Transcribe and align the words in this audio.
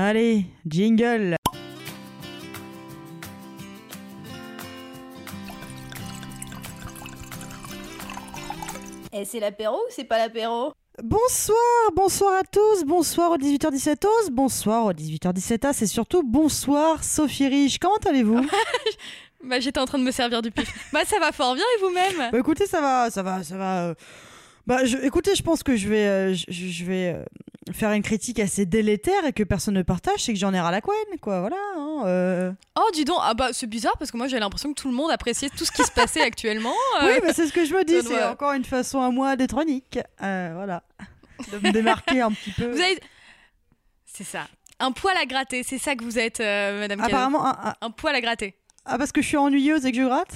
Allez, 0.00 0.44
jingle 0.64 1.34
Et 9.12 9.24
c'est 9.24 9.40
l'apéro 9.40 9.74
ou 9.74 9.90
c'est 9.90 10.04
pas 10.04 10.18
l'apéro? 10.18 10.72
Bonsoir, 11.02 11.58
bonsoir 11.96 12.34
à 12.34 12.42
tous, 12.44 12.84
bonsoir 12.84 13.32
au 13.32 13.38
18h17 13.38 14.06
os, 14.06 14.30
bonsoir 14.30 14.86
au 14.86 14.92
18h17 14.92 15.66
a, 15.66 15.72
c'est 15.72 15.88
surtout 15.88 16.22
bonsoir 16.22 17.02
Sophie 17.02 17.48
Rich, 17.48 17.80
comment 17.80 17.98
allez-vous? 18.08 18.40
Bah 19.44 19.58
j'étais 19.58 19.80
en 19.80 19.84
train 19.84 19.98
de 19.98 20.04
me 20.04 20.12
servir 20.12 20.42
du 20.42 20.52
pif. 20.52 20.72
bah 20.92 21.00
ça 21.06 21.18
va 21.18 21.32
fort 21.32 21.56
bien 21.56 21.64
et 21.76 21.80
vous-même? 21.80 22.30
Bah 22.30 22.38
écoutez, 22.38 22.66
ça 22.66 22.80
va, 22.80 23.10
ça 23.10 23.24
va, 23.24 23.42
ça 23.42 23.56
va. 23.56 23.86
euh, 23.88 23.94
Bah 24.64 24.84
je, 24.84 24.96
écoutez, 24.98 25.34
je 25.34 25.42
pense 25.42 25.64
que 25.64 25.74
je 25.74 25.88
vais, 25.88 26.06
euh, 26.06 26.34
je, 26.34 26.44
je 26.48 26.84
vais 26.84 27.14
euh, 27.16 27.24
faire 27.72 27.92
une 27.92 28.02
critique 28.02 28.38
assez 28.40 28.66
délétère 28.66 29.24
et 29.26 29.32
que 29.32 29.42
personne 29.42 29.74
ne 29.74 29.82
partage, 29.82 30.22
c'est 30.24 30.32
que 30.32 30.38
j'en 30.38 30.52
ai 30.54 30.60
ras 30.60 30.70
la 30.70 30.80
couenne, 30.80 31.18
quoi, 31.20 31.40
voilà. 31.40 31.56
hein, 31.76 32.02
euh. 32.06 32.52
Oh 32.78 32.88
dis 32.92 33.04
donc, 33.04 33.18
ah 33.22 33.34
bah 33.34 33.48
c'est 33.52 33.66
bizarre 33.66 33.96
parce 33.98 34.10
que 34.10 34.16
moi 34.16 34.28
j'ai 34.28 34.38
l'impression 34.38 34.72
que 34.72 34.80
tout 34.80 34.88
le 34.88 34.94
monde 34.94 35.10
appréciait 35.10 35.48
tout 35.50 35.64
ce 35.64 35.72
qui 35.72 35.82
se 35.84 35.90
passait 35.92 36.22
actuellement. 36.22 36.72
euh, 37.02 37.06
Oui, 37.06 37.20
bah, 37.22 37.32
c'est 37.32 37.46
ce 37.46 37.52
que 37.52 37.64
je 37.64 37.74
me 37.74 37.84
dis, 37.84 38.00
c'est 38.02 38.08
doit- 38.16 38.30
encore 38.30 38.52
une 38.52 38.64
façon 38.64 39.00
à 39.00 39.10
moi 39.10 39.36
d'être 39.36 39.60
unique, 39.60 39.98
euh, 40.22 40.52
voilà, 40.54 40.82
de 41.52 41.58
me 41.58 41.72
démarquer 41.72 42.20
un 42.20 42.30
petit 42.32 42.50
peu. 42.52 42.70
Vous 42.70 42.80
avez... 42.80 42.98
C'est 44.06 44.24
ça. 44.24 44.48
Un 44.80 44.92
poil 44.92 45.16
à 45.16 45.26
gratter, 45.26 45.62
c'est 45.62 45.78
ça 45.78 45.94
que 45.96 46.04
vous 46.04 46.18
êtes, 46.18 46.38
Madame. 46.40 47.00
Apparemment, 47.00 47.46
un- 47.46 47.70
un- 47.70 47.74
Un 47.80 47.90
poil 47.90 48.14
à 48.14 48.20
gratter. 48.20 48.54
ah 48.84 48.96
parce 48.98 49.12
que 49.12 49.20
je 49.22 49.26
suis 49.28 49.36
ennuyeuse 49.36 49.84
et 49.86 49.90
que 49.92 49.96
je 49.98 50.02
gratte? 50.04 50.34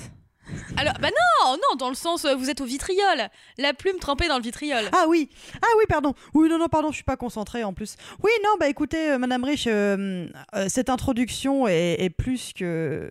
Alors, 0.76 0.94
bah 1.00 1.08
non, 1.10 1.52
non, 1.52 1.76
dans 1.76 1.88
le 1.88 1.94
sens, 1.94 2.24
euh, 2.24 2.34
vous 2.34 2.50
êtes 2.50 2.60
au 2.60 2.64
vitriol. 2.64 3.28
La 3.58 3.74
plume 3.74 3.98
trempée 3.98 4.28
dans 4.28 4.36
le 4.36 4.42
vitriol. 4.42 4.84
Ah 4.92 5.04
oui, 5.08 5.30
ah 5.60 5.66
oui, 5.78 5.84
pardon. 5.88 6.14
Oui, 6.34 6.48
non, 6.48 6.58
non, 6.58 6.68
pardon, 6.68 6.90
je 6.90 6.96
suis 6.96 7.04
pas 7.04 7.16
concentrée 7.16 7.64
en 7.64 7.72
plus. 7.72 7.96
Oui, 8.22 8.30
non, 8.44 8.50
bah 8.58 8.68
écoutez, 8.68 9.12
euh, 9.12 9.18
Madame 9.18 9.44
Rich, 9.44 9.66
euh, 9.66 10.26
cette 10.68 10.88
introduction 10.88 11.66
est 11.68 12.10
plus 12.10 12.52
que 12.52 13.10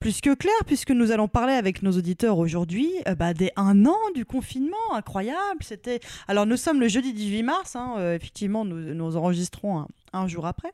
plus 0.00 0.20
que 0.20 0.34
claire 0.34 0.52
puisque 0.66 0.90
nous 0.90 1.10
allons 1.12 1.28
parler 1.28 1.54
avec 1.54 1.82
nos 1.82 1.92
auditeurs 1.92 2.38
aujourd'hui 2.38 2.90
euh, 3.08 3.14
bah, 3.14 3.34
des 3.34 3.50
un 3.56 3.86
an 3.86 3.98
du 4.14 4.24
confinement, 4.24 4.76
incroyable. 4.92 5.60
C'était 5.62 6.00
alors 6.28 6.46
nous 6.46 6.56
sommes 6.56 6.80
le 6.80 6.88
jeudi 6.88 7.12
18 7.12 7.42
mars, 7.42 7.76
hein, 7.76 7.94
euh, 7.98 8.14
effectivement, 8.14 8.64
nous, 8.64 8.94
nous 8.94 9.16
enregistrons 9.16 9.78
un, 9.80 9.88
un 10.12 10.26
jour 10.28 10.46
après. 10.46 10.72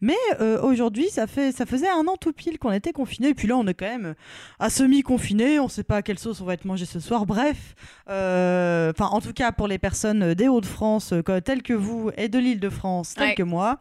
Mais 0.00 0.14
euh, 0.40 0.60
aujourd'hui, 0.62 1.08
ça 1.10 1.26
fait 1.26 1.50
ça 1.50 1.66
faisait 1.66 1.88
un 1.88 2.06
an 2.06 2.16
tout 2.16 2.32
pile 2.32 2.58
qu'on 2.58 2.70
était 2.70 2.92
confinés. 2.92 3.28
Et 3.30 3.34
puis 3.34 3.48
là, 3.48 3.56
on 3.56 3.66
est 3.66 3.74
quand 3.74 3.86
même 3.88 4.14
à 4.60 4.70
semi-confiné. 4.70 5.58
On 5.58 5.68
sait 5.68 5.82
pas 5.82 5.96
à 5.96 6.02
quelle 6.02 6.18
sauce 6.18 6.40
on 6.40 6.44
va 6.44 6.54
être 6.54 6.64
mangé 6.64 6.84
ce 6.84 7.00
soir. 7.00 7.26
Bref, 7.26 7.74
euh, 8.08 8.92
enfin, 8.94 9.06
en 9.06 9.20
tout 9.20 9.32
cas 9.32 9.50
pour 9.50 9.66
les 9.66 9.78
personnes 9.78 10.34
des 10.34 10.46
Hauts-de-France, 10.46 11.12
telles 11.44 11.62
que 11.64 11.72
vous, 11.72 12.10
et 12.16 12.28
de 12.28 12.38
l'Île-de-France, 12.38 13.14
telles 13.14 13.28
Ouais. 13.28 13.34
que 13.34 13.42
moi, 13.42 13.78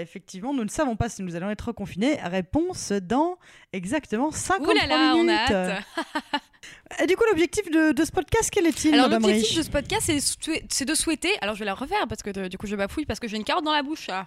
effectivement, 0.00 0.54
nous 0.54 0.64
ne 0.64 0.68
savons 0.70 0.94
pas 0.96 1.08
si 1.08 1.22
nous 1.22 1.34
allons 1.36 1.50
être 1.50 1.72
confinés. 1.72 2.16
Réponse 2.22 2.92
dans 2.92 3.36
exactement 3.72 4.30
53 4.30 4.74
Ouh 4.74 4.76
là 4.76 4.86
là, 4.86 5.12
on 5.14 5.24
minutes. 5.24 5.30
a 5.50 5.76
hâte. 5.76 5.84
Et 7.00 7.06
du 7.06 7.16
coup, 7.16 7.24
l'objectif 7.30 7.68
de, 7.70 7.92
de 7.92 8.04
ce 8.04 8.10
podcast, 8.12 8.48
quel 8.52 8.66
est-il, 8.66 8.94
Alors 8.94 9.08
l'objectif 9.08 9.56
de 9.56 9.62
ce 9.62 9.70
podcast, 9.70 10.10
c'est 10.68 10.84
de 10.84 10.94
souhaiter. 10.94 11.30
Alors 11.40 11.54
je 11.54 11.60
vais 11.60 11.64
la 11.66 11.74
refaire 11.74 12.06
parce 12.08 12.22
que 12.22 12.30
de- 12.30 12.48
du 12.48 12.58
coup 12.58 12.66
je 12.66 12.76
bafouille 12.76 13.06
parce 13.06 13.20
que 13.20 13.28
j'ai 13.28 13.36
une 13.36 13.44
carotte 13.44 13.64
dans 13.64 13.72
la 13.72 13.82
bouche. 13.82 14.06
ah. 14.10 14.26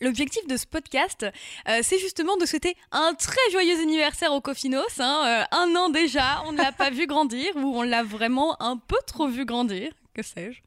L'objectif 0.00 0.46
de 0.46 0.56
ce 0.56 0.64
podcast, 0.66 1.26
euh, 1.68 1.80
c'est 1.82 1.98
justement 1.98 2.36
de 2.36 2.46
souhaiter 2.46 2.76
un 2.92 3.14
très 3.14 3.50
joyeux 3.50 3.80
anniversaire 3.80 4.32
au 4.32 4.40
Cofinos. 4.40 5.00
hein, 5.00 5.46
euh, 5.50 5.56
un 5.56 5.74
an 5.74 5.88
déjà, 5.88 6.42
on 6.46 6.52
ne 6.52 6.58
l'a 6.58 6.70
pas 6.70 6.90
vu 6.98 7.06
grandir 7.06 7.56
ou 7.56 7.76
on 7.76 7.82
l'a 7.82 8.04
vraiment 8.04 8.60
un 8.62 8.76
peu 8.76 8.98
trop 9.06 9.26
vu 9.26 9.44
grandir, 9.44 9.90
que 10.14 10.22
sais-je. 10.22 10.60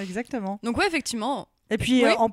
Exactement. 0.00 0.58
Donc 0.64 0.76
ouais, 0.76 0.86
effectivement. 0.88 1.46
Et 1.70 1.78
puis, 1.78 2.04
Oui. 2.04 2.10
euh, 2.10 2.16
en- 2.16 2.30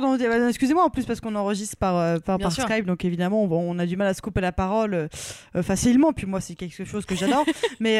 pardon, 0.00 0.18
euh, 0.20 0.48
excusez-moi 0.48 0.82
en 0.84 0.90
plus 0.90 1.04
parce 1.06 1.20
qu'on 1.20 1.34
enregistre 1.36 1.76
par, 1.76 1.96
euh, 1.96 2.18
par, 2.18 2.38
par. 2.38 2.50
Skype, 2.52 2.84
donc 2.86 3.04
évidemment 3.04 3.42
on, 3.44 3.50
on 3.52 3.78
a 3.78 3.86
du 3.86 3.96
mal 3.96 4.08
à 4.08 4.14
se 4.14 4.20
couper 4.22 4.40
la 4.40 4.52
parole 4.52 4.94
euh, 4.94 5.08
euh, 5.56 5.62
facilement. 5.62 6.12
Puis 6.12 6.26
moi, 6.26 6.40
c'est 6.40 6.54
quelque 6.56 6.84
chose 6.84 7.06
que 7.06 7.14
j'adore. 7.14 7.44
Mais 7.80 7.98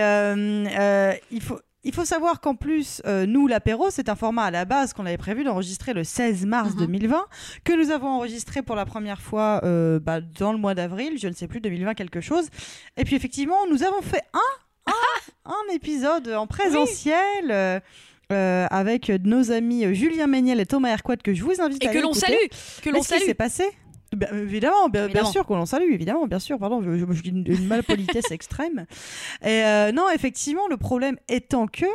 il 1.30 1.40
faut. 1.40 1.58
Il 1.86 1.92
faut 1.94 2.06
savoir 2.06 2.40
qu'en 2.40 2.54
plus, 2.54 3.02
euh, 3.04 3.26
nous, 3.26 3.46
l'apéro, 3.46 3.90
c'est 3.90 4.08
un 4.08 4.14
format 4.16 4.44
à 4.44 4.50
la 4.50 4.64
base 4.64 4.94
qu'on 4.94 5.04
avait 5.04 5.18
prévu 5.18 5.44
d'enregistrer 5.44 5.92
le 5.92 6.02
16 6.02 6.46
mars 6.46 6.70
Mhm. 6.72 6.78
2020, 6.78 7.26
que 7.62 7.74
nous 7.74 7.90
avons 7.90 8.08
enregistré 8.08 8.62
pour 8.62 8.74
la 8.74 8.86
première 8.86 9.20
fois 9.20 9.60
euh, 9.64 10.00
bah, 10.00 10.22
dans 10.22 10.52
le 10.52 10.58
mois 10.58 10.74
d'avril, 10.74 11.18
je 11.18 11.28
ne 11.28 11.34
sais 11.34 11.46
plus, 11.46 11.60
2020 11.60 11.92
quelque 11.92 12.22
chose. 12.22 12.46
Et 12.96 13.04
puis 13.04 13.16
effectivement, 13.16 13.66
nous 13.70 13.82
avons 13.82 14.00
fait 14.00 14.22
un, 14.32 14.90
un, 14.92 15.52
un 15.52 15.74
épisode 15.74 16.30
en 16.30 16.46
présentiel. 16.46 17.50
euh, 17.50 17.80
euh, 18.34 18.66
avec 18.70 19.08
nos 19.24 19.50
amis 19.52 19.84
euh, 19.86 19.94
Julien 19.94 20.26
Méniel 20.26 20.60
et 20.60 20.66
Thomas 20.66 20.90
Hercouet 20.90 21.16
que 21.16 21.32
je 21.34 21.42
vous 21.42 21.60
invite 21.60 21.82
Et 21.84 21.88
à 21.88 21.92
que 21.92 21.98
l'on 21.98 22.12
salue, 22.12 22.34
que 22.82 22.90
l'on 22.90 23.02
salue. 23.02 23.22
s'est 23.22 23.34
passé? 23.34 23.64
Bien, 24.14 24.28
évidemment, 24.32 24.88
bien, 24.88 25.02
bien 25.02 25.04
Évidemment. 25.06 25.32
sûr 25.32 25.44
qu'on 25.46 25.56
l'en 25.56 25.66
salue, 25.66 25.90
évidemment, 25.92 26.26
bien 26.28 26.38
sûr, 26.38 26.56
pardon, 26.58 26.80
je, 26.82 26.98
je, 26.98 27.04
je 27.10 27.22
dis 27.22 27.30
une, 27.30 27.44
une 27.48 27.66
malpolitesse 27.66 28.30
extrême. 28.30 28.86
Et 29.42 29.64
euh, 29.64 29.90
non, 29.90 30.04
effectivement, 30.14 30.68
le 30.68 30.76
problème 30.76 31.16
étant 31.28 31.66
que 31.66 31.86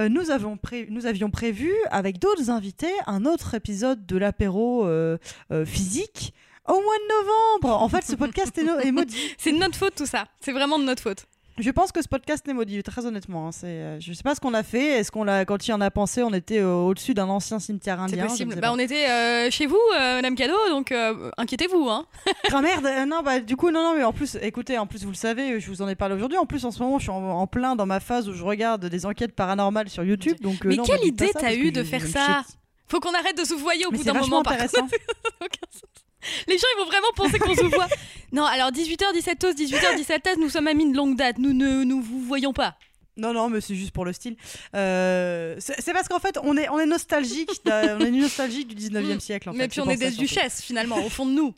euh, 0.00 0.08
nous, 0.10 0.30
avons 0.30 0.56
pré- 0.58 0.86
nous 0.90 1.06
avions 1.06 1.30
prévu, 1.30 1.72
avec 1.90 2.18
d'autres 2.18 2.50
invités, 2.50 2.92
un 3.06 3.24
autre 3.24 3.54
épisode 3.54 4.04
de 4.04 4.16
l'apéro 4.18 4.84
euh, 4.86 5.16
euh, 5.52 5.64
physique 5.64 6.34
au 6.68 6.74
mois 6.74 6.82
de 6.98 7.22
novembre. 7.62 7.82
En 7.82 7.88
fait, 7.88 8.02
ce 8.04 8.14
podcast 8.16 8.58
est, 8.58 8.64
no- 8.64 8.78
est 8.80 8.92
maudit. 8.92 9.16
C'est 9.38 9.52
de 9.52 9.56
notre 9.58 9.76
faute 9.78 9.94
tout 9.94 10.06
ça. 10.06 10.26
C'est 10.40 10.52
vraiment 10.52 10.78
de 10.78 10.84
notre 10.84 11.02
faute. 11.02 11.24
Je 11.56 11.70
pense 11.70 11.92
que 11.92 12.02
ce 12.02 12.08
podcast 12.08 12.46
est 12.48 12.52
maudit, 12.52 12.82
très 12.82 13.06
honnêtement. 13.06 13.46
hein. 13.48 13.52
C'est, 13.52 13.66
euh, 13.66 14.00
je 14.00 14.12
sais 14.12 14.22
pas 14.24 14.34
ce 14.34 14.40
qu'on 14.40 14.54
a 14.54 14.64
fait. 14.64 14.98
Est-ce 14.98 15.12
qu'on 15.12 15.22
l'a, 15.22 15.44
quand 15.44 15.66
il 15.68 15.70
y 15.70 15.74
en 15.74 15.80
a 15.80 15.90
pensé, 15.90 16.22
on 16.24 16.32
était 16.34 16.58
euh, 16.58 16.74
au-dessus 16.74 17.14
d'un 17.14 17.28
ancien 17.28 17.60
cimetière 17.60 17.98
C'est 17.98 18.14
indien 18.14 18.24
ne 18.24 18.28
possible. 18.28 18.56
Bah 18.60 18.70
on 18.72 18.78
était 18.78 19.08
euh, 19.08 19.50
chez 19.52 19.66
vous, 19.66 19.78
euh, 19.94 20.16
Madame 20.16 20.34
Cadeau, 20.34 20.58
donc 20.70 20.90
euh, 20.90 21.30
inquiétez-vous. 21.36 21.88
Hein. 21.88 22.06
Ah 22.52 22.60
merde, 22.60 22.88
non, 23.08 23.22
bah 23.22 23.38
du 23.40 23.56
coup, 23.56 23.70
non, 23.70 23.82
non, 23.82 23.94
mais 23.96 24.04
en 24.04 24.12
plus, 24.12 24.36
écoutez, 24.42 24.78
en 24.78 24.86
plus, 24.86 25.02
vous 25.04 25.10
le 25.10 25.16
savez, 25.16 25.60
je 25.60 25.68
vous 25.70 25.80
en 25.82 25.88
ai 25.88 25.94
parlé 25.94 26.14
aujourd'hui. 26.14 26.38
En 26.38 26.46
plus, 26.46 26.64
en 26.64 26.70
ce 26.70 26.80
moment, 26.82 26.98
je 26.98 27.04
suis 27.04 27.10
en, 27.10 27.22
en 27.22 27.46
plein 27.46 27.76
dans 27.76 27.86
ma 27.86 28.00
phase 28.00 28.28
où 28.28 28.32
je 28.32 28.42
regarde 28.44 28.84
des 28.86 29.06
enquêtes 29.06 29.32
paranormales 29.34 29.88
sur 29.88 30.02
YouTube. 30.04 30.36
Donc, 30.40 30.64
Mais 30.64 30.76
non, 30.76 30.82
quelle 30.84 31.04
idée 31.04 31.30
t'as 31.32 31.54
eu 31.54 31.70
de 31.72 31.82
faire 31.84 32.06
ça 32.06 32.42
Faut 32.88 33.00
qu'on 33.00 33.14
arrête 33.14 33.38
de 33.38 33.44
se 33.44 33.54
voyer 33.54 33.86
au 33.86 33.90
Mais 33.90 33.98
bout 33.98 34.04
c'est 34.04 34.12
d'un 34.12 34.20
moment. 34.20 34.42
Par 34.42 34.56
contre. 34.56 34.74
intéressant. 34.74 34.88
Les 36.48 36.58
gens, 36.58 36.66
ils 36.76 36.80
vont 36.80 36.86
vraiment 36.86 37.12
penser 37.16 37.38
qu'on 37.38 37.54
se 37.54 37.64
voit. 37.64 37.88
Non, 38.32 38.44
alors 38.44 38.70
18h, 38.72 39.04
17h, 39.14 39.54
18h, 39.54 39.96
17h, 39.96 40.40
nous 40.40 40.48
sommes 40.48 40.66
amis 40.66 40.90
de 40.90 40.96
longue 40.96 41.16
date. 41.16 41.38
Nous 41.38 41.52
ne 41.52 41.84
nous 41.84 42.02
vous 42.02 42.18
voyons 42.20 42.52
pas. 42.52 42.76
Non, 43.16 43.32
non, 43.32 43.48
mais 43.48 43.60
c'est 43.60 43.76
juste 43.76 43.92
pour 43.92 44.04
le 44.04 44.12
style. 44.12 44.36
Euh, 44.74 45.54
c'est 45.60 45.92
parce 45.92 46.08
qu'en 46.08 46.18
fait, 46.18 46.36
on 46.42 46.56
est, 46.56 46.68
on 46.68 46.80
est 46.80 46.86
nostalgique, 46.86 47.50
on 47.64 48.00
est 48.00 48.10
nostalgique 48.10 48.74
du 48.74 48.74
19e 48.90 49.20
siècle. 49.20 49.50
En 49.50 49.52
Mm. 49.52 49.56
Mais 49.56 49.62
fait, 49.64 49.68
puis 49.68 49.80
on 49.82 49.88
est 49.88 49.96
des 49.96 50.10
duchesses, 50.10 50.60
finalement, 50.62 50.96
au 51.04 51.08
fond 51.08 51.26
de 51.26 51.30
nous. 51.30 51.54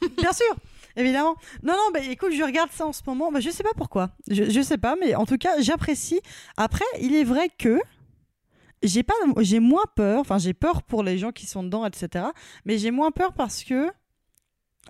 Bien 0.16 0.32
sûr, 0.32 0.56
évidemment. 0.96 1.36
Non, 1.62 1.74
non, 1.74 1.90
bah 1.92 2.00
écoute, 2.08 2.32
je 2.32 2.42
regarde 2.42 2.70
ça 2.72 2.86
en 2.86 2.94
ce 2.94 3.02
moment. 3.06 3.30
Bah, 3.30 3.40
je 3.40 3.50
sais 3.50 3.62
pas 3.62 3.74
pourquoi. 3.76 4.10
Je, 4.30 4.48
je 4.48 4.60
sais 4.62 4.78
pas, 4.78 4.96
mais 4.98 5.14
en 5.14 5.26
tout 5.26 5.36
cas, 5.36 5.60
j'apprécie. 5.60 6.20
Après, 6.56 6.86
il 7.02 7.14
est 7.14 7.24
vrai 7.24 7.50
que 7.58 7.78
j'ai 8.82 9.02
pas, 9.02 9.14
j'ai 9.40 9.60
moins 9.60 9.84
peur. 9.94 10.20
Enfin, 10.20 10.38
j'ai 10.38 10.54
peur 10.54 10.82
pour 10.82 11.02
les 11.02 11.18
gens 11.18 11.32
qui 11.32 11.46
sont 11.46 11.62
dedans, 11.62 11.84
etc. 11.86 12.26
Mais 12.64 12.78
j'ai 12.78 12.90
moins 12.90 13.10
peur 13.10 13.32
parce 13.32 13.62
que 13.64 13.90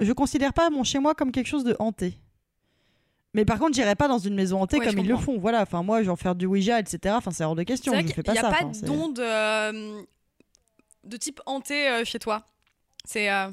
je 0.01 0.13
considère 0.13 0.53
pas 0.53 0.71
mon 0.71 0.85
chez 0.85 0.99
moi 0.99 1.15
comme 1.15 1.33
quelque 1.33 1.47
chose 1.49 1.65
de 1.65 1.77
hanté. 1.79 2.19
Mais 3.35 3.45
par 3.45 3.59
contre, 3.59 3.75
j'irai 3.75 3.95
pas 3.95 4.09
dans 4.09 4.19
une 4.19 4.35
maison 4.35 4.61
hantée 4.61 4.79
Ouais, 4.79 4.87
comme 4.87 4.99
ils 4.99 5.07
le 5.07 5.17
font. 5.17 5.39
Voilà. 5.39 5.63
Enfin, 5.63 5.83
moi, 5.83 6.03
j'en 6.03 6.17
faire 6.17 6.35
du 6.35 6.47
Ouija, 6.47 6.81
etc. 6.81 7.15
Enfin, 7.17 7.31
c'est 7.31 7.45
hors 7.45 7.55
de 7.55 7.63
question. 7.63 7.93
Je 7.95 8.01
qu'il 8.01 8.13
fais 8.13 8.23
pas 8.25 8.33
a 8.33 8.37
ça. 8.37 8.51
pas 8.51 8.65
d'onde 8.83 9.21
euh, 9.21 10.03
de 11.05 11.17
type 11.17 11.41
hanté 11.47 11.89
euh, 11.89 12.05
chez 12.05 12.19
toi. 12.19 12.45
C'est. 13.05 13.31
euh, 13.31 13.49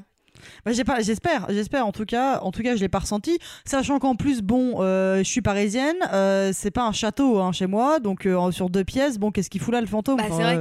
Bah, 0.64 0.72
j'ai 0.72 0.84
pas, 0.84 1.00
j'espère, 1.00 1.46
j'espère. 1.50 1.86
En 1.86 1.92
tout 1.92 2.04
cas, 2.04 2.40
en 2.40 2.50
tout 2.52 2.62
cas, 2.62 2.74
je 2.76 2.80
l'ai 2.80 2.88
pas 2.88 2.98
ressenti. 3.00 3.38
Sachant 3.64 3.98
qu'en 3.98 4.16
plus, 4.16 4.42
bon, 4.42 4.76
euh, 4.82 5.18
je 5.18 5.22
suis 5.28 5.42
parisienne, 5.42 5.96
euh, 6.12 6.50
c'est 6.54 6.70
pas 6.70 6.84
un 6.86 6.92
château 6.92 7.38
hein, 7.40 7.52
chez 7.52 7.66
moi, 7.66 8.00
donc 8.00 8.26
euh, 8.26 8.50
sur 8.50 8.70
deux 8.70 8.84
pièces, 8.84 9.18
bon, 9.18 9.30
qu'est-ce 9.30 9.50
qu'il 9.50 9.60
fout 9.60 9.72
là 9.74 9.80
le 9.80 9.86
fantôme 9.86 10.16
Bah, 10.18 10.24
Enfin, 10.26 10.36
c'est 10.36 10.42
vrai 10.42 10.60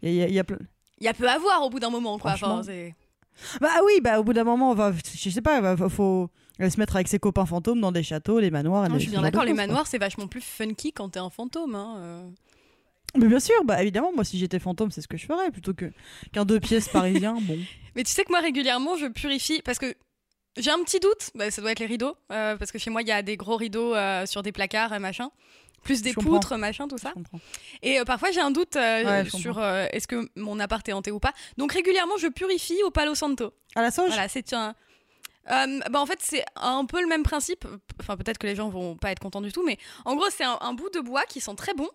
qu'il 0.00 0.12
y 0.12 0.20
a- 0.22 0.26
y 0.26 0.28
a- 0.30 0.34
y 0.34 0.38
a 0.38 0.44
plein- 0.44 0.58
y 1.00 1.08
a 1.08 1.14
peu 1.14 1.28
à 1.28 1.38
voir 1.38 1.62
au 1.62 1.70
bout 1.70 1.80
d'un 1.80 1.90
moment, 1.90 2.18
quoi. 2.18 2.32
Enfin, 2.32 2.62
Bah 3.60 3.68
oui, 3.84 4.00
bah 4.02 4.18
au 4.18 4.24
bout 4.24 4.32
d'un 4.32 4.44
moment, 4.44 4.70
on 4.70 4.74
va, 4.74 4.92
je 5.14 5.28
sais 5.30 5.42
pas, 5.42 5.60
il 5.78 5.88
faut 5.90 6.30
euh, 6.60 6.70
se 6.70 6.80
mettre 6.80 6.96
avec 6.96 7.06
ses 7.06 7.18
copains 7.18 7.44
fantômes 7.44 7.82
dans 7.82 7.92
des 7.92 8.02
châteaux, 8.02 8.40
les 8.40 8.50
manoirs. 8.50 8.86
et 8.86 8.88
Non, 8.88 8.94
des- 8.94 9.00
je 9.00 9.04
suis 9.04 9.10
bien 9.12 9.20
d'accord, 9.20 9.44
les 9.44 9.52
manoirs, 9.52 9.86
c'est 9.86 9.98
vachement 9.98 10.26
plus 10.26 10.40
funky 10.40 10.90
quand 10.92 11.10
t'es 11.10 11.18
un 11.18 11.28
fantôme. 11.28 11.74
hein. 11.74 12.22
Mais 13.18 13.26
bien 13.28 13.40
sûr, 13.40 13.54
bah 13.64 13.80
évidemment, 13.82 14.12
moi 14.14 14.24
si 14.24 14.38
j'étais 14.38 14.58
fantôme, 14.58 14.90
c'est 14.90 15.00
ce 15.00 15.08
que 15.08 15.16
je 15.16 15.26
ferais 15.26 15.50
plutôt 15.50 15.74
que 15.74 15.90
qu'un 16.32 16.44
deux 16.44 16.60
pièces 16.60 16.88
parisien. 16.88 17.36
Bon. 17.42 17.58
Mais 17.96 18.02
tu 18.04 18.12
sais 18.12 18.24
que 18.24 18.30
moi, 18.30 18.40
régulièrement, 18.40 18.96
je 18.96 19.06
purifie 19.06 19.62
parce 19.62 19.78
que 19.78 19.94
j'ai 20.56 20.70
un 20.70 20.82
petit 20.82 21.00
doute. 21.00 21.30
Bah, 21.34 21.50
ça 21.50 21.62
doit 21.62 21.72
être 21.72 21.80
les 21.80 21.86
rideaux. 21.86 22.16
euh, 22.32 22.56
parce 22.56 22.70
que 22.72 22.78
chez 22.78 22.90
moi, 22.90 23.02
il 23.02 23.08
y 23.08 23.12
a 23.12 23.22
des 23.22 23.36
gros 23.36 23.56
rideaux 23.56 23.94
euh, 23.94 24.26
sur 24.26 24.42
des 24.42 24.52
placards 24.52 24.92
et 24.92 24.98
machin. 24.98 25.30
Plus 25.82 26.02
des 26.02 26.10
Je 26.10 26.14
comprends. 26.16 26.32
poutres, 26.40 26.56
machin, 26.56 26.88
tout 26.88 26.98
ça. 26.98 27.14
Et 27.82 28.00
euh, 28.00 28.04
parfois, 28.04 28.30
j'ai 28.32 28.40
un 28.40 28.50
doute 28.50 28.74
Ouais, 28.74 29.24
sur 29.30 29.62
est-ce 29.62 30.08
que 30.08 30.28
mon 30.34 30.58
appart 30.58 30.86
est 30.88 30.92
hanté 30.92 31.10
ou 31.12 31.20
pas. 31.20 31.32
Donc, 31.58 31.72
régulièrement, 31.72 32.16
je 32.18 32.26
purifie 32.28 32.82
au 32.84 32.90
Palo 32.90 33.14
Santo. 33.14 33.52
À 33.76 33.82
la 33.82 33.90
sauge? 33.90 34.08
Voilà, 34.08 34.28
c'est 34.28 34.52
un. 34.52 34.74
Euh, 35.48 35.78
bah 35.90 36.00
en 36.00 36.06
fait, 36.06 36.18
c'est 36.20 36.44
un 36.56 36.84
peu 36.86 37.00
le 37.00 37.06
même 37.06 37.22
principe. 37.22 37.66
Enfin, 38.00 38.16
peut-être 38.16 38.38
que 38.38 38.48
les 38.48 38.56
gens 38.56 38.68
vont 38.68 38.96
pas 38.96 39.12
être 39.12 39.20
contents 39.20 39.40
du 39.40 39.52
tout, 39.52 39.64
mais 39.64 39.78
en 40.04 40.16
gros, 40.16 40.26
c'est 40.30 40.42
un, 40.42 40.58
un 40.60 40.72
bout 40.72 40.90
de 40.90 40.98
bois 40.98 41.22
qui 41.24 41.40
sent 41.40 41.54
très 41.56 41.72
bon. 41.72 41.88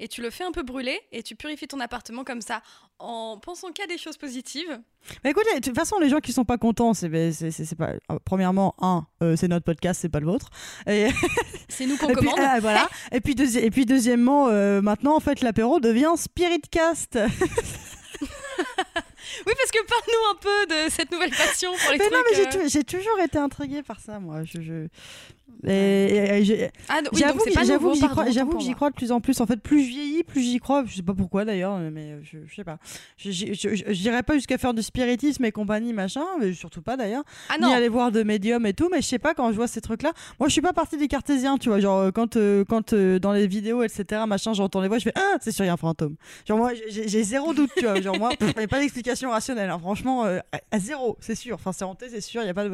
Et 0.00 0.06
tu 0.06 0.22
le 0.22 0.30
fais 0.30 0.44
un 0.44 0.52
peu 0.52 0.62
brûler 0.62 1.00
et 1.10 1.24
tu 1.24 1.34
purifies 1.34 1.66
ton 1.66 1.80
appartement 1.80 2.22
comme 2.22 2.40
ça 2.40 2.62
en 3.00 3.36
pensant 3.42 3.72
qu'à 3.72 3.86
des 3.88 3.98
choses 3.98 4.16
positives. 4.16 4.80
Bah 5.24 5.30
écoutez, 5.30 5.52
de 5.58 5.60
toute 5.60 5.74
façon, 5.74 5.98
les 5.98 6.08
gens 6.08 6.20
qui 6.20 6.32
sont 6.32 6.44
pas 6.44 6.56
contents, 6.56 6.94
c'est 6.94 7.08
ben, 7.08 7.32
pas. 7.76 7.90
euh, 8.12 8.18
Premièrement, 8.24 8.76
un, 8.80 9.06
euh, 9.24 9.34
c'est 9.34 9.48
notre 9.48 9.64
podcast, 9.64 10.00
c'est 10.00 10.08
pas 10.08 10.20
le 10.20 10.26
vôtre. 10.26 10.50
Et, 10.86 11.08
C'est 11.68 11.86
nous 11.86 11.96
qu'on 11.96 12.12
commande. 12.12 12.34
ah, 12.38 12.60
voilà. 12.60 12.88
et, 13.12 13.20
puis 13.20 13.34
deuxi- 13.34 13.58
et 13.58 13.70
puis 13.70 13.86
deuxièmement, 13.86 14.46
euh, 14.48 14.80
maintenant, 14.80 15.16
en 15.16 15.20
fait, 15.20 15.40
l'apéro 15.40 15.80
devient 15.80 16.12
Spiritcast. 16.16 17.18
Oui, 19.46 19.52
parce 19.56 19.70
que 19.70 19.84
parle-nous 19.86 20.30
un 20.30 20.34
peu 20.40 20.66
de 20.86 20.90
cette 20.90 21.12
nouvelle 21.12 21.30
passion 21.30 21.70
pour 21.72 21.92
les 21.92 21.98
Mais 21.98 22.04
trucs. 22.06 22.12
non, 22.16 22.22
mais 22.30 22.36
j'ai 22.36 22.46
euh, 22.46 22.50
tou- 22.62 22.68
j'ai 22.68 22.82
toujours 22.84 23.18
été 23.20 23.38
intriguée 23.38 23.82
par 23.82 24.00
ça, 24.00 24.18
moi. 24.18 24.42
Je, 24.44 24.60
je... 24.60 24.88
Et, 25.66 26.70
Ah, 26.88 27.00
oui, 27.12 27.18
j'avoue 27.18 27.38
que- 27.40 27.50
j'avoue 27.66 27.94
j'y 27.94 28.00
crois, 28.08 28.30
j'avoue 28.30 28.50
que 28.58 28.62
j'y 28.62 28.74
crois 28.74 28.90
de 28.90 28.94
plus 28.94 29.10
en 29.12 29.20
plus. 29.20 29.40
En 29.40 29.46
fait, 29.46 29.56
plus 29.56 29.82
je 29.84 29.88
vieillis, 29.88 30.22
plus 30.22 30.40
j'y 30.42 30.58
crois. 30.60 30.84
Je 30.86 30.94
sais 30.96 31.02
pas 31.02 31.14
pourquoi 31.14 31.44
d'ailleurs, 31.44 31.78
mais 31.78 32.16
je, 32.22 32.38
je 32.46 32.54
sais 32.54 32.64
pas. 32.64 32.78
Dirais 33.92 34.22
pas 34.22 34.34
jusqu'à 34.34 34.58
faire 34.58 34.74
du 34.74 34.82
spiritisme 34.82 35.44
et 35.44 35.52
compagnie, 35.52 35.92
machin, 35.92 36.24
mais 36.40 36.52
surtout 36.52 36.82
pas 36.82 36.96
d'ailleurs. 36.96 37.24
Ah 37.48 37.56
Ni 37.58 37.72
aller 37.72 37.88
voir 37.88 38.12
de 38.12 38.22
médium 38.22 38.64
et 38.66 38.72
tout, 38.72 38.88
mais 38.90 39.00
je 39.02 39.06
sais 39.06 39.18
pas 39.18 39.34
quand 39.34 39.50
je 39.50 39.56
vois 39.56 39.66
ces 39.66 39.80
trucs-là. 39.80 40.12
Moi, 40.38 40.48
je 40.48 40.52
suis 40.52 40.60
pas 40.62 40.72
partie 40.72 40.96
des 40.96 41.08
cartésiens, 41.08 41.58
tu 41.58 41.68
vois. 41.68 41.80
Genre, 41.80 41.98
euh, 41.98 42.10
quand, 42.12 42.36
euh, 42.36 42.64
quand 42.64 42.92
euh, 42.92 43.18
dans 43.18 43.32
les 43.32 43.46
vidéos, 43.46 43.82
etc., 43.82 44.22
machin, 44.26 44.52
j'entends 44.52 44.80
les 44.80 44.88
voix, 44.88 44.98
je 44.98 45.04
fais 45.04 45.12
Ah, 45.16 45.36
c'est 45.40 45.50
sûr, 45.52 45.64
il 45.64 45.68
y 45.68 45.70
a 45.70 45.74
un 45.74 45.76
fantôme. 45.76 46.14
Genre, 46.46 46.58
moi, 46.58 46.72
j'ai 46.88 47.22
zéro 47.24 47.52
doute, 47.54 47.70
tu 47.76 47.84
vois. 47.84 48.00
Genre, 48.00 48.16
moi, 48.18 48.30
il 48.40 48.46
n'y 48.58 48.64
a 48.64 48.68
pas 48.68 48.80
d'explication 48.80 49.30
rationnelle. 49.30 49.70
hein. 49.70 49.78
Franchement, 49.78 50.24
euh, 50.24 50.38
à, 50.52 50.60
à 50.70 50.78
zéro, 50.78 51.16
c'est 51.20 51.34
sûr. 51.34 51.56
Enfin, 51.56 51.72
c'est 51.72 51.84
hanté, 51.84 52.06
c'est 52.10 52.20
sûr, 52.20 52.42
il 52.42 52.46
y 52.46 52.50
a 52.50 52.54
pas 52.54 52.64
de. 52.64 52.70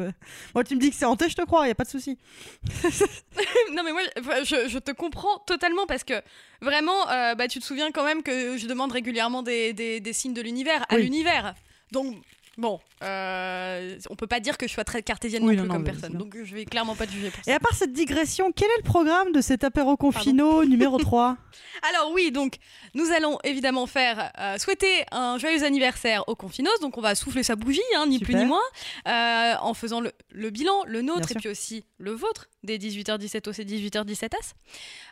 Moi, 0.53 0.63
tu 0.63 0.75
me 0.75 0.79
dis 0.79 0.89
que 0.91 0.95
c'est 0.95 1.05
hanté, 1.05 1.29
je 1.29 1.35
te 1.35 1.41
crois, 1.43 1.65
il 1.65 1.69
y 1.69 1.71
a 1.71 1.75
pas 1.75 1.83
de 1.83 1.89
souci. 1.89 2.17
non 3.73 3.83
mais 3.83 3.91
moi 3.91 4.01
je, 4.43 4.67
je 4.67 4.79
te 4.79 4.91
comprends 4.91 5.39
totalement 5.45 5.85
parce 5.85 6.03
que 6.03 6.13
vraiment 6.61 7.09
euh, 7.09 7.35
bah, 7.35 7.47
tu 7.47 7.59
te 7.59 7.65
souviens 7.65 7.91
quand 7.91 8.03
même 8.05 8.23
que 8.23 8.57
je 8.57 8.67
demande 8.67 8.91
régulièrement 8.91 9.43
des, 9.43 9.73
des- 9.73 9.99
des 9.99 10.13
signes 10.13 10.33
de 10.33 10.41
l'univers 10.41 10.83
à 10.89 10.95
Oui. 10.95 11.03
l'univers. 11.03 11.55
Donc 11.91 12.15
bon, 12.57 12.79
euh, 13.03 13.97
on 14.09 14.15
peut 14.15 14.27
pas 14.27 14.39
dire 14.39 14.57
que 14.57 14.67
je 14.67 14.73
sois 14.73 14.83
très 14.85 15.03
cartésienne 15.03 15.43
Oui, 15.43 15.55
non 15.55 15.63
plus 15.63 15.67
non, 15.67 15.75
comme 15.75 15.83
personne. 15.83 16.13
Donc 16.13 16.35
je 16.41 16.55
vais 16.55 16.65
clairement 16.65 16.95
pas 16.95 17.05
te 17.05 17.11
juger 17.11 17.29
pour 17.29 17.39
Et 17.41 17.51
ça. 17.51 17.55
à 17.55 17.59
part 17.59 17.73
cette 17.73 17.91
digression, 17.93 18.51
quel 18.53 18.69
est 18.69 18.77
le 18.77 18.83
programme 18.83 19.31
de 19.33 19.41
cet 19.41 19.63
apéro 19.63 19.97
confino 19.97 20.63
numéro 20.65 20.97
3 20.97 21.37
Alors 21.93 22.11
oui, 22.13 22.31
donc 22.31 22.55
nous 22.93 23.11
allons 23.11 23.37
évidemment 23.43 23.85
faire 23.87 24.31
euh, 24.39 24.57
souhaiter 24.57 25.03
un 25.11 25.37
joyeux 25.37 25.63
anniversaire 25.63 26.23
au 26.27 26.35
Confinos. 26.35 26.79
Donc 26.79 26.97
on 26.97 27.01
va 27.01 27.13
souffler 27.15 27.43
sa 27.43 27.55
bougie, 27.55 27.81
hein, 27.97 28.05
ni 28.07 28.19
plus 28.19 28.33
ni 28.35 28.45
moins, 28.45 28.61
euh, 29.07 29.53
en 29.61 29.73
faisant 29.73 29.99
le, 29.99 30.11
le 30.31 30.49
bilan, 30.49 30.83
le 30.87 31.01
nôtre 31.01 31.31
et 31.31 31.35
puis 31.35 31.49
aussi 31.49 31.83
le 31.97 32.11
vôtre 32.11 32.47
des 32.65 32.77
18h17 32.77 33.61
et 33.61 33.65
18h17s. 33.65 34.53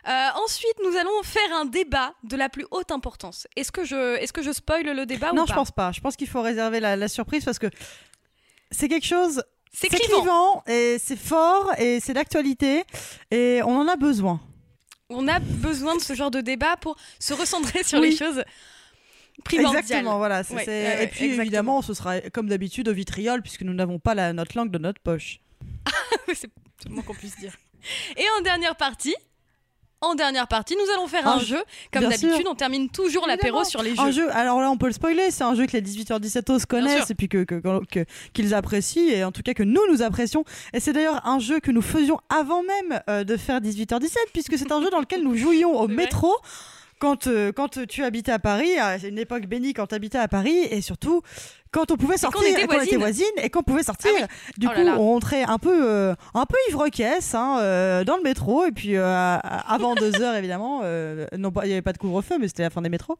Euh, 0.06 0.10
ensuite, 0.44 0.74
nous 0.84 0.96
allons 0.96 1.22
faire 1.22 1.56
un 1.56 1.64
débat 1.64 2.14
de 2.24 2.36
la 2.36 2.48
plus 2.48 2.66
haute 2.70 2.90
importance. 2.90 3.46
Est-ce 3.56 3.72
que 3.72 3.84
je, 3.84 4.16
est-ce 4.18 4.32
que 4.32 4.42
je 4.42 4.52
spoil 4.52 4.84
le 4.84 5.06
débat 5.06 5.32
Non, 5.32 5.42
ou 5.42 5.46
je 5.46 5.52
pas 5.52 5.56
pense 5.56 5.70
pas. 5.70 5.92
Je 5.92 6.00
pense 6.00 6.16
qu'il 6.16 6.28
faut 6.28 6.42
réserver 6.42 6.80
la, 6.80 6.96
la 6.96 7.08
surprise 7.08 7.44
parce 7.44 7.58
que 7.58 7.68
c'est 8.70 8.88
quelque 8.88 9.06
chose. 9.06 9.42
C'est 9.72 9.88
clivant. 9.88 10.62
et 10.68 10.98
c'est 11.02 11.18
fort 11.18 11.72
et 11.78 11.98
c'est 11.98 12.12
d'actualité 12.12 12.84
et 13.32 13.60
on 13.64 13.76
en 13.76 13.88
a 13.88 13.96
besoin. 13.96 14.40
On 15.10 15.26
a 15.26 15.40
besoin 15.40 15.96
de 15.96 16.00
ce 16.00 16.14
genre 16.14 16.30
de 16.30 16.40
débat 16.40 16.76
pour 16.76 16.96
se 17.18 17.34
recentrer 17.34 17.82
sur 17.82 17.98
Oui. 18.00 18.10
les 18.10 18.16
choses 18.16 18.44
primordiales. 19.44 19.82
Exactement, 19.82 20.18
voilà. 20.18 20.42
Ouais, 20.50 20.62
et 21.02 21.06
puis 21.08 21.24
exactement. 21.24 21.42
évidemment, 21.42 21.82
ce 21.82 21.92
sera 21.92 22.20
comme 22.20 22.48
d'habitude 22.48 22.88
au 22.88 22.92
vitriol 22.92 23.42
puisque 23.42 23.62
nous 23.62 23.74
n'avons 23.74 23.98
pas 23.98 24.14
la, 24.14 24.32
notre 24.32 24.56
langue 24.56 24.70
de 24.70 24.78
notre 24.78 25.00
poche. 25.00 25.40
c'est 26.34 26.50
le 26.88 26.94
moins 26.94 27.02
qu'on 27.02 27.14
puisse 27.14 27.36
dire. 27.38 27.54
Et 28.16 28.24
en 28.38 28.42
dernière 28.42 28.76
partie, 28.76 29.14
en 30.00 30.14
dernière 30.14 30.48
partie, 30.48 30.74
nous 30.76 30.92
allons 30.92 31.06
faire 31.06 31.26
Un 31.26 31.36
un 31.36 31.38
jeu. 31.38 31.62
Comme 31.92 32.02
d'habitude, 32.02 32.46
on 32.46 32.54
termine 32.54 32.90
toujours 32.90 33.26
l'apéro 33.26 33.64
sur 33.64 33.82
les 33.82 33.98
Un 33.98 34.06
jeux. 34.10 34.22
jeu, 34.24 34.36
alors 34.36 34.60
là 34.60 34.70
on 34.70 34.76
peut 34.76 34.86
le 34.86 34.92
spoiler, 34.92 35.30
c'est 35.30 35.44
un 35.44 35.54
jeu 35.54 35.64
que 35.66 35.72
les 35.72 35.80
18h17 35.82 36.50
os 36.50 36.58
sûr. 36.60 36.68
connaissent 36.68 37.10
et 37.10 37.14
puis 37.14 37.28
que, 37.28 37.44
que- 37.44 37.62
que- 37.86 38.04
qu'ils 38.34 38.52
apprécient 38.52 39.08
et 39.08 39.24
en 39.24 39.32
tout 39.32 39.42
cas 39.42 39.54
que 39.54 39.62
nous 39.62 39.80
nous 39.90 40.02
apprécions. 40.02 40.44
Et 40.74 40.80
c'est 40.80 40.92
d'ailleurs 40.92 41.26
un 41.26 41.38
jeu 41.38 41.58
que 41.60 41.70
nous 41.70 41.80
faisions 41.82 42.18
avant 42.28 42.62
même 42.62 43.00
euh, 43.08 43.24
de 43.24 43.36
faire 43.38 43.60
18h17 43.60 44.16
puisque 44.34 44.58
c'est 44.58 44.72
un 44.72 44.82
jeu 44.82 44.90
dans 44.90 45.00
lequel 45.00 45.22
nous 45.22 45.36
jouions 45.36 45.78
au 45.80 45.88
métro. 45.88 46.34
Quand, 47.04 47.26
euh, 47.26 47.52
quand 47.52 47.86
tu 47.86 48.02
habitais 48.02 48.32
à 48.32 48.38
Paris, 48.38 48.78
à- 48.78 48.98
c'est 48.98 49.10
une 49.10 49.18
époque 49.18 49.44
bénie 49.44 49.74
quand 49.74 49.88
tu 49.88 49.94
habitais 49.94 50.16
à 50.16 50.26
Paris, 50.26 50.56
et 50.70 50.80
surtout 50.80 51.20
quand 51.70 51.90
on 51.90 51.96
pouvait 51.98 52.16
sortir, 52.16 52.40
qu'on 52.40 52.46
était 52.46 52.64
voisines. 52.66 52.98
voisines 52.98 53.26
et 53.42 53.50
qu'on 53.50 53.62
pouvait 53.62 53.82
sortir. 53.82 54.10
Ah 54.22 54.26
Du 54.56 54.68
Oh 54.68 54.70
coup, 54.74 54.80
là. 54.82 54.94
on 54.98 55.04
rentrait 55.12 55.42
un 55.42 55.58
peu, 55.58 55.86
euh, 55.86 56.14
un 56.32 56.46
peu 56.46 56.56
ivre-caisse 56.70 57.34
hein, 57.34 57.58
euh, 57.60 58.04
dans 58.04 58.16
le 58.16 58.22
métro, 58.22 58.64
et 58.64 58.72
puis 58.72 58.96
avant 58.96 59.94
deux 59.96 60.22
heures 60.22 60.34
évidemment, 60.36 60.80
non 61.36 61.52
il 61.62 61.66
n'y 61.66 61.72
avait 61.72 61.82
pas 61.82 61.92
de 61.92 61.98
couvre-feu, 61.98 62.36
mais 62.40 62.48
c'était 62.48 62.62
la 62.62 62.70
fin 62.70 62.80
des 62.80 62.88
métros. 62.88 63.18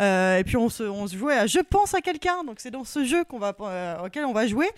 Et 0.00 0.42
puis 0.46 0.56
on 0.56 0.70
se, 0.70 0.84
on 0.84 1.06
se 1.06 1.14
jouait 1.16 1.36
à 1.36 1.46
Je 1.46 1.58
pense 1.60 1.92
à 1.92 2.00
quelqu'un, 2.00 2.44
donc 2.44 2.60
c'est 2.60 2.70
dans 2.70 2.84
ce 2.84 3.04
jeu 3.04 3.24
qu'on 3.24 3.38
va, 3.38 3.54
auquel 4.06 4.24
on 4.24 4.32
va 4.32 4.46
jouer. 4.46 4.70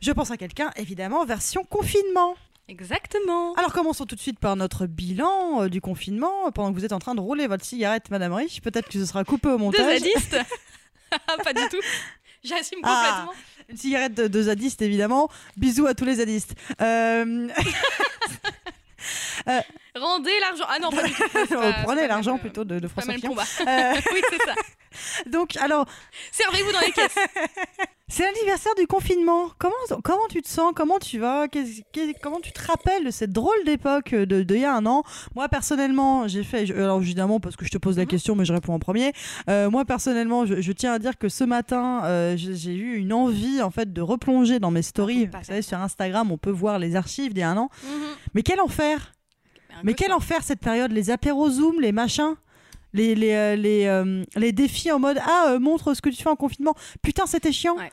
Je 0.00 0.12
pense 0.12 0.30
à 0.30 0.36
quelqu'un, 0.36 0.70
évidemment, 0.76 1.24
version 1.24 1.64
confinement. 1.64 2.34
Exactement. 2.68 3.54
Alors 3.54 3.72
commençons 3.72 4.06
tout 4.06 4.16
de 4.16 4.20
suite 4.20 4.40
par 4.40 4.56
notre 4.56 4.86
bilan 4.86 5.62
euh, 5.62 5.68
du 5.68 5.80
confinement. 5.80 6.50
Pendant 6.52 6.72
que 6.72 6.78
vous 6.78 6.84
êtes 6.84 6.92
en 6.92 6.98
train 6.98 7.14
de 7.14 7.20
rouler 7.20 7.46
votre 7.46 7.64
cigarette, 7.64 8.10
Madame 8.10 8.32
Rich, 8.32 8.60
peut-être 8.60 8.88
que 8.88 8.98
ce 8.98 9.06
sera 9.06 9.22
coupé 9.24 9.48
au 9.48 9.52
Deux 9.52 9.58
montage. 9.58 10.00
zadistes 10.00 10.36
Pas 11.44 11.52
du 11.52 11.68
tout. 11.68 11.80
J'assume 12.42 12.80
Ah. 12.82 13.26
complètement. 13.26 13.42
Une 13.68 13.76
cigarette 13.76 14.14
de, 14.14 14.26
de 14.28 14.42
zadistes, 14.42 14.82
évidemment. 14.82 15.28
Bisous 15.56 15.86
à 15.86 15.94
tous 15.94 16.04
les 16.04 16.16
zadistes. 16.16 16.54
Euh, 19.48 19.60
Rendez 19.94 20.32
l'argent. 20.40 20.64
Ah 20.68 20.78
non, 20.80 20.90
pas 20.90 21.04
du 21.04 21.12
tout. 21.14 21.22
Pas- 21.32 21.72
Prenez 21.84 22.08
l'argent 22.08 22.38
plutôt 22.38 22.64
de, 22.64 22.84
euh, 22.84 22.88
François 22.88 23.14
Fillon. 23.14 23.36
Euh, 23.36 23.92
oui, 24.12 24.20
c'est 24.30 24.42
ça. 24.44 24.54
donc, 25.26 25.56
alors, 25.58 25.86
Servez-vous 26.32 26.72
dans 26.72 26.80
les 26.80 26.90
caisses. 26.90 27.14
C'est 28.08 28.22
l'anniversaire 28.22 28.74
du 28.76 28.86
confinement. 28.86 29.50
Comment, 29.58 29.74
comment 30.04 30.26
tu 30.30 30.40
te 30.40 30.48
sens? 30.48 30.72
Comment 30.76 30.98
tu 30.98 31.18
vas? 31.18 31.48
Qu'est- 31.48 31.82
Comment 32.22 32.40
tu 32.40 32.52
te 32.52 32.64
rappelles 32.64 33.04
de 33.04 33.10
cette 33.10 33.32
drôle 33.32 33.56
d'époque 33.64 34.14
de, 34.14 34.42
de 34.42 34.54
il 34.54 34.60
y 34.60 34.64
a 34.64 34.74
un 34.76 34.86
an? 34.86 35.02
Moi, 35.34 35.48
personnellement, 35.48 36.28
j'ai 36.28 36.44
fait. 36.44 36.70
Alors, 36.70 37.00
évidemment, 37.00 37.40
parce 37.40 37.56
que 37.56 37.64
je 37.64 37.70
te 37.70 37.78
pose 37.78 37.96
la 37.96 38.02
Mhm. 38.04 38.08
question, 38.08 38.36
mais 38.36 38.44
je 38.44 38.52
réponds 38.52 38.74
en 38.74 38.78
premier. 38.78 39.12
Euh, 39.50 39.70
moi, 39.70 39.84
personnellement, 39.84 40.46
je, 40.46 40.60
je 40.60 40.72
tiens 40.72 40.92
à 40.92 40.98
dire 41.00 41.18
que 41.18 41.28
ce 41.28 41.42
matin, 41.44 42.02
euh, 42.04 42.36
j'ai 42.36 42.54
j'ai 42.54 42.74
eu 42.74 42.96
une 42.96 43.12
envie, 43.12 43.60
en 43.60 43.70
fait, 43.70 43.92
de 43.92 44.00
replonger 44.00 44.60
dans 44.60 44.70
mes 44.70 44.82
stories. 44.82 45.26
faut 45.26 45.32
pas 45.32 45.38
Vous 45.38 45.44
savez, 45.44 45.62
sur 45.62 45.78
Instagram, 45.78 46.30
on 46.30 46.38
peut 46.38 46.50
voir 46.50 46.78
les 46.78 46.94
archives 46.96 47.34
d'il 47.34 47.40
y 47.40 47.42
a 47.42 47.50
un 47.50 47.56
an. 47.56 47.70
Mhm. 47.82 47.90
Mais 48.34 48.42
quel 48.42 48.60
enfer 48.60 49.12
Mais 49.84 49.94
quel 49.94 50.12
enfer 50.12 50.42
cette 50.42 50.60
période, 50.60 50.90
les 50.92 51.10
apéros 51.10 51.50
Zoom, 51.50 51.80
les 51.80 51.92
machins, 51.92 52.34
les, 52.96 53.14
les, 53.14 53.32
euh, 53.34 53.56
les, 53.56 53.86
euh, 53.86 54.24
les 54.34 54.52
défis 54.52 54.90
en 54.90 54.98
mode 54.98 55.18
Ah, 55.24 55.50
euh, 55.50 55.58
montre 55.60 55.94
ce 55.94 56.02
que 56.02 56.08
tu 56.08 56.22
fais 56.22 56.28
en 56.28 56.36
confinement. 56.36 56.74
Putain, 57.02 57.26
c'était 57.26 57.52
chiant. 57.52 57.76
Ouais. 57.76 57.90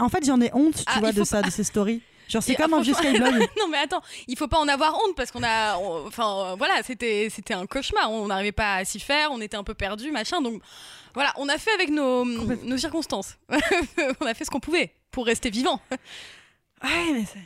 En 0.00 0.08
fait, 0.10 0.24
j'en 0.26 0.40
ai 0.40 0.50
honte, 0.52 0.74
tu 0.76 0.82
Ah, 0.86 1.00
vois, 1.00 1.12
de 1.12 1.24
ça, 1.24 1.40
de 1.40 1.50
ces 1.50 1.64
stories. 1.64 2.02
Genre, 2.28 2.42
c'est 2.42 2.56
comme 2.56 2.74
un 2.74 2.80
vieux 2.82 2.92
Skyblog. 2.92 3.34
Non 3.58 3.68
mais 3.70 3.78
attends, 3.78 4.02
il 4.26 4.36
faut 4.36 4.48
pas 4.48 4.58
en 4.58 4.66
avoir 4.66 4.94
honte 4.96 5.14
parce 5.16 5.30
qu'on 5.30 5.44
a, 5.44 5.78
on- 5.78 6.08
enfin 6.08 6.56
voilà, 6.58 6.82
c'était 6.84 7.28
c'était 7.30 7.54
un 7.54 7.66
cauchemar. 7.66 8.10
On 8.10 8.26
n'arrivait 8.26 8.50
pas 8.50 8.74
à 8.74 8.84
s'y 8.84 8.98
faire, 8.98 9.30
on 9.30 9.40
était 9.40 9.56
un 9.56 9.62
peu 9.62 9.74
perdus, 9.74 10.10
machin. 10.10 10.42
Donc 10.42 10.60
voilà, 11.14 11.32
on 11.36 11.48
a 11.48 11.56
fait 11.56 11.70
avec 11.72 11.88
nos 11.88 12.24
nos 12.24 12.76
circonstances. 12.78 13.38
on 14.20 14.26
a 14.26 14.34
fait 14.34 14.44
ce 14.44 14.50
qu'on 14.50 14.58
pouvait 14.58 14.92
pour 15.12 15.24
rester 15.24 15.50
vivant. 15.50 15.80
Ouais, 16.82 17.12
mais 17.12 17.24
c'est- 17.32 17.38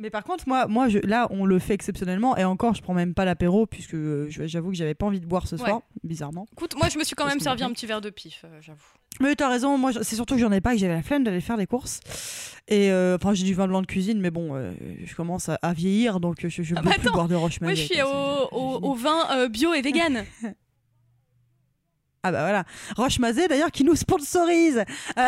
Mais 0.00 0.10
par 0.10 0.22
contre, 0.22 0.44
moi, 0.46 0.68
moi 0.68 0.88
je, 0.88 0.98
là, 1.00 1.26
on 1.30 1.44
le 1.44 1.58
fait 1.58 1.74
exceptionnellement. 1.74 2.36
Et 2.36 2.44
encore, 2.44 2.74
je 2.74 2.82
prends 2.82 2.94
même 2.94 3.14
pas 3.14 3.24
l'apéro, 3.24 3.66
puisque 3.66 3.94
euh, 3.94 4.28
j'avoue 4.30 4.70
que 4.70 4.76
j'avais 4.76 4.94
pas 4.94 5.06
envie 5.06 5.18
de 5.18 5.26
boire 5.26 5.48
ce 5.48 5.56
Ouais. 5.56 5.64
soir, 5.64 5.82
bizarrement. 6.04 6.46
Écoute, 6.52 6.76
moi 6.76 6.88
je 6.88 6.98
me 6.98 7.04
suis 7.04 7.16
quand 7.16 7.26
même 7.26 7.40
servi 7.40 7.64
un 7.64 7.70
petit 7.72 7.86
verre 7.86 8.00
de 8.00 8.10
pif, 8.10 8.42
euh, 8.44 8.58
j'avoue. 8.60 8.78
Mais 9.20 9.34
t'as 9.34 9.48
raison, 9.48 9.76
moi, 9.76 9.90
c'est 10.02 10.14
surtout 10.14 10.34
que 10.36 10.40
j'en 10.40 10.52
ai 10.52 10.60
pas, 10.60 10.74
que 10.74 10.78
j'avais 10.78 10.94
la 10.94 11.02
flemme 11.02 11.24
d'aller 11.24 11.40
faire 11.40 11.56
les 11.56 11.66
courses. 11.66 11.98
Et 12.68 12.92
euh, 12.92 13.16
enfin, 13.20 13.34
j'ai 13.34 13.44
du 13.44 13.54
vin 13.54 13.66
blanc 13.66 13.80
de 13.80 13.86
cuisine, 13.86 14.20
mais 14.20 14.30
bon, 14.30 14.54
je 15.04 15.14
commence 15.16 15.48
à, 15.48 15.58
à 15.62 15.72
vieillir, 15.72 16.20
donc 16.20 16.46
je, 16.46 16.62
je 16.62 16.74
Ah 16.76 16.82
peux 16.82 16.90
bah 16.90 16.94
plus 17.00 17.10
boire 17.10 17.26
de 17.26 17.34
roche 17.34 17.60
Moi 17.60 17.74
je 17.74 17.82
suis 17.82 18.00
au, 18.02 18.06
au, 18.52 18.78
au 18.90 18.94
vin 18.94 19.48
bio 19.48 19.74
et 19.74 19.82
vegan. 19.82 20.24
Ah 22.24 22.32
bah 22.32 22.40
voilà. 22.42 22.64
Roche 22.96 23.20
Mazé 23.20 23.46
d'ailleurs 23.46 23.70
qui 23.70 23.84
nous 23.84 23.94
sponsorise. 23.94 24.84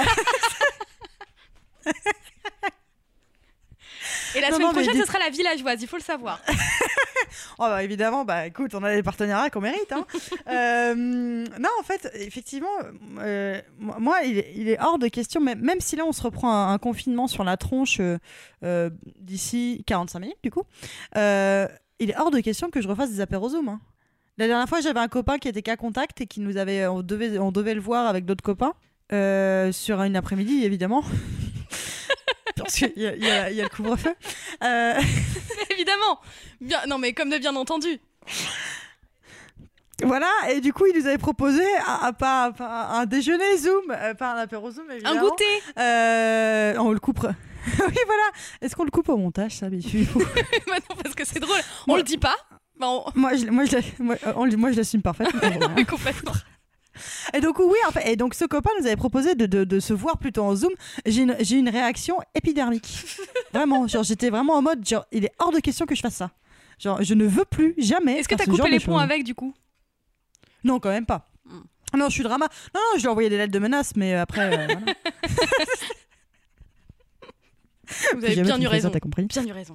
Et 4.34 4.40
la 4.40 4.48
Non, 4.50 4.54
semaine 4.56 4.66
non, 4.68 4.72
prochaine 4.72 5.00
ce 5.00 5.06
sera 5.06 5.18
la 5.18 5.30
villageoise, 5.30 5.80
il 5.82 5.88
faut 5.88 5.96
le 5.96 6.02
savoir. 6.02 6.40
Oh, 7.58 7.64
bah, 7.64 7.84
évidemment, 7.84 8.24
bah 8.24 8.46
écoute, 8.46 8.74
on 8.74 8.82
a 8.82 8.92
des 8.92 9.02
partenariats 9.04 9.50
qu'on 9.50 9.60
mérite. 9.60 9.92
Hein. 9.92 10.04
Euh, 10.50 10.94
non, 10.96 11.68
en 11.78 11.82
fait, 11.84 12.10
effectivement, 12.14 12.66
euh, 13.20 13.60
moi, 13.78 14.22
il 14.24 14.38
est, 14.38 14.52
il 14.56 14.68
est 14.68 14.80
hors 14.80 14.98
de 14.98 15.06
question, 15.06 15.40
même, 15.40 15.60
même 15.60 15.80
si 15.80 15.94
là, 15.94 16.04
on 16.04 16.12
se 16.12 16.22
reprend 16.22 16.52
un, 16.52 16.72
un 16.72 16.78
confinement 16.78 17.28
sur 17.28 17.44
la 17.44 17.56
tronche 17.56 17.98
euh, 18.00 18.18
euh, 18.64 18.90
d'ici 19.20 19.84
45 19.86 20.18
minutes, 20.18 20.38
du 20.42 20.50
coup, 20.50 20.64
il 21.14 22.10
est 22.10 22.18
hors 22.18 22.30
de 22.32 22.40
question 22.40 22.68
que 22.70 22.80
je 22.80 22.88
refasse 22.88 23.10
des 23.12 23.20
apéros 23.20 23.50
Zoom. 23.50 23.68
hein. 23.68 23.80
La 24.38 24.46
dernière 24.48 24.68
fois, 24.68 24.80
j'avais 24.80 25.00
un 25.00 25.08
copain 25.08 25.38
qui 25.38 25.46
était 25.48 25.62
qu'à 25.62 25.76
contact 25.76 26.20
et 26.22 26.26
qui 26.26 26.40
nous 26.40 26.56
avait, 26.56 26.86
on 26.86 27.02
devait, 27.02 27.38
on 27.38 27.52
devait 27.52 27.74
le 27.74 27.80
voir 27.80 28.06
avec 28.08 28.24
d'autres 28.24 28.42
copains 28.42 28.72
euh, 29.12 29.70
sur 29.70 30.00
une 30.02 30.16
après-midi, 30.16 30.64
évidemment. 30.64 31.04
Parce 32.56 32.74
qu'il 32.74 32.92
y, 32.96 33.02
y 33.02 33.06
a 33.30 33.50
il 33.50 33.56
y 33.56 33.60
a 33.60 33.64
le 33.64 33.68
couvre-feu. 33.68 34.14
Euh, 34.64 34.94
Évidemment. 35.70 36.20
Bien, 36.60 36.80
non, 36.88 36.98
mais 36.98 37.12
comme 37.12 37.30
de 37.30 37.38
bien 37.38 37.54
entendu. 37.56 37.98
Voilà, 40.02 40.30
et 40.50 40.60
du 40.62 40.72
coup, 40.72 40.86
il 40.86 40.98
nous 40.98 41.06
avait 41.06 41.18
proposé 41.18 41.62
un, 41.86 42.10
un- 42.22 42.52
un 42.58 43.04
déjeuner 43.06 43.58
Zoom, 43.58 43.90
euh, 43.90 44.14
pas 44.14 44.32
un 44.32 44.36
apéro 44.38 44.70
Zoom, 44.70 44.90
évidemment. 44.90 45.20
Un 45.20 45.22
goûter. 45.22 45.62
Euh, 45.78 46.74
on 46.78 46.90
le 46.92 46.98
coupe. 46.98 47.20
oui, 47.66 47.98
voilà. 48.06 48.22
Est-ce 48.62 48.74
qu'on 48.74 48.84
le 48.84 48.90
coupe 48.90 49.10
au 49.10 49.18
montage, 49.18 49.56
ça, 49.56 49.68
Bichu 49.68 50.06
Bah 50.14 50.76
non, 50.88 50.96
parce 51.02 51.14
que 51.14 51.26
c'est 51.26 51.38
drôle. 51.40 51.60
On 51.86 51.92
Moi- 51.92 51.98
le 51.98 52.04
dit 52.04 52.16
pas. 52.16 52.36
Bah, 52.78 52.86
on- 52.88 53.04
Moi, 53.14 53.34
je, 53.36 53.44
moi, 53.46 53.66
je, 53.66 53.76
moi, 54.02 54.16
euh, 54.26 54.32
on 54.36 54.46
moi, 54.56 54.72
je 54.72 54.76
l'assume 54.78 55.02
parfaitement. 55.02 55.40
Oui, 55.76 55.84
complètement. 55.84 56.32
Et 57.34 57.40
donc, 57.40 57.58
oui, 57.58 57.76
en 57.88 57.90
fait, 57.92 58.10
et 58.10 58.16
donc, 58.16 58.34
ce 58.34 58.44
copain 58.44 58.70
nous 58.80 58.86
avait 58.86 58.96
proposé 58.96 59.34
de, 59.34 59.46
de- 59.46 59.64
de 59.64 59.80
se 59.80 59.92
voir 59.92 60.18
plutôt 60.18 60.42
en 60.44 60.54
Zoom. 60.56 60.72
J'ai 61.06 61.22
une, 61.22 61.36
j'ai 61.40 61.56
une 61.56 61.68
réaction 61.68 62.16
épidermique. 62.34 63.04
Vraiment, 63.54 63.86
genre, 63.88 64.02
j'étais 64.04 64.30
vraiment 64.30 64.54
en 64.54 64.62
mode, 64.62 64.86
genre, 64.86 65.04
il 65.12 65.24
est 65.24 65.32
hors 65.38 65.50
de 65.52 65.58
question 65.60 65.86
que 65.86 65.94
je 65.94 66.00
fasse 66.00 66.14
ça. 66.14 66.30
Genre, 66.78 67.02
je 67.02 67.14
ne 67.14 67.26
veux 67.26 67.44
plus, 67.44 67.74
jamais. 67.78 68.18
Est-ce 68.18 68.28
que 68.28 68.34
t'as 68.36 68.44
coupé 68.46 68.68
les 68.70 68.78
ponts 68.80 68.96
avec 68.98 69.24
du 69.24 69.34
coup? 69.34 69.52
Non, 70.64 70.78
quand 70.80 70.90
même 70.90 71.06
pas. 71.06 71.26
Hmm. 71.44 71.60
Non, 71.98 72.06
je 72.08 72.12
suis 72.14 72.22
drama. 72.22 72.46
Non, 72.74 72.80
non, 72.80 72.90
je 72.96 73.00
lui 73.00 73.06
ai 73.06 73.08
envoyé 73.10 73.28
des 73.28 73.36
lettres 73.36 73.52
de 73.52 73.58
menaces, 73.58 73.96
mais 73.96 74.14
euh, 74.14 74.22
après. 74.22 74.52
euh, 74.52 74.66
voilà. 74.66 74.80
Vous 78.16 78.24
avez 78.24 78.40
bien 78.42 78.60
eu 78.60 78.66
raison. 78.68 78.90
T'as 78.90 79.00
compris 79.00 79.24
Bien 79.24 79.44
eu 79.46 79.52
raison. 79.52 79.74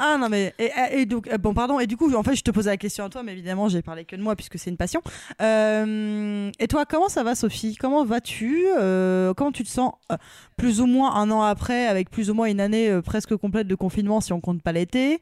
Ah 0.00 0.16
non 0.18 0.28
mais 0.28 0.54
et, 0.58 0.70
et 0.92 1.06
donc 1.06 1.26
euh, 1.28 1.38
bon 1.38 1.52
pardon 1.54 1.80
et 1.80 1.86
du 1.88 1.96
coup 1.96 2.14
en 2.14 2.22
fait 2.22 2.36
je 2.36 2.42
te 2.42 2.50
posais 2.52 2.70
la 2.70 2.76
question 2.76 3.04
à 3.04 3.08
toi 3.08 3.22
mais 3.24 3.32
évidemment 3.32 3.68
j'ai 3.68 3.82
parlé 3.82 4.04
que 4.04 4.14
de 4.16 4.22
moi 4.22 4.36
puisque 4.36 4.58
c'est 4.58 4.70
une 4.70 4.76
passion. 4.76 5.02
Euh, 5.42 6.50
et 6.58 6.68
toi 6.68 6.84
comment 6.86 7.08
ça 7.08 7.22
va 7.24 7.34
Sophie? 7.34 7.76
Comment 7.76 8.04
vas-tu? 8.04 8.66
Euh, 8.78 9.34
Comment 9.34 9.52
tu 9.52 9.64
te 9.64 9.68
sens 9.68 9.92
euh, 10.12 10.16
plus 10.56 10.80
ou 10.80 10.86
moins 10.86 11.14
un 11.14 11.30
an 11.30 11.42
après 11.42 11.86
avec 11.86 12.10
plus 12.10 12.30
ou 12.30 12.34
moins 12.34 12.46
une 12.46 12.60
année 12.60 13.00
presque 13.04 13.34
complète 13.36 13.66
de 13.66 13.74
confinement 13.74 14.20
si 14.20 14.32
on 14.32 14.40
compte 14.40 14.62
pas 14.62 14.72
l'été? 14.72 15.20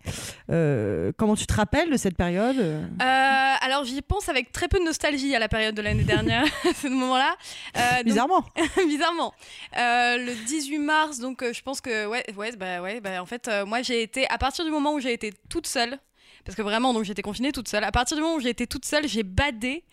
Comment 0.49 1.37
tu 1.37 1.47
te 1.47 1.54
rappelles 1.54 1.90
de 1.90 1.97
cette 1.97 2.16
période? 2.16 2.56
Alors 2.99 3.85
j'y 3.85 4.00
pense 4.02 4.28
avec 4.28 4.52
très 4.52 4.68
peu 4.68 4.78
de 4.78 4.85
nostalgie 4.85 5.35
à 5.35 5.38
la 5.38 5.49
période 5.49 5.75
de 5.75 5.83
l'année 5.83 6.04
dernière, 6.04 6.45
à 6.45 6.75
ce 6.83 6.88
moment-là. 6.88 7.35
Donc- 7.75 8.04
Bizarrement. 8.04 8.45
bizarrement. 8.87 9.33
Le 9.75 10.45
18 10.47 10.78
mars, 10.78 11.18
donc 11.18 11.42
je 11.50 11.62
pense 11.62 11.80
que 11.80 12.06
ouais, 12.06 12.25
ouais, 12.37 12.52
bah 12.56 12.83
ouais, 12.83 13.00
bah 13.00 13.23
en 13.23 13.26
fait, 13.26 13.50
moi 13.66 13.83
j'ai 13.83 14.02
été 14.02 14.26
à 14.30 14.38
partir 14.38 14.64
du 14.67 14.73
moment 14.73 14.93
où 14.93 15.01
j'ai 15.01 15.13
été 15.13 15.33
toute 15.49 15.67
seule, 15.67 15.99
parce 16.45 16.55
que 16.57 16.63
vraiment 16.63 16.93
donc 16.93 17.05
j'étais 17.05 17.23
confinée 17.23 17.53
toute 17.53 17.69
seule. 17.69 17.85
À 17.85 17.93
partir 17.93 18.17
du 18.17 18.23
moment 18.23 18.37
où 18.37 18.41
j'ai 18.41 18.51
été 18.51 18.67
toute 18.67 18.85
seule, 18.85 19.09
j'ai 19.09 19.23
badé, 19.23 19.85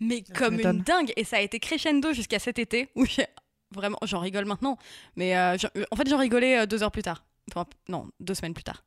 mais 0.00 0.22
comme 0.22 0.58
une 0.74 0.82
dingue, 0.82 1.12
et 1.16 1.24
ça 1.24 1.36
a 1.36 1.40
été 1.40 1.60
crescendo 1.60 2.12
jusqu'à 2.12 2.38
cet 2.38 2.58
été 2.58 2.88
où 2.96 3.04
j'ai 3.06 3.26
vraiment, 3.74 3.98
j'en 4.02 4.18
rigole 4.18 4.44
maintenant, 4.44 4.76
mais 5.16 5.36
euh, 5.36 5.56
j'en- 5.58 5.68
en 5.90 5.96
fait 5.96 6.08
j'en 6.08 6.18
rigolais 6.18 6.58
euh, 6.58 6.66
deux 6.66 6.82
heures 6.82 6.90
plus 6.92 7.02
tard, 7.02 7.24
enfin 7.50 7.66
non 7.88 8.08
deux 8.20 8.34
semaines 8.34 8.54
plus 8.54 8.64
tard. 8.64 8.82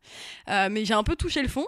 Euh, 0.49 0.67
mais 0.69 0.83
j'ai 0.85 0.93
un 0.93 1.03
peu 1.03 1.15
touché 1.15 1.41
le 1.41 1.47
fond. 1.47 1.65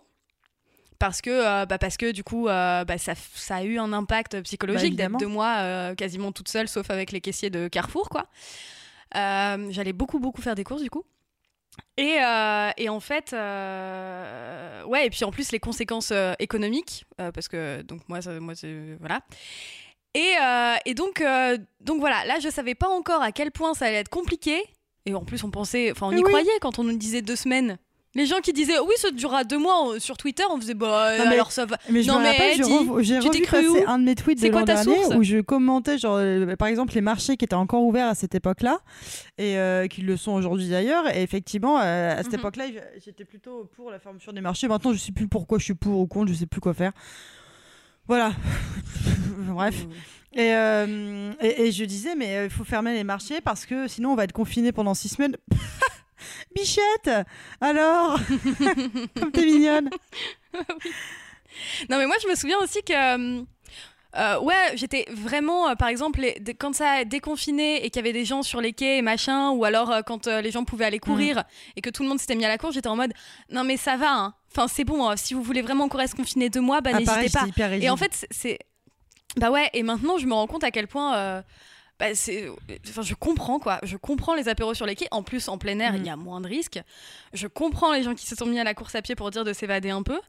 Parce 1.00 1.22
que, 1.22 1.30
euh, 1.30 1.66
bah 1.68 1.78
parce 1.78 1.96
que 1.96 2.12
du 2.12 2.24
coup, 2.24 2.48
euh, 2.48 2.84
bah 2.84 2.98
ça, 2.98 3.14
ça 3.36 3.58
a 3.58 3.64
eu 3.64 3.78
un 3.78 3.94
impact 3.94 4.36
Bah, 4.36 4.42
psychologique 4.42 4.96
d'être 4.96 5.12
évidemment. 5.12 5.18
deux 5.20 5.28
mois 5.28 5.58
euh, 5.58 5.94
quasiment 5.94 6.32
toute 6.32 6.50
seule, 6.50 6.68
sauf 6.68 6.90
avec 6.90 7.12
les 7.12 7.22
caissiers 7.22 7.52
de 7.52 7.68
Carrefour, 7.68 8.10
quoi. 8.10 8.26
Euh, 9.16 9.68
J'allais 9.70 9.94
beaucoup, 9.94 10.18
beaucoup 10.20 10.42
faire 10.42 10.56
des 10.56 10.64
courses, 10.64 10.82
du 10.82 10.90
coup. 10.90 11.04
Et, 11.98 12.18
euh, 12.22 12.70
et 12.78 12.90
en 12.90 13.00
fait, 13.00 13.34
euh, 13.34 14.84
ouais, 14.86 15.08
et 15.08 15.10
puis 15.10 15.24
en 15.24 15.32
plus, 15.32 15.52
les 15.52 15.60
conséquences 15.60 16.12
euh, 16.12 16.34
économiques, 16.40 17.06
parce 17.18 17.48
que, 17.48 17.82
donc, 17.82 18.02
moi, 18.08 18.22
ça- 18.22 18.40
moi 18.40 18.56
c'est- 18.56 18.96
voilà. 19.00 19.22
Et, 20.14 20.34
et 20.86 20.94
donc, 20.96 21.24
donc 21.82 22.00
voilà, 22.00 22.26
là, 22.26 22.40
je 22.40 22.50
savais 22.50 22.74
pas 22.76 22.88
encore 22.88 23.22
à 23.22 23.32
quel 23.32 23.52
point 23.52 23.74
ça 23.76 23.86
allait 23.86 23.98
être 23.98 24.10
compliqué. 24.10 24.64
Et 25.06 25.14
en 25.14 25.24
plus, 25.24 25.44
on 25.44 25.52
pensait, 25.52 25.92
enfin, 25.92 26.08
on 26.08 26.12
y 26.12 26.16
oui. 26.16 26.24
croyait 26.24 26.60
quand 26.60 26.80
on 26.80 26.84
nous 26.84 26.98
disait 26.98 27.22
deux 27.22 27.36
semaines. 27.36 27.78
Les 28.18 28.26
gens 28.26 28.40
qui 28.42 28.52
disaient 28.52 28.80
oui, 28.80 28.94
ça 28.98 29.12
durera 29.12 29.44
deux 29.44 29.60
mois 29.60 29.76
on- 29.84 30.00
sur 30.00 30.18
Twitter, 30.18 30.44
on 30.52 30.60
faisait 30.60 30.74
bah 30.74 31.18
Non, 31.18 31.26
mais- 31.28 31.34
alors 31.36 31.52
ça 31.52 31.66
va. 31.66 31.78
Mais 31.90 32.02
je 32.04 32.08
Non, 32.10 32.20
me 32.20 32.26
rappelle, 32.26 32.56
j'ai 32.56 32.64
revu- 32.64 33.46
passer 33.50 33.84
un 33.86 34.00
de 34.00 34.04
mes 34.06 34.16
tweets 34.16 34.42
de 34.42 34.48
l'an 34.50 34.64
dernier 34.64 34.98
où 35.16 35.24
je 35.24 35.40
commentais, 35.42 35.98
genre, 35.98 36.18
euh, 36.20 36.56
par 36.56 36.68
exemple, 36.68 36.94
les 36.96 37.02
marchés 37.02 37.38
qui 37.38 37.46
étaient 37.46 37.54
encore 37.54 37.84
ouverts 37.84 38.08
à 38.08 38.16
cette 38.16 38.34
époque-là 38.36 38.80
et 39.38 39.58
euh, 39.58 39.88
qui 39.88 40.02
le 40.02 40.18
sont 40.18 40.32
aujourd'hui 40.34 40.68
d'ailleurs. 40.68 41.16
Et 41.16 41.22
effectivement, 41.22 41.80
euh, 41.80 42.14
à 42.18 42.24
cette 42.24 42.34
Mhm. 42.34 42.40
époque-là, 42.40 42.68
j- 42.68 42.80
j'étais 43.06 43.24
plutôt 43.24 43.70
pour 43.76 43.92
la 43.92 44.00
fermeture 44.00 44.34
des 44.34 44.42
marchés. 44.42 44.68
Maintenant, 44.68 44.92
je 44.94 44.98
sais 44.98 45.12
plus 45.12 45.28
pourquoi 45.28 45.60
je 45.60 45.64
suis 45.66 45.76
pour 45.76 46.00
ou 46.00 46.08
contre, 46.08 46.30
je 46.32 46.38
sais 46.38 46.48
plus 46.48 46.60
quoi 46.60 46.74
faire. 46.74 46.92
Voilà. 48.08 48.32
Bref. 49.54 49.86
Et, 50.34 50.54
euh, 50.54 51.32
et, 51.42 51.68
et 51.68 51.72
je 51.72 51.84
disais, 51.86 52.16
mais 52.16 52.36
euh, 52.38 52.44
il 52.46 52.50
faut 52.50 52.64
fermer 52.64 52.94
les 52.94 53.04
marchés 53.04 53.42
parce 53.42 53.66
que 53.66 53.88
sinon 53.88 54.12
on 54.12 54.16
va 54.16 54.24
être 54.24 54.34
confiné 54.34 54.72
pendant 54.72 54.94
six 54.94 55.10
semaines. 55.10 55.36
Bichette 56.56 57.10
Alors 57.62 58.20
Comme 59.20 59.32
t'es 59.32 59.46
mignonne 59.46 59.90
Non, 61.90 61.98
mais 61.98 62.06
moi, 62.06 62.16
je 62.22 62.28
me 62.28 62.36
souviens 62.36 62.60
aussi 62.60 62.82
que. 62.84 62.94
euh, 62.94 63.42
euh, 64.16 64.40
ouais, 64.40 64.72
j'étais 64.76 65.06
vraiment, 65.12 65.70
euh, 65.70 65.76
par 65.76 65.90
exemple, 65.90 66.22
les- 66.22 66.40
quand 66.56 66.74
ça 66.74 66.90
a 66.92 67.04
déconfiné 67.04 67.86
et 67.86 67.90
qu'il 67.90 67.98
y 67.98 68.00
avait 68.00 68.14
des 68.14 68.26
gens 68.26 68.42
sur 68.42 68.62
les 68.62 68.74
quais 68.74 68.98
et 68.98 69.02
machin, 69.02 69.52
ou 69.52 69.64
alors 69.66 69.92
euh, 69.92 70.02
quand 70.02 70.28
les 70.28 70.50
gens 70.52 70.64
pouvaient 70.64 70.86
aller 70.86 71.00
courir 71.00 71.44
et 71.76 71.82
que 71.82 71.90
tout 71.90 72.04
le 72.04 72.10
monde 72.10 72.20
s'était 72.20 72.36
mis 72.36 72.46
à 72.46 72.48
la 72.48 72.58
course, 72.58 72.74
j'étais 72.76 72.88
en 72.88 72.96
mode 72.96 73.14
non, 73.52 73.64
mais 73.64 73.78
ça 73.78 73.96
va, 73.98 74.12
hein. 74.12 74.34
Enfin, 74.52 74.68
c'est 74.68 74.86
bon, 74.86 75.08
hein. 75.10 75.18
si 75.18 75.34
vous 75.34 75.44
voulez 75.44 75.62
vraiment 75.62 75.88
qu'on 75.90 75.98
reste 75.98 76.16
confiné 76.16 76.50
deux 76.50 76.62
mois, 76.62 76.82
bah 76.82 76.92
Ah, 76.94 77.00
n'hésitez 77.00 77.38
pas. 77.38 77.46
Et 77.84 77.90
en 77.90 77.98
fait, 77.98 78.14
c'est- 78.14 78.28
c'est. 78.32 78.60
Bah 79.36 79.52
ouais, 79.52 79.70
et 79.74 79.84
maintenant, 79.84 80.18
je 80.18 80.26
me 80.26 80.34
rends 80.34 80.48
compte 80.48 80.64
à 80.64 80.72
quel 80.72 80.88
point. 80.88 81.44
Bah, 82.00 82.13
c'est... 82.13 82.48
Enfin, 82.89 83.01
je 83.01 83.13
comprends 83.16 83.60
quoi. 83.60 83.80
Je 83.84 83.98
comprends 83.98 84.36
les 84.36 84.48
apéros 84.50 84.74
sur 84.74 84.86
les 84.86 84.96
quais. 84.96 85.08
En 85.12 85.24
plus, 85.24 85.48
en 85.48 85.58
plein 85.58 85.80
air, 85.80 85.96
il 85.96 86.01
Mm. 86.01 86.06
y 86.06 86.10
a 86.10 86.16
moins 86.16 86.42
de 86.42 86.48
risques. 86.48 86.80
Je 87.34 87.48
comprends 87.48 87.94
les 87.94 88.04
gens 88.04 88.13
qui 88.13 88.25
se 88.27 88.36
sont 88.36 88.46
mis 88.46 88.60
à 88.60 88.63
la 88.63 88.74
course 88.74 88.96
à 88.96 89.01
pied 89.01 89.16
pour 89.16 89.32
dire 89.32 89.44
de 89.44 89.54
s'évader 89.54 89.89
un 89.89 90.04
peu. 90.04 90.20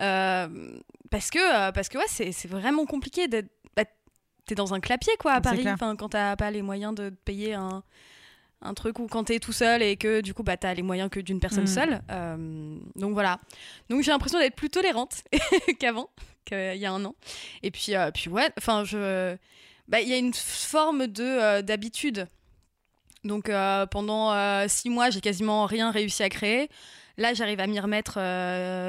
Euh, 0.00 0.78
parce 1.10 1.30
que, 1.30 1.38
euh, 1.38 1.72
parce 1.72 1.88
que 1.88 1.98
ouais, 1.98 2.04
c'est, 2.08 2.32
c'est 2.32 2.48
vraiment 2.48 2.86
compliqué 2.86 3.26
d'être. 3.28 3.48
Bah, 3.76 3.84
t'es 4.46 4.54
dans 4.54 4.72
un 4.74 4.80
clapier 4.80 5.12
quoi 5.18 5.32
à 5.32 5.40
Paris. 5.40 5.64
Enfin, 5.68 5.96
quand 5.96 6.10
t'as 6.10 6.36
pas 6.36 6.50
les 6.50 6.62
moyens 6.62 6.94
de 6.94 7.10
payer 7.10 7.54
un. 7.54 7.82
Un 8.62 8.72
truc 8.72 8.98
où 8.98 9.06
quand 9.06 9.24
t'es 9.24 9.38
tout 9.38 9.52
seul 9.52 9.82
et 9.82 9.98
que 9.98 10.22
du 10.22 10.32
coup 10.32 10.42
bah 10.42 10.56
t'as 10.56 10.72
les 10.72 10.82
moyens 10.82 11.10
que 11.10 11.20
d'une 11.20 11.40
personne 11.40 11.64
Mm. 11.64 11.66
seule. 11.66 12.00
Euh, 12.10 12.78
donc 12.96 13.12
voilà. 13.12 13.38
Donc 13.90 14.02
j'ai 14.02 14.10
l'impression 14.10 14.38
d'être 14.38 14.56
plus 14.56 14.70
tolérante 14.70 15.24
qu'avant, 15.78 16.08
qu'il 16.46 16.76
y 16.78 16.86
a 16.86 16.90
un 16.92 17.04
an. 17.04 17.14
Et 17.62 17.70
puis, 17.70 17.94
euh, 17.94 18.10
puis 18.10 18.30
ouais, 18.30 18.48
enfin, 18.56 18.82
je. 18.84 19.36
Bah, 19.88 20.00
il 20.00 20.08
y 20.08 20.12
a 20.12 20.18
une 20.18 20.34
forme 20.34 21.06
de 21.06 21.24
euh, 21.24 21.62
d'habitude. 21.62 22.28
Donc 23.24 23.48
euh, 23.48 23.86
pendant 23.86 24.32
euh, 24.32 24.66
six 24.68 24.90
mois, 24.90 25.10
j'ai 25.10 25.20
quasiment 25.20 25.66
rien 25.66 25.90
réussi 25.90 26.22
à 26.22 26.28
créer. 26.28 26.68
Là, 27.18 27.34
j'arrive 27.34 27.60
à 27.60 27.66
m'y 27.66 27.80
remettre 27.80 28.18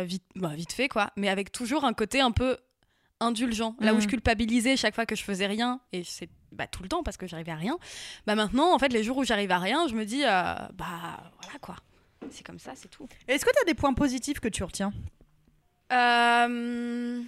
vite, 0.03 0.23
bah, 0.35 0.51
vite 0.53 0.73
fait, 0.73 0.89
quoi. 0.89 1.11
Mais 1.15 1.29
avec 1.29 1.51
toujours 1.51 1.85
un 1.85 1.93
côté 1.93 2.19
un 2.19 2.31
peu 2.31 2.57
indulgent. 3.19 3.75
Là 3.79 3.93
où 3.93 4.01
je 4.01 4.07
culpabilisais 4.07 4.75
chaque 4.75 4.95
fois 4.95 5.05
que 5.05 5.15
je 5.15 5.23
faisais 5.23 5.47
rien, 5.47 5.79
et 5.93 6.03
c'est 6.03 6.29
bah, 6.51 6.67
tout 6.67 6.83
le 6.83 6.89
temps 6.89 7.03
parce 7.03 7.17
que 7.17 7.27
j'arrivais 7.27 7.51
à 7.51 7.55
rien. 7.55 7.77
Bah 8.25 8.35
maintenant, 8.35 8.73
en 8.73 8.79
fait, 8.79 8.89
les 8.89 9.03
jours 9.03 9.17
où 9.17 9.23
j'arrive 9.23 9.51
à 9.51 9.59
rien, 9.59 9.87
je 9.87 9.95
me 9.95 10.05
dis, 10.05 10.23
euh, 10.23 10.53
bah 10.73 11.31
voilà 11.41 11.59
quoi. 11.61 11.75
C'est 12.29 12.45
comme 12.45 12.59
ça, 12.59 12.71
c'est 12.75 12.89
tout. 12.89 13.07
Est-ce 13.27 13.45
que 13.45 13.51
tu 13.51 13.61
as 13.61 13.65
des 13.65 13.73
points 13.73 13.93
positifs 13.93 14.39
que 14.39 14.47
tu 14.47 14.63
retiens? 14.63 14.91
Euh, 15.93 17.21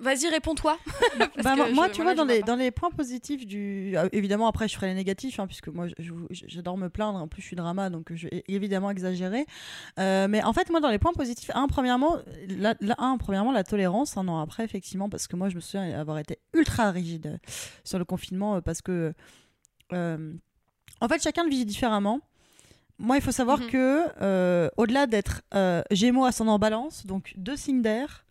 Vas-y, 0.00 0.28
réponds-toi. 0.28 0.78
Bah, 1.42 1.54
moi, 1.56 1.66
je- 1.66 1.92
tu 1.92 2.02
voilà, 2.02 2.02
vois, 2.02 2.14
dans 2.14 2.24
les, 2.24 2.40
pas. 2.40 2.46
dans 2.46 2.56
les 2.56 2.70
points 2.70 2.90
positifs 2.90 3.46
du. 3.46 3.94
ah, 3.96 4.06
évidemment, 4.12 4.46
après, 4.48 4.68
je 4.68 4.74
ferai 4.74 4.88
les 4.88 4.94
négatifs, 4.94 5.38
hein, 5.40 5.46
puisque 5.46 5.68
moi, 5.68 5.86
j'adore 6.30 6.76
me 6.78 6.88
plaindre. 6.88 7.18
En 7.18 7.28
plus, 7.28 7.42
je 7.42 7.46
suis 7.46 7.56
drama, 7.56 7.90
donc 7.90 8.12
je 8.14 8.28
vais 8.28 8.44
évidemment 8.48 8.90
exagérer. 8.90 9.46
Euh, 9.98 10.28
mais 10.28 10.42
en 10.44 10.52
fait, 10.52 10.70
moi, 10.70 10.80
dans 10.80 10.90
les 10.90 10.98
points 10.98 11.12
positifs, 11.12 11.50
un, 11.54 11.66
premièrement, 11.68 12.16
la, 12.48 12.74
la- 12.80 12.94
un, 12.98 13.16
premièrement, 13.18 13.52
la 13.52 13.64
tolérance, 13.64 14.16
un 14.16 14.28
an 14.28 14.40
après, 14.40 14.64
effectivement, 14.64 15.08
parce 15.08 15.26
que 15.26 15.36
moi, 15.36 15.48
je 15.48 15.56
me 15.56 15.60
souviens 15.60 15.98
avoir 15.98 16.18
été 16.18 16.38
ultra 16.54 16.90
rigide 16.90 17.26
euh, 17.26 17.36
sur 17.84 17.98
le 17.98 18.04
confinement, 18.04 18.56
euh, 18.56 18.60
parce 18.60 18.82
que. 18.82 19.12
euh, 19.92 20.32
en 21.00 21.08
fait, 21.08 21.22
chacun 21.22 21.44
le 21.44 21.50
vit 21.50 21.64
différemment. 21.64 22.20
Moi, 22.98 23.16
il 23.16 23.22
faut 23.22 23.30
savoir 23.30 23.60
Mhm. 23.60 23.66
que, 23.68 24.04
euh, 24.20 24.68
au-delà 24.76 25.06
d'être 25.06 25.42
euh, 25.54 25.82
Gémeaux 25.92 26.24
ascendant 26.24 26.58
balance, 26.58 27.06
donc 27.06 27.32
deux 27.36 27.54
signes 27.56 27.82
d'air, 27.82 28.24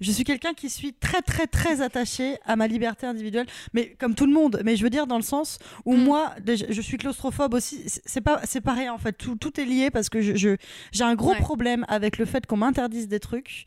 Je 0.00 0.12
suis 0.12 0.24
quelqu'un 0.24 0.54
qui 0.54 0.70
suis 0.70 0.92
très 0.92 1.22
très 1.22 1.46
très 1.46 1.80
attaché 1.80 2.38
à 2.46 2.54
ma 2.56 2.66
liberté 2.68 3.06
individuelle, 3.06 3.46
mais 3.72 3.96
comme 3.98 4.14
tout 4.14 4.26
le 4.26 4.32
monde. 4.32 4.60
Mais 4.64 4.76
je 4.76 4.82
veux 4.84 4.90
dire 4.90 5.06
dans 5.06 5.16
le 5.16 5.22
sens 5.22 5.58
où 5.84 5.94
Mm. 5.94 6.02
moi, 6.04 6.34
je 6.46 6.80
suis 6.80 6.98
claustrophobe 6.98 7.54
aussi. 7.54 7.82
C'est- 7.86 8.20
pas 8.20 8.40
c'est 8.44 8.60
pareil 8.60 8.88
en 8.88 8.98
fait. 8.98 9.12
Tout, 9.12 9.36
tout 9.36 9.60
est 9.60 9.64
lié 9.64 9.90
parce 9.90 10.08
que 10.08 10.20
je 10.20 10.34
je- 10.36 10.56
j'ai 10.92 11.04
un 11.04 11.14
gros 11.14 11.30
Ouais. 11.32 11.38
problème 11.40 11.84
avec 11.88 12.18
le 12.18 12.24
fait 12.26 12.46
qu'on 12.46 12.56
m'interdise 12.58 13.08
des 13.08 13.20
trucs. 13.20 13.64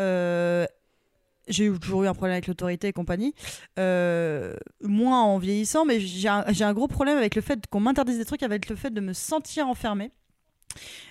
Euh, 0.00 0.66
j'ai 1.48 1.70
toujours 1.78 2.04
eu 2.04 2.06
un 2.08 2.14
problème 2.14 2.32
avec 2.32 2.46
l'autorité 2.46 2.88
et 2.88 2.92
compagnie, 2.94 3.34
Euh, 3.78 4.54
moins 4.82 5.22
en 5.22 5.36
vieillissant, 5.38 5.84
mais 5.84 6.00
j'ai 6.00 6.28
un, 6.28 6.44
j'ai 6.50 6.64
un 6.64 6.72
gros 6.72 6.88
problème 6.88 7.18
avec 7.18 7.34
le 7.34 7.42
fait 7.42 7.66
qu'on 7.68 7.80
m'interdise 7.80 8.16
des 8.18 8.24
trucs, 8.24 8.42
avec 8.42 8.68
le 8.70 8.76
fait 8.76 8.90
de 8.90 9.00
me 9.00 9.12
sentir 9.12 9.68
enfermée. 9.68 10.10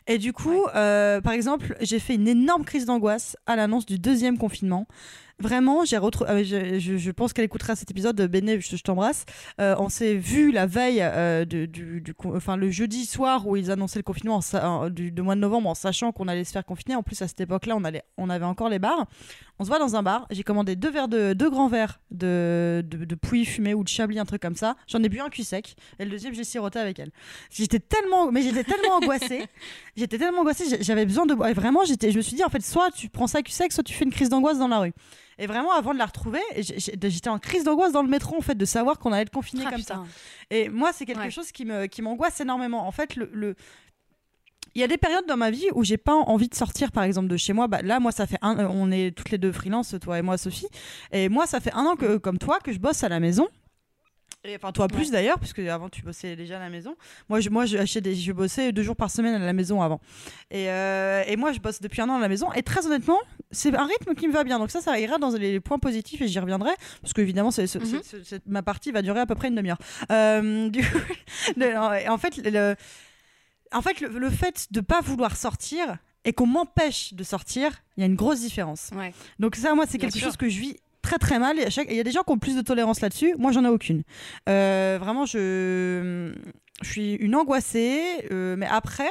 Et 0.08 0.18
du 0.18 0.34
coup, 0.34 0.66
euh, 0.76 1.22
par 1.22 1.34
exemple, 1.34 1.76
j'ai 1.82 2.00
fait 2.00 2.16
une 2.16 2.28
énorme 2.28 2.66
crise 2.66 2.86
d'angoisse 2.86 3.38
à 3.46 3.56
l'annonce 3.56 3.86
du 3.86 4.00
deuxième 4.00 4.38
confinement. 4.38 4.88
Vraiment, 5.40 5.84
j'ai 5.84 5.98
euh, 5.98 6.44
je, 6.44 6.80
je- 6.80 6.98
je 6.98 7.12
pense 7.12 7.34
qu'elle 7.34 7.44
écoutera 7.46 7.76
cet 7.76 7.90
épisode. 7.92 8.22
Béné, 8.22 8.62
je, 8.62 8.76
je 8.78 8.82
t'embrasse. 8.84 9.26
Euh, 9.60 9.76
on 9.80 9.90
s'est 9.90 10.14
vu 10.16 10.52
la 10.52 10.68
veille, 10.68 11.00
euh, 11.02 11.44
de- 11.44 11.66
du, 11.66 12.04
enfin 12.24 12.56
le 12.56 12.70
jeudi 12.70 13.06
soir 13.06 13.46
où 13.48 13.56
ils 13.58 13.72
annonçaient 13.72 14.00
le 14.00 14.04
confinement 14.04 14.36
en 14.38 14.42
sa- 14.42 14.70
en- 14.70 14.90
du, 14.90 15.12
mois 15.22 15.36
de 15.36 15.40
novembre, 15.42 15.70
en 15.70 15.74
sachant 15.76 16.12
qu'on 16.12 16.28
allait 16.28 16.44
se 16.44 16.52
faire 16.52 16.64
confiner. 16.64 16.96
En 16.96 17.04
plus, 17.04 17.22
à 17.22 17.28
cette 17.28 17.42
époque-là, 17.42 17.76
on 17.76 17.84
allait, 17.84 18.04
on 18.18 18.30
avait 18.30 18.46
encore 18.46 18.70
les 18.70 18.80
bars. 18.80 19.08
On 19.60 19.64
se 19.66 19.70
voit 19.70 19.80
dans 19.80 19.96
un 19.96 20.04
bar. 20.04 20.28
J'ai 20.32 20.44
commandé 20.44 20.76
deux 20.76 20.90
verres 20.92 21.08
de, 21.08 21.34
deux 21.34 21.50
grands 21.50 21.68
verres 21.68 22.00
de, 22.12 22.84
de, 22.88 23.04
de 23.06 23.16
pouilly 23.16 23.46
fumé 23.46 23.74
ou 23.74 23.84
de 23.84 23.90
chablis, 23.90 24.20
un 24.20 24.26
truc 24.26 24.42
comme 24.42 24.56
ça. 24.56 24.76
J'en 24.88 25.02
ai 25.04 25.10
bu 25.10 25.20
un 25.20 25.30
cul 25.30 25.44
sec. 25.44 25.76
Et 26.00 26.06
le 26.06 26.12
deuxième, 26.12 26.34
j'ai 26.34 26.44
siroté 26.44 26.80
avec 26.80 27.00
elle. 27.00 27.12
J'étais 27.52 27.80
tellement, 27.80 28.32
mais 28.32 28.44
j'étais 28.44 28.64
tellement 28.64 28.96
angoissée. 28.96 29.46
J'étais 29.96 30.18
tellement 30.18 30.40
angoissée. 30.42 30.78
J'avais 30.82 31.06
besoin 31.06 31.26
de 31.28 31.34
vraiment, 31.36 31.84
j'étais, 31.86 32.12
je 32.12 32.18
me 32.18 32.22
suis 32.24 32.36
dit, 32.36 32.44
en 32.44 32.50
fait, 32.50 32.64
soit 32.64 32.90
tu 32.92 33.10
prends 33.10 33.28
ça 33.28 33.42
cul 33.44 33.52
sec, 33.52 33.72
soit 33.72 33.84
tu 33.84 33.94
fais 33.94 34.06
une 34.06 34.12
crise 34.12 34.30
d'angoisse 34.30 34.58
dans 34.58 34.68
la 34.68 34.80
rue. 34.80 34.94
Et 35.40 35.48
vraiment, 35.48 35.72
avant 35.74 35.94
de 35.94 35.98
la 36.00 36.06
retrouver, 36.06 36.40
j'étais 36.58 37.30
en 37.30 37.40
crise 37.40 37.64
d'angoisse 37.64 37.92
dans 37.92 38.04
le 38.04 38.10
métro, 38.10 38.38
en 38.38 38.42
fait, 38.42 38.56
de 38.56 38.66
savoir 38.66 39.00
qu'on 39.00 39.12
allait 39.12 39.24
être 39.24 39.30
confiné 39.32 39.64
Ah, 39.68 39.72
comme 39.72 39.82
ça. 39.82 40.04
Et 40.50 40.70
moi, 40.70 40.92
c'est 40.94 41.06
quelque 41.06 41.20
Ouais. 41.20 41.32
chose 41.32 41.52
qui 41.52 41.66
me 41.66 41.86
qui 41.88 42.02
m'angoisse 42.02 42.40
énormément. 42.42 42.88
En 42.88 42.92
fait, 42.92 43.16
le, 43.16 43.30
le- 43.34 43.56
il 44.76 44.82
y 44.82 44.84
a 44.84 44.88
des 44.88 44.98
périodes 44.98 45.26
dans 45.28 45.38
ma 45.38 45.52
vie 45.52 45.68
où 45.74 45.84
j'ai 45.84 45.98
pas 45.98 46.14
envie 46.14 46.50
de 46.50 46.56
sortir, 46.56 46.92
par 46.92 47.04
exemple, 47.04 47.28
de 47.28 47.38
chez 47.38 47.54
moi. 47.54 47.68
Bah, 47.68 47.82
là, 47.84 48.00
moi, 48.00 48.12
ça 48.12 48.26
fait 48.26 48.40
un, 48.42 48.58
on 48.68 48.90
est 48.92 49.16
toutes 49.16 49.30
les 49.30 49.38
deux 49.38 49.52
freelance, 49.52 49.94
toi 50.02 50.18
et 50.18 50.22
moi, 50.24 50.38
Sophie. 50.38 50.68
Et 51.12 51.30
moi, 51.30 51.46
ça 51.46 51.60
fait 51.60 51.74
un 51.74 51.86
an 51.86 51.96
que, 51.96 52.18
comme 52.18 52.40
toi, 52.40 52.60
que 52.60 52.72
je 52.72 52.80
bosse 52.80 53.04
à 53.04 53.10
la 53.10 53.20
maison. 53.20 53.48
Et 54.46 54.56
enfin, 54.58 54.74
toi 54.74 54.90
plus 54.90 55.10
d'ailleurs, 55.10 55.40
puisque 55.40 55.60
avant 55.60 55.88
tu 55.88 56.02
bossais 56.02 56.36
déjà 56.36 56.58
à 56.58 56.60
la 56.60 56.70
maison. 56.70 56.98
Moi, 57.30 57.40
je, 57.40 57.50
moi, 57.50 57.66
je, 57.66 58.00
des, 58.00 58.14
je 58.14 58.32
bossais 58.34 58.74
deux 58.74 58.84
jours 58.84 58.96
par 58.98 59.10
semaine 59.10 59.36
à 59.36 59.46
la 59.46 59.54
maison 59.54 59.82
avant. 59.82 60.02
Et, 60.52 60.70
euh, 60.70 61.24
et 61.28 61.38
moi, 61.38 61.54
je 61.54 61.60
bosse 61.60 61.80
depuis 61.80 62.02
un 62.02 62.10
an 62.10 62.16
à 62.18 62.20
la 62.20 62.28
maison. 62.28 62.52
Et 62.52 62.62
très 62.64 62.86
honnêtement, 62.86 63.20
c'est 63.54 63.74
un 63.76 63.86
rythme 63.86 64.14
qui 64.16 64.28
me 64.28 64.34
va 64.34 64.44
bien. 64.44 64.60
Donc 64.60 64.70
ça, 64.72 64.82
ça 64.82 65.00
ira 65.00 65.18
dans 65.18 65.30
les 65.30 65.60
points 65.62 65.80
positifs 65.80 66.22
et 66.22 66.28
j'y 66.28 66.40
reviendrai. 66.40 66.72
Parce 67.02 67.14
qu'évidemment, 67.14 67.52
c'est- 67.52 67.68
c'est- 67.68 68.46
ma 68.48 68.62
partie 68.62 68.92
va 68.92 69.02
durer 69.02 69.22
à 69.22 69.26
peu 69.26 69.36
près 69.36 69.48
une 69.48 69.56
demi-heure. 69.56 69.78
Euh, 70.12 70.70
en 72.10 72.18
fait, 72.18 72.38
le, 72.38 72.76
en 73.72 73.82
fait, 73.82 74.02
le, 74.02 74.08
le 74.20 74.30
fait 74.30 74.68
de 74.72 74.82
pas 74.82 75.02
vouloir 75.02 75.36
sortir 75.38 75.98
et 76.26 76.34
qu'on 76.34 76.48
m'empêche 76.48 77.14
de 77.14 77.24
sortir, 77.24 77.72
il 77.98 78.02
y 78.02 78.04
a 78.04 78.08
une 78.08 78.16
grosse 78.16 78.40
différence. 78.42 78.90
Ouais. 78.96 79.14
Donc 79.40 79.56
ça, 79.56 79.74
moi, 79.76 79.86
c'est 79.88 79.98
quelque 79.98 80.18
sûr. 80.18 80.28
chose 80.28 80.38
que 80.38 80.48
je 80.50 80.60
vis 80.60 80.78
très 81.02 81.18
très 81.18 81.38
mal. 81.40 81.58
Chaque- 81.70 81.90
Il 81.90 81.98
y 81.98 82.00
a 82.00 82.04
des 82.04 82.12
gens 82.12 82.24
qui 82.24 82.32
ont 82.32 82.38
plus 82.38 82.56
de 82.56 82.62
tolérance 82.62 83.02
là-dessus. 83.02 83.36
Moi, 83.38 83.52
j'en 83.52 83.64
ai 83.66 83.70
aucune. 83.70 84.04
Euh, 84.48 84.98
vraiment, 85.02 85.26
je... 85.26 86.34
je 86.82 86.90
suis 86.90 87.16
une 87.16 87.36
angoissée. 87.36 88.02
euh, 88.32 88.56
mais 88.58 88.68
après, 88.68 89.10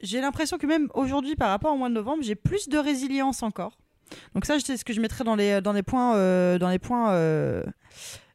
j'ai 0.00 0.20
l'impression 0.20 0.58
que 0.58 0.66
même 0.66 0.88
aujourd'hui, 0.94 1.36
par 1.36 1.50
rapport 1.50 1.72
au 1.72 1.76
mois 1.76 1.88
de 1.88 1.94
novembre, 1.94 2.22
j'ai 2.22 2.34
plus 2.34 2.68
de 2.68 2.78
résilience 2.78 3.42
encore. 3.42 3.78
Donc 4.34 4.44
ça, 4.44 4.58
c'est 4.60 4.76
ce 4.76 4.84
que 4.84 4.92
je 4.92 5.00
mettrais 5.00 5.24
dans 5.24 5.36
les, 5.36 5.60
dans 5.60 5.72
les 5.72 5.82
points... 5.82 6.16
euh, 6.16 6.58
dans 6.58 6.68
les 6.68 6.78
points 6.78 7.12
euh, 7.12 7.62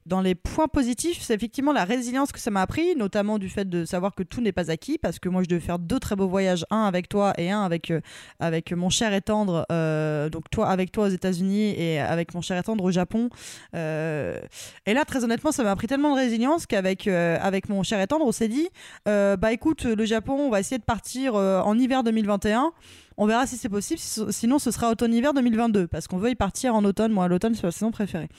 dans 0.09 0.21
les 0.21 0.35
points 0.35 0.67
positifs, 0.67 1.21
c'est 1.21 1.33
effectivement 1.35 1.71
la 1.71 1.85
résilience 1.85 2.31
que 2.31 2.39
ça 2.39 2.49
m'a 2.51 2.61
appris, 2.61 2.95
notamment 2.95 3.37
du 3.37 3.47
fait 3.47 3.69
de 3.69 3.85
savoir 3.85 4.15
que 4.15 4.23
tout 4.23 4.41
n'est 4.41 4.51
pas 4.51 4.71
acquis, 4.71 4.97
parce 4.97 5.19
que 5.19 5.29
moi 5.29 5.43
je 5.43 5.47
devais 5.47 5.61
faire 5.61 5.79
deux 5.79 5.99
très 5.99 6.15
beaux 6.15 6.27
voyages, 6.27 6.65
un 6.71 6.83
avec 6.83 7.07
toi 7.07 7.33
et 7.37 7.51
un 7.51 7.61
avec, 7.61 7.91
euh, 7.91 8.01
avec 8.39 8.71
mon 8.73 8.89
cher 8.89 9.13
et 9.13 9.21
tendre, 9.21 9.65
euh, 9.71 10.27
donc 10.29 10.49
toi 10.49 10.67
avec 10.67 10.91
toi 10.91 11.05
aux 11.05 11.09
États-Unis 11.09 11.75
et 11.77 11.99
avec 11.99 12.33
mon 12.33 12.41
cher 12.41 12.57
et 12.57 12.63
tendre 12.63 12.83
au 12.83 12.91
Japon. 12.91 13.29
Euh, 13.75 14.39
et 14.85 14.93
là, 14.93 15.05
très 15.05 15.23
honnêtement, 15.23 15.51
ça 15.51 15.63
m'a 15.63 15.71
appris 15.71 15.87
tellement 15.87 16.15
de 16.15 16.19
résilience 16.19 16.65
qu'avec 16.65 17.07
avec 17.07 17.69
mon 17.69 17.83
cher 17.83 18.01
et 18.01 18.07
tendre, 18.07 18.25
on 18.25 18.31
s'est 18.31 18.47
dit, 18.49 18.67
bah 19.05 19.51
écoute, 19.53 19.83
le 19.85 20.05
Japon, 20.05 20.33
on 20.33 20.49
va 20.49 20.59
essayer 20.59 20.79
de 20.79 20.83
partir 20.83 21.35
en 21.35 21.77
hiver 21.77 22.03
2021. 22.03 22.71
On 23.17 23.25
verra 23.25 23.45
si 23.45 23.57
c'est 23.57 23.69
possible, 23.69 23.99
si- 23.99 24.21
sinon 24.31 24.59
ce 24.59 24.71
sera 24.71 24.89
automne-hiver 24.89 25.33
2022, 25.33 25.87
parce 25.87 26.07
qu'on 26.07 26.17
veut 26.17 26.29
y 26.31 26.35
partir 26.35 26.73
en 26.73 26.83
automne. 26.85 27.11
Moi, 27.11 27.27
l'automne, 27.27 27.53
c'est 27.53 27.63
ma 27.63 27.71
saison 27.71 27.91
préférée. 27.91 28.29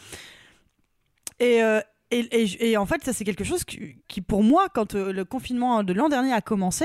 Et, 1.41 1.63
euh, 1.63 1.81
et, 2.11 2.21
et- 2.21 2.71
et 2.71 2.77
en 2.77 2.87
fait, 2.87 3.03
ça, 3.05 3.13
c'est 3.13 3.25
quelque 3.25 3.45
chose 3.45 3.65
qui, 3.65 3.97
qui, 4.09 4.21
pour 4.21 4.43
moi, 4.43 4.69
quand 4.73 4.95
euh, 4.95 5.13
le 5.13 5.25
confinement 5.25 5.83
de 5.83 5.93
l'an 5.93 6.09
dernier 6.09 6.33
a 6.33 6.41
commencé, 6.41 6.85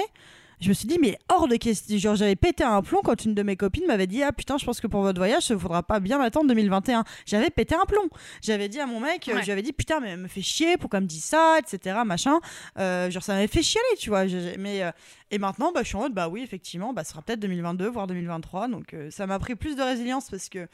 je 0.61 0.69
me 0.69 0.73
suis 0.73 0.87
dit, 0.87 0.97
mais 1.01 1.17
hors 1.27 1.49
de 1.49 1.57
question. 1.57 1.97
Genre, 1.97 2.15
j'avais 2.15 2.37
pété 2.37 2.63
un 2.63 2.81
plomb 2.81 3.01
quand 3.03 3.25
une 3.25 3.33
de 3.35 3.43
mes 3.43 3.57
copines 3.57 3.85
m'avait 3.87 4.07
dit, 4.07 4.23
ah 4.23 4.31
putain, 4.31 4.57
je 4.57 4.63
pense 4.65 4.79
que 4.79 4.87
pour 4.87 5.01
votre 5.01 5.19
voyage, 5.19 5.49
il 5.49 5.59
faudra 5.59 5.83
pas 5.83 5.99
bien 5.99 6.21
attendre 6.21 6.47
2021. 6.47 7.03
J'avais 7.25 7.49
pété 7.49 7.75
un 7.75 7.83
plomb. 7.85 8.07
J'avais 8.41 8.69
dit 8.69 8.79
à 8.79 8.85
mon 8.85 9.01
mec, 9.01 9.27
euh, 9.27 9.33
Ouais. 9.35 9.43
j'avais 9.43 9.61
dit, 9.61 9.73
putain, 9.73 9.99
mais 9.99 10.11
elle 10.11 10.19
me 10.21 10.29
fait 10.29 10.41
chier, 10.41 10.77
pourquoi 10.77 10.97
elle 10.99 11.03
me 11.03 11.09
dit 11.09 11.19
ça, 11.19 11.57
etc., 11.59 11.97
machin. 12.05 12.39
Euh, 12.79 13.09
genre, 13.11 13.21
ça 13.21 13.33
m'avait 13.33 13.47
fait 13.47 13.61
chialer, 13.63 13.97
tu 13.99 14.09
vois. 14.09 14.23
Mais, 14.57 14.81
euh, 14.83 14.91
et 15.29 15.39
maintenant, 15.39 15.73
bah, 15.73 15.81
je 15.83 15.87
suis 15.89 15.97
en 15.97 16.01
mode, 16.03 16.13
bah 16.13 16.29
oui, 16.29 16.41
effectivement, 16.41 16.93
bah, 16.93 17.03
ce 17.03 17.11
sera 17.11 17.21
peut-être 17.21 17.41
2022, 17.41 17.89
voire 17.89 18.07
2023. 18.07 18.69
Donc, 18.69 18.93
euh, 18.93 19.11
ça 19.11 19.27
m'a 19.27 19.39
pris 19.39 19.55
plus 19.55 19.75
de 19.75 19.81
résilience 19.81 20.29
parce 20.29 20.47
que 20.47 20.67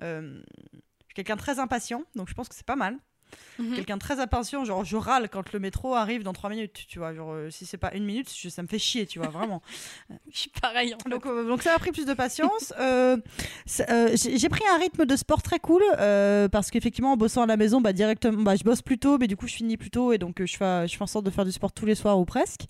je 0.00 0.40
suis 1.08 1.14
quelqu'un 1.16 1.34
de 1.34 1.40
très 1.40 1.58
impatient, 1.58 2.02
donc 2.14 2.28
je 2.28 2.34
pense 2.34 2.48
que 2.48 2.54
c'est 2.54 2.66
pas 2.66 2.76
mal 2.76 2.96
Mhm. 3.58 3.74
quelqu'un 3.76 3.94
de 3.96 4.00
très 4.00 4.18
impatient 4.18 4.64
genre 4.64 4.84
je 4.84 4.96
râle 4.96 5.28
quand 5.28 5.52
le 5.52 5.60
métro 5.60 5.94
arrive 5.94 6.24
dans 6.24 6.32
3 6.32 6.50
minutes 6.50 6.86
tu 6.88 6.98
vois 6.98 7.14
genre 7.14 7.30
euh, 7.32 7.50
si 7.50 7.64
c'est 7.66 7.76
pas 7.78 7.92
une 7.94 8.04
minute 8.04 8.28
je- 8.36 8.48
ça 8.48 8.62
me 8.62 8.66
fait 8.66 8.80
chier 8.80 9.06
tu 9.06 9.20
vois 9.20 9.28
vraiment 9.28 9.62
Je 10.32 10.38
suis 10.38 10.50
pareil. 10.60 10.92
en 10.94 10.98
fait. 10.98 11.08
donc, 11.08 11.24
euh, 11.26 11.46
donc 11.46 11.62
ça 11.62 11.72
a 11.74 11.78
pris 11.78 11.92
plus 11.92 12.04
de 12.06 12.14
patience 12.14 12.72
Euh, 12.80 13.16
j'ai 14.14 14.48
pris 14.48 14.62
un 14.74 14.78
rythme 14.78 15.04
de 15.06 15.16
sport 15.16 15.40
très 15.42 15.58
cool 15.58 15.82
parce 16.50 16.70
qu'effectivement 16.70 17.12
en 17.12 17.16
bossant 17.16 17.42
à 17.42 17.46
la 17.46 17.56
maison 17.56 17.80
bah 17.80 17.92
directement 17.92 18.42
bah, 18.42 18.56
je 18.56 18.64
bosse 18.64 18.82
plus 18.82 18.98
tôt 18.98 19.18
mais 19.18 19.26
du 19.26 19.36
coup 19.36 19.46
je 19.46 19.54
finis 19.54 19.76
plus 19.76 19.90
tôt 19.90 20.12
et 20.12 20.18
donc 20.18 20.42
je 20.44 20.56
fais 20.56 20.86
je 20.88 20.96
fais 20.96 21.02
en 21.02 21.06
sorte 21.06 21.24
de 21.24 21.30
faire 21.30 21.44
du 21.44 21.52
sport 21.52 21.72
tous 21.72 21.86
les 21.86 21.94
soirs 21.94 22.18
ou 22.18 22.24
presque 22.24 22.62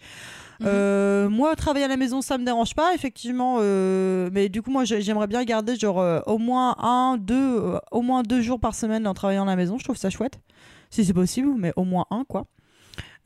Mhm. 0.60 1.28
Moi 1.30 1.56
travailler 1.56 1.84
à 1.86 1.88
la 1.88 1.96
maison 1.96 2.22
ça 2.22 2.38
me 2.38 2.44
dérange 2.44 2.74
pas 2.74 2.94
effectivement 2.94 3.58
mais 4.30 4.48
du 4.48 4.62
coup 4.62 4.70
moi 4.70 4.84
j'ai- 4.84 5.00
j'aimerais 5.02 5.26
bien 5.26 5.42
garder 5.44 5.74
genre 5.76 6.22
au 6.26 6.38
moins 6.38 6.76
un 6.78 7.16
deux 7.18 7.60
au 7.90 8.02
moins 8.02 8.22
deux 8.22 8.40
jours 8.40 8.60
par 8.60 8.74
semaine 8.74 9.06
en 9.08 9.14
travaillant 9.14 9.42
à 9.42 9.46
la 9.46 9.56
maison 9.56 9.78
je 9.78 9.84
trouve 9.84 9.96
ça 9.96 10.10
chouette 10.10 10.38
si 10.90 11.04
c'est 11.04 11.14
possible 11.14 11.54
mais 11.57 11.72
au 11.76 11.85
moins 11.85 12.07
un 12.11 12.24
quoi 12.24 12.46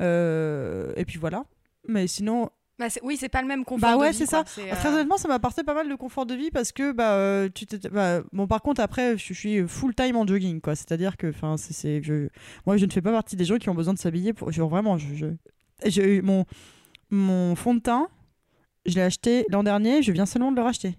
Euh, 0.01 0.93
et 0.97 1.05
puis 1.05 1.19
voilà 1.19 1.45
mais 1.87 2.07
sinon 2.07 2.51
Bah, 2.79 2.91
c'est- 2.91 3.01
oui, 3.03 3.17
c'est 3.17 3.29
pas 3.29 3.43
le 3.43 3.49
même 3.49 3.65
confort. 3.65 3.89
bah 3.91 3.97
de 3.97 4.01
ouais, 4.01 4.13
c'est 4.13 4.27
ça. 4.27 4.45
C'est, 4.47 4.71
Ah, 4.71 4.77
Très 4.77 4.89
euh, 4.91 4.93
honnêtement, 4.95 5.17
ça 5.17 5.27
m'a 5.27 5.35
apporté 5.35 5.65
pas 5.65 5.75
mal 5.75 5.89
de 5.89 5.95
confort 5.97 6.27
de 6.27 6.35
vie 6.35 6.51
parce 6.53 6.71
que 6.71 6.93
bah 6.93 7.15
euh, 7.15 7.49
tu 7.53 7.67
bah, 7.91 8.21
bon 8.33 8.47
par 8.47 8.63
contre 8.63 8.81
après 8.81 9.17
je, 9.19 9.27
je 9.27 9.33
suis 9.35 9.67
full 9.67 9.95
time 9.95 10.15
en 10.17 10.25
jogging 10.27 10.61
quoi, 10.61 10.77
c'est-à-dire 10.77 11.17
que 11.17 11.29
enfin 11.31 11.57
c'est 11.57 11.73
c'est- 11.73 12.03
je 12.03 12.29
moi 12.67 12.77
je 12.77 12.87
ne 12.87 12.91
fais 12.93 13.03
pas 13.03 13.11
partie 13.13 13.35
des 13.37 13.45
gens 13.45 13.59
qui 13.59 13.69
ont 13.69 13.75
besoin 13.75 13.95
de 13.95 13.99
s'habiller 13.99 14.33
pour 14.33 14.53
genre 14.53 14.69
vraiment 14.69 14.97
je, 14.99 15.13
je 15.15 15.27
j'ai 15.87 16.17
eu 16.19 16.23
mon 16.23 16.45
mon 17.11 17.57
fond 17.57 17.75
de 17.75 17.81
teint, 17.81 18.09
je 18.87 18.95
l'ai 18.95 19.03
acheté 19.03 19.45
l'an 19.51 19.63
dernier, 19.65 20.03
je 20.03 20.13
viens 20.13 20.27
seulement 20.27 20.53
de 20.53 20.57
le 20.57 20.63
racheter. 20.63 20.97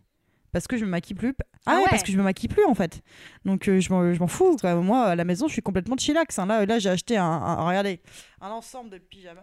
Parce 0.52 0.68
que 0.68 0.78
je 0.78 0.86
me 0.86 0.90
maquille 0.90 1.16
plus. 1.16 1.36
Ah, 1.40 1.44
Ah 1.66 1.76
ouais, 1.76 1.80
ouais. 1.82 1.88
parce 1.90 2.04
que 2.04 2.12
je 2.12 2.18
me 2.18 2.24
maquille 2.24 2.50
plus 2.50 2.66
en 2.66 2.74
fait. 2.74 3.02
Donc 3.46 3.68
euh, 3.68 3.80
je 3.80 3.92
m'en 4.20 4.28
fous. 4.28 4.56
quoi. 4.60 4.76
Moi 4.76 5.04
à 5.06 5.16
la 5.16 5.24
maison 5.26 5.48
je 5.48 5.54
suis 5.54 5.62
complètement 5.62 5.96
chillax. 5.98 6.40
hein. 6.40 6.46
Là, 6.46 6.66
là 6.66 6.80
j'ai 6.80 6.90
acheté 6.90 7.18
un, 7.18 7.26
un- 7.26 7.66
regardez 7.68 8.02
un 8.42 8.50
ensemble 8.50 8.90
de 8.90 8.98
pyjamas. 8.98 9.42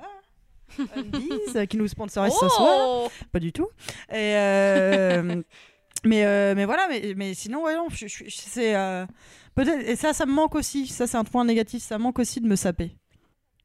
Undies, 0.97 1.31
euh, 1.55 1.64
qui 1.66 1.77
nous 1.77 1.87
sponsorise 1.87 2.33
ce 2.33 2.49
soir 2.49 2.75
Oh 2.81 3.09
pas 3.33 3.38
du 3.38 3.53
tout. 3.53 3.69
Et 4.11 4.35
euh, 4.37 5.42
mais 6.05 6.25
euh, 6.25 6.55
mais 6.57 6.64
voilà, 6.64 6.88
mais, 6.88 7.14
mais 7.16 7.35
sinon 7.35 7.62
ouais 7.64 7.75
je- 7.92 8.09
je- 8.09 8.25
c'est 8.29 8.75
euh, 8.75 9.07
peut-être 9.55 9.88
et 9.88 9.95
ça 9.95 10.12
ça 10.12 10.27
me 10.27 10.33
manque 10.33 10.57
aussi. 10.57 10.88
Ça 10.88 11.07
c'est 11.07 11.16
un 11.16 11.25
point 11.25 11.45
négatif, 11.45 11.83
ça 11.83 11.99
manque 11.99 12.19
aussi 12.19 12.40
de 12.40 12.49
me 12.49 12.57
saper. 12.57 12.97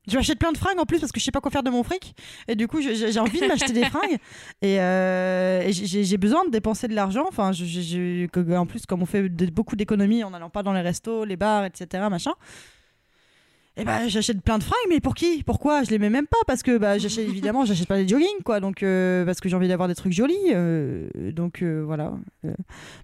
Je 0.10 0.16
m'achète 0.18 0.40
plein 0.40 0.52
de 0.52 0.58
fringues 0.58 0.80
en 0.80 0.86
plus 0.86 1.00
parce 1.00 1.12
que 1.12 1.20
je 1.20 1.26
sais 1.26 1.32
pas 1.32 1.42
quoi 1.42 1.52
faire 1.52 1.62
de 1.62 1.70
mon 1.70 1.84
fric 1.84 2.16
et 2.48 2.56
du 2.56 2.68
coup 2.68 2.82
j'ai 2.82 3.20
envie 3.20 3.40
de 3.40 3.46
m'acheter 3.46 3.72
des 3.72 3.86
fringues 3.90 4.18
et, 4.64 4.80
euh, 4.82 5.62
et 5.62 5.72
j'ai 5.74 6.18
besoin 6.18 6.44
de 6.44 6.50
dépenser 6.50 6.88
de 6.88 6.96
l'argent. 6.96 7.26
Enfin, 7.28 7.52
je- 7.52 7.66
je- 7.66 8.56
en 8.56 8.66
plus 8.66 8.86
comme 8.88 9.04
on 9.04 9.06
fait 9.06 9.30
de- 9.30 9.46
beaucoup 9.52 9.76
d'économies 9.76 10.24
en 10.24 10.32
n'allant 10.32 10.50
pas 10.50 10.64
dans 10.64 10.74
les 10.74 10.82
restos, 10.82 11.24
les 11.24 11.36
bars, 11.38 11.66
etc. 11.66 12.04
machin. 12.10 12.34
Et 13.78 13.86
bah 13.86 14.08
j'achète 14.10 14.42
plein 14.42 14.58
de 14.58 14.64
fringues, 14.64 14.90
mais 14.90 15.00
pour 15.00 15.16
qui? 15.16 15.44
Pourquoi? 15.44 15.84
Je 15.84 15.92
les 15.92 15.98
mets 16.00 16.10
même 16.10 16.28
pas 16.28 16.38
parce 16.46 16.62
que 16.64 16.78
bah 16.78 16.98
j'achète 16.98 17.30
évidemment 17.30 17.64
j'achète 17.66 17.88
pas 17.88 17.98
des 17.98 18.08
jogging 18.08 18.42
quoi, 18.44 18.60
donc 18.60 18.84
euh, 18.84 19.24
parce 19.24 19.40
que 19.40 19.48
j'ai 19.50 19.56
envie 19.56 19.68
d'avoir 19.70 19.88
des 19.88 19.96
trucs 19.96 20.12
jolis, 20.14 20.36
euh, 20.50 21.08
donc 21.32 21.62
voilà. 21.64 22.14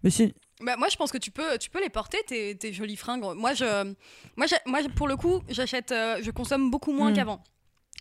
Mais 0.04 0.10
c'est 0.10 0.34
Bah, 0.62 0.76
moi, 0.78 0.88
je 0.90 0.96
pense 0.98 1.12
que 1.12 1.18
tu 1.20 1.30
peux, 1.32 1.58
tu 1.60 1.70
peux 1.70 1.80
les 1.82 1.90
porter, 1.90 2.18
tes, 2.26 2.58
tes 2.58 2.74
jolies 2.74 2.96
fringues. 2.96 3.24
Moi, 3.36 3.54
je, 3.54 3.94
moi, 4.36 4.48
moi, 4.66 4.80
pour 4.96 5.08
le 5.08 5.16
coup, 5.16 5.42
j'achète, 5.50 5.92
euh, 5.92 6.20
je 6.22 6.32
consomme 6.32 6.72
beaucoup 6.72 6.92
moins 6.94 7.12
Mm. 7.12 7.16
qu'avant. 7.16 7.44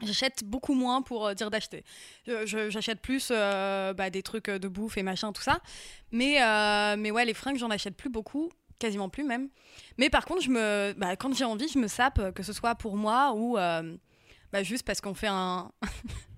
J'achète 0.02 0.44
beaucoup 0.44 0.74
moins 0.74 1.00
pour 1.02 1.26
euh, 1.26 1.34
dire 1.34 1.50
d'acheter. 1.50 1.84
J'achète 2.26 3.00
plus 3.00 3.28
euh, 3.30 3.92
bah, 3.94 4.10
des 4.10 4.22
trucs 4.22 4.48
de 4.50 4.68
bouffe 4.68 4.96
et 4.98 5.02
machin, 5.02 5.32
tout 5.32 5.42
ça. 5.42 5.60
Mais, 6.12 6.38
mais 6.96 7.10
ouais, 7.10 7.24
les 7.24 7.34
fringues, 7.34 7.56
j'en 7.58 7.70
achète 7.70 7.96
plus 7.96 8.10
beaucoup. 8.10 8.50
quasiment 8.78 9.08
plus 9.08 9.24
même. 9.24 9.48
Mais 9.96 10.10
par 10.10 10.24
contre, 10.26 10.42
je 10.42 10.50
me, 10.50 10.94
bah, 10.98 11.16
quand 11.16 11.34
j'ai 11.34 11.44
envie, 11.46 11.68
je 11.68 11.78
me 11.78 11.88
sape, 11.88 12.32
que 12.34 12.42
ce 12.42 12.52
soit 12.52 12.74
pour 12.74 12.96
moi 12.96 13.32
ou 13.34 13.54
bah, 13.56 14.62
juste 14.62 14.84
parce 14.86 15.00
qu'on 15.00 15.14
fait 15.14 15.26
un, 15.28 15.70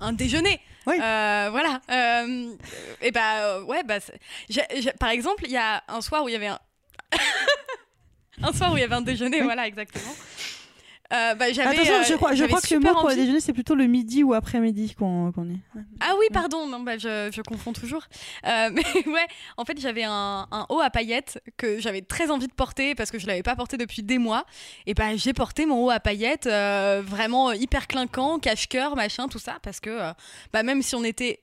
un, 0.00 0.12
déjeuner. 0.12 0.60
Oui. 0.86 0.96
Euh, 1.00 1.48
voilà. 1.50 1.80
Euh, 1.90 2.54
et 3.02 3.10
bah 3.10 3.44
euh, 3.44 3.62
ouais, 3.64 3.82
bah, 3.84 3.98
par 4.98 5.10
exemple, 5.10 5.44
il 5.46 5.52
y 5.52 5.56
a 5.56 5.82
un 5.88 6.00
soir 6.00 6.24
où 6.24 6.28
il 6.28 6.32
y 6.32 6.36
avait 6.36 6.48
un, 6.48 6.58
un 8.42 8.52
soir 8.52 8.72
où 8.72 8.76
il 8.76 8.80
y 8.80 8.84
avait 8.84 8.94
un 8.94 9.02
déjeuner, 9.02 9.38
Oui. 9.38 9.44
voilà 9.44 9.66
exactement. 9.66 10.14
Euh, 11.10 11.34
bah, 11.34 11.46
Attention, 11.46 11.94
euh, 11.94 12.02
je 12.02 12.14
crois, 12.14 12.34
je 12.34 12.44
crois 12.44 12.60
que 12.60 12.74
le 12.74 12.80
mot 12.80 12.92
pour 12.92 13.08
déjeuner, 13.08 13.40
c'est 13.40 13.54
plutôt 13.54 13.74
le 13.74 13.86
midi 13.86 14.22
ou 14.22 14.34
après-midi 14.34 14.94
qu'on 14.94 15.28
est. 15.28 15.80
Ah 16.00 16.12
oui, 16.18 16.26
pardon, 16.32 16.66
non, 16.66 16.80
bah, 16.80 16.98
je, 16.98 17.30
je 17.32 17.40
confonds 17.40 17.72
toujours. 17.72 18.04
Euh, 18.46 18.70
mais 18.74 18.82
ouais, 19.06 19.26
en 19.56 19.64
fait, 19.64 19.80
j'avais 19.80 20.04
un, 20.04 20.46
un 20.50 20.66
haut 20.68 20.80
à 20.80 20.90
paillettes 20.90 21.42
que 21.56 21.80
j'avais 21.80 22.02
très 22.02 22.30
envie 22.30 22.46
de 22.46 22.52
porter 22.52 22.94
parce 22.94 23.10
que 23.10 23.18
je 23.18 23.26
l'avais 23.26 23.42
pas 23.42 23.56
porté 23.56 23.78
depuis 23.78 24.02
des 24.02 24.18
mois. 24.18 24.44
Et 24.86 24.92
bah, 24.92 25.16
j'ai 25.16 25.32
porté 25.32 25.64
mon 25.64 25.86
haut 25.86 25.90
à 25.90 25.98
paillettes 25.98 26.46
euh, 26.46 27.02
vraiment 27.04 27.52
hyper 27.52 27.86
clinquant, 27.86 28.38
cache-cœur, 28.38 28.94
machin, 28.94 29.28
tout 29.28 29.38
ça, 29.38 29.58
parce 29.62 29.80
que 29.80 29.88
euh, 29.90 30.12
bah, 30.52 30.62
même 30.62 30.82
si 30.82 30.94
on 30.94 31.04
était 31.04 31.40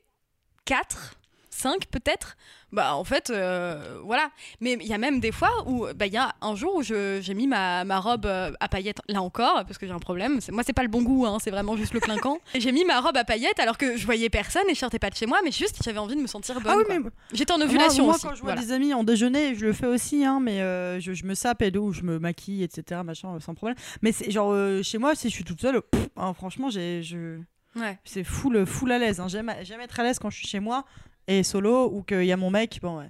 4, 0.65 1.15
5 1.55 1.87
peut-être, 1.87 2.35
bah 2.71 2.95
en 2.95 3.03
fait, 3.03 3.29
euh, 3.29 3.99
voilà. 4.03 4.29
Mais 4.59 4.73
il 4.81 4.87
y 4.87 4.93
a 4.93 4.97
même 4.97 5.19
des 5.19 5.31
fois 5.31 5.49
où 5.67 5.87
bah, 5.95 6.05
il 6.07 6.13
y 6.13 6.17
a 6.17 6.35
un 6.41 6.55
jour 6.55 6.75
où 6.75 6.83
je- 6.83 7.19
j'ai 7.21 7.33
mis 7.33 7.47
ma, 7.47 7.83
ma 7.85 7.99
robe 7.99 8.25
euh, 8.25 8.51
à 8.59 8.67
paillettes, 8.67 8.99
là 9.07 9.21
encore, 9.21 9.63
parce 9.65 9.77
que 9.77 9.87
j'ai 9.87 9.93
un 9.93 9.99
problème. 9.99 10.39
Moi, 10.51 10.63
c'est 10.65 10.73
pas 10.73 10.83
le 10.83 10.89
bon 10.89 11.01
goût, 11.01 11.25
hein, 11.25 11.37
c'est 11.41 11.51
vraiment 11.51 11.77
juste 11.77 11.93
le 11.93 11.99
clinquant. 11.99 12.39
J'ai 12.55 12.71
mis 12.71 12.83
ma 12.85 12.99
robe 13.01 13.15
à 13.17 13.23
paillettes 13.23 13.59
alors 13.59 13.77
que 13.77 13.95
je 13.97 14.05
voyais 14.05 14.29
personne 14.29 14.63
et 14.69 14.73
je 14.73 14.79
sortais 14.79 14.99
pas 14.99 15.09
de 15.09 15.15
chez 15.15 15.25
moi, 15.25 15.39
mais 15.43 15.51
juste 15.51 15.79
j'avais 15.83 15.97
envie 15.99 16.15
de 16.15 16.21
me 16.21 16.27
sentir 16.27 16.59
bonne. 16.59 16.71
ah 16.73 16.77
oui, 16.77 16.83
quoi. 16.85 16.95
mais 16.99 17.09
J'étais 17.33 17.53
en 17.53 17.57
moi, 17.57 17.65
ovulation 17.67 18.05
moi, 18.05 18.15
aussi. 18.15 18.23
quand 18.27 18.35
je 18.35 18.41
vois 18.41 18.53
voilà. 18.53 18.61
des 18.67 18.71
amis 18.73 18.93
en 18.93 19.03
déjeuner, 19.03 19.55
je 19.55 19.65
le 19.65 19.73
fais 19.73 19.87
aussi, 19.87 20.25
hein, 20.25 20.39
mais 20.41 20.61
euh, 20.61 20.99
je, 20.99 21.13
je 21.13 21.23
me 21.25 21.33
sape 21.35 21.61
et 21.61 21.71
d'où 21.71 21.91
je 21.93 22.01
me 22.03 22.19
maquille, 22.19 22.63
etc., 22.63 23.01
machin, 23.05 23.39
sans 23.39 23.53
problème. 23.55 23.77
Mais 24.01 24.11
c'est 24.11 24.29
genre 24.31 24.51
euh, 24.51 24.83
chez 24.83 24.97
moi, 24.97 25.15
si 25.15 25.29
je 25.29 25.33
suis 25.33 25.43
toute 25.45 25.61
seule, 25.61 25.81
pff, 25.81 26.07
hein, 26.17 26.33
franchement, 26.33 26.69
j'ai, 26.69 27.01
je, 27.03 27.39
Ouais. 27.77 27.97
c'est 28.05 28.23
full, 28.23 28.65
full 28.65 28.91
à 28.93 28.97
l'aise. 28.99 29.19
Hein. 29.19 29.27
J'aime 29.27 29.49
être 29.81 29.99
à 29.99 30.03
l'aise 30.03 30.17
quand 30.17 30.29
je 30.29 30.37
suis 30.37 30.47
chez 30.47 30.61
moi 30.61 30.85
et 31.27 31.43
solo 31.43 31.89
ou 31.91 32.03
qu'il 32.03 32.25
y 32.25 32.31
a 32.31 32.37
mon 32.37 32.49
mec. 32.49 32.79
Bon, 32.81 32.99
ouais. 32.99 33.09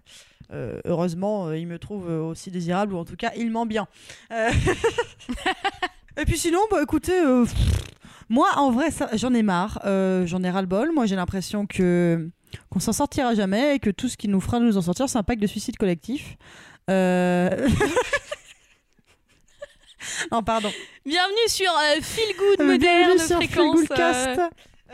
Euh, 0.52 0.80
heureusement, 0.86 1.48
euh, 1.48 1.58
il 1.58 1.68
me 1.68 1.80
trouve 1.80 2.10
euh, 2.10 2.22
aussi 2.22 2.52
désirable 2.52 2.94
ou 2.94 2.98
en 2.98 3.06
tout 3.06 3.16
cas, 3.16 3.32
il 3.36 3.50
ment 3.50 3.66
bien. 3.66 3.88
Euh, 4.32 4.52
et 6.18 6.26
puis 6.26 6.38
sinon, 6.38 6.60
bah 6.70 6.82
écoutez, 6.84 7.20
euh, 7.20 7.46
moi 8.30 8.50
en 8.58 8.72
vrai, 8.72 8.90
j'en 9.14 9.34
ai 9.34 9.44
marre, 9.44 9.80
j'en 9.84 10.44
ai 10.44 10.50
ras 10.50 10.62
le 10.62 10.68
bol. 10.68 10.92
Moi, 10.94 11.08
j'ai 11.08 11.16
l'impression 11.16 11.66
que 11.66 12.30
qu'on 12.70 12.80
s'en 12.80 12.94
sortira 12.94 13.36
jamais 13.36 13.76
et 13.76 13.80
que 13.80 13.90
tout 13.90 14.08
ce 14.08 14.18
qui 14.18 14.28
nous 14.28 14.40
fera 14.40 14.60
nous 14.60 14.78
en 14.78 14.82
sortir, 14.82 15.10
c'est 15.10 15.18
un 15.18 15.24
pacte 15.24 15.42
de 15.42 15.48
suicide 15.48 15.78
collectif. 15.78 16.38
Euh... 16.90 17.50
non, 20.32 20.44
pardon. 20.44 20.72
Bienvenue 21.06 21.48
sur 21.48 21.72
euh, 21.72 22.02
Feel 22.02 22.36
Good 22.38 22.66
moderne 22.66 23.18
sur 23.18 23.40
Feel 23.40 23.50
fréquence. 23.50 23.76
Good 23.76 23.88
Cast. 23.90 24.40
Euh, 24.40 24.50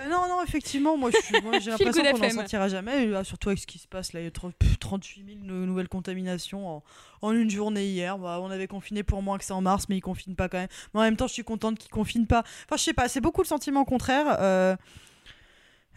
non, 0.09 0.27
non, 0.29 0.41
effectivement, 0.43 0.95
moi, 0.97 1.09
j'ai 1.11 1.19
l'impression 1.71 2.03
qu'on 2.03 2.17
n'en 2.17 2.29
sortira 2.29 2.67
jamais. 2.69 3.03
Et 3.03 3.07
là, 3.07 3.23
surtout 3.23 3.49
avec 3.49 3.59
ce 3.59 3.67
qui 3.67 3.77
se 3.77 3.87
passe, 3.87 4.13
là, 4.13 4.21
il 4.21 4.23
y 4.23 4.27
a 4.27 4.31
trop- 4.31 4.51
pff, 4.51 4.79
38 4.79 5.25
000 5.25 5.39
nou- 5.43 5.65
nouvelles 5.65 5.89
contaminations 5.89 6.67
en, 6.77 6.83
en 7.21 7.31
une 7.33 7.49
journée 7.49 7.85
hier. 7.87 8.17
Bah, 8.17 8.39
on 8.41 8.49
avait 8.51 8.67
confiné 8.67 9.03
pour 9.03 9.21
moins 9.21 9.37
que 9.37 9.43
ça 9.43 9.53
en 9.55 9.61
mars, 9.61 9.87
mais 9.89 9.97
ils 9.97 10.01
confinent 10.01 10.35
pas 10.35 10.47
quand 10.49 10.59
même. 10.59 10.69
Mais 10.93 10.99
en 11.01 11.03
même 11.03 11.17
temps, 11.17 11.27
je 11.27 11.33
suis 11.33 11.43
contente 11.43 11.77
qu'ils 11.77 11.91
confinent 11.91 12.27
pas. 12.27 12.39
Enfin, 12.65 12.77
je 12.77 12.83
sais 12.83 12.93
pas, 12.93 13.09
c'est 13.09 13.21
beaucoup 13.21 13.41
le 13.41 13.47
sentiment 13.47 13.83
contraire. 13.83 14.37
euh, 14.39 14.75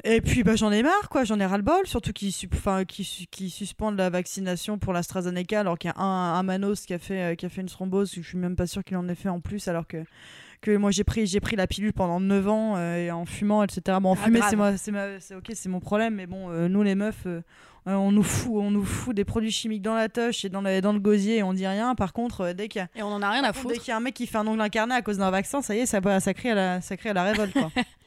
Et 0.03 0.21
puis, 0.21 0.43
bah, 0.43 0.57
j'en 0.57 0.73
ai 0.73 0.83
marre, 0.83 1.09
quoi. 1.09 1.23
J'en 1.25 1.39
ai 1.39 1.47
ras-le-bol. 1.47 1.87
Surtout 1.87 2.13
qu'ils 2.13 2.33
suspendent 2.33 3.97
la 3.97 4.11
vaccination 4.11 4.77
pour 4.79 4.93
l'AstraZeneca, 4.93 5.61
alors 5.61 5.79
qu'il 5.79 5.91
y 5.91 5.93
a 5.97 6.03
un, 6.03 6.35
un 6.35 6.43
Manos 6.43 6.85
qui 6.85 6.95
a, 6.95 6.99
fait, 6.99 7.23
euh, 7.23 7.35
qui 7.37 7.47
a 7.47 7.49
fait 7.49 7.61
une 7.61 7.69
thrombose. 7.69 8.13
Je 8.15 8.21
suis 8.23 8.39
même 8.39 8.57
pas 8.57 8.67
sûre 8.67 8.83
qu'il 8.85 8.97
en 8.97 9.09
ait 9.09 9.15
fait 9.15 9.29
en 9.29 9.41
plus, 9.41 9.69
alors 9.69 9.87
que 9.87 10.05
que 10.65 10.77
moi 10.77 10.91
j'ai 10.91 11.05
pris 11.05 11.27
j'ai 11.27 11.41
pris 11.41 11.57
la 11.57 11.67
pilule 11.67 11.93
pendant 11.93 12.21
9 12.21 12.49
ans 12.49 12.75
euh, 12.77 12.97
et 12.97 13.11
en 13.11 13.27
fumant 13.27 13.63
etc 13.63 13.99
bon 14.01 14.11
en 14.11 14.15
Ah, 14.15 14.25
fumée 14.25 14.39
grave. 14.41 14.51
c'est 14.79 14.91
moi 14.93 15.09
c'est 15.21 15.35
ok 15.35 15.51
c'est 15.55 15.69
mon 15.69 15.81
problème 15.81 16.15
mais 16.15 16.27
bon 16.27 16.49
euh, 16.51 16.69
nous 16.69 16.83
les 16.83 16.95
meufs 16.95 17.27
euh, 17.27 17.43
on 17.87 18.11
nous 18.13 18.23
fout 18.23 18.53
on 18.57 18.71
nous 18.71 18.85
fout 18.85 19.15
des 19.15 19.25
produits 19.27 19.51
chimiques 19.51 19.83
dans 19.83 19.95
la 19.95 20.09
toche 20.09 20.45
et 20.45 20.49
dans 20.49 20.63
le, 20.63 20.81
dans 20.81 20.93
le 20.95 21.01
gosier 21.01 21.37
et 21.39 21.43
on 21.43 21.53
dit 21.53 21.67
rien 21.67 21.95
par 21.95 22.13
contre 22.15 22.53
dès 22.53 22.69
qu'il 22.69 22.79
y 22.81 22.83
a 22.83 22.89
Et 22.99 23.03
on 23.03 23.09
en 23.09 23.21
a 23.21 23.31
rien 23.31 23.45
à 23.45 23.53
dès 23.53 23.59
foutre. 23.59 23.75
qu'il 23.75 23.89
y 23.89 23.91
a 23.93 23.97
un 23.97 24.01
mec 24.01 24.15
qui 24.15 24.27
fait 24.27 24.39
un 24.39 24.47
ongle 24.47 24.63
incarné 24.63 24.95
à 24.95 25.03
cause 25.03 25.19
d'un 25.19 25.31
vaccin 25.31 25.61
ça 25.61 25.75
y 25.75 25.81
est 25.81 25.87
ça 25.87 26.01
ça 26.21 26.33
crie 26.35 26.49
à 26.51 26.55
la 26.55 26.81
ça 26.81 26.97
crie 26.97 27.11
à 27.11 27.13
la 27.13 27.25
révolte 27.25 27.53
quoi 27.53 27.71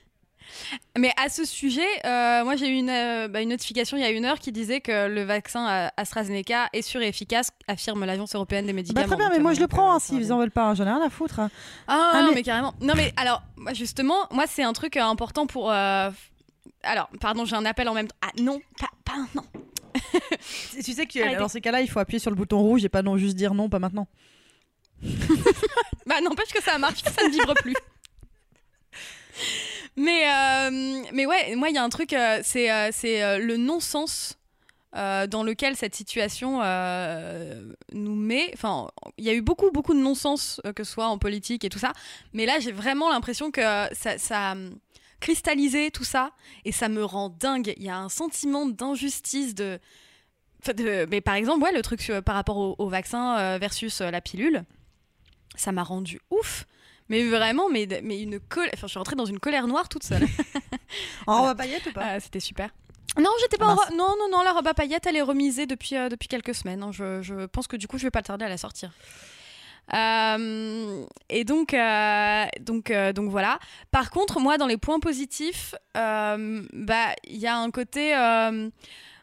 Mais 0.98 1.12
à 1.18 1.30
ce 1.30 1.46
sujet, 1.46 1.86
euh, 2.06 2.44
moi 2.44 2.56
j'ai 2.56 2.68
eu 2.70 2.74
une, 2.76 2.90
euh, 2.90 3.28
bah, 3.28 3.42
une 3.42 3.50
notification 3.50 3.98
il 3.98 4.02
y 4.02 4.06
a 4.06 4.10
une 4.12 4.26
heure 4.26 4.40
qui 4.40 4.52
disait 4.52 4.82
que 4.82 5.08
le 5.08 5.24
vaccin 5.24 5.68
euh, 5.70 5.88
AstraZeneca 5.98 6.70
est 6.74 6.82
sûr 6.82 7.02
et 7.02 7.08
efficace, 7.08 7.52
affirme 7.68 8.04
l'Agence 8.06 8.36
européenne 8.36 8.66
des 8.66 8.72
bah, 8.74 8.78
médicaments. 8.78 9.08
très 9.08 9.16
bien 9.18 9.30
mais 9.30 9.40
moi 9.40 9.54
je 9.54 9.60
le 9.60 9.68
prends 9.68 9.94
hein, 9.94 10.00
s'ils 10.00 10.24
va. 10.26 10.36
en 10.36 10.40
veulent 10.40 10.52
pas 10.52 10.66
hein, 10.70 10.76
j'en 10.76 10.86
ai 10.86 10.90
rien 10.92 11.02
à 11.02 11.10
foutre 11.10 11.40
hein. 11.40 11.50
Ah, 11.88 12.12
Ah, 12.14 12.22
non, 12.22 12.30
mais- 12.30 12.36
mais... 12.36 12.44
carrément. 12.44 12.74
Non 12.82 12.94
mais 12.96 13.14
alors, 13.18 13.42
justement, 13.74 14.28
moi 14.32 14.46
c'est 14.48 14.64
un 14.64 14.74
truc 14.74 14.98
important 14.98 15.46
pour. 15.48 15.72
euh, 15.72 16.10
Alors, 16.84 17.10
pardon, 17.22 17.46
j'ai 17.46 17.56
un 17.56 17.66
appel 17.66 17.88
en 17.90 17.94
même 17.94 18.08
temps. 18.08 18.16
Ah 18.22 18.32
non, 18.42 18.60
pas, 18.80 18.90
pas 19.06 19.18
non. 19.36 19.44
tu 20.84 20.94
sais 20.94 21.06
que 21.08 21.20
Arrêtez. 21.20 21.38
dans 21.38 21.48
ces 21.48 21.60
cas-là 21.62 21.82
il 21.82 21.90
faut 21.90 22.00
appuyer 22.00 22.20
sur 22.20 22.30
le 22.30 22.36
bouton 22.36 22.60
rouge 22.60 22.86
et 22.86 22.90
pas 22.90 23.02
non 23.02 23.18
juste 23.18 23.36
dire 23.36 23.54
non 23.56 23.68
pas 23.70 23.80
maintenant 23.80 24.08
Bah 26.06 26.22
n'empêche 26.22 26.50
que 26.54 26.62
ça 26.64 26.78
marche, 26.78 27.02
ça 27.04 27.24
ne 27.28 27.32
vibre 27.32 27.54
plus. 27.56 27.74
Mais, 29.98 30.30
euh, 30.30 31.04
mais 31.12 31.26
ouais, 31.26 31.56
moi 31.56 31.70
il 31.70 31.76
y 31.76 31.80
a 31.80 31.84
un 31.84 31.90
truc, 31.90 32.14
euh, 32.14 32.40
c'est 32.44 32.72
euh, 32.72 32.92
euh, 33.04 33.40
le 33.40 33.58
non-sens 33.58 34.38
dans 34.94 35.44
lequel 35.44 35.76
cette 35.76 35.94
situation 35.94 36.54
nous 37.94 38.16
met. 38.16 38.50
Enfin, 38.54 38.88
il 39.20 39.26
y 39.26 39.30
a 39.30 39.34
eu 39.34 39.42
beaucoup, 39.42 39.70
beaucoup 39.70 39.94
de 39.94 40.00
non-sens, 40.00 40.60
que 40.76 40.84
ce 40.84 40.92
soit 40.92 41.06
en 41.06 41.20
politique 41.20 41.64
et 41.64 41.70
tout 41.70 41.78
ça. 41.78 41.94
Mais 42.34 42.48
là, 42.48 42.60
j'ai 42.60 42.72
vraiment 42.72 43.12
l'impression 43.12 43.52
que 43.52 43.62
ça, 43.62 44.18
ça 44.18 44.56
cristallisé 45.20 45.92
tout 45.92 46.04
ça 46.04 46.32
et 46.66 46.72
ça 46.72 46.90
me 46.90 47.06
rend 47.06 47.30
dingue. 47.30 47.76
Il 47.78 47.84
y 47.84 47.90
a 47.90 47.98
un 47.98 48.10
sentiment 48.10 48.66
d'injustice 48.66 49.54
de. 49.54 49.80
mais 51.12 51.22
par 51.22 51.36
exemple, 51.36 51.64
ouais, 51.64 51.74
le 51.74 51.84
truc 51.84 52.12
par 52.26 52.34
rapport 52.34 52.58
au, 52.80 52.90
vaccin 52.90 53.60
versus 53.60 54.02
la 54.02 54.22
pilule, 54.22 54.64
ça 55.56 55.72
m'a 55.72 55.84
rendu 55.84 56.20
ouf. 56.32 56.66
Mais 57.10 57.24
vraiment, 57.24 57.70
mais, 57.70 57.88
mais 58.04 58.22
une 58.22 58.40
colère. 58.40 58.72
Enfin, 58.74 58.88
je 58.88 58.92
suis 58.92 58.98
rentrée 59.00 59.16
dans 59.16 59.26
une 59.26 59.40
colère 59.40 59.68
noire 59.68 59.88
toute 59.90 60.04
seule. 60.04 60.24
en 61.28 61.42
robe 61.42 61.50
à 61.50 61.56
paillettes 61.56 61.86
ou 61.88 61.92
pas? 61.94 62.02
Ah, 62.04 62.20
C'était 62.20 62.40
super. 62.40 62.70
Non, 63.18 63.30
j'étais 63.42 63.58
pas 63.58 63.68
en 63.68 63.76
Non, 63.96 64.14
non, 64.20 64.28
non, 64.32 64.42
la 64.44 64.52
robe 64.52 64.68
à 64.68 64.74
paillettes, 64.74 65.08
elle 65.08 65.16
est 65.16 65.22
remisée 65.22 65.66
depuis, 65.66 65.96
euh, 65.96 66.10
depuis 66.10 66.28
quelques 66.28 66.54
semaines. 66.54 66.84
hein. 66.84 66.92
Je, 66.92 67.22
je 67.22 67.46
pense 67.46 67.68
que 67.68 67.78
du 67.78 67.88
coup, 67.88 67.98
je 67.98 68.04
vais 68.04 68.12
pas 68.12 68.22
tarder 68.22 68.46
à 68.46 68.50
la 68.50 68.58
sortir. 68.58 68.92
Euh, 69.94 71.06
et 71.30 71.44
donc, 71.46 71.74
euh, 71.74 72.46
donc, 72.60 72.92
donc 73.16 73.30
voilà. 73.32 73.60
Par 73.92 74.10
contre, 74.12 74.40
moi, 74.40 74.58
dans 74.58 74.68
les 74.68 74.78
points 74.78 75.00
positifs, 75.00 75.74
bah, 75.96 77.14
il 77.24 77.38
y 77.38 77.48
a 77.48 77.58
un 77.58 77.72
côté. 77.72 78.12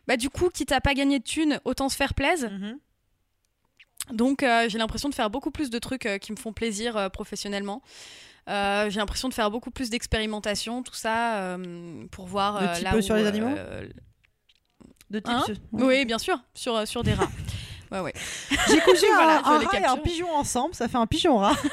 bah, 0.08 0.16
du 0.16 0.30
coup, 0.30 0.48
quitte 0.50 0.72
à 0.72 0.80
pas 0.80 0.94
gagner 0.94 1.18
de 1.18 1.24
thunes, 1.24 1.60
autant 1.64 1.88
se 1.88 1.96
faire 1.96 2.14
plaisir. 2.14 2.50
Mhm. 2.50 2.78
Donc 4.12 4.42
euh, 4.42 4.68
j'ai 4.68 4.78
l'impression 4.78 5.08
de 5.08 5.14
faire 5.14 5.30
beaucoup 5.30 5.50
plus 5.50 5.70
de 5.70 5.78
trucs 5.78 6.06
euh, 6.06 6.18
qui 6.18 6.32
me 6.32 6.36
font 6.36 6.52
plaisir 6.52 6.96
euh, 6.96 7.08
professionnellement. 7.08 7.82
Euh, 8.48 8.90
j'ai 8.90 9.00
l'impression 9.00 9.28
de 9.28 9.34
faire 9.34 9.50
beaucoup 9.50 9.70
plus 9.70 9.88
d'expérimentation, 9.88 10.82
tout 10.82 10.94
ça, 10.94 11.36
euh, 11.36 12.04
pour 12.10 12.26
voir 12.26 12.60
De 12.60 12.74
type, 12.74 12.84
là 12.84 12.96
où, 12.96 13.00
sur 13.00 13.14
les 13.14 13.26
animaux 13.26 13.54
euh, 13.56 13.88
de 15.10 15.18
type 15.18 15.30
Hein 15.30 15.44
Oui, 15.72 16.04
bien 16.04 16.18
sûr, 16.18 16.38
sur, 16.52 16.86
sur 16.86 17.02
des 17.02 17.14
rats. 17.14 17.30
ouais, 17.92 18.00
ouais. 18.00 18.12
J'ai 18.68 18.80
couché 18.80 19.06
Voilà, 19.14 19.40
un, 19.46 19.52
un 19.52 19.58
les 19.60 19.64
rat 19.66 19.80
et 19.80 19.84
un 19.86 19.96
pigeon 19.96 20.30
ensemble, 20.34 20.74
ça 20.74 20.88
fait 20.88 20.98
un 20.98 21.06
pigeon 21.06 21.38
rat. 21.38 21.56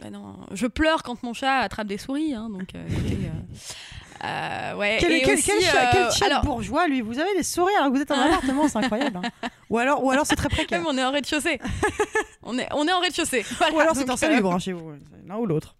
Bah 0.00 0.08
non, 0.10 0.46
je 0.52 0.66
pleure 0.66 1.02
quand 1.02 1.22
mon 1.22 1.34
chat 1.34 1.58
attrape 1.58 1.86
des 1.86 1.98
souris, 1.98 2.32
hein, 2.34 2.48
donc 2.48 2.74
euh, 2.74 2.86
écoutez, 2.88 3.18
euh, 4.24 4.26
euh, 4.72 4.76
ouais. 4.76 4.98
Quel, 5.00 5.12
et 5.12 5.22
quel, 5.22 5.34
aussi, 5.38 5.46
quel 5.46 5.62
chat, 5.62 5.86
quel 5.92 6.02
euh, 6.02 6.10
chat 6.10 6.26
alors, 6.26 6.44
bourgeois, 6.44 6.86
lui 6.88 7.00
Vous 7.00 7.18
avez 7.18 7.34
des 7.34 7.58
alors 7.76 7.90
que 7.90 7.96
vous 7.96 8.02
êtes 8.02 8.10
en 8.10 8.20
appartement, 8.20 8.68
c'est 8.68 8.78
incroyable. 8.78 9.18
hein. 9.22 9.48
Ou 9.70 9.78
alors, 9.78 10.04
ou 10.04 10.10
alors 10.10 10.26
c'est 10.26 10.36
très 10.36 10.48
précaire. 10.48 10.80
même 10.80 10.88
on 10.88 10.96
est 10.98 11.04
en 11.04 11.10
rez-de-chaussée. 11.10 11.58
on, 12.42 12.58
est, 12.58 12.68
on 12.72 12.86
est 12.86 12.92
en 12.92 13.00
rez-de-chaussée. 13.00 13.44
Voilà, 13.58 13.74
Ou 13.74 13.80
alors 13.80 13.96
c'est 13.96 14.10
en 14.10 14.14
euh, 14.14 14.16
salubre 14.16 14.52
hein, 14.52 14.58
chez 14.58 14.72
vous, 14.72 14.92
l'un 15.26 15.36
ou 15.36 15.46
l'autre. 15.46 15.74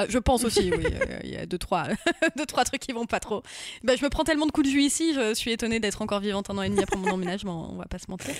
Euh, 0.00 0.06
je 0.08 0.18
pense 0.18 0.44
aussi, 0.44 0.72
oui. 0.72 0.84
euh, 0.90 1.18
Il 1.24 1.30
y 1.30 1.36
a 1.36 1.46
deux 1.46 1.58
trois, 1.58 1.86
deux, 2.36 2.46
trois 2.46 2.64
trucs 2.64 2.80
qui 2.80 2.92
vont 2.92 3.06
pas 3.06 3.20
trop. 3.20 3.42
Bah, 3.82 3.94
je 3.96 4.04
me 4.04 4.08
prends 4.08 4.24
tellement 4.24 4.46
de 4.46 4.50
coups 4.52 4.66
de 4.66 4.72
jus 4.72 4.82
ici, 4.82 5.14
je 5.14 5.34
suis 5.34 5.52
étonnée 5.52 5.78
d'être 5.78 6.02
encore 6.02 6.20
vivante 6.20 6.50
un 6.50 6.58
an 6.58 6.62
et 6.62 6.68
demi 6.68 6.82
après 6.82 6.98
mon 6.98 7.10
emménagement, 7.10 7.70
on 7.72 7.76
va 7.76 7.86
pas 7.86 7.98
se 7.98 8.10
mentir. 8.10 8.34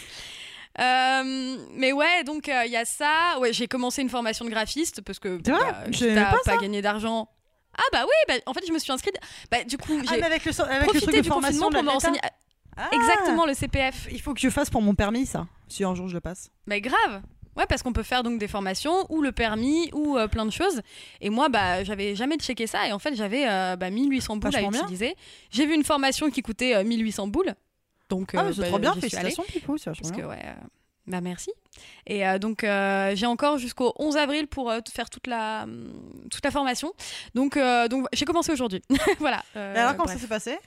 Euh, 0.81 1.57
mais 1.75 1.93
ouais, 1.93 2.25
donc 2.25 2.49
il 2.49 2.71
y 2.73 2.77
a 2.77 2.85
ça. 2.85 3.39
Ouais, 3.41 3.53
j'ai 3.53 3.69
commencé 3.69 4.03
une 4.03 4.09
formation 4.09 4.45
de 4.45 4.51
graphiste 4.51 5.03
parce 5.03 5.21
que 5.21 5.37
bah, 5.37 5.85
Je 5.93 6.19
à 6.19 6.25
pas 6.25 6.39
pas 6.45 6.57
gagner 6.57 6.83
d'argent. 6.83 7.29
Ah 7.77 7.83
bah 7.93 8.05
oui, 8.05 8.15
bah, 8.29 8.35
en 8.47 8.55
fait 8.55 8.65
je 8.67 8.73
me 8.73 8.79
suis 8.79 8.93
inscrite. 8.93 9.17
Bah, 9.51 9.65
du 9.65 9.77
coup, 9.79 9.93
Ah, 10.01 10.11
j'ai 10.15 10.21
mais 10.21 10.27
avec 10.27 10.45
le, 10.45 10.61
avec 10.61 10.81
le 10.81 10.87
truc 10.87 11.01
profité 11.03 11.17
de 11.19 11.23
du 11.23 11.29
formation 11.29 11.67
confinement 11.71 12.01
pour 12.01 12.11
me. 12.11 12.19
Ah 12.77 12.91
Exactement, 12.93 13.47
le 13.47 13.55
CPF. 13.55 14.09
Il 14.11 14.21
faut 14.21 14.35
que 14.35 14.41
je 14.41 14.51
fasse 14.51 14.69
pour 14.71 14.83
mon 14.83 14.95
permis, 14.95 15.27
ça. 15.27 15.47
Si 15.69 15.85
un 15.85 15.95
jour 15.95 16.09
je 16.09 16.15
le 16.15 16.21
passe. 16.21 16.51
Mais 16.67 16.81
grave. 16.81 17.23
Ouais, 17.57 17.67
parce 17.69 17.85
qu'on 17.85 17.93
peut 17.93 18.03
faire 18.03 18.25
donc 18.25 18.41
des 18.41 18.49
formations 18.49 19.07
ou 19.11 19.23
le 19.23 19.31
permis 19.31 19.89
ou 19.93 20.19
euh, 20.19 20.27
plein 20.27 20.45
de 20.45 20.51
choses. 20.51 20.81
Et 21.21 21.31
moi, 21.31 21.49
bah, 21.49 21.85
j'avais 21.85 22.17
jamais 22.17 22.37
checké 22.37 22.67
ça. 22.67 22.89
Et 22.89 22.93
en 22.93 22.99
fait, 22.99 23.15
j'avais 23.15 23.49
euh, 23.49 23.77
bah, 23.77 23.91
1800 23.91 24.39
boules 24.39 24.51
Vachement 24.51 24.71
à 24.71 24.83
utiliser. 24.83 25.15
J'ai 25.51 25.65
vu 25.67 25.75
une 25.75 25.85
formation 25.85 26.31
qui 26.31 26.43
coûtait 26.43 26.75
euh, 26.75 26.83
1800 26.83 27.29
boules. 27.29 27.55
Donc, 28.11 28.33
Ah, 28.35 28.41
euh, 28.47 28.53
c'est 28.53 28.63
bah, 28.63 28.67
trop 28.69 28.79
bien, 28.81 28.95
félicitations, 28.95 29.45
Pipou, 29.47 29.79
c'est 29.79 29.91
vachement 29.91 30.09
Parce 30.09 30.21
que 30.21 30.27
ouais, 30.27 30.43
euh, 30.45 30.53
bah 31.07 31.21
merci. 31.21 31.51
Et 32.07 32.27
euh, 32.27 32.39
donc 32.39 32.65
euh, 32.65 33.13
j'ai 33.15 33.27
encore 33.27 33.59
jusqu'au 33.59 33.93
11 33.99 34.17
avril 34.17 34.47
pour 34.47 34.71
euh, 34.71 34.81
faire 34.93 35.11
toute 35.11 35.27
la 35.27 35.65
hum, 35.65 35.93
toute 36.31 36.45
la 36.45 36.51
formation. 36.51 36.93
Donc 37.35 37.59
donc 37.91 38.07
j'ai 38.13 38.25
commencé 38.25 38.53
aujourd'hui. 38.53 38.83
voilà. 39.19 39.43
Et 39.55 39.59
alors, 39.59 39.93
comment 39.93 40.05
bref. 40.05 40.17
ça 40.17 40.23
s'est 40.23 40.29
passé? 40.29 40.59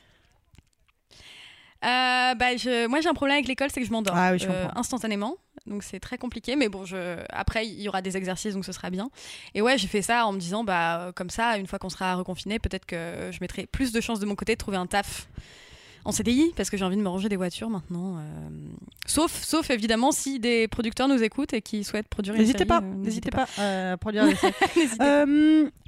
Bah, 1.81 2.55
je- 2.57 2.87
moi 2.87 3.01
j'ai 3.01 3.09
un 3.09 3.13
problème 3.13 3.35
avec 3.37 3.47
l'école, 3.47 3.69
c'est 3.71 3.79
que 3.79 3.85
je 3.87 3.91
m'endors 3.91 4.15
Ah 4.15 4.31
oui, 4.33 4.45
instantanément. 4.75 5.37
Donc 5.65 5.83
c'est 5.83 5.99
très 5.99 6.17
compliqué, 6.17 6.55
mais 6.55 6.69
bon, 6.69 6.85
je... 6.85 7.17
après 7.29 7.67
il 7.67 7.81
y 7.81 7.89
aura 7.89 8.01
des 8.01 8.15
exercices, 8.15 8.53
donc 8.53 8.65
ce 8.65 8.71
sera 8.71 8.89
bien. 8.89 9.09
Et 9.53 9.61
ouais, 9.61 9.77
j'ai 9.77 9.87
fait 9.87 10.01
ça 10.01 10.25
en 10.25 10.31
me 10.33 10.39
disant, 10.39 10.63
bah 10.63 11.11
comme 11.15 11.29
ça, 11.29 11.57
une 11.57 11.67
fois 11.67 11.77
qu'on 11.79 11.89
sera 11.89 12.15
reconfiné, 12.15 12.57
peut-être 12.59 12.85
que 12.85 13.29
je 13.31 13.37
mettrai 13.41 13.65
plus 13.65 13.91
de 13.91 14.01
chances 14.01 14.19
de 14.19 14.25
mon 14.25 14.35
côté 14.35 14.53
de 14.53 14.57
trouver 14.57 14.77
un 14.77 14.87
taf 14.87 15.27
en 16.07 16.11
CDI, 16.13 16.53
parce 16.55 16.69
que 16.69 16.77
j'ai 16.77 16.85
envie 16.85 16.95
de 16.95 17.01
me 17.01 17.09
ranger 17.09 17.27
des 17.27 17.35
voitures 17.35 17.69
maintenant. 17.69 18.17
euh, 18.17 18.21
Sauf, 19.05 19.43
sauf 19.43 19.69
évidemment 19.69 20.11
si 20.13 20.39
des 20.39 20.67
producteurs 20.69 21.07
nous 21.09 21.21
écoutent 21.21 21.51
et 21.53 21.61
qui 21.61 21.83
souhaitent 21.83 22.07
produire 22.07 22.33
N'hésitez 22.35 22.65
pas, 22.65 22.77
euh, 22.79 22.95
n'hésitez 22.95 23.29
pas 23.29 23.45
euh, 23.59 23.93
à 23.93 23.97
produire 23.97 24.23
pas. 24.97 25.25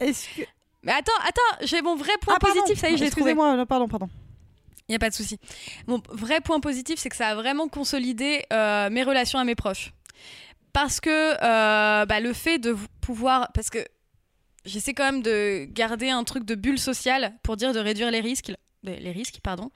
Est-ce 0.02 0.28
que. 0.36 0.42
Mais 0.84 0.92
attends, 0.92 1.12
attends, 1.26 1.66
j'ai 1.66 1.82
mon 1.82 1.96
vrai 1.96 2.12
point 2.22 2.36
Ah, 2.36 2.40
positif, 2.40 2.78
ça 2.80 2.90
y 2.90 2.94
est, 2.94 2.98
je 2.98 3.04
l'ai 3.04 3.10
trouvé. 3.12 3.32
Excusez-moi, 3.32 3.66
pardon, 3.66 3.88
pardon. 3.88 4.10
Il 4.88 4.92
n'y 4.92 4.96
a 4.96 5.00
pas 5.00 5.10
de 5.10 5.16
souci. 5.16 5.38
Mon 5.88 6.02
vrai 6.10 6.42
point 6.42 6.60
positif, 6.60 7.00
c'est 7.00 7.10
que 7.10 7.16
ça 7.16 7.28
a 7.30 7.36
vraiment 7.36 7.68
consolidé 7.68 8.44
euh, 8.52 8.90
mes 8.90 9.04
relations 9.04 9.40
à 9.40 9.44
mes 9.44 9.56
proches. 9.56 9.94
Parce 10.74 11.00
que 11.00 11.10
euh, 11.10 12.06
bah, 12.06 12.20
le 12.20 12.34
fait 12.34 12.60
de 12.60 12.76
pouvoir... 13.02 13.52
Parce 13.54 13.70
que 13.70 13.80
j'essaie 14.66 14.94
quand 14.94 15.04
même 15.06 15.22
de 15.22 15.66
garder 15.66 16.10
un 16.10 16.24
truc 16.24 16.44
de 16.44 16.56
bulle 16.56 16.80
sociale 16.80 17.34
pour 17.44 17.56
dire 17.56 17.72
de 17.74 17.80
réduire 17.80 18.10
les 18.12 18.20
risques. 18.22 18.52
Les 18.84 19.12
risques, 19.12 19.39
pardon. 19.44 19.72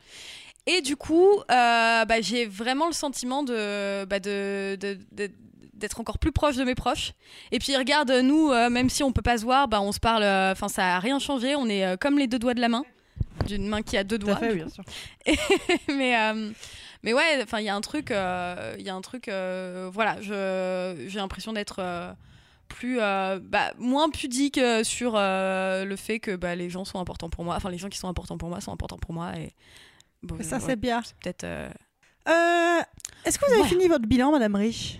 Et 0.65 0.81
du 0.81 0.95
coup, 0.95 1.27
euh, 1.51 2.05
bah, 2.05 2.21
j'ai 2.21 2.45
vraiment 2.45 2.87
le 2.87 2.93
sentiment 2.93 3.43
de, 3.43 4.05
bah, 4.05 4.19
de, 4.19 4.77
de- 4.79 4.97
de- 5.11 5.31
d'être 5.73 5.99
encore 5.99 6.19
plus 6.19 6.31
proche 6.31 6.55
de 6.55 6.63
mes 6.63 6.75
proches. 6.75 7.11
Et 7.51 7.59
puis 7.59 7.75
regarde, 7.75 8.09
nous, 8.11 8.49
euh, 8.51 8.69
même 8.69 8.89
si 8.89 9.03
on 9.03 9.11
peut 9.11 9.21
pas 9.21 9.37
se 9.37 9.43
voir, 9.43 9.67
bah, 9.67 9.81
on 9.81 9.91
se 9.91 9.99
parle. 9.99 10.23
Enfin, 10.23 10.69
ça 10.69 10.95
a 10.95 10.99
rien 10.99 11.19
changé. 11.19 11.55
On 11.55 11.67
est 11.67 11.85
euh, 11.85 11.97
comme 11.97 12.17
les 12.17 12.27
deux 12.27 12.39
doigts 12.39 12.53
de 12.53 12.61
la 12.61 12.69
main, 12.69 12.83
d'une 13.45 13.67
main 13.67 13.81
qui 13.81 13.97
a 13.97 14.05
deux 14.05 14.17
Tout 14.17 14.27
doigts. 14.27 14.35
à 14.35 14.39
fait, 14.39 14.53
du 14.55 14.63
oui, 14.63 14.69
coup. 14.69 14.69
bien 15.25 15.35
sûr. 15.35 15.77
mais 15.89 16.17
euh, 16.17 16.51
mais 17.03 17.11
ouais 17.13 17.41
enfin 17.43 17.59
il 17.59 17.65
y 17.65 17.69
a 17.69 17.75
un 17.75 17.81
truc 17.81 18.11
euh, 18.11 18.75
il 18.79 18.85
y 18.85 18.89
a 18.89 18.95
un 18.95 19.01
truc 19.01 19.27
euh, 19.27 19.89
voilà 19.91 20.15
j'ai 20.21 21.19
l'impression 21.19 21.51
d'être 21.51 21.77
euh, 21.79 22.13
plus 22.73 22.99
euh, 22.99 23.39
bah, 23.41 23.71
moins 23.77 24.09
pudique 24.09 24.57
euh, 24.57 24.83
sur 24.83 25.13
euh, 25.15 25.85
le 25.85 25.95
fait 25.95 26.19
que 26.19 26.35
bah, 26.35 26.55
les 26.55 26.69
gens 26.69 26.85
sont 26.85 26.99
importants 26.99 27.29
pour 27.29 27.43
moi 27.45 27.55
enfin 27.55 27.69
les 27.69 27.77
gens 27.77 27.87
qui 27.89 27.97
sont 27.99 28.07
importants 28.09 28.37
pour 28.37 28.49
moi 28.49 28.59
sont 28.61 28.71
importants 28.73 28.97
pour 28.97 29.13
moi 29.13 29.31
et 29.37 29.53
bon, 30.23 30.35
Ça, 30.41 30.57
ouais, 30.57 30.63
c'est 30.65 30.75
bien. 30.75 31.01
c'est 31.03 31.15
peut-être 31.21 31.43
Est-ce 33.25 33.37
que 33.37 33.45
vous 33.45 33.51
avez 33.51 33.61
Voilà. 33.61 33.69
fini 33.69 33.87
votre 33.87 34.05
bilan, 34.07 34.31
Madame 34.31 34.55
Rich? 34.55 34.99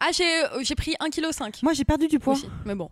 Ah 0.00 0.10
j'ai 0.12 0.42
j'ai 0.62 0.74
pris 0.76 0.94
1,5 1.00 1.50
kg 1.50 1.62
Moi, 1.62 1.72
j'ai 1.72 1.84
perdu 1.84 2.06
du 2.08 2.18
poids. 2.18 2.34
aussi 2.34 2.48
mais 2.64 2.74
bon 2.76 2.90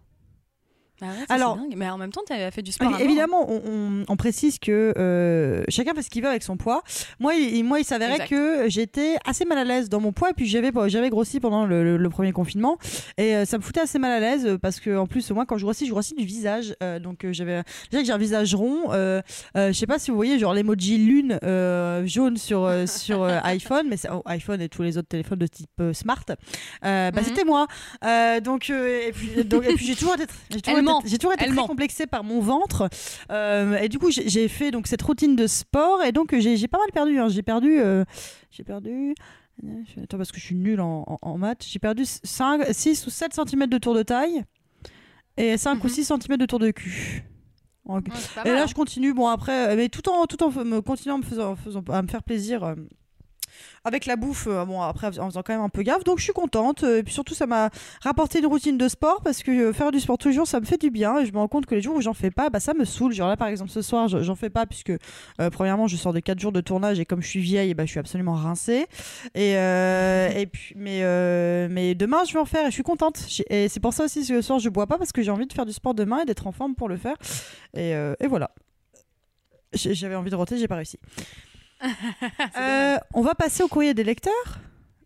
Ah 1.03 1.05
ouais, 1.07 1.13
Alors- 1.29 1.57
dingue. 1.57 1.75
mais 1.77 1.89
en 1.91 1.99
même 1.99 2.11
temps 2.11 2.23
tu 2.27 2.33
as 2.33 2.51
fait 2.51 2.63
du 2.63 2.73
sport 2.73 2.89
hein. 2.95 2.99
Évidemment, 3.01 3.51
on, 3.51 3.61
on- 3.67 4.05
on 4.09 4.17
précise 4.17 4.59
que 4.59 4.95
euh, 4.97 5.63
chacun 5.69 5.93
fait 5.95 6.03
ce 6.03 6.09
qu'il 6.11 6.23
veut 6.23 6.29
avec 6.31 6.43
son 6.43 6.57
poids. 6.57 6.83
Moi, 7.21 7.35
il, 7.35 7.63
moi, 7.65 7.81
il 7.81 7.85
s'avérait 7.85 8.13
Exact. 8.15 8.29
que 8.31 8.65
j'étais 8.69 9.17
assez 9.27 9.45
mal 9.45 9.59
à 9.59 9.65
l'aise 9.65 9.89
dans 9.91 10.01
mon 10.01 10.13
poids 10.13 10.31
et 10.31 10.33
puis 10.33 10.47
j'avais 10.47 10.71
j'avais 10.89 11.11
grossi 11.11 11.39
pendant 11.41 11.67
le, 11.67 11.85
le- 11.85 11.97
le 11.99 12.11
premier 12.11 12.33
confinement 12.33 12.79
et 13.19 13.37
euh, 13.37 13.45
ça 13.45 13.59
me 13.59 13.63
foutait 13.63 13.81
assez 13.81 13.99
mal 13.99 14.11
à 14.13 14.21
l'aise 14.21 14.59
parce 14.63 14.81
que 14.81 14.97
en 14.97 15.07
plus 15.07 15.31
moi 15.33 15.45
quand 15.47 15.59
je 15.59 15.65
grossis, 15.65 15.87
je 15.87 15.91
grossis 15.91 16.15
du 16.15 16.25
visage 16.25 16.75
Euh, 16.83 16.99
donc 16.99 17.27
j'avais 17.31 17.63
déjà 17.91 18.01
que 18.03 18.07
j'ai 18.07 18.13
un 18.13 18.19
visage 18.19 18.55
rond. 18.55 18.91
Je 18.93 19.73
sais 19.73 19.87
pas 19.87 19.99
si 19.99 20.11
vous 20.11 20.17
voyez 20.17 20.39
genre 20.39 20.55
l'emoji 20.55 20.99
lune 20.99 21.39
jaune 22.07 22.37
sur 22.37 22.71
sur 22.87 23.25
iPhone, 23.45 23.87
mais 23.89 23.97
c'est- 23.97 24.09
oh, 24.11 24.23
iPhone 24.27 24.61
et 24.61 24.69
tous 24.69 24.83
les 24.83 24.97
autres 24.99 25.09
téléphones 25.09 25.39
de 25.39 25.47
type 25.47 25.83
smart. 25.93 26.25
Bah, 26.83 27.11
Mhm. 27.11 27.23
c'était 27.25 27.45
moi. 27.45 27.67
Donc 28.43 28.71
et 28.71 29.13
puis 29.13 29.45
donc 29.45 29.65
et 29.67 29.75
puis 29.75 29.87
j'ai 29.87 29.95
toujours 29.95 30.15
été 30.15 30.25
j'ai 30.51 30.61
toujours 30.61 30.79
Elle 30.79 30.85
été- 30.85 30.86
ment. 30.87 31.03
j'ai 31.05 31.18
toujours 31.18 31.33
été 31.35 31.44
Elle 31.44 31.51
très 31.51 31.57
ment. 31.57 31.66
complexée 31.66 32.07
par 32.07 32.25
mon 32.25 32.40
ventre. 32.40 32.88
Euh, 33.31 33.77
et 33.79 33.88
du 33.88 33.99
coup, 33.99 34.11
j'ai 34.11 34.49
fait 34.49 34.70
donc 34.70 34.87
cette 34.87 35.03
routine 35.03 35.37
de 35.37 35.46
sport 35.46 36.03
et 36.03 36.12
donc 36.12 36.35
j'ai 36.38 36.57
j'ai 36.57 36.68
pas 36.68 36.79
mal 36.79 36.90
perdu. 36.92 37.18
hein. 37.18 37.29
J'ai 37.29 37.42
perdu, 37.42 37.79
euh, 37.79 38.05
j'ai 38.51 38.64
perdu. 38.64 39.14
Attends 40.03 40.18
parce 40.18 40.33
que 40.33 40.38
je 40.38 40.44
suis 40.44 40.55
nulle 40.55 40.81
en, 40.81 41.05
en- 41.07 41.18
en 41.22 41.38
maths. 41.38 41.64
J'ai 41.66 41.79
perdu 41.79 42.05
5, 42.05 42.62
6 42.72 43.07
ou 43.07 43.11
7 43.11 43.33
cm 43.35 43.66
de 43.68 43.79
tour 43.79 43.94
de 43.94 44.03
taille 44.03 44.42
et 45.38 45.57
5 45.57 45.83
ou 45.83 45.87
Mhm. 45.87 45.92
6 45.92 46.05
cm 46.05 46.37
de 46.37 46.46
tour 46.46 46.59
de 46.59 46.70
cul. 46.70 47.25
En- 47.88 47.96
Ouais, 47.99 48.03
et 48.44 48.51
là, 48.51 48.66
je 48.66 48.75
continue. 48.75 49.14
Bon, 49.14 49.29
après, 49.29 49.70
euh, 49.72 49.77
mais 49.77 49.88
tout 49.88 50.09
en, 50.09 50.27
tout 50.27 50.42
en 50.42 50.51
me 50.51 50.81
continuant 50.81 51.14
à 51.14 51.18
me, 51.18 51.22
faisant, 51.22 51.55
à 51.88 52.03
me 52.03 52.09
faire 52.09 52.22
plaisir 52.22 52.64
euh, 52.64 52.75
avec 53.85 54.07
la 54.07 54.16
bouffe. 54.16 54.47
euh, 54.49 54.64
bon, 54.64 54.81
après, 54.83 55.07
en 55.19 55.29
faisant 55.29 55.42
quand 55.42 55.53
même 55.53 55.62
un 55.62 55.69
peu 55.69 55.83
gaffe. 55.83 56.05
Donc, 56.05 56.19
je 56.19 56.25
suis 56.25 56.33
contente. 56.33 56.83
euh, 56.85 56.99
Et 56.99 57.03
puis 57.03 57.12
surtout, 57.12 57.35
ça 57.35 57.47
m'a 57.47 57.71
rapporté 58.03 58.38
une 58.40 58.47
routine 58.47 58.77
de 58.79 58.88
sport 58.88 59.21
parce 59.23 59.42
que 59.42 59.51
euh, 59.51 59.73
faire 59.73 59.92
du 59.92 60.01
sport 60.01 60.19
tous 60.19 60.29
les 60.29 60.35
jours, 60.35 60.47
ça 60.47 60.61
me 60.61 60.64
fait 60.66 60.79
du 60.81 60.90
bien. 60.90 61.19
Et 61.19 61.27
je 61.27 61.33
me 61.33 61.38
rends 61.38 61.49
compte 61.49 61.66
que 61.66 61.75
les 61.75 61.81
jours 61.83 61.97
où 61.97 62.01
j'en 62.01 62.14
fais 62.14 62.31
pas, 62.31 62.51
bah, 62.51 62.61
ça 62.61 62.75
me 62.75 62.85
saoule. 62.85 63.12
Genre 63.12 63.29
là, 63.29 63.37
par 63.37 63.49
exemple, 63.49 63.71
ce 63.71 63.83
soir, 63.83 64.09
je- 64.09 64.23
j'en 64.23 64.35
fais 64.35 64.51
pas 64.51 64.66
puisque, 64.66 64.90
euh, 64.90 65.51
premièrement, 65.51 65.87
je 65.87 65.97
sors 65.97 66.12
de 66.12 66.21
4 66.21 66.38
jours 66.40 66.53
de 66.53 66.61
tournage 66.61 66.99
et 67.01 67.05
comme 67.05 67.23
je 67.23 67.29
suis 67.29 67.40
vieille, 67.40 67.75
bah, 67.75 67.85
je 67.85 67.90
suis 67.90 68.01
absolument 68.01 68.35
rincée. 68.35 68.87
Et, 69.35 69.53
et 69.53 70.47
puis, 70.47 70.75
mais, 70.77 71.01
mais 71.69 71.95
demain, 71.95 72.25
je 72.27 72.33
vais 72.33 72.38
en 72.40 72.45
faire 72.45 72.62
et 72.64 72.66
je 72.71 72.75
suis 72.75 72.83
contente. 72.83 73.25
Et 73.51 73.69
c'est 73.69 73.81
pour 73.81 73.92
ça 73.92 74.05
aussi 74.05 74.21
que 74.21 74.27
ce 74.27 74.40
soir, 74.42 74.59
je 74.59 74.69
bois 74.69 74.87
pas 74.87 74.99
parce 74.99 75.12
que 75.12 75.23
j'ai 75.23 75.31
envie 75.31 75.47
de 75.47 75.53
faire 75.53 75.66
du 75.66 75.73
sport 75.73 75.95
demain 75.95 76.21
et 76.21 76.25
d'être 76.25 76.47
en 76.47 76.53
forme 76.53 76.75
pour 76.75 76.88
le 76.88 76.97
faire. 76.97 77.16
Et, 77.75 77.90
et 77.90 78.27
voilà. 78.29 78.51
J'avais 79.73 80.14
envie 80.14 80.31
de 80.31 80.37
roter, 80.37 80.57
j'ai 80.59 80.69
pas 80.69 80.77
réussi. 80.77 80.99
Euh, 82.59 82.97
on 83.15 83.23
va 83.23 83.35
passer 83.35 83.62
au 83.62 83.69
courrier 83.69 83.95
des 83.95 84.05
lecteurs 84.05 84.59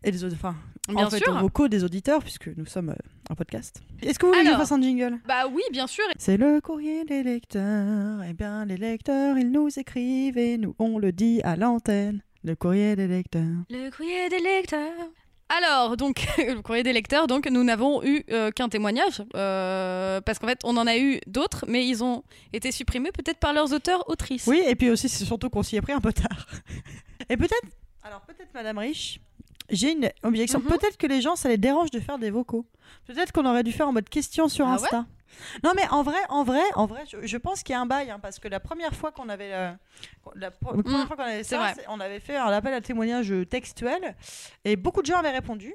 et 0.04 0.11
des 0.11 0.24
enfin, 0.24 0.54
Bien 0.88 1.06
en 1.06 1.11
fait, 1.11 1.18
sûr. 1.18 1.35
aux 1.35 1.38
vocaux 1.38 1.68
des 1.68 1.85
auditeurs 1.85 2.20
puisque 2.22 2.48
nous 2.56 2.66
sommes 2.66 2.90
euh, 2.90 2.94
un 3.30 3.35
podcast. 3.35 3.83
Est-ce 4.02 4.18
que 4.18 4.26
vous 4.26 4.33
voulez 4.33 4.44
que 4.44 4.50
je 4.52 4.56
fasse 4.56 4.72
un 4.72 4.80
jingle? 4.80 5.18
bah 5.26 5.46
oui 5.52 5.62
bien 5.72 5.87
sûr 5.87 6.04
C'est 6.18 6.37
le 6.37 6.61
courrier 6.61 7.04
des 7.04 7.22
lecteurs. 7.22 8.22
Eh 8.28 8.33
bien, 8.33 8.64
les 8.64 8.76
lecteurs, 8.76 9.37
ils 9.38 9.50
nous 9.50 9.68
écrivent 9.78 10.38
et 10.38 10.59
nous, 10.59 10.74
on 10.78 10.98
le 10.98 11.12
dit 11.12 11.40
à 11.42 11.56
l'antenne. 11.56 12.22
Le 12.42 12.54
courrier 12.54 12.96
des 12.96 13.06
lecteurs. 13.06 13.42
Le 13.68 13.90
courrier 13.90 14.28
des 14.30 14.38
lecteurs. 14.40 15.11
Alors, 15.50 15.96
donc, 15.96 16.26
le 16.38 16.62
courrier 16.62 16.82
des 16.82 16.92
lecteurs, 16.92 17.26
donc, 17.26 17.46
nous 17.50 17.64
n'avons 17.64 18.02
eu 18.04 18.24
euh, 18.30 18.50
qu'un 18.52 18.68
témoignage, 18.68 19.22
euh, 19.34 20.20
parce 20.20 20.38
qu'en 20.38 20.46
fait, 20.46 20.60
on 20.64 20.76
en 20.76 20.86
a 20.86 20.96
eu 20.96 21.20
d'autres, 21.26 21.64
mais 21.66 21.86
ils 21.86 22.04
ont 22.04 22.22
été 22.52 22.70
supprimés 22.70 23.10
peut-être 23.10 23.38
par 23.38 23.52
leurs 23.52 23.72
auteurs, 23.72 24.08
autrices. 24.08 24.46
Oui, 24.46 24.62
et 24.64 24.76
puis 24.76 24.90
aussi, 24.90 25.08
c'est 25.08 25.24
surtout 25.24 25.50
qu'on 25.50 25.64
s'y 25.64 25.76
est 25.76 25.80
pris 25.80 25.92
un 25.92 26.00
peu 26.00 26.12
tard. 26.12 26.46
et 27.28 27.36
peut-être, 27.36 27.66
alors 28.04 28.20
peut-être 28.22 28.54
Madame 28.54 28.78
Rich, 28.78 29.20
j'ai 29.70 29.92
une 29.92 30.11
objection. 30.22 30.59
Mhm. 30.61 30.66
Peut-être 30.66 30.96
que 30.96 31.06
les 31.06 31.20
gens, 31.20 31.37
ça 31.37 31.48
les 31.48 31.59
dérange 31.59 31.90
de 31.90 32.00
faire 32.00 32.18
des 32.18 32.30
vocaux. 32.30 32.66
Peut-être 33.06 33.33
qu'on 33.33 33.46
aurait 33.46 33.62
dû 33.62 33.72
faire 33.72 33.88
en 33.88 33.92
mode 33.92 34.09
question 34.09 34.48
sur 34.48 34.66
Ah 34.66 34.76
ouais? 34.76 34.83
Insta. 34.83 35.06
non 35.62 35.70
mais 35.76 35.87
en 35.90 36.02
vrai, 36.02 36.18
en 36.28 36.42
vrai, 36.44 36.62
en 36.74 36.87
vrai, 36.87 37.04
je, 37.11 37.24
je 37.26 37.37
pense 37.37 37.62
qu'il 37.62 37.72
y 37.72 37.76
a 37.76 37.80
un 37.80 37.87
bail 37.87 38.11
hein, 38.11 38.18
parce 38.20 38.38
que 38.38 38.48
la 38.48 38.59
première 38.61 38.94
fois 38.94 39.12
qu'on 39.12 39.28
avait 39.28 39.52
euh, 39.52 39.70
la, 40.35 40.50
pro- 40.50 40.74
la 40.76 40.83
première 40.83 41.04
Mm, 41.04 41.06
fois 41.06 41.16
qu'on 41.16 41.22
avait 41.22 41.44
ça, 41.44 41.72
on 41.88 42.00
avait 42.00 42.20
fait 42.20 42.37
un 42.37 42.48
appel 42.48 42.74
à 42.74 42.80
témoignage 42.80 43.33
textuel 43.48 44.16
et 44.64 44.76
beaucoup 44.76 45.02
de 45.02 45.06
gens 45.06 45.18
avaient 45.18 45.30
répondu. 45.30 45.74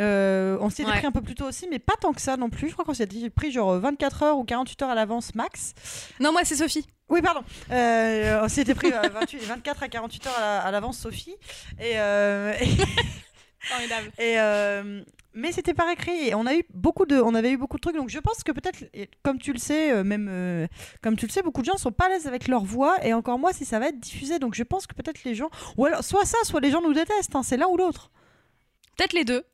Euh, 0.00 0.56
on 0.60 0.70
s'y 0.70 0.82
était 0.82 0.90
Ouais. 0.90 0.96
pris 0.98 1.06
un 1.06 1.12
peu 1.12 1.20
plus 1.20 1.34
tôt 1.34 1.44
aussi, 1.46 1.66
mais 1.70 1.78
pas 1.78 1.94
tant 2.00 2.12
que 2.12 2.20
ça 2.20 2.36
non 2.36 2.48
plus. 2.50 2.68
Je 2.68 2.72
crois 2.72 2.84
qu'on 2.84 2.94
s'y 2.94 3.02
était 3.02 3.30
pris 3.30 3.52
genre 3.52 3.78
24 3.78 4.22
heures 4.22 4.38
ou 4.38 4.44
48 4.44 4.82
heures 4.82 4.90
à 4.90 4.94
l'avance 4.94 5.34
max. 5.34 5.74
Non, 6.20 6.32
moi, 6.32 6.42
c'est 6.44 6.56
Sophie. 6.56 6.86
Oui, 7.08 7.20
pardon. 7.20 7.42
Euh, 7.70 8.40
on 8.42 8.48
s'était 8.48 8.74
pris 8.74 8.90
euh, 8.92 9.00
28 9.12 9.38
24 9.44 9.82
à 9.82 9.88
48 9.88 10.26
heures 10.26 10.38
à, 10.38 10.40
la- 10.40 10.60
à 10.62 10.70
l'avance, 10.70 10.98
Sophie. 10.98 11.36
Et, 11.78 11.98
euh, 12.00 12.54
et, 12.60 12.68
Formidable. 13.60 14.10
et, 14.18 14.40
euh, 14.40 15.02
mais 15.34 15.52
c'était 15.52 15.74
par 15.74 15.88
écrit. 15.90 16.28
Et 16.28 16.34
on 16.34 16.46
a 16.46 16.54
eu 16.54 16.64
beaucoup 16.74 17.06
de, 17.06 17.20
on 17.20 17.34
avait 17.34 17.52
eu 17.52 17.56
beaucoup 17.56 17.76
de 17.76 17.82
trucs. 17.82 17.94
Donc 17.96 18.08
je 18.08 18.18
pense 18.18 18.42
que 18.42 18.50
peut-être, 18.52 18.84
comme 19.22 19.38
tu 19.38 19.52
le 19.52 19.58
sais, 19.58 19.92
euh, 19.92 20.02
même 20.04 20.28
euh, 20.30 20.66
comme 21.02 21.16
tu 21.16 21.26
le 21.26 21.30
sais, 21.32 21.42
beaucoup 21.42 21.60
de 21.60 21.66
gens 21.66 21.76
sont 21.76 21.92
pas 21.92 22.06
à 22.06 22.08
l'aise 22.08 22.26
avec 22.26 22.48
leur 22.48 22.64
voix. 22.64 22.96
Et 23.04 23.12
encore 23.14 23.38
moi, 23.38 23.52
si 23.52 23.64
ça 23.64 23.78
va 23.78 23.88
être 23.88 24.00
diffusé. 24.00 24.38
Donc 24.38 24.54
je 24.54 24.62
pense 24.62 24.86
que 24.86 24.94
peut-être 24.94 25.22
les 25.24 25.34
gens, 25.34 25.50
ou 25.76 25.84
alors 25.86 26.02
soit 26.02 26.24
ça, 26.24 26.38
soit 26.44 26.60
les 26.60 26.70
gens 26.70 26.80
nous 26.82 26.92
détestent. 26.94 27.36
hein, 27.36 27.42
c'est 27.42 27.56
l'un 27.56 27.66
ou 27.68 27.76
l'autre. 27.76 28.10
Peut-être 28.96 29.12
les 29.12 29.24
deux. 29.24 29.44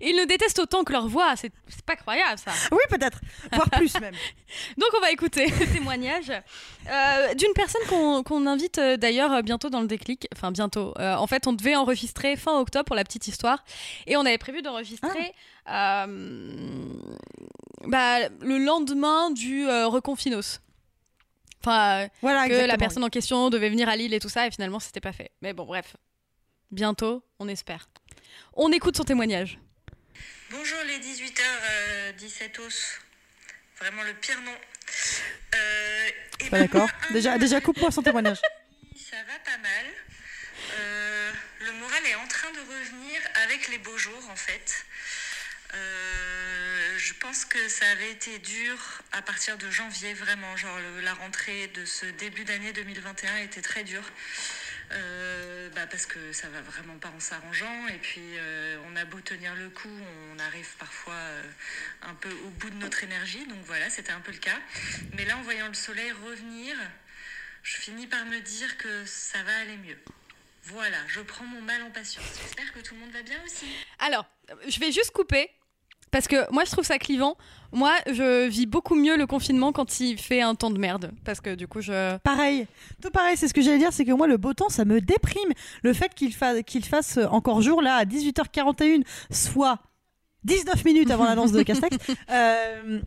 Ils 0.00 0.16
nous 0.16 0.26
détestent 0.26 0.58
autant 0.58 0.84
que 0.84 0.92
leur 0.92 1.08
voix, 1.08 1.34
c'est 1.36 1.52
pas 1.86 1.96
croyable 1.96 2.38
ça. 2.38 2.52
Oui, 2.72 2.78
peut-être, 2.90 3.20
voire 3.52 3.70
plus 3.70 3.98
même. 4.00 4.14
Donc 4.76 4.88
on 4.96 5.00
va 5.00 5.10
écouter 5.10 5.46
le 5.46 5.72
témoignage 5.72 6.30
euh, 6.30 7.34
d'une 7.34 7.52
personne 7.54 8.22
qu'on 8.22 8.46
invite 8.46 8.78
euh, 8.78 8.96
d'ailleurs 8.96 9.32
euh, 9.32 9.42
bientôt 9.42 9.70
dans 9.70 9.80
le 9.80 9.86
déclic. 9.86 10.26
Enfin 10.34 10.50
bientôt. 10.52 10.92
Euh, 10.98 11.14
en 11.14 11.26
fait, 11.26 11.46
on 11.46 11.52
devait 11.52 11.76
enregistrer 11.76 12.36
fin 12.36 12.58
octobre 12.58 12.84
pour 12.84 12.96
la 12.96 13.04
petite 13.04 13.26
histoire 13.26 13.64
et 14.06 14.16
on 14.16 14.20
avait 14.20 14.38
prévu 14.38 14.60
d'enregistrer 14.62 15.32
euh, 15.68 16.92
bah, 17.86 18.28
le 18.40 18.58
lendemain 18.58 19.30
du 19.30 19.66
reconfinos. 19.66 20.60
Enfin, 21.62 22.08
Voilà. 22.22 22.48
que 22.48 22.66
la 22.66 22.76
personne 22.78 23.04
en 23.04 23.08
question 23.10 23.50
devait 23.50 23.68
venir 23.68 23.88
à 23.88 23.96
Lille 23.96 24.14
et 24.14 24.20
tout 24.20 24.28
ça 24.30 24.46
et 24.46 24.50
finalement 24.50 24.78
c'était 24.80 25.00
pas 25.00 25.12
fait. 25.12 25.30
Mais 25.42 25.52
bon, 25.52 25.64
bref. 25.64 25.96
Bientôt, 26.70 27.22
on 27.38 27.48
espère. 27.48 27.88
On 28.54 28.70
écoute 28.72 28.96
son 28.96 29.04
témoignage. 29.04 29.58
Bonjour 30.50 30.78
les 30.86 30.98
18h17 30.98 32.60
os. 32.60 32.98
Vraiment 33.78 34.02
le 34.02 34.14
pire 34.14 34.40
nom. 34.42 34.54
Euh, 35.54 36.08
et 36.40 36.50
Pas 36.50 36.58
ben, 36.58 36.66
d'accord. 36.66 36.90
Déjà, 37.10 37.38
déjà 37.38 37.60
coupe-moi 37.60 37.90
son 37.90 38.02
témoignage. 38.02 38.38
Ça 38.96 39.16
va 39.26 39.38
pas 39.44 39.58
mal. 39.58 39.86
Euh, 40.78 41.30
les 43.70 43.78
beaux 43.78 43.96
jours 43.96 44.28
en 44.30 44.36
fait. 44.36 44.84
Euh, 45.74 46.98
je 46.98 47.14
pense 47.14 47.44
que 47.44 47.68
ça 47.68 47.88
avait 47.90 48.10
été 48.10 48.38
dur 48.40 48.76
à 49.12 49.22
partir 49.22 49.56
de 49.56 49.70
janvier, 49.70 50.14
vraiment. 50.14 50.56
Genre 50.56 50.76
le- 50.78 51.00
la 51.00 51.14
rentrée 51.14 51.68
de 51.68 51.84
ce 51.84 52.06
début 52.06 52.44
d'année 52.44 52.72
2021 52.72 53.36
était 53.38 53.62
très 53.62 53.84
dure. 53.84 54.02
Euh, 54.92 55.68
bah, 55.74 55.86
parce 55.88 56.06
que 56.06 56.32
ça 56.32 56.48
va 56.48 56.60
vraiment 56.62 56.98
pas 56.98 57.12
en 57.16 57.20
s'arrangeant. 57.20 57.88
Et 57.88 57.98
puis 57.98 58.36
euh, 58.36 58.76
on 58.90 58.96
a 58.96 59.04
beau 59.04 59.20
tenir 59.20 59.54
le 59.54 59.68
coup, 59.70 59.88
on 60.32 60.38
arrive 60.38 60.68
parfois 60.78 61.14
euh, 61.14 61.42
un 62.02 62.14
peu 62.14 62.30
au 62.44 62.50
bout 62.50 62.70
de 62.70 62.76
notre 62.76 63.04
énergie. 63.04 63.46
Donc 63.46 63.58
voilà, 63.64 63.88
c'était 63.90 64.12
un 64.12 64.20
peu 64.20 64.32
le 64.32 64.38
cas. 64.38 64.58
Mais 65.16 65.24
là, 65.24 65.36
en 65.36 65.42
voyant 65.42 65.68
le 65.68 65.74
soleil 65.74 66.10
revenir, 66.12 66.76
je 67.62 67.76
finis 67.76 68.06
par 68.06 68.24
me 68.26 68.40
dire 68.40 68.76
que 68.78 69.04
ça 69.06 69.42
va 69.42 69.56
aller 69.58 69.76
mieux. 69.76 69.98
Voilà, 70.64 70.98
je 71.08 71.20
prends 71.20 71.44
mon 71.44 71.62
mal 71.62 71.82
en 71.82 71.90
patience. 71.90 72.24
J'espère 72.42 72.72
que 72.72 72.80
tout 72.80 72.94
le 72.94 73.00
monde 73.00 73.12
va 73.12 73.22
bien 73.22 73.42
aussi. 73.44 73.66
Alors, 73.98 74.26
je 74.68 74.78
vais 74.78 74.92
juste 74.92 75.10
couper. 75.10 75.50
Parce 76.10 76.26
que 76.26 76.50
moi, 76.52 76.64
je 76.64 76.70
trouve 76.72 76.84
ça 76.84 76.98
clivant. 76.98 77.36
Moi, 77.72 77.92
je 78.06 78.48
vis 78.48 78.66
beaucoup 78.66 78.96
mieux 78.96 79.16
le 79.16 79.26
confinement 79.26 79.70
quand 79.72 80.00
il 80.00 80.18
fait 80.18 80.40
un 80.42 80.56
temps 80.56 80.70
de 80.70 80.78
merde. 80.78 81.12
Parce 81.24 81.40
que 81.40 81.54
du 81.54 81.68
coup, 81.68 81.80
je. 81.80 82.18
Pareil, 82.18 82.66
tout 83.00 83.10
pareil, 83.10 83.36
c'est 83.36 83.46
ce 83.46 83.54
que 83.54 83.62
j'allais 83.62 83.78
dire, 83.78 83.92
c'est 83.92 84.04
que 84.04 84.10
moi 84.12 84.26
le 84.26 84.36
beau 84.36 84.52
temps 84.52 84.68
ça 84.70 84.84
me 84.84 85.00
déprime. 85.00 85.50
Le 85.82 85.92
fait 85.92 86.12
qu'il 86.14 86.34
fa- 86.34 86.62
qu'il 86.64 86.84
fasse 86.84 87.18
encore 87.30 87.62
jour 87.62 87.80
là 87.80 87.94
à 87.94 88.04
18h41, 88.04 89.02
soit 89.30 89.78
19 90.44 90.84
minutes 90.84 91.10
avant 91.12 91.24
l'annonce 91.26 91.52
de 91.52 91.62
Castex, 91.62 91.96
euh, 92.30 93.00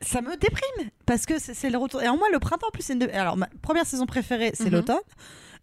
ça 0.00 0.20
me 0.20 0.36
déprime 0.36 0.90
parce 1.06 1.26
que 1.26 1.38
c'est 1.40 1.70
le 1.70 1.78
retour. 1.78 2.02
Et 2.02 2.08
en 2.08 2.16
moi 2.16 2.28
le 2.30 2.38
printemps 2.38 2.68
en 2.68 2.70
plus 2.70 2.82
c'est 2.82 2.92
une 2.92 2.98
de- 3.00 3.08
Alors 3.10 3.36
ma 3.36 3.48
première 3.62 3.86
saison 3.86 4.06
préférée 4.06 4.52
c'est 4.54 4.66
Mhm. 4.66 4.72
l'automne. 4.72 4.96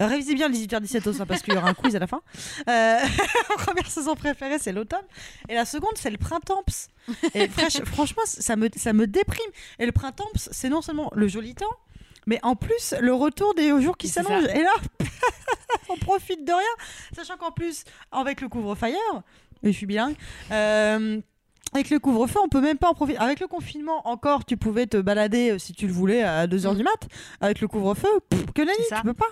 Révisez 0.08 0.34
bien 0.36 0.48
le 0.50 0.56
18h17 0.56 1.08
aussi 1.10 1.22
parce 1.28 1.42
qu'il 1.42 1.54
y 1.54 1.58
aura 1.58 1.70
un 1.70 1.74
quiz 1.74 1.96
à 1.96 2.00
la 2.00 2.08
fin. 2.08 2.22
Euh, 2.68 3.00
première 3.58 3.90
saison 3.90 4.16
préférée 4.16 4.58
c'est 4.60 4.72
l'automne 4.72 5.06
et 5.50 5.56
la 5.56 5.66
seconde 5.66 5.92
c'est 5.96 6.10
le 6.10 6.18
printemps. 6.18 6.64
ps. 6.66 6.88
Et 7.34 7.48
fraîche- 7.48 7.84
franchement 7.86 8.24
ça 8.26 8.56
me, 8.56 8.70
ça 8.76 8.94
me 8.94 9.08
déprime. 9.08 9.52
Et 9.80 9.86
le 9.86 9.92
printemps 9.92 10.28
ps, 10.34 10.50
c'est 10.52 10.70
non 10.70 10.82
seulement 10.82 11.12
le 11.16 11.28
joli 11.28 11.56
temps 11.56 11.66
mais 12.28 12.40
en 12.44 12.56
plus, 12.56 12.94
le 13.02 13.16
retour 13.16 13.56
des 13.56 13.70
jours 13.82 13.98
qui 13.98 14.08
s'allongent. 14.08 14.46
Et 14.54 14.62
là, 14.62 14.70
on 15.90 15.98
profite 15.98 16.46
de 16.46 16.52
rien. 16.52 16.86
Sachant 17.16 17.36
qu'en 17.36 17.50
plus, 17.52 17.84
avec 18.12 18.42
le 18.42 18.48
couvre-fire, 18.48 18.94
et 19.64 19.72
je 19.72 19.76
suis 19.78 19.88
bilingue, 19.88 20.16
euh, 20.52 21.20
avec 21.74 21.90
le 21.90 21.98
couvre-feu, 21.98 22.40
on 22.44 22.48
peut 22.48 22.62
même 22.62 22.78
pas 22.78 22.90
en 22.90 22.94
profiter. 22.94 23.18
Avec 23.18 23.40
le 23.40 23.48
confinement, 23.48 24.08
encore, 24.08 24.46
tu 24.46 24.56
pouvais 24.56 24.86
te 24.86 24.98
balader 24.98 25.50
euh, 25.54 25.58
si 25.58 25.74
tu 25.74 25.88
le 25.88 25.94
voulais 25.94 26.22
à 26.22 26.46
2h 26.46 26.74
Mm. 26.74 26.78
du 26.78 26.84
mat. 26.84 27.08
Avec 27.42 27.60
le 27.60 27.68
couvre-feu, 27.68 28.08
que 28.54 28.62
nenni, 28.62 28.78
tu 28.88 29.02
peux 29.04 29.14
pas. 29.16 29.26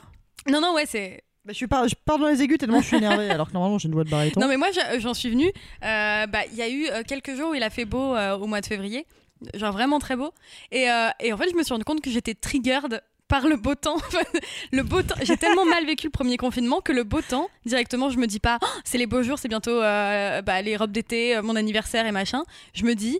Non, 0.47 0.61
non, 0.61 0.73
ouais, 0.73 0.85
c'est. 0.85 1.23
Bah, 1.45 1.53
je, 1.53 1.57
suis 1.57 1.65
je 1.67 1.95
pars 2.05 2.19
dans 2.19 2.27
les 2.27 2.41
aigus 2.41 2.57
tellement 2.57 2.81
je 2.81 2.87
suis 2.87 2.97
énervée, 2.97 3.29
alors 3.29 3.47
que 3.47 3.53
normalement 3.53 3.77
j'ai 3.79 3.87
une 3.87 3.93
voix 3.93 4.03
de 4.03 4.09
baryton. 4.09 4.39
Non, 4.41 4.47
mais 4.47 4.57
moi, 4.57 4.67
je- 4.71 4.99
j'en 4.99 5.13
suis 5.13 5.29
venue. 5.29 5.51
euh, 5.83 6.27
bah, 6.27 6.39
Il 6.51 6.57
y 6.57 6.61
a 6.61 6.69
eu 6.69 6.87
euh, 6.89 7.03
quelques 7.07 7.35
jours 7.35 7.51
où 7.51 7.53
il 7.55 7.63
a 7.63 7.69
fait 7.69 7.85
beau 7.85 8.15
euh, 8.15 8.35
au 8.37 8.45
mois 8.47 8.61
de 8.61 8.65
février. 8.65 9.05
Genre 9.53 9.71
vraiment 9.71 9.99
très 9.99 10.15
beau. 10.17 10.31
Et, 10.71 10.89
euh, 10.91 11.07
et 11.21 11.31
en 11.31 11.37
fait, 11.37 11.49
je 11.49 11.55
me 11.55 11.63
suis 11.63 11.71
rendu 11.73 11.85
compte 11.85 12.01
que 12.01 12.09
j'étais 12.11 12.33
triggered 12.33 13.01
par 13.29 13.47
le 13.47 13.55
beau 13.55 13.73
temps. 13.75 13.95
le 14.73 14.83
beau 14.83 15.01
temps. 15.01 15.15
J'ai 15.21 15.37
tellement 15.37 15.63
mal 15.65 15.85
vécu 15.85 16.07
le 16.07 16.11
premier 16.11 16.35
confinement 16.35 16.81
que 16.81 16.91
le 16.91 17.03
beau 17.03 17.21
temps, 17.21 17.47
directement, 17.65 18.09
je 18.09 18.17
me 18.17 18.27
dis 18.27 18.39
pas, 18.39 18.57
Oh, 18.61 18.65
c'est 18.83 18.97
les 18.97 19.05
beaux 19.05 19.23
jours, 19.23 19.39
c'est 19.39 19.47
bientôt 19.47 19.81
euh, 19.81 20.41
bah, 20.41 20.61
les 20.61 20.75
robes 20.75 20.91
d'été, 20.91 21.37
euh, 21.37 21.41
mon 21.41 21.55
anniversaire 21.55 22.05
et 22.05 22.11
machin. 22.11 22.43
Je 22.73 22.83
me 22.83 22.95
dis, 22.95 23.19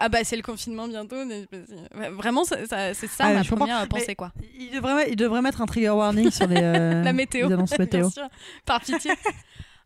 ah 0.00 0.08
bah 0.08 0.18
c'est 0.24 0.34
le 0.36 0.42
confinement 0.42 0.88
bientôt. 0.88 1.16
Vraiment, 2.12 2.44
ça- 2.44 2.66
ça- 2.66 2.94
c'est 2.94 3.06
ça 3.06 3.24
Ah, 3.26 3.32
ma 3.34 3.40
comprends. 3.40 3.56
première 3.58 3.80
Mais- 3.82 3.86
pensée, 3.88 4.14
quoi. 4.16 4.32
Il 4.58 4.70
devrait, 4.72 5.10
il 5.10 5.16
devrait 5.16 5.42
mettre 5.42 5.60
un 5.62 5.66
trigger 5.66 5.90
warning 5.90 6.30
sur 6.30 6.46
les, 6.46 6.56
euh, 6.60 7.02
La 7.04 7.12
météo. 7.12 7.46
les 7.48 7.54
annonces 7.54 7.78
météo. 7.78 8.00
Bien 8.00 8.10
sûr, 8.10 8.28
par 8.64 8.80
pitié. 8.80 9.12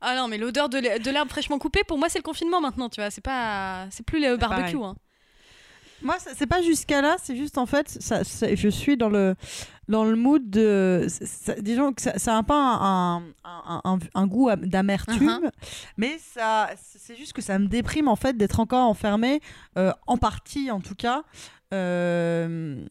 Ah 0.00 0.14
non, 0.16 0.28
mais 0.28 0.38
l'odeur 0.38 0.68
de 0.68 0.78
l'he- 0.78 0.98
de 1.02 1.10
l'herbe 1.10 1.28
fraîchement 1.28 1.58
coupée, 1.58 1.82
pour 1.86 1.98
moi, 1.98 2.08
c'est 2.08 2.18
le 2.18 2.22
confinement 2.24 2.60
maintenant, 2.60 2.88
tu 2.88 3.00
vois. 3.00 3.10
C'est 3.10 3.20
pas, 3.24 3.86
c'est 3.90 4.04
plus 4.04 4.20
le 4.20 4.36
barbecue. 4.36 4.76
Hein. 4.82 4.94
Moi, 6.02 6.16
c'est 6.34 6.46
pas 6.46 6.60
jusqu'à 6.62 7.00
là, 7.00 7.16
c'est 7.22 7.36
juste 7.36 7.56
en 7.56 7.66
fait, 7.66 7.88
ça, 7.88 8.24
ça- 8.24 8.54
je 8.54 8.68
suis 8.68 8.96
dans 8.96 9.08
le, 9.08 9.34
dans 9.88 10.04
le 10.04 10.16
mood 10.16 10.50
de. 10.50 11.06
ça- 11.08 11.54
disons 11.60 11.92
que 11.92 12.02
ça, 12.02 12.18
ça 12.18 12.36
a 12.36 12.42
pas 12.42 12.54
un, 12.80 13.18
un, 13.44 13.80
un- 13.84 13.98
un 14.14 14.26
goût 14.26 14.48
am- 14.50 14.66
d'amertume, 14.66 15.40
Uh-huh. 15.44 15.50
mais 15.96 16.18
ça, 16.18 16.68
c'est 16.98 17.16
juste 17.16 17.32
que 17.32 17.40
ça 17.42 17.58
me 17.58 17.66
déprime 17.68 18.08
en 18.08 18.16
fait 18.16 18.36
d'être 18.36 18.60
encore 18.60 18.86
enfermé, 18.88 19.40
euh, 19.78 19.92
en 20.06 20.18
partie 20.18 20.70
en 20.70 20.80
tout 20.80 20.94
cas. 20.94 21.22
euh, 21.72 22.84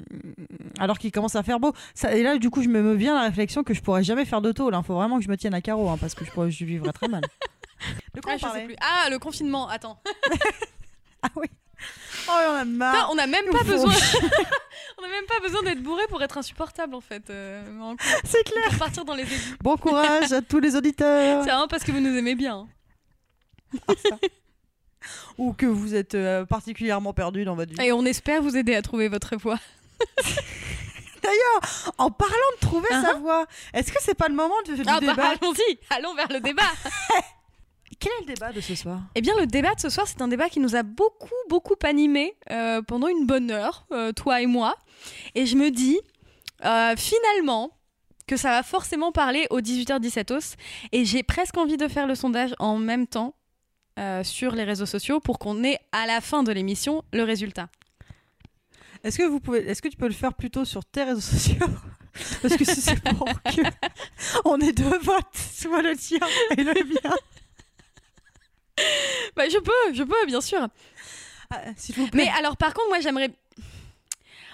alors 0.79 0.97
qu'il 0.97 1.11
commence 1.11 1.35
à 1.35 1.43
faire 1.43 1.59
beau. 1.59 1.71
Ça, 1.93 2.13
et 2.15 2.23
là, 2.23 2.37
du 2.37 2.49
coup, 2.49 2.61
je 2.63 2.67
me 2.69 2.93
viens 2.95 3.13
la 3.15 3.27
réflexion 3.27 3.63
que 3.63 3.73
je 3.73 3.81
pourrais 3.81 4.03
jamais 4.03 4.25
faire 4.25 4.41
de 4.41 4.51
tôle. 4.51 4.75
Il 4.77 4.83
faut 4.83 4.95
vraiment 4.95 5.17
que 5.19 5.23
je 5.23 5.29
me 5.29 5.37
tienne 5.37 5.53
à 5.53 5.61
carreau 5.61 5.87
hein, 5.89 5.97
parce 5.99 6.15
que 6.15 6.25
je, 6.25 6.31
pourrais, 6.31 6.51
je 6.51 6.65
vivrais 6.65 6.91
très 6.91 7.07
mal. 7.07 7.21
De 8.15 8.21
quoi 8.21 8.33
Ah, 8.33 8.35
on 8.35 8.37
je 8.37 8.41
sais 8.41 8.47
parlait 8.47 8.65
plus. 8.65 8.75
Ah, 8.81 9.09
le 9.09 9.19
confinement, 9.19 9.67
attends. 9.69 9.99
Ah 11.25 11.29
oui. 11.37 11.47
Oh, 12.27 12.31
en 12.31 12.55
a 12.55 12.65
marre. 12.65 12.93
Putain, 12.93 13.07
on 13.11 13.15
n'a 13.15 13.27
même 13.27 13.45
pas 13.51 13.63
besoin. 13.63 13.91
on 14.99 15.03
a 15.03 15.07
même 15.07 15.25
pas 15.27 15.39
besoin 15.41 15.61
d'être 15.63 15.81
bourré 15.83 16.03
pour 16.07 16.21
être 16.23 16.37
insupportable 16.37 16.95
en 16.95 17.01
fait. 17.01 17.29
euh, 17.29 17.63
en- 17.81 17.95
C'est 18.23 18.43
clair. 18.43 18.63
pour 18.69 18.77
partir 18.79 19.03
dans 19.05 19.15
les 19.15 19.23
aigus. 19.23 19.55
Bon 19.61 19.75
courage 19.77 20.31
à 20.31 20.41
tous 20.41 20.59
les 20.59 20.75
auditeurs. 20.75 21.43
C'est 21.43 21.49
vraiment 21.49 21.67
parce 21.67 21.83
que 21.83 21.91
vous 21.91 21.99
nous 21.99 22.15
aimez 22.15 22.35
bien. 22.35 22.65
hein. 23.77 23.87
ou 25.37 25.53
que 25.53 25.65
vous 25.65 25.95
êtes 25.95 26.15
euh, 26.15 26.45
particulièrement 26.45 27.13
perdu 27.13 27.43
dans 27.43 27.55
votre 27.55 27.73
vie. 27.73 27.81
Et 27.85 27.91
on 27.91 28.05
espère 28.05 28.41
vous 28.41 28.55
aider 28.55 28.75
à 28.75 28.81
trouver 28.81 29.07
votre 29.09 29.35
voie. 29.35 29.59
En 31.97 32.11
parlant 32.11 32.35
de 32.55 32.59
trouver 32.67 32.89
sa 32.89 33.13
voix, 33.13 33.45
est-ce 33.73 33.91
que 33.93 33.97
c'est 34.01 34.13
pas 34.13 34.27
le 34.27 34.35
moment 34.35 34.61
du, 34.65 34.75
du 34.75 34.81
Ah 34.85 34.99
bah 34.99 35.13
débat? 35.13 35.29
allons-y, 35.41 35.79
allons 35.89 36.13
vers 36.15 36.27
le 36.27 36.39
débat. 36.41 36.63
Quel 37.99 38.11
est 38.11 38.21
le 38.21 38.33
débat 38.33 38.51
de 38.51 38.61
ce 38.61 38.75
soir? 38.75 39.01
Eh 39.15 39.21
bien, 39.21 39.33
le 39.39 39.47
débat 39.47 39.75
de 39.75 39.79
ce 39.79 39.89
soir, 39.89 40.07
c'est 40.07 40.21
un 40.21 40.27
débat 40.27 40.49
qui 40.49 40.59
nous 40.59 40.75
a 40.75 40.83
beaucoup, 40.83 41.29
beaucoup 41.49 41.75
animé 41.83 42.35
euh, 42.51 42.81
pendant 42.81 43.07
une 43.07 43.25
bonne 43.25 43.51
heure, 43.51 43.85
euh, 43.91 44.11
toi 44.11 44.41
et 44.41 44.45
moi. 44.45 44.75
Et 45.35 45.45
je 45.45 45.55
me 45.55 45.69
dis, 45.69 45.99
euh, 46.65 46.95
finalement, 46.95 47.77
que 48.27 48.37
ça 48.37 48.49
va 48.49 48.63
forcément 48.63 49.11
parler 49.11 49.47
aux 49.49 49.59
18h17 49.59 50.33
os. 50.33 50.55
Et 50.91 51.05
j'ai 51.05 51.23
presque 51.23 51.57
envie 51.57 51.77
de 51.77 51.87
faire 51.87 52.07
le 52.07 52.15
sondage 52.15 52.53
en 52.59 52.77
même 52.77 53.07
temps 53.07 53.35
sur 54.23 54.55
les 54.55 54.63
réseaux 54.63 54.87
sociaux 54.87 55.19
pour 55.19 55.37
qu'on 55.37 55.63
ait 55.63 55.77
à 55.91 56.07
la 56.07 56.19
fin 56.19 56.41
de 56.41 56.51
l'émission 56.51 57.03
le 57.13 57.21
résultat. 57.21 57.69
Est-ce 59.03 59.19
que 59.19 59.23
vous 59.23 59.39
pouvez, 59.39 59.59
est-ce 59.69 59.83
que 59.83 59.87
tu 59.87 59.97
peux 59.97 60.07
le 60.07 60.13
faire 60.13 60.33
plutôt 60.33 60.65
sur 60.65 60.83
tes 60.83 61.03
réseaux 61.03 61.21
sociaux? 61.21 61.67
Parce 62.41 62.55
que 62.55 62.65
si 62.65 62.81
c'est 62.81 63.01
pour 63.03 63.25
que 63.25 63.61
on 64.45 64.59
ait 64.59 64.71
deux 64.71 64.97
votes, 64.99 65.35
soit 65.35 65.81
le 65.81 65.95
tien 65.95 66.19
et 66.57 66.63
le 66.63 66.73
mien. 66.73 67.15
Bah, 69.35 69.49
je 69.49 69.57
peux, 69.57 69.93
je 69.93 70.03
peux, 70.03 70.25
bien 70.27 70.41
sûr. 70.41 70.67
Ah, 71.49 71.59
S'il 71.75 71.95
vous 71.95 72.07
plaît. 72.07 72.25
Mais 72.25 72.31
alors, 72.37 72.55
par 72.55 72.73
contre, 72.73 72.89
moi, 72.89 72.99
j'aimerais. 72.99 73.31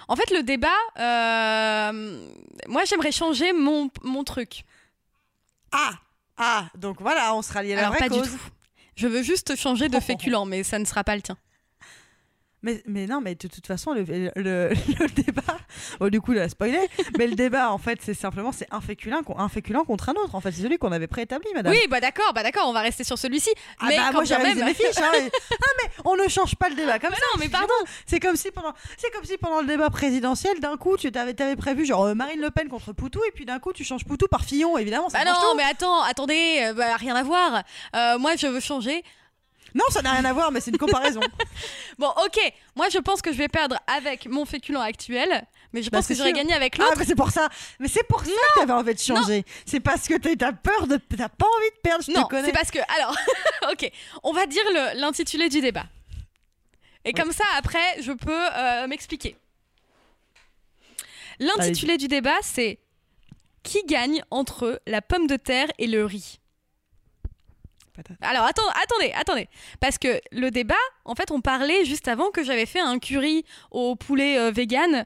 En 0.08 0.16
fait, 0.16 0.30
le 0.30 0.42
débat, 0.42 0.68
euh, 0.98 2.28
moi, 2.66 2.84
j'aimerais 2.84 3.12
changer 3.12 3.52
mon, 3.52 3.90
mon 4.02 4.24
truc. 4.24 4.64
ah, 5.72 5.92
ah, 6.38 6.68
donc 6.74 7.02
voilà, 7.02 7.34
on 7.34 7.42
sera 7.42 7.62
lié 7.62 7.74
à 7.74 7.76
la 7.76 7.80
Alors, 7.82 7.92
vraie 7.92 8.08
pas 8.08 8.14
du 8.14 8.22
tout. 8.22 8.38
Je 8.96 9.06
veux 9.06 9.22
juste 9.22 9.54
changer 9.56 9.90
de 9.90 10.00
féculent, 10.00 10.46
mais 10.46 10.62
ça 10.62 10.78
ne 10.78 10.86
sera 10.86 11.04
pas 11.04 11.14
le 11.14 11.20
tien. 11.22 11.36
Mais, 12.62 12.82
mais 12.86 13.06
non, 13.06 13.20
mais 13.22 13.34
de 13.34 13.48
toute 13.48 13.66
façon, 13.66 13.94
le, 13.94 14.02
le, 14.02 14.30
le 14.36 15.08
débat, 15.22 15.56
oh, 15.98 16.10
du 16.10 16.20
coup, 16.20 16.32
il 16.34 16.38
a 16.40 16.48
spoilé, 16.48 16.78
mais 17.18 17.26
le 17.26 17.34
débat, 17.34 17.70
en 17.72 17.78
fait, 17.78 17.98
c'est 18.02 18.12
simplement, 18.14 18.52
c'est 18.52 18.66
un 18.70 18.82
féculent, 18.82 19.22
con- 19.24 19.38
un 19.38 19.48
féculent 19.48 19.84
contre 19.86 20.10
un 20.10 20.12
autre. 20.12 20.34
En 20.34 20.40
fait, 20.40 20.52
c'est 20.52 20.60
celui 20.62 20.76
qu'on 20.76 20.92
avait 20.92 21.06
préétabli, 21.06 21.48
madame. 21.54 21.72
Oui, 21.72 21.80
bah 21.88 22.00
d'accord, 22.00 22.32
bah 22.34 22.42
d'accord, 22.42 22.64
on 22.68 22.72
va 22.74 22.80
rester 22.82 23.02
sur 23.02 23.16
celui-ci. 23.18 23.48
Ah 23.78 23.86
mais 23.88 23.96
bah, 23.96 24.02
quand 24.08 24.12
moi 24.14 24.24
j'ai 24.24 24.36
même. 24.36 24.62
mes 24.62 24.74
fiches. 24.74 24.98
hein, 24.98 25.10
et- 25.18 25.30
Ah 25.52 25.66
mais 25.82 25.90
on 26.04 26.16
ne 26.16 26.28
change 26.28 26.54
pas 26.56 26.68
le 26.68 26.74
débat 26.74 26.98
comme 26.98 27.10
Mais 27.10 27.16
ça. 27.16 27.22
non, 27.34 27.40
mais 27.40 27.48
pardon. 27.48 27.72
C'est 28.06 28.20
comme 28.20 28.36
si 28.36 28.50
pendant, 28.50 28.74
c'est 28.98 29.10
comme 29.10 29.24
si 29.24 29.38
pendant 29.38 29.62
le 29.62 29.66
débat 29.66 29.88
présidentiel, 29.90 30.60
d'un 30.60 30.76
coup, 30.76 30.96
tu 30.98 31.10
avais, 31.14 31.56
prévu 31.56 31.86
genre 31.86 32.04
euh, 32.04 32.14
Marine 32.14 32.40
Le 32.40 32.50
Pen 32.50 32.68
contre 32.68 32.92
Poutou, 32.92 33.20
et 33.26 33.30
puis 33.30 33.46
d'un 33.46 33.58
coup, 33.58 33.72
tu 33.72 33.84
changes 33.84 34.04
Poutou 34.04 34.26
par 34.28 34.44
Fillon, 34.44 34.76
évidemment. 34.76 35.08
Ça 35.08 35.18
Bah 35.24 35.30
non, 35.32 35.54
mais 35.56 35.62
attends, 35.64 36.02
attendez, 36.02 36.58
euh, 36.62 36.74
bah, 36.74 36.96
rien 36.96 37.14
à 37.16 37.22
voir. 37.22 37.62
Euh, 37.96 38.18
moi, 38.18 38.36
je 38.36 38.46
veux 38.46 38.60
changer. 38.60 39.02
Non, 39.74 39.84
ça 39.90 40.02
n'a 40.02 40.12
rien 40.12 40.24
à 40.24 40.32
voir, 40.32 40.50
mais 40.50 40.60
c'est 40.60 40.70
une 40.70 40.78
comparaison. 40.78 41.20
Bon, 41.98 42.08
ok, 42.24 42.38
moi, 42.76 42.88
je 42.88 42.98
pense 42.98 43.20
que 43.20 43.30
je 43.32 43.36
vais 43.36 43.48
perdre 43.48 43.76
avec 43.86 44.26
mon 44.26 44.44
féculent 44.46 44.80
actuel, 44.80 45.46
mais 45.72 45.82
je 45.82 45.90
Bah, 45.90 45.98
pense 45.98 46.06
que 46.08 46.14
j'aurais 46.14 46.32
gagné 46.32 46.54
avec 46.54 46.76
ah, 46.78 46.84
l'autre. 46.84 46.96
mais 46.98 47.04
c'est 47.04 47.14
pour 47.14 47.30
ça. 47.30 47.48
Mais 47.78 47.88
c'est 47.88 48.02
pour 48.04 48.20
ça 48.24 48.30
que 48.54 48.60
t'avais 48.60 48.72
envie 48.72 48.94
de 48.94 48.98
changer. 48.98 49.44
C'est 49.66 49.80
parce 49.80 50.08
que 50.08 50.14
t'as- 50.16 50.52
peur 50.52 50.86
de, 50.86 50.96
t'as 50.96 51.28
pas 51.28 51.46
envie 51.46 51.70
de 51.76 51.80
perdre. 51.82 52.02
Je 52.04 52.10
non, 52.12 52.22
te 52.24 52.28
connais. 52.30 52.46
c'est 52.46 52.52
parce 52.52 52.70
que. 52.70 52.78
Alors, 52.96 53.14
ok, 53.72 53.90
on 54.22 54.32
va 54.32 54.46
dire 54.46 54.62
l'intitulé 54.94 55.48
du 55.50 55.60
débat. 55.60 55.84
Et 57.04 57.12
comme 57.12 57.32
ça, 57.32 57.44
après, 57.56 58.00
je 58.02 58.12
peux 58.12 58.32
euh, 58.56 58.86
m'expliquer. 58.86 59.36
L'intitulé 61.38 61.96
du 61.96 62.08
débat, 62.08 62.36
c'est 62.42 62.78
Qui 63.62 63.82
gagne 63.84 64.22
entre 64.30 64.80
la 64.86 65.02
pomme 65.02 65.26
de 65.26 65.36
terre 65.36 65.68
et 65.78 65.86
le 65.86 66.04
riz? 66.06 66.39
Patate. 68.02 68.16
Alors 68.20 68.44
attendez, 68.44 69.12
attendez, 69.14 69.48
parce 69.80 69.98
que 69.98 70.20
le 70.32 70.50
débat, 70.50 70.74
en 71.04 71.14
fait, 71.14 71.30
on 71.30 71.40
parlait 71.40 71.84
juste 71.84 72.08
avant 72.08 72.30
que 72.30 72.42
j'avais 72.44 72.66
fait 72.66 72.80
un 72.80 72.98
curry 72.98 73.44
au 73.70 73.96
poulet 73.96 74.38
euh, 74.38 74.50
vegan 74.50 74.94
euh, 74.94 75.04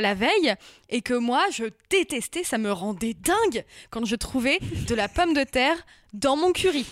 la 0.00 0.14
veille 0.14 0.54
et 0.88 1.02
que 1.02 1.14
moi 1.14 1.44
je 1.52 1.64
détestais, 1.90 2.44
ça 2.44 2.58
me 2.58 2.70
rendait 2.72 3.14
dingue 3.14 3.64
quand 3.90 4.04
je 4.04 4.16
trouvais 4.16 4.58
de 4.88 4.94
la 4.94 5.08
pomme 5.08 5.34
de 5.34 5.44
terre 5.44 5.76
dans 6.12 6.36
mon 6.36 6.52
curry. 6.52 6.86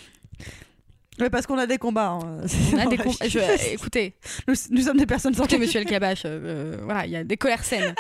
Ouais, 1.21 1.31
parce 1.31 1.47
qu'on 1.47 1.59
a 1.59 1.67
des 1.67 1.79
combats. 1.79 2.11
hein. 2.23 2.43
On 2.75 2.79
a 2.79 2.87
des 2.87 2.97
com- 2.97 3.13
je- 3.27 3.73
Écoutez, 3.73 4.15
nous, 4.47 4.55
nous 4.71 4.83
sommes 4.83 4.99
des 4.99 5.07
personnes 5.07 5.35
sans 5.35 5.53
monsieur 5.59 5.81
El 5.81 5.87
Kabash, 5.87 6.23
euh, 6.25 6.29
euh, 6.29 6.77
voilà, 6.85 7.07
il 7.07 7.11
y 7.13 7.17
a 7.17 7.25
des 7.25 7.37
colères 7.37 7.65
saines. 7.65 7.93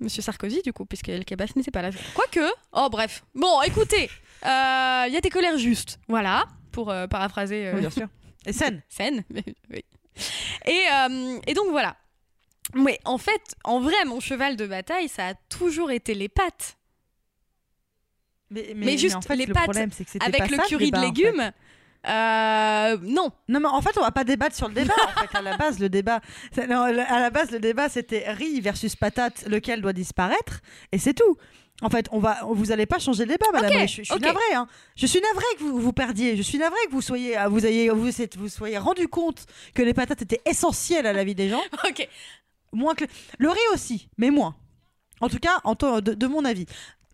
Monsieur 0.00 0.22
Sarkozy, 0.22 0.60
du 0.62 0.72
coup, 0.72 0.84
puisque 0.84 1.08
El 1.08 1.24
Kabash 1.24 1.56
n'était 1.56 1.70
pas 1.70 1.80
là. 1.82 1.90
Quoique, 2.14 2.40
oh 2.72 2.88
bref. 2.90 3.22
Bon, 3.34 3.60
écoutez, 3.62 4.10
euh, 4.44 5.04
il 5.08 5.12
y 5.12 5.16
a 5.16 5.20
des 5.20 5.30
colères 5.30 5.58
justes, 5.58 5.98
voilà, 6.08 6.44
pour 6.72 6.90
euh, 6.90 7.06
paraphraser 7.06 7.68
euh, 7.68 7.74
Oui, 7.74 7.80
bien 7.80 7.90
sûr. 7.90 8.08
Et 8.46 8.52
scène. 8.52 8.82
mais 9.30 9.44
oui. 9.70 9.84
Et, 10.66 10.84
euh, 10.92 11.38
et 11.46 11.54
donc 11.54 11.68
voilà. 11.70 11.96
Mais 12.74 12.98
en 13.04 13.18
fait, 13.18 13.54
en 13.64 13.80
vrai, 13.80 14.04
mon 14.06 14.20
cheval 14.20 14.56
de 14.56 14.66
bataille, 14.66 15.08
ça 15.08 15.28
a 15.28 15.34
toujours 15.48 15.90
été 15.90 16.14
les 16.14 16.28
pâtes. 16.28 16.76
Mais, 18.50 18.72
Mais 18.74 18.98
juste 18.98 19.16
en 19.16 19.20
fait, 19.20 19.36
les 19.36 19.46
le 19.46 19.54
pâtes 19.54 19.64
problème, 19.64 19.90
que 19.90 20.24
Avec 20.24 20.38
pas 20.38 20.46
le 20.46 20.56
ça, 20.56 20.64
curry 20.64 20.90
de 20.90 20.96
débat, 20.96 20.98
en 20.98 21.02
fait. 21.02 21.06
légumes, 21.22 21.52
euh, 22.06 22.96
non. 23.02 23.30
Non, 23.48 23.60
mais 23.60 23.68
en 23.68 23.80
fait, 23.82 23.96
on 23.98 24.00
va 24.00 24.10
pas 24.10 24.24
débattre 24.24 24.56
sur 24.56 24.68
le 24.68 24.74
débat. 24.74 24.94
En 25.16 25.20
fait, 25.20 25.36
à 25.36 25.42
la 25.42 25.56
base, 25.56 25.78
le 25.78 25.88
débat, 25.88 26.20
non, 26.68 26.82
à 26.82 26.92
la 27.20 27.30
base, 27.30 27.50
le 27.50 27.60
débat, 27.60 27.88
c'était 27.88 28.30
riz 28.32 28.60
versus 28.60 28.96
patate, 28.96 29.44
lequel 29.46 29.82
doit 29.82 29.92
disparaître, 29.92 30.60
et 30.92 30.98
c'est 30.98 31.14
tout. 31.14 31.36
En 31.82 31.88
fait, 31.90 32.06
on 32.12 32.18
va, 32.18 32.38
vous 32.44 32.72
allez 32.72 32.86
pas 32.86 32.98
changer 32.98 33.24
le 33.24 33.30
débat, 33.32 33.46
madame. 33.52 33.70
Ok, 33.72 33.76
Riche. 33.78 33.96
Je, 33.96 34.02
je 34.02 34.04
suis 34.04 34.14
ok. 34.14 34.20
navrée. 34.20 34.54
Hein. 34.54 34.66
Je 34.96 35.06
suis 35.06 35.20
navrée 35.20 35.44
que 35.58 35.62
vous, 35.62 35.80
vous 35.80 35.92
perdiez. 35.92 36.36
Je 36.36 36.42
suis 36.42 36.58
navrée 36.58 36.78
que 36.86 36.92
vous 36.92 37.00
soyez, 37.02 37.36
ah, 37.36 37.48
vous 37.48 37.64
ayez, 37.64 37.88
vous, 37.90 38.10
soyez 38.48 38.78
rendu 38.78 39.08
compte 39.08 39.46
que 39.74 39.82
les 39.82 39.94
patates 39.94 40.22
étaient 40.22 40.42
essentielles 40.44 41.06
à 41.06 41.12
la 41.12 41.24
vie 41.24 41.34
des 41.34 41.48
gens. 41.48 41.62
Ok. 41.88 42.06
Moins 42.72 42.94
que 42.94 43.04
le, 43.04 43.10
le 43.38 43.48
riz 43.50 43.58
aussi, 43.74 44.08
mais 44.16 44.30
moins. 44.30 44.54
En 45.20 45.28
tout 45.28 45.38
cas, 45.40 45.58
en 45.64 45.74
de, 45.74 46.14
de 46.14 46.26
mon 46.26 46.44
avis. 46.44 46.66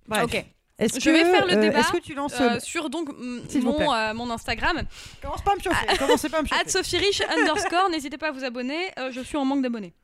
Bref. 0.07 0.25
Ok. 0.25 0.45
Est-ce 0.79 1.01
Je 1.01 1.09
vais 1.11 1.25
faire 1.25 1.47
le 1.47 1.55
euh, 1.55 1.61
débat, 1.61 1.79
Est-ce 1.79 1.93
que 1.93 1.99
tu 1.99 2.12
lances 2.14 2.39
Euh, 2.39 2.55
le- 2.55 2.61
sur 2.61 2.91
donc 2.91 3.09
mon, 3.17 3.95
euh, 3.95 4.12
mon 4.12 4.31
Instagram, 4.31 4.83
Commence 5.23 5.41
pas 5.43 5.53
à 5.53 5.55
me 5.55 5.61
chauffer. 5.61 5.87
Commencez 5.97 6.29
pas 6.29 6.39
à 6.39 6.43
me 6.43 6.47
chauffer. 6.49 6.69
Sophie 6.69 6.99
Rich 6.99 7.23
underscore, 7.31 7.89
n'hésitez 7.89 8.19
pas 8.19 8.29
à 8.29 8.33
vous 8.33 8.45
abonner, 8.45 8.91
euh, 8.99 9.11
je 9.11 9.23
suis 9.23 9.39
en 9.39 9.47
manque 9.47 9.62
d'abonnés. 9.62 9.95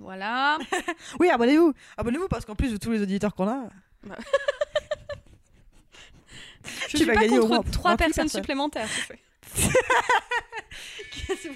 Voilà. 0.00 0.56
Oui, 1.20 1.28
abonnez-vous. 1.28 1.74
Abonnez-vous 1.98 2.28
parce 2.28 2.46
qu'en 2.46 2.54
plus 2.54 2.72
de 2.72 2.76
tous 2.78 2.90
les 2.90 3.02
auditeurs 3.02 3.34
qu'on 3.34 3.48
a. 3.48 3.64
Je 6.64 6.86
Tu 6.88 6.96
suis 6.98 7.06
vas 7.06 7.14
pas 7.14 7.20
gagner 7.22 7.38
au 7.38 7.42
contre 7.42 7.54
moins 7.54 7.62
trois 7.72 7.90
28 7.92 7.98
personnes 8.04 8.24
personnes. 8.24 8.40
supplémentaires. 8.42 8.88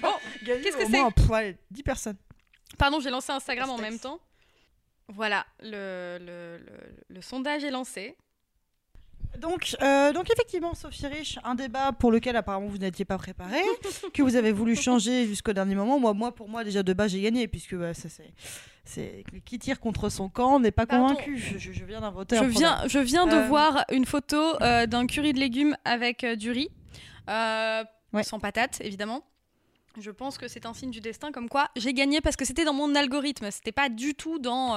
Bon, 0.01 0.13
qu'est-ce 0.45 0.63
que 0.77 0.83
au 0.83 0.85
c'est 0.85 0.89
moins, 0.89 1.09
pff, 1.11 1.31
allez, 1.31 1.57
10 1.71 1.83
personnes. 1.83 2.17
Pardon, 2.77 2.99
j'ai 2.99 3.09
lancé 3.09 3.31
Instagram 3.31 3.69
en 3.69 3.77
même 3.77 3.97
temps. 3.97 4.19
Voilà, 5.07 5.45
le, 5.61 6.17
le, 6.19 6.57
le- 6.59 6.95
le 7.09 7.21
sondage 7.21 7.63
est 7.63 7.71
lancé. 7.71 8.15
Donc, 9.39 9.75
euh, 9.81 10.13
donc 10.13 10.29
effectivement, 10.31 10.73
Sophie 10.73 11.07
Rich, 11.07 11.39
un 11.43 11.55
débat 11.55 11.91
pour 11.91 12.11
lequel 12.11 12.35
apparemment 12.35 12.67
vous 12.67 12.77
n'étiez 12.77 13.03
pas 13.05 13.17
préparé, 13.17 13.59
que 14.13 14.21
vous 14.21 14.35
avez 14.35 14.51
voulu 14.51 14.75
changer 14.75 15.25
jusqu'au 15.25 15.53
dernier 15.53 15.75
moment. 15.75 15.99
Moi, 15.99 16.13
moi, 16.13 16.33
pour 16.33 16.47
moi, 16.49 16.63
déjà 16.63 16.83
de 16.83 16.93
base, 16.93 17.11
j'ai 17.11 17.21
gagné 17.21 17.47
puisque 17.47 17.75
bah, 17.75 17.93
ça, 17.93 18.09
c'est, 18.09 18.31
c'est 18.85 19.23
qui 19.45 19.57
tire 19.59 19.79
contre 19.79 20.09
son 20.09 20.29
camp 20.29 20.59
n'est 20.59 20.71
pas 20.71 20.85
Pardon. 20.85 21.07
convaincu. 21.09 21.37
Je, 21.37 21.57
je- 21.57 21.71
je 21.73 21.83
viens 21.85 22.01
d'inventer. 22.01 22.37
Je 22.37 22.43
viens, 22.45 22.87
je 22.87 22.99
viens 22.99 23.25
de 23.25 23.33
Euh, 23.35 23.47
voir 23.47 23.85
une 23.91 24.05
photo 24.05 24.37
euh, 24.61 24.85
d'un 24.85 25.07
curry 25.07 25.33
de 25.33 25.39
légumes 25.39 25.75
avec 25.83 26.23
euh, 26.23 26.35
du 26.35 26.51
riz, 26.51 26.69
Ouais. 27.27 28.23
sans 28.23 28.39
patates 28.39 28.79
évidemment. 28.81 29.23
Je 29.99 30.09
pense 30.11 30.37
que 30.39 30.47
c'est 30.47 30.65
un 30.65 30.73
signe 30.73 30.89
du 30.91 31.01
destin, 31.01 31.31
comme 31.31 31.49
quoi 31.49 31.69
j'ai 31.75 31.93
gagné 31.93 32.19
parce 32.21 32.35
que 32.35 32.45
c'était 32.45 32.65
dans 32.65 32.73
mon 32.73 32.95
algorithme, 32.95 33.49
c'était 33.51 33.71
pas 33.71 33.89
du 33.89 34.15
tout 34.15 34.39
dans. 34.39 34.75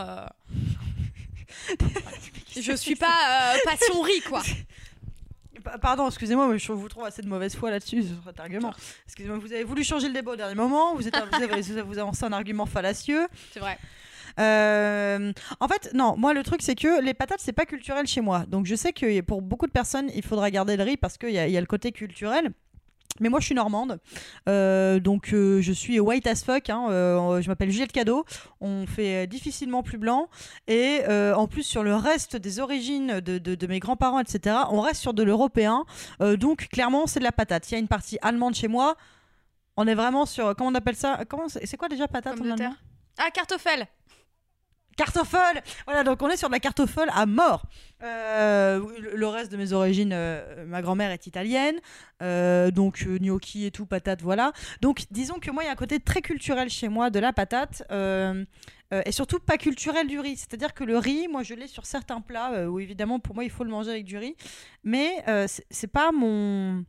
Je 2.61 2.73
suis 2.77 2.97
pas 2.97 3.55
euh, 3.55 3.59
passion 3.65 4.01
riz 4.01 4.21
quoi. 4.23 4.43
Pa- 5.65 5.79
Pardon, 5.79 6.07
excusez-moi, 6.09 6.47
mais 6.49 6.59
je 6.59 6.71
vous 6.73 6.89
trouve 6.89 7.05
assez 7.05 7.23
de 7.23 7.29
mauvaise 7.29 7.57
foi 7.57 7.71
là-dessus 7.71 8.03
sur 8.05 8.15
argument. 8.39 8.73
Excusez-moi, 9.07 9.39
vous 9.39 9.53
avez 9.53 9.65
voulu 9.65 9.83
changer 9.85 10.07
le 10.09 10.15
débat 10.15 10.33
au 10.33 10.37
dernier 10.37 10.55
moment. 10.55 10.95
Vous, 10.95 11.09
êtes, 11.09 11.17
vous, 11.17 11.43
avez, 11.43 11.83
vous 11.83 11.99
avancé 11.99 12.25
un 12.25 12.33
argument 12.33 12.67
fallacieux. 12.67 13.27
C'est 13.53 13.61
vrai. 13.61 13.79
Euh, 14.39 15.33
en 15.61 15.69
fait, 15.69 15.91
non, 15.95 16.15
moi 16.19 16.35
le 16.35 16.43
truc 16.43 16.61
c'est 16.61 16.75
que 16.75 17.01
les 17.03 17.15
patates 17.15 17.41
c'est 17.41 17.53
pas 17.55 17.65
culturel 17.65 18.07
chez 18.07 18.21
moi. 18.21 18.45
Donc 18.47 18.67
je 18.67 18.75
sais 18.75 18.93
que 18.93 19.21
pour 19.23 19.41
beaucoup 19.41 19.67
de 19.67 19.73
personnes 19.73 20.11
il 20.15 20.23
faudra 20.23 20.51
garder 20.51 20.77
le 20.77 20.83
riz 20.85 20.99
parce 20.99 21.17
qu'il 21.17 21.31
y, 21.31 21.35
y 21.35 21.57
a 21.57 21.61
le 21.61 21.67
côté 21.67 21.91
culturel. 21.91 22.53
Mais 23.21 23.29
moi 23.29 23.41
je 23.41 23.47
suis 23.47 23.55
normande, 23.55 23.99
Euh, 24.49 25.01
donc 25.01 25.33
euh, 25.33 25.61
je 25.61 25.73
suis 25.73 25.99
white 26.01 26.27
as 26.27 26.45
fuck. 26.45 26.71
hein, 26.71 26.87
euh, 26.91 27.41
je 27.43 27.49
m'appelle 27.49 27.71
Juliette 27.71 27.93
Cadeau. 27.93 28.25
On 28.61 28.87
fait 28.87 29.27
difficilement 29.27 29.83
plus 29.83 29.99
blanc. 29.99 30.29
Et 30.69 31.01
en 31.09 31.47
plus 31.47 31.62
sur 31.62 31.83
le 31.83 31.95
reste 31.95 32.37
des 32.37 32.61
origines 32.61 33.21
de, 33.21 33.39
de- 33.39 33.55
de 33.55 33.67
mes 33.67 33.79
grands-parents, 33.81 34.21
etc., 34.21 34.57
on 34.71 34.81
reste 34.81 35.01
sur 35.01 35.14
de 35.14 35.23
l'européen. 35.23 35.85
Donc 36.21 36.69
clairement 36.69 37.07
c'est 37.07 37.21
de 37.21 37.25
la 37.25 37.33
patate. 37.33 37.71
Il 37.71 37.75
y 37.75 37.77
a 37.77 37.81
une 37.81 37.89
partie 37.89 38.19
allemande 38.23 38.55
chez 38.55 38.69
moi. 38.69 38.97
On 39.77 39.87
est 39.87 39.95
vraiment 39.95 40.25
sur 40.27 40.55
comment 40.57 40.71
on 40.71 40.75
appelle 40.75 40.97
ça? 40.97 41.21
Comment 41.29 41.49
c'est 41.49 41.77
quoi 41.77 41.89
déjà 41.89 42.09
patate 42.09 42.41
en 42.41 42.45
allemand. 42.51 42.75
Ah, 43.19 43.31
cartoffel 43.33 43.87
Cartoffel 44.97 45.63
Voilà, 45.87 46.05
donc 46.05 46.23
on 46.23 46.29
est 46.29 46.37
sur 46.37 46.49
de 46.49 46.55
la 46.55 47.13
à 47.15 47.27
mort. 47.27 47.63
Euh, 48.03 48.81
le 49.15 49.27
reste 49.27 49.53
de 49.53 49.57
mes 49.57 49.73
origines, 49.73 50.13
euh, 50.13 50.67
ma 50.67 50.83
grand-mère 50.83 51.11
est 51.11 51.27
italienne, 51.27 51.77
euh, 52.23 52.71
donc 52.71 53.07
gnocchi 53.07 53.67
et 53.67 53.71
tout, 53.71 53.87
patate, 53.87 54.23
voilà. 54.23 54.53
Donc 54.81 55.05
disons 55.11 55.39
que 55.39 55.51
moi, 55.51 55.63
il 55.63 55.67
y 55.67 55.69
a 55.69 55.73
un 55.73 55.77
côté 55.77 56.01
très 56.01 56.21
culturel 56.23 56.69
chez 56.69 56.89
moi 56.89 57.11
de 57.11 57.19
la 57.19 57.33
patate, 57.33 57.83
et 57.91 59.13
surtout 59.13 59.39
pas 59.39 59.59
culturel 59.59 60.07
du 60.07 60.21
riz. 60.21 60.37
C'est-à-dire 60.37 60.75
que 60.75 60.85
le 60.85 60.99
riz, 60.99 61.29
moi, 61.29 61.43
je 61.43 61.55
l'ai 61.55 61.67
sur 61.67 61.87
certains 61.87 62.21
plats, 62.21 62.69
où 62.69 62.79
évidemment, 62.81 63.19
pour 63.19 63.35
moi, 63.35 63.45
il 63.45 63.51
faut 63.51 63.65
le 63.65 63.71
manger 63.71 63.91
avec 63.91 64.05
du 64.05 64.19
riz, 64.19 64.37
mais 64.85 65.25
c'est 65.71 65.91
pas 65.91 66.13
mon 66.13 66.85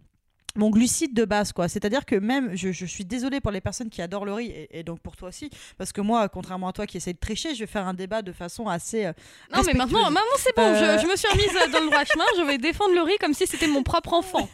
mon 0.58 0.70
glucide 0.70 1.14
de 1.14 1.24
base 1.24 1.53
quoi 1.53 1.70
c'est 1.70 1.86
à 1.86 1.89
dire 1.89 2.05
que 2.05 2.16
même 2.16 2.55
je, 2.55 2.72
je 2.72 2.86
suis 2.86 3.05
désolée 3.05 3.39
pour 3.39 3.51
les 3.51 3.62
personnes 3.62 3.89
qui 3.89 4.01
adorent 4.01 4.26
le 4.26 4.34
riz 4.34 4.47
et, 4.47 4.80
et 4.80 4.84
donc 4.84 4.99
pour 4.99 5.16
toi 5.16 5.30
aussi 5.30 5.49
parce 5.78 5.91
que 5.93 6.01
moi 6.01 6.28
contrairement 6.28 6.68
à 6.68 6.74
toi 6.74 6.86
qui 6.86 6.97
essaie 6.97 7.14
de 7.14 7.20
tricher 7.20 7.55
je 7.55 7.60
vais 7.62 7.68
faire 7.68 7.88
un 7.88 7.93
débat 7.93 8.22
de 8.22 8.32
façon 8.34 8.68
assez 8.68 9.05
euh, 9.05 9.14
Non 9.55 9.62
mais 9.66 9.74
maintenant, 9.74 10.10
maintenant 10.12 10.38
c'est 10.38 10.55
bon, 10.55 10.64
Euh. 10.64 10.97
je, 10.97 11.03
je 11.03 11.08
me 11.12 11.16
suis 11.16 11.28
remise 11.30 11.72
dans 11.72 11.80
le 11.80 11.86
droit 11.89 12.03
chemin, 12.03 12.26
je 12.38 12.41
vais 12.43 12.58
défendre 12.58 12.93
le 12.93 13.01
riz 13.01 13.18
comme 13.20 13.34
si 13.34 13.47
c'était 13.47 13.68
mon 13.68 13.84
propre 13.84 14.14
enfant. 14.14 14.49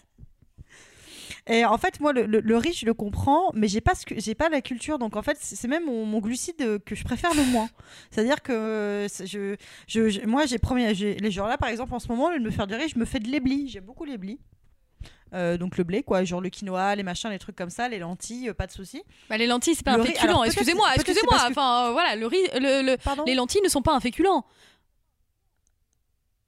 et 1.48 1.66
en 1.66 1.78
fait 1.78 2.00
moi 2.00 2.14
le, 2.14 2.26
le- 2.26 2.40
le 2.40 2.58
riz 2.58 2.74
je 2.74 2.86
le 2.86 2.94
comprends 2.94 3.52
mais 3.54 3.68
j'ai 3.68 3.82
pas 3.82 3.94
j'ai 4.16 4.34
pas 4.36 4.48
la 4.50 4.62
culture 4.62 4.98
donc 4.98 5.16
en 5.18 5.22
fait 5.22 5.38
c'est 5.42 5.68
même 5.68 5.86
mon, 5.86 6.06
mon 6.06 6.20
glucide 6.20 6.62
euh, 6.62 6.80
que 6.80 6.96
je 6.96 7.04
préfère 7.04 7.34
le 7.34 7.44
moins 7.52 7.70
c'est 8.12 8.22
à 8.22 8.24
dire 8.24 8.42
que 8.42 9.08
je, 9.26 9.56
je, 9.88 10.10
je- 10.10 10.22
moi 10.26 10.46
j'ai 10.46 10.58
premier 10.58 10.94
les 10.94 11.32
jours 11.32 11.48
là 11.48 11.58
par 11.58 11.68
exemple 11.70 11.94
en 11.94 12.00
ce 12.00 12.08
moment 12.08 12.26
au 12.28 12.32
lieu 12.32 12.40
de 12.40 12.46
me 12.46 12.52
faire 12.52 12.68
du 12.68 12.76
riz 12.76 12.88
je 12.88 12.98
me 13.00 13.04
fais 13.06 13.20
de 13.20 13.28
l'éblis 13.28 13.68
j'aime 13.68 13.84
beaucoup 13.84 14.06
l'éblis 14.06 14.40
Euh, 15.34 15.58
donc 15.58 15.78
le 15.80 15.84
blé 15.84 16.04
quoi 16.04 16.24
genre 16.24 16.42
le 16.42 16.50
quinoa 16.50 16.94
les 16.96 17.02
machins 17.02 17.32
les 17.32 17.40
trucs 17.40 17.56
comme 17.56 17.72
ça 17.72 17.90
les 17.90 17.98
lentilles 17.98 18.50
euh, 18.50 18.54
pas 18.54 18.68
de 18.68 18.72
souci 18.72 19.02
Bah, 19.30 19.38
les 19.38 19.48
lentilles, 19.48 19.74
c'est 19.74 19.84
pas 19.84 19.98
Le 19.98 20.04
un 20.04 20.06
féculent, 20.06 20.30
excusez-moi, 20.46 20.88
excusez-moi. 20.94 21.38
que- 21.48 21.52
Enfin, 21.52 21.88
euh, 21.88 21.92
voilà, 21.92 22.16
le 22.16 22.28
riz, 22.28 22.38
le, 22.54 22.96
les 23.26 23.34
lentilles 23.34 23.62
ne 23.64 23.70
sont 23.70 23.82
pas 23.82 23.96
un 23.96 24.00
féculent. 24.00 24.28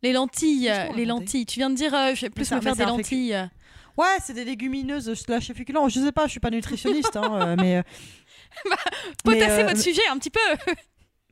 Les 0.03 0.13
lentilles, 0.13 0.71
les 0.95 1.05
lentilles. 1.05 1.45
Tu 1.47 1.59
viens 1.59 1.69
de 1.71 1.75
dire, 1.75 1.91
je 2.15 2.21
vais 2.21 2.29
plus 2.29 2.45
ça- 2.45 2.57
me 2.57 2.61
faire 2.61 2.75
des 2.75 2.85
lentilles. 2.85 3.49
Ouais, 3.97 4.17
c'est 4.21 4.33
des 4.33 4.43
légumineuses 4.45 5.13
slash 5.15 5.51
féculents. 5.53 5.87
Je 5.89 5.99
sais 6.01 6.11
pas, 6.11 6.25
je 6.27 6.31
suis 6.31 6.39
pas 6.39 6.51
nutritionniste, 6.51 7.15
hein, 7.15 7.55
mais. 7.55 7.81
mais, 8.65 8.75
Potassez 9.23 9.63
votre 9.63 9.79
sujet 9.81 10.05
un 10.11 10.17
petit 10.19 10.29
peu. 10.29 10.39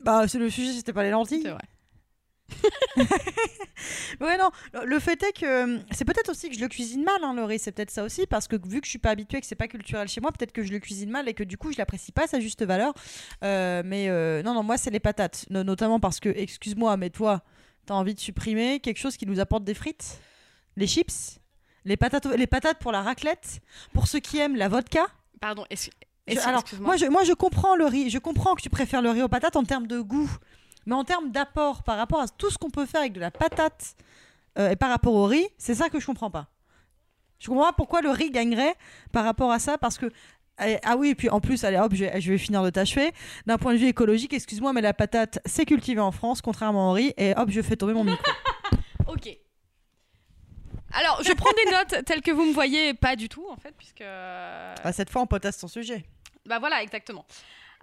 Bah, 0.01 0.28
c'est 0.28 0.39
le 0.39 0.49
sujet, 0.49 0.72
c'était 0.74 0.93
pas 0.93 1.04
les 1.04 1.12
lentilles. 1.12 1.41
C'est 1.43 1.49
vrai. 1.51 1.62
Ouais, 4.22 4.38
non. 4.38 4.49
le- 4.86 4.99
fait 4.99 5.22
est 5.24 5.34
que 5.34 5.45
euh, 5.45 5.80
c'est 5.91 6.06
peut-être 6.06 6.30
aussi 6.30 6.49
que 6.49 6.56
je 6.56 6.62
le 6.62 6.68
cuisine 6.68 7.04
mal, 7.04 7.22
hein, 7.24 7.34
le 7.34 7.43
riz. 7.43 7.60
C'est 7.60 7.72
peut-être 7.72 7.91
ça 7.91 8.04
aussi, 8.04 8.26
parce 8.28 8.47
que 8.47 8.56
vu 8.68 8.80
que 8.80 8.86
je 8.86 8.91
suis 8.91 8.99
pas 8.99 9.10
habituée, 9.10 9.41
que 9.41 9.47
c'est 9.47 9.56
pas 9.56 9.68
culturel 9.68 10.08
chez 10.08 10.22
moi, 10.22 10.32
peut-être 10.32 10.51
que 10.54 10.64
je 10.64 10.72
le 10.72 10.80
cuisine 10.80 11.10
mal 11.10 11.28
et 11.28 11.34
que 11.34 11.43
du 11.43 11.58
coup 11.58 11.72
je 11.72 11.78
l'apprécie 11.78 12.12
pas 12.12 12.24
à 12.24 12.28
sa 12.28 12.39
juste 12.39 12.64
valeur. 12.64 12.93
Euh, 13.43 13.82
mais 13.86 14.08
euh, 14.10 14.41
non, 14.43 14.54
non, 14.54 14.64
moi 14.64 14.78
c'est 14.78 14.91
les 14.91 14.99
patates, 15.01 15.45
No- 15.49 15.64
notamment 15.64 15.99
parce 15.99 16.20
que, 16.20 16.30
excuse-moi, 16.30 16.95
mais 16.97 17.10
toi, 17.10 17.41
t'as 17.86 17.95
envie 17.95 18.14
de 18.14 18.20
supprimer 18.20 18.80
quelque 18.80 18.99
chose 18.99 19.18
qui 19.18 19.26
nous 19.26 19.39
apporte 19.39 19.64
des 19.66 19.74
frites, 19.74 20.20
les 20.78 20.88
chips, 20.88 21.39
les 21.84 21.97
patates, 21.97 22.26
les 22.28 22.47
patates 22.47 22.80
pour 22.80 22.91
la 22.93 23.01
raclette, 23.01 23.60
pour 23.93 24.08
ceux 24.08 24.20
qui 24.20 24.38
aiment 24.38 24.56
la 24.56 24.70
vodka? 24.70 25.06
Pardon, 25.41 25.66
excuse-moi. 26.64 26.88
moi 26.88 26.95
je, 26.97 27.06
moi, 27.08 27.24
je 27.26 27.34
comprends 27.34 27.76
le 27.76 27.86
riz. 27.86 28.10
Je 28.10 28.18
comprends 28.20 28.56
que 28.56 28.62
tu 28.62 28.70
préfères 28.70 29.01
le 29.01 29.10
riz 29.10 29.24
aux 29.24 29.28
patates 29.28 29.58
en 29.58 29.64
termes 29.66 29.88
de 29.88 29.99
goût. 29.99 30.32
Mais 30.86 30.96
en 30.96 31.04
termes 31.04 31.32
d'apport 31.32 31.84
par 31.84 31.98
rapport 31.98 32.20
à 32.22 32.28
tout 32.28 32.50
ce 32.50 32.58
qu'on 32.58 32.70
peut 32.70 32.86
faire 32.86 33.02
avec 33.02 33.14
de 33.14 33.20
la 33.20 33.32
patate 33.32 33.96
euh, 34.58 34.72
et 34.72 34.76
par 34.76 34.90
rapport 34.90 35.14
au 35.14 35.26
riz, 35.26 35.48
c'est 35.58 35.76
ça 35.76 35.90
que 35.90 36.00
je 36.00 36.06
comprends 36.06 36.30
pas. 36.32 36.48
Je 37.40 37.48
comprends 37.48 37.66
pas 37.66 37.74
pourquoi 37.74 38.02
le 38.02 38.10
riz 38.10 38.32
gagnerait 38.32 38.76
par 39.12 39.24
rapport 39.26 39.52
à 39.52 39.60
ça 39.60 39.78
parce 39.78 39.98
que. 39.98 40.06
eh, 40.66 40.78
Ah 40.84 40.96
oui, 40.98 41.10
et 41.10 41.16
puis 41.16 41.30
en 41.30 41.40
plus, 41.42 41.64
allez 41.64 41.78
hop, 41.78 41.94
je 41.94 42.06
vais, 42.06 42.22
je 42.22 42.32
vais 42.32 42.38
finir 42.38 42.64
de 42.64 42.70
t'achever. 42.70 43.12
D'un 43.46 43.58
point 43.58 43.74
de 43.74 43.78
vue 43.80 43.88
écologique, 43.88 44.34
excuse-moi, 44.34 44.72
mais 44.74 44.82
la 44.82 44.94
patate, 44.94 45.40
c'est 45.46 45.66
cultivé 45.66 46.00
en 46.00 46.12
France, 46.12 46.42
contrairement 46.42 46.90
au 46.92 46.94
riz, 46.94 47.14
et 47.18 47.34
hop, 47.36 47.50
je 47.50 47.62
fais 47.62 47.76
tomber 47.76 47.94
mon 47.94 48.04
micro. 48.04 48.24
Ok. 49.08 49.30
Alors, 50.94 51.22
je 51.24 51.34
prends 51.34 51.52
des 51.66 51.72
notes 51.72 52.06
telles 52.06 52.22
que 52.22 52.32
vous 52.32 52.46
me 52.46 52.54
voyez, 52.54 52.94
pas 52.94 53.16
du 53.16 53.28
tout 53.28 53.46
en 53.50 53.58
fait, 53.58 53.74
puisque. 53.78 54.02
Ah, 54.06 54.94
cette 54.94 55.10
fois, 55.10 55.22
on 55.24 55.28
potasse 55.28 55.58
son 55.58 55.68
sujet. 55.68 56.06
Bah 56.46 56.60
voilà, 56.60 56.82
exactement. 56.84 57.26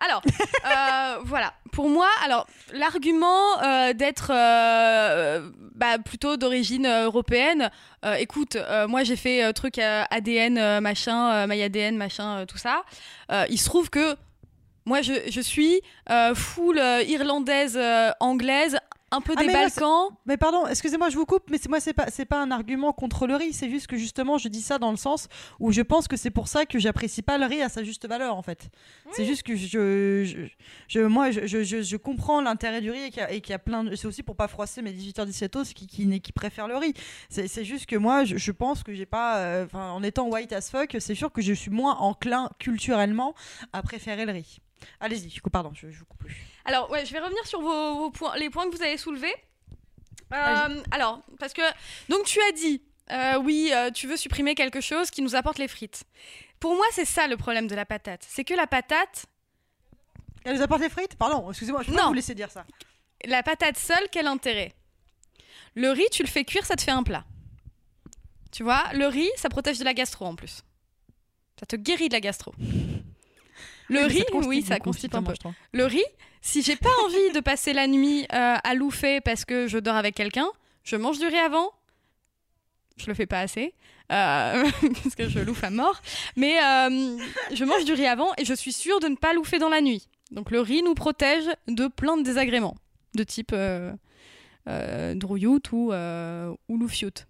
Alors, 0.00 0.22
euh, 0.64 1.18
voilà. 1.24 1.52
Pour 1.72 1.88
moi, 1.88 2.08
alors 2.24 2.46
l'argument 2.72 3.62
euh, 3.62 3.92
d'être 3.92 4.32
euh, 4.34 5.48
bah, 5.76 5.98
plutôt 5.98 6.36
d'origine 6.36 6.86
européenne, 6.86 7.70
écoute, 8.18 8.56
moi 8.88 9.04
j'ai 9.04 9.16
fait 9.16 9.52
truc 9.52 9.78
ADN, 9.78 10.80
machin, 10.80 11.46
MyADN, 11.46 11.96
machin, 11.96 12.44
tout 12.46 12.58
ça. 12.58 12.82
Il 13.48 13.58
se 13.58 13.66
trouve 13.66 13.88
que 13.90 14.16
moi 14.84 15.00
je, 15.02 15.40
suis 15.40 15.80
full 16.34 16.78
irlandaise, 17.06 17.78
anglaise, 18.18 18.78
un 19.12 19.20
peu 19.20 19.34
Ah, 19.36 19.40
des 19.40 19.46
mais 19.48 19.52
Balkans. 19.52 20.10
Mais 20.26 20.36
pardon, 20.36 20.66
excusez-moi, 20.66 21.08
je 21.10 21.16
vous 21.16 21.26
coupe, 21.26 21.50
mais 21.50 21.58
c'est- 21.58 21.68
moi, 21.68 21.80
c'est 21.80 21.92
pas, 21.92 22.06
c'est 22.10 22.24
pas 22.24 22.40
un 22.40 22.50
argument 22.50 22.92
contre 22.92 23.26
le 23.26 23.34
riz. 23.36 23.52
C'est 23.52 23.68
juste 23.70 23.86
que 23.88 23.96
justement, 23.96 24.38
je 24.38 24.48
dis 24.48 24.62
ça 24.62 24.78
dans 24.78 24.90
le 24.90 24.96
sens 24.96 25.28
où 25.58 25.72
je 25.72 25.82
pense 25.82 26.06
que 26.08 26.16
c'est 26.16 26.30
pour 26.30 26.48
ça 26.48 26.64
que 26.66 26.78
j'apprécie 26.78 27.22
pas 27.22 27.36
le 27.38 27.46
riz 27.46 27.62
à 27.62 27.68
sa 27.68 27.82
juste 27.82 28.06
valeur, 28.06 28.36
en 28.36 28.42
fait. 28.42 28.68
C'est 29.12 29.24
juste 29.24 29.42
que 29.42 29.56
je, 29.56 30.24
je, 30.24 30.46
je- 30.88 31.00
moi, 31.00 31.30
je, 31.30 31.46
je, 31.46 31.62
je- 31.64 31.96
comprends 31.96 32.40
l'intérêt 32.40 32.80
du 32.80 32.90
riz 32.90 33.02
et 33.04 33.10
qu'il 33.10 33.20
y 33.22 33.24
a, 33.24 33.34
y 33.56 33.58
plein 33.58 33.84
de. 33.84 33.94
C'est 33.96 34.06
aussi 34.06 34.22
pour 34.22 34.36
pas 34.36 34.48
froisser 34.48 34.80
mes 34.82 34.92
18h17 34.92 35.56
os 35.56 35.72
qui, 35.74 35.86
qui, 35.86 36.20
qui 36.20 36.32
préfèrent 36.32 36.68
le 36.68 36.76
riz. 36.76 36.94
C'est 37.28 37.64
juste 37.64 37.86
que 37.86 37.96
moi, 37.96 38.24
je, 38.24 38.52
pense 38.52 38.82
que 38.82 38.94
j'ai 38.94 39.06
pas. 39.06 39.38
euh, 39.38 39.64
Enfin, 39.64 39.90
en 39.90 40.02
étant 40.02 40.28
white 40.28 40.52
as 40.52 40.70
fuck, 40.70 40.96
c'est 41.00 41.14
sûr 41.14 41.32
que 41.32 41.42
je 41.42 41.52
suis 41.52 41.70
moins 41.70 41.96
enclin 41.96 42.48
culturellement 42.58 43.34
à 43.72 43.82
préférer 43.82 44.24
le 44.24 44.32
riz. 44.32 44.60
Allez-y, 45.00 45.30
pardon, 45.50 45.72
je, 45.74 45.90
je 45.90 45.98
vous 45.98 46.04
coupe 46.06 46.20
plus. 46.20 46.46
Alors, 46.64 46.90
ouais, 46.90 47.04
je 47.06 47.12
vais 47.12 47.18
revenir 47.20 47.46
sur 47.46 47.60
vos, 47.60 47.94
vos 47.96 48.10
points, 48.10 48.36
les 48.36 48.50
points 48.50 48.68
que 48.70 48.76
vous 48.76 48.82
avez 48.82 48.96
soulevés. 48.98 49.34
Euh, 50.32 50.82
alors, 50.92 51.20
parce 51.38 51.52
que 51.52 51.62
donc 52.08 52.24
tu 52.24 52.40
as 52.40 52.52
dit, 52.52 52.82
euh, 53.10 53.36
oui, 53.38 53.70
euh, 53.74 53.90
tu 53.90 54.06
veux 54.06 54.16
supprimer 54.16 54.54
quelque 54.54 54.80
chose 54.80 55.10
qui 55.10 55.22
nous 55.22 55.34
apporte 55.34 55.58
les 55.58 55.66
frites. 55.68 56.04
Pour 56.60 56.74
moi, 56.76 56.84
c'est 56.92 57.04
ça 57.04 57.26
le 57.26 57.36
problème 57.36 57.66
de 57.66 57.74
la 57.74 57.84
patate, 57.84 58.24
c'est 58.28 58.44
que 58.44 58.54
la 58.54 58.66
patate, 58.68 59.26
Elle 60.44 60.56
nous 60.56 60.62
apporte 60.62 60.82
les 60.82 60.88
frites? 60.88 61.16
Pardon, 61.16 61.50
excusez-moi, 61.50 61.82
je 61.82 61.88
peux 61.88 61.96
pas 61.96 62.02
Non. 62.02 62.08
vous 62.08 62.14
laisser 62.14 62.34
dire 62.34 62.50
ça. 62.50 62.64
la 63.24 63.42
patate 63.42 63.76
seule, 63.78 64.08
quel 64.12 64.26
intérêt? 64.26 64.72
Le 65.74 65.90
riz, 65.90 66.06
tu 66.12 66.22
le 66.22 66.28
fais 66.28 66.44
cuire, 66.44 66.64
ça 66.64 66.76
te 66.76 66.82
fait 66.82 66.90
un 66.92 67.02
plat. 67.02 67.24
Tu 68.52 68.62
vois, 68.62 68.84
le 68.92 69.06
riz, 69.06 69.30
ça 69.36 69.48
protège 69.48 69.78
de 69.78 69.84
la 69.84 69.94
gastro 69.94 70.26
en 70.26 70.34
plus. 70.36 70.62
Ça 71.58 71.66
te 71.66 71.76
guérit 71.76 72.08
de 72.08 72.14
la 72.14 72.20
gastro. 72.20 72.52
Le 73.90 74.06
riz, 74.06 74.24
oui, 74.32 74.62
ça 74.62 74.74
beaucoup, 74.76 74.90
constipe 74.90 75.14
un 75.14 75.18
justement, 75.18 75.22
peu. 75.22 75.34
je 75.34 75.40
trouve. 75.40 75.52
Le 75.72 75.84
riz, 75.84 76.04
si 76.40 76.62
j'ai 76.62 76.76
pas 76.76 76.88
envie 77.04 77.32
de 77.34 77.40
passer 77.40 77.72
la 77.72 77.86
nuit 77.86 78.22
euh, 78.32 78.56
à 78.62 78.74
louffer 78.74 79.20
parce 79.20 79.44
que 79.44 79.66
je 79.66 79.78
dors 79.78 79.96
avec 79.96 80.14
quelqu'un, 80.14 80.48
je 80.84 80.96
mange 80.96 81.18
du 81.18 81.26
riz 81.26 81.38
avant. 81.38 81.70
Je 82.96 83.06
le 83.06 83.14
fais 83.14 83.26
pas 83.26 83.40
assez 83.40 83.74
euh, 84.12 84.64
parce 85.02 85.14
que 85.14 85.28
je 85.28 85.38
louffe 85.40 85.64
à 85.64 85.70
mort, 85.70 86.00
mais 86.36 86.58
euh, 86.62 87.18
je 87.52 87.64
mange 87.64 87.84
du 87.84 87.92
riz 87.92 88.06
avant 88.06 88.30
et 88.38 88.44
je 88.44 88.54
suis 88.54 88.72
sûre 88.72 89.00
de 89.00 89.08
ne 89.08 89.16
pas 89.16 89.32
louffer 89.32 89.58
dans 89.58 89.68
la 89.68 89.80
nuit. 89.80 90.06
Donc 90.30 90.50
le 90.50 90.60
riz 90.60 90.82
nous 90.82 90.94
protège 90.94 91.44
de 91.66 91.88
plein 91.88 92.16
de 92.16 92.22
désagréments 92.22 92.76
de 93.14 93.24
type 93.24 93.52
euh, 93.52 93.92
ou, 95.72 95.92
ou 96.68 96.76
loufioute. 96.78 97.26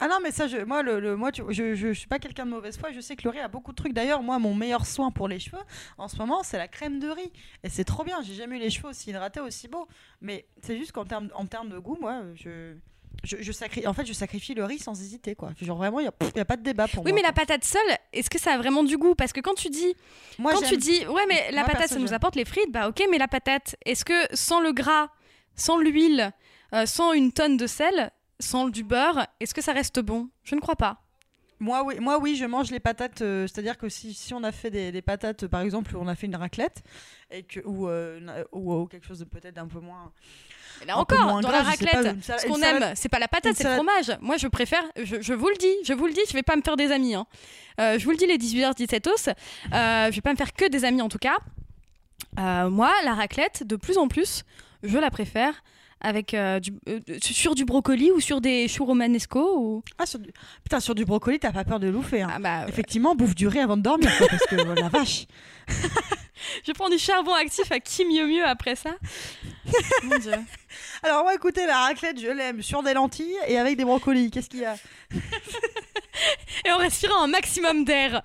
Ah 0.00 0.06
non, 0.08 0.18
mais 0.22 0.30
ça, 0.30 0.46
je, 0.46 0.58
moi, 0.58 0.82
le, 0.82 1.00
le- 1.00 1.16
moi 1.16 1.32
tu- 1.32 1.42
je, 1.48 1.74
je, 1.74 1.88
je 1.88 1.92
suis 1.92 2.06
pas 2.06 2.18
quelqu'un 2.20 2.46
de 2.46 2.50
mauvaise 2.50 2.78
foi. 2.78 2.92
Je 2.92 3.00
sais 3.00 3.16
que 3.16 3.24
le 3.24 3.30
riz 3.30 3.40
a 3.40 3.48
beaucoup 3.48 3.72
de 3.72 3.76
trucs. 3.76 3.92
D'ailleurs, 3.92 4.22
moi, 4.22 4.38
mon 4.38 4.54
meilleur 4.54 4.86
soin 4.86 5.10
pour 5.10 5.26
les 5.28 5.40
cheveux, 5.40 5.62
en 5.98 6.06
ce 6.08 6.16
moment, 6.16 6.42
c'est 6.44 6.58
la 6.58 6.68
crème 6.68 7.00
de 7.00 7.08
riz. 7.08 7.32
Et 7.64 7.68
c'est 7.68 7.84
trop 7.84 8.04
bien. 8.04 8.22
J'ai 8.22 8.34
jamais 8.34 8.56
eu 8.56 8.60
les 8.60 8.70
cheveux 8.70 8.88
aussi 8.90 9.10
hydratés, 9.10 9.40
aussi 9.40 9.66
beaux. 9.66 9.88
Mais 10.20 10.46
c'est 10.62 10.76
juste 10.78 10.92
qu'en 10.92 11.04
termes, 11.04 11.28
en 11.34 11.46
termes 11.46 11.68
de 11.68 11.78
goût, 11.78 11.98
moi, 12.00 12.22
je, 12.36 12.74
je, 13.24 13.38
je 13.40 13.50
sacri- 13.52 13.88
en 13.88 13.92
fait, 13.92 14.06
je 14.06 14.12
sacrifie 14.12 14.54
le 14.54 14.64
riz 14.64 14.78
sans 14.78 15.00
hésiter, 15.00 15.34
quoi. 15.34 15.50
Genre 15.60 15.76
vraiment, 15.76 15.98
il 15.98 16.04
y 16.04 16.08
a, 16.08 16.40
a 16.40 16.44
pas 16.44 16.56
de 16.56 16.62
débat 16.62 16.86
pour 16.86 17.04
Oui, 17.04 17.10
moi. 17.10 17.16
mais 17.20 17.26
la 17.26 17.32
patate 17.32 17.64
seule, 17.64 17.80
est-ce 18.12 18.30
que 18.30 18.38
ça 18.38 18.52
a 18.52 18.58
vraiment 18.58 18.84
du 18.84 18.96
goût? 18.98 19.16
Parce 19.16 19.32
que 19.32 19.40
quand 19.40 19.54
tu 19.54 19.68
dis 19.68 19.96
Moi, 20.38 20.52
quand 20.52 20.62
tu 20.62 20.76
dis 20.76 21.04
ouais 21.08 21.26
mais 21.28 21.50
la 21.50 21.62
Moi, 21.62 21.70
patate 21.72 21.88
ça 21.88 21.98
nous 21.98 22.12
apporte 22.12 22.36
les 22.36 22.44
frites 22.44 22.70
bah 22.70 22.88
ok 22.88 23.02
mais 23.10 23.18
la 23.18 23.26
patate 23.26 23.74
est-ce 23.84 24.04
que 24.04 24.14
sans 24.32 24.60
le 24.60 24.70
gras 24.72 25.08
sans 25.56 25.76
l'huile 25.76 26.30
euh, 26.72 26.86
sans 26.86 27.12
une 27.12 27.32
tonne 27.32 27.56
de 27.56 27.66
sel 27.66 28.12
sans 28.40 28.68
du 28.68 28.84
beurre 28.84 29.26
est-ce 29.40 29.54
que 29.54 29.62
ça 29.62 29.72
reste 29.72 30.00
bon? 30.00 30.28
Je 30.44 30.54
ne 30.54 30.60
crois 30.60 30.76
pas 30.76 31.02
Moi 31.60 31.82
oui, 31.84 31.98
moi 32.00 32.18
oui, 32.18 32.36
je 32.36 32.44
mange 32.44 32.70
les 32.70 32.80
patates. 32.80 33.22
euh, 33.22 33.46
C'est-à-dire 33.46 33.76
que 33.78 33.88
si, 33.88 34.14
si 34.14 34.32
on 34.34 34.44
a 34.44 34.52
fait 34.52 34.70
des, 34.70 34.92
des 34.92 35.02
patates, 35.02 35.42
euh, 35.44 35.48
par 35.48 35.60
exemple, 35.62 35.96
on 35.96 36.06
a 36.06 36.14
fait 36.14 36.26
une 36.26 36.36
raclette 36.36 36.82
et 37.30 37.42
que 37.42 37.60
ou, 37.64 37.88
euh, 37.88 38.44
ou, 38.52 38.72
ou 38.74 38.86
quelque 38.86 39.06
chose 39.06 39.18
de 39.18 39.24
peut-être 39.24 39.54
d'un 39.54 39.66
peu 39.66 39.80
moins. 39.80 40.12
mais 40.80 40.86
là 40.86 40.98
encore 40.98 41.20
moins 41.24 41.40
dans 41.40 41.48
gras, 41.48 41.58
la 41.58 41.64
pas, 41.64 41.70
raclette 41.70 42.22
ce 42.24 42.46
qu'on 42.46 42.62
aime 42.62 42.92
c'est 42.94 43.08
pas 43.08 43.18
la 43.18 43.26
patate 43.28 43.56
c'est 43.56 43.64
le 43.64 43.74
fromage 43.74 44.16
moi 44.20 44.36
je 44.36 44.46
préfère 44.46 44.84
je, 45.02 45.20
je 45.20 45.34
vous 45.34 45.48
le 45.48 45.56
dis 45.56 45.74
je 45.84 45.92
vous 45.92 46.06
le 46.06 46.12
dis 46.12 46.20
je 46.28 46.32
vais 46.34 46.44
pas 46.44 46.54
me 46.56 46.62
faire 46.62 46.76
des 46.76 46.92
amis 46.92 47.14
hein. 47.16 47.26
Euh, 47.80 47.98
je 47.98 48.04
vous 48.04 48.12
le 48.12 48.16
dis 48.16 48.26
les 48.26 48.38
18h 48.38 48.74
17 48.76 49.06
os 49.08 49.28
je 49.72 50.14
vais 50.14 50.20
pas 50.20 50.30
me 50.32 50.36
faire 50.36 50.52
que 50.54 50.68
des 50.68 50.84
amis 50.84 51.02
en 51.02 51.08
tout 51.08 51.18
cas 51.18 51.38
moi 52.36 52.92
la 53.04 53.14
raclette 53.14 53.64
de 53.66 53.74
plus 53.76 53.98
en 53.98 54.06
plus 54.08 54.44
je 54.84 54.96
la 54.98 55.10
préfère 55.10 55.64
avec 56.00 56.34
euh, 56.34 56.60
du, 56.60 56.72
euh, 56.88 57.00
sur 57.20 57.54
du 57.54 57.64
brocoli 57.64 58.10
ou 58.12 58.20
sur 58.20 58.40
des 58.40 58.68
choux 58.68 58.84
romanesco 58.84 59.58
ou? 59.58 59.82
Ah 59.98 60.06
sur 60.06 60.18
du... 60.18 60.30
putain 60.62 60.80
sur 60.80 60.94
du 60.94 61.04
brocoli, 61.04 61.38
t'as 61.38 61.52
pas 61.52 61.64
peur 61.64 61.80
de 61.80 61.88
louffer. 61.88 62.22
Hein. 62.22 62.30
ah 62.34 62.38
bah 62.38 62.60
ouais. 62.60 62.68
Effectivement, 62.68 63.14
bouffe 63.14 63.34
du 63.34 63.48
riz 63.48 63.60
avant 63.60 63.76
de 63.76 63.82
dormir, 63.82 64.10
quoi, 64.16 64.28
parce 64.28 64.46
que 64.46 64.56
oh, 64.56 64.74
la 64.74 64.88
vache. 64.88 65.26
Je 66.64 66.72
prends 66.72 66.88
du 66.88 66.98
charbon 66.98 67.34
actif 67.34 67.70
à 67.72 67.80
qui 67.80 68.04
mieux 68.04 68.26
mieux 68.26 68.46
après 68.46 68.76
ça? 68.76 68.90
Mon 70.04 70.18
dieu. 70.18 70.32
Alors 71.02 71.24
moi, 71.24 71.34
écoutez, 71.34 71.66
la 71.66 71.78
raclette, 71.80 72.20
je 72.20 72.28
l'aime 72.28 72.62
sur 72.62 72.82
des 72.82 72.94
lentilles 72.94 73.36
et 73.48 73.58
avec 73.58 73.76
des 73.76 73.84
brocolis. 73.84 74.30
Qu'est-ce 74.30 74.48
qu'il 74.48 74.60
y 74.60 74.64
a? 74.64 74.76
Et 76.64 76.70
en 76.72 76.78
respirant 76.78 77.22
un 77.22 77.28
maximum 77.28 77.84
d'air. 77.84 78.22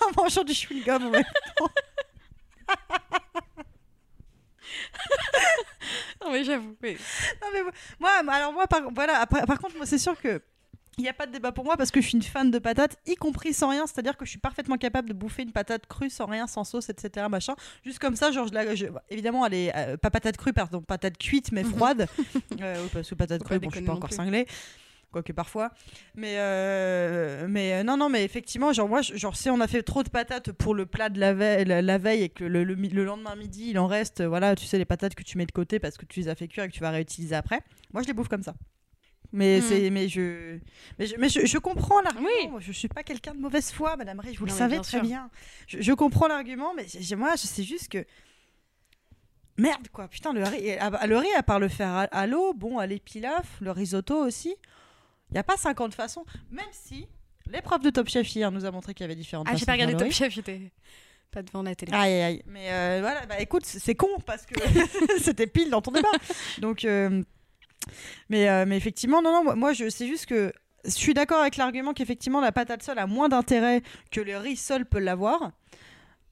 En 0.00 0.22
mangeant 0.22 0.44
du 0.44 0.52
chewing-gum. 0.52 1.06
en 1.06 1.10
même 1.10 1.24
temps. 1.56 1.70
Non 6.24 6.32
mais 6.32 6.44
j'avoue. 6.44 6.74
Non, 6.82 7.48
mais 7.52 7.60
moi, 8.00 8.10
alors 8.34 8.52
moi, 8.52 8.66
par, 8.66 8.82
voilà, 8.92 9.24
par, 9.26 9.46
par 9.46 9.58
contre, 9.58 9.76
moi, 9.76 9.86
c'est 9.86 9.98
sûr 9.98 10.20
que. 10.20 10.40
Il 10.98 11.02
n'y 11.02 11.08
a 11.08 11.12
pas 11.12 11.26
de 11.26 11.32
débat 11.32 11.52
pour 11.52 11.64
moi 11.64 11.76
parce 11.76 11.92
que 11.92 12.00
je 12.00 12.08
suis 12.08 12.16
une 12.16 12.24
fan 12.24 12.50
de 12.50 12.58
patates, 12.58 12.96
y 13.06 13.14
compris 13.14 13.54
sans 13.54 13.68
rien. 13.68 13.86
C'est-à-dire 13.86 14.16
que 14.16 14.24
je 14.24 14.30
suis 14.30 14.40
parfaitement 14.40 14.76
capable 14.76 15.08
de 15.08 15.14
bouffer 15.14 15.44
une 15.44 15.52
patate 15.52 15.86
crue 15.86 16.10
sans 16.10 16.26
rien, 16.26 16.48
sans 16.48 16.64
sauce, 16.64 16.88
etc. 16.88 17.24
Machin. 17.30 17.54
Juste 17.84 18.00
comme 18.00 18.16
ça, 18.16 18.32
genre, 18.32 18.48
je 18.48 18.52
la, 18.52 18.74
je- 18.74 18.86
évidemment, 19.08 19.46
elle 19.46 19.54
est 19.54 19.76
euh, 19.76 19.96
pas 19.96 20.10
patate 20.10 20.36
crue, 20.36 20.52
pardon, 20.52 20.82
patate 20.82 21.16
cuite 21.16 21.52
mais 21.52 21.62
froide. 21.62 22.08
euh, 22.60 22.84
parce 22.92 23.08
que 23.08 23.14
patate 23.14 23.44
crue, 23.44 23.60
bon, 23.60 23.70
je 23.70 23.76
suis 23.76 23.84
pas 23.84 23.92
encore 23.92 24.08
plus. 24.08 24.16
cinglée. 24.16 24.46
Quoique 25.10 25.32
parfois. 25.32 25.70
Mais, 26.14 26.34
euh, 26.36 27.46
mais 27.48 27.72
euh, 27.74 27.82
non, 27.82 27.96
non, 27.96 28.10
mais 28.10 28.24
effectivement, 28.24 28.74
genre, 28.74 28.88
moi, 28.90 29.00
genre, 29.00 29.36
si 29.36 29.48
on 29.48 29.58
a 29.60 29.66
fait 29.66 29.82
trop 29.82 30.02
de 30.02 30.10
patates 30.10 30.52
pour 30.52 30.74
le 30.74 30.84
plat 30.84 31.08
de 31.08 31.18
la 31.18 31.32
veille, 31.32 31.64
la, 31.64 31.80
la 31.80 31.96
veille 31.96 32.24
et 32.24 32.28
que 32.28 32.44
le, 32.44 32.62
le 32.62 32.74
mi- 32.76 32.90
le 32.90 33.04
lendemain 33.06 33.34
midi, 33.34 33.70
il 33.70 33.78
en 33.78 33.86
reste, 33.86 34.20
euh, 34.20 34.28
voilà, 34.28 34.54
tu 34.54 34.66
sais, 34.66 34.76
les 34.76 34.84
patates 34.84 35.14
que 35.14 35.22
tu 35.22 35.38
mets 35.38 35.46
de 35.46 35.52
côté 35.52 35.78
parce 35.78 35.96
que 35.96 36.04
tu 36.04 36.20
les 36.20 36.28
as 36.28 36.34
fait 36.34 36.46
cuire 36.46 36.64
et 36.64 36.68
que 36.68 36.74
tu 36.74 36.80
vas 36.80 36.90
réutiliser 36.90 37.34
après, 37.34 37.62
moi, 37.94 38.02
je 38.02 38.06
les 38.08 38.12
bouffe 38.12 38.28
comme 38.28 38.42
ça. 38.42 38.54
Mais, 39.32 39.58
Mm. 39.58 39.62
c'est, 39.62 39.90
mais, 39.90 40.08
je, 40.08 40.58
mais, 40.98 41.06
je, 41.06 41.16
mais 41.16 41.28
je, 41.30 41.46
je 41.46 41.58
comprends 41.58 42.00
l'argument. 42.02 42.28
Oui. 42.54 42.60
Je 42.60 42.72
suis 42.72 42.88
pas 42.88 43.02
quelqu'un 43.02 43.34
de 43.34 43.40
mauvaise 43.40 43.70
foi, 43.72 43.96
Madame 43.96 44.20
Ray, 44.20 44.34
je 44.34 44.38
vous 44.40 44.46
Non, 44.46 44.52
le 44.52 44.58
savez 44.58 44.74
bien 44.74 44.82
très 44.82 44.98
sûr. 44.98 45.02
bien. 45.02 45.30
Je, 45.66 45.80
je 45.80 45.92
comprends 45.94 46.28
l'argument, 46.28 46.74
mais 46.76 46.84
j'ai- 46.86 47.16
moi, 47.16 47.32
je 47.36 47.46
sais 47.46 47.62
juste 47.62 47.88
que. 47.88 48.04
Merde, 49.56 49.88
quoi. 49.92 50.06
Putain, 50.08 50.32
le 50.32 50.44
riz, 50.44 50.76
ah 50.78 50.90
bah, 50.90 51.06
le 51.06 51.16
riz 51.18 51.32
à 51.36 51.42
part 51.42 51.58
le 51.58 51.68
faire 51.68 51.88
à, 51.88 52.02
à 52.04 52.26
l'eau, 52.26 52.54
bon, 52.54 52.78
à 52.78 52.86
l'épilaf, 52.86 53.56
le 53.60 53.70
risotto 53.72 54.16
aussi. 54.16 54.54
Il 55.30 55.34
n'y 55.34 55.38
a 55.38 55.44
pas 55.44 55.56
50 55.56 55.94
façons. 55.94 56.24
Même 56.50 56.64
si 56.72 57.06
l'épreuve 57.50 57.82
de 57.82 57.90
Top 57.90 58.08
Chef 58.08 58.34
hier 58.34 58.50
nous 58.50 58.64
a 58.64 58.70
montré 58.70 58.94
qu'il 58.94 59.04
y 59.04 59.06
avait 59.06 59.14
différentes 59.14 59.46
Ah 59.48 59.52
façons 59.52 59.60
j'ai 59.60 59.66
pas 59.66 59.72
regardé 59.72 59.96
Top. 59.96 60.10
Chef, 60.10 60.32
j'étais 60.32 60.72
pas 61.30 61.42
devant 61.42 61.62
la 61.62 61.74
télé. 61.74 61.92
Aïe, 61.92 62.12
aïe, 62.14 62.22
aïe. 62.22 62.42
Mais 62.46 62.70
euh, 62.70 62.98
voilà, 63.00 63.26
bah 63.26 63.40
écoute, 63.40 63.64
c'est 63.64 63.94
con 63.94 64.08
parce 64.24 64.46
que 64.46 64.54
c'était 65.20 65.46
pile 65.46 65.70
dans 65.70 65.82
ton 65.82 65.90
débat. 65.90 66.08
Donc, 66.58 66.84
euh, 66.84 67.22
mais, 68.28 68.48
euh, 68.48 68.64
mais 68.66 68.76
effectivement, 68.76 69.20
non, 69.22 69.32
non, 69.32 69.44
moi, 69.44 69.54
moi, 69.54 69.72
je, 69.72 69.90
c'est 69.90 70.06
juste 70.06 70.26
que 70.26 70.52
je 70.84 70.90
suis 70.90 71.14
d'accord 71.14 71.40
avec 71.40 71.56
l'argument 71.56 71.92
qu'effectivement 71.92 72.40
la 72.40 72.52
patate 72.52 72.82
seule 72.82 72.98
a 72.98 73.06
moins 73.06 73.28
d'intérêt 73.28 73.82
que 74.10 74.20
le 74.20 74.36
riz 74.38 74.56
seul 74.56 74.86
peut 74.86 74.98
l'avoir. 74.98 75.52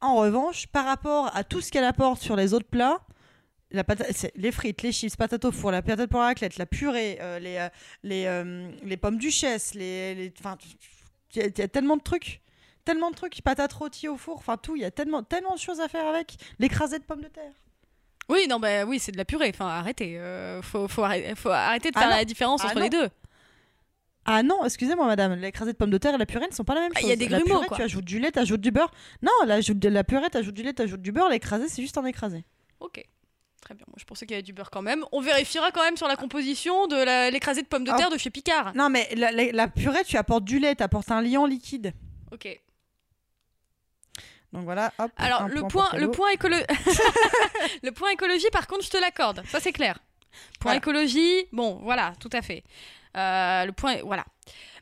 En 0.01 0.17
revanche, 0.17 0.67
par 0.69 0.85
rapport 0.85 1.35
à 1.35 1.43
tout 1.43 1.61
ce 1.61 1.71
qu'elle 1.71 1.85
apporte 1.85 2.23
sur 2.23 2.37
les 2.37 2.55
autres 2.55 2.69
plats, 2.69 3.01
la 3.71 3.85
patate, 3.85 4.27
les 4.37 4.53
frites, 4.53 4.83
les 4.83 4.93
chips, 4.93 5.17
patates 5.17 5.45
au 5.45 5.53
four, 5.53 5.71
la 5.73 5.83
patate 5.83 6.09
pour 6.11 6.21
la 6.21 6.27
raclette, 6.27 6.57
la 6.59 6.67
purée, 6.67 7.19
euh, 7.21 7.39
les, 7.39 7.57
euh, 7.59 7.69
les, 8.03 8.25
euh, 8.27 8.71
les 8.85 8.97
pommes 8.97 9.19
duchesse, 9.19 9.75
les, 9.75 10.15
les, 10.15 10.33
enfin, 10.39 10.57
il 11.35 11.41
y, 11.41 11.45
a- 11.45 11.47
il 11.49 11.59
y 11.59 11.63
a 11.63 11.69
tellement 11.69 11.97
de 11.97 12.03
trucs, 12.03 12.41
tellement 12.85 13.11
de 13.11 13.17
trucs, 13.17 13.43
patates 13.43 13.73
rôties 13.73 14.09
au 14.09 14.17
four, 14.17 14.37
enfin 14.39 14.57
tout, 14.57 14.77
il 14.77 14.83
y 14.83 14.85
a 14.85 14.91
tellement, 14.91 15.23
tellement 15.23 15.55
de 15.55 15.59
choses 15.61 15.81
à 15.81 15.89
faire 15.89 16.07
avec. 16.07 16.37
L'écrasé 16.59 16.99
de 16.99 17.05
pommes 17.05 17.23
de 17.23 17.29
terre. 17.29 17.53
Oui, 18.29 18.47
non, 18.49 18.59
bah 18.59 18.85
oui, 18.85 18.99
c'est 18.99 19.13
de 19.13 19.17
la 19.19 19.25
purée. 19.25 19.51
Enfin, 19.55 19.67
arrêtez. 19.69 20.19
euh, 20.19 20.61
faut, 20.63 20.89
faut, 20.89 21.03
arrêter, 21.05 21.35
faut 21.37 21.49
arrêter 21.51 21.91
de 21.91 21.97
Ah 21.97 22.01
faire 22.01 22.11
la 22.11 22.25
différence 22.25 22.61
Ah 22.65 22.67
entre 22.67 22.77
non. 22.77 22.83
les 22.83 22.91
deux. 22.91 23.09
Ah 24.25 24.43
non, 24.43 24.65
excusez-moi 24.65 25.07
madame, 25.07 25.35
l'écrasé 25.35 25.73
de 25.73 25.77
pommes 25.77 25.91
de 25.91 25.99
terre 25.99 26.13
et 26.15 26.19
la 26.19 26.27
purée 26.27 26.49
ne 26.49 26.53
sont 26.53 26.65
pas 26.65 26.75
la 26.75 26.81
même 26.81 26.91
Ah, 26.97 26.99
chose. 27.01 27.09
il 27.09 27.11
y 27.11 27.13
a 27.13 27.17
des 27.17 27.29
la 27.29 27.39
grumeaux, 27.39 27.59
purée, 27.59 27.69
quoi. 27.69 27.77
tu 27.77 27.83
ajoutes 27.85 28.05
du 28.05 28.19
lait, 28.19 28.33
tu 28.33 28.41
ajoutes 28.41 28.61
du 28.61 28.73
beurre. 28.73 28.91
Non, 29.23 29.31
de 29.45 29.89
la 29.89 30.03
purée, 30.03 30.29
tu 30.31 30.37
ajoutes 30.39 30.55
du 30.55 30.65
lait, 30.65 30.75
tu 30.75 30.83
ajoutes 30.83 31.03
du 31.03 31.13
beurre. 31.13 31.29
L'écrasé, 31.29 31.69
c'est 31.69 31.81
juste 31.83 31.97
un 31.99 32.05
écrasé. 32.05 32.45
Ok. 32.81 33.05
Très 33.67 33.75
bien. 33.75 33.85
Moi, 33.89 33.97
je 33.99 34.05
pensais 34.05 34.27
qu'il 34.27 34.35
y 34.35 34.37
avait 34.37 34.45
du 34.45 34.53
beurre 34.53 34.71
quand 34.71 34.81
même. 34.81 35.05
On 35.11 35.21
vérifiera 35.21 35.73
quand 35.73 35.83
même 35.83 35.97
sur 35.97 36.07
la 36.07 36.15
composition 36.15 36.87
de 36.87 37.31
l'écrasé 37.33 37.63
de 37.63 37.67
pommes 37.67 37.83
de 37.83 37.91
Ah. 37.93 37.97
terre 37.97 38.11
de 38.11 38.17
chez 38.17 38.31
Picard. 38.31 38.73
Non, 38.77 38.89
mais 38.91 39.09
la, 39.17 39.33
la- 39.33 39.51
la 39.51 39.67
purée, 39.67 40.05
tu 40.05 40.17
apportes 40.17 40.45
du 40.45 40.61
lait, 40.61 40.77
tu 40.77 40.85
apportes 40.85 41.11
un 41.11 41.21
liant 41.21 41.47
liquide. 41.47 41.93
Ok. 42.31 42.47
Donc 44.53 44.63
voilà, 44.63 44.93
hop. 44.99 45.11
Alors 45.17 45.49
le 45.49 45.63
point 45.67 45.89
le 45.95 46.11
point 46.13 46.29
écolo... 46.31 46.57
le 47.83 47.91
point 47.91 48.11
écologie, 48.11 48.49
par 48.53 48.69
contre, 48.69 48.85
je 48.85 48.91
te 48.91 48.97
l'accorde. 48.99 49.43
Ça 49.49 49.59
c'est 49.59 49.73
clair. 49.73 49.99
Point 50.61 50.71
Voilà. 50.73 50.77
écologie, 50.79 51.47
bon, 51.51 51.81
voilà, 51.83 52.13
tout 52.21 52.31
à 52.33 52.43
fait. 52.43 52.63
Euh, 53.17 53.65
le 53.65 53.73
point, 53.73 53.97
voilà. 54.05 54.25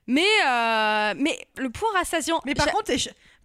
Mais, 0.07 0.26
euh, 0.47 1.14
mais 1.16 1.39
le 1.57 1.70
point 1.70 1.89
rassasiant. 1.95 2.43
Mais 2.45 2.55
par 2.55 2.66
contre, 2.66 2.93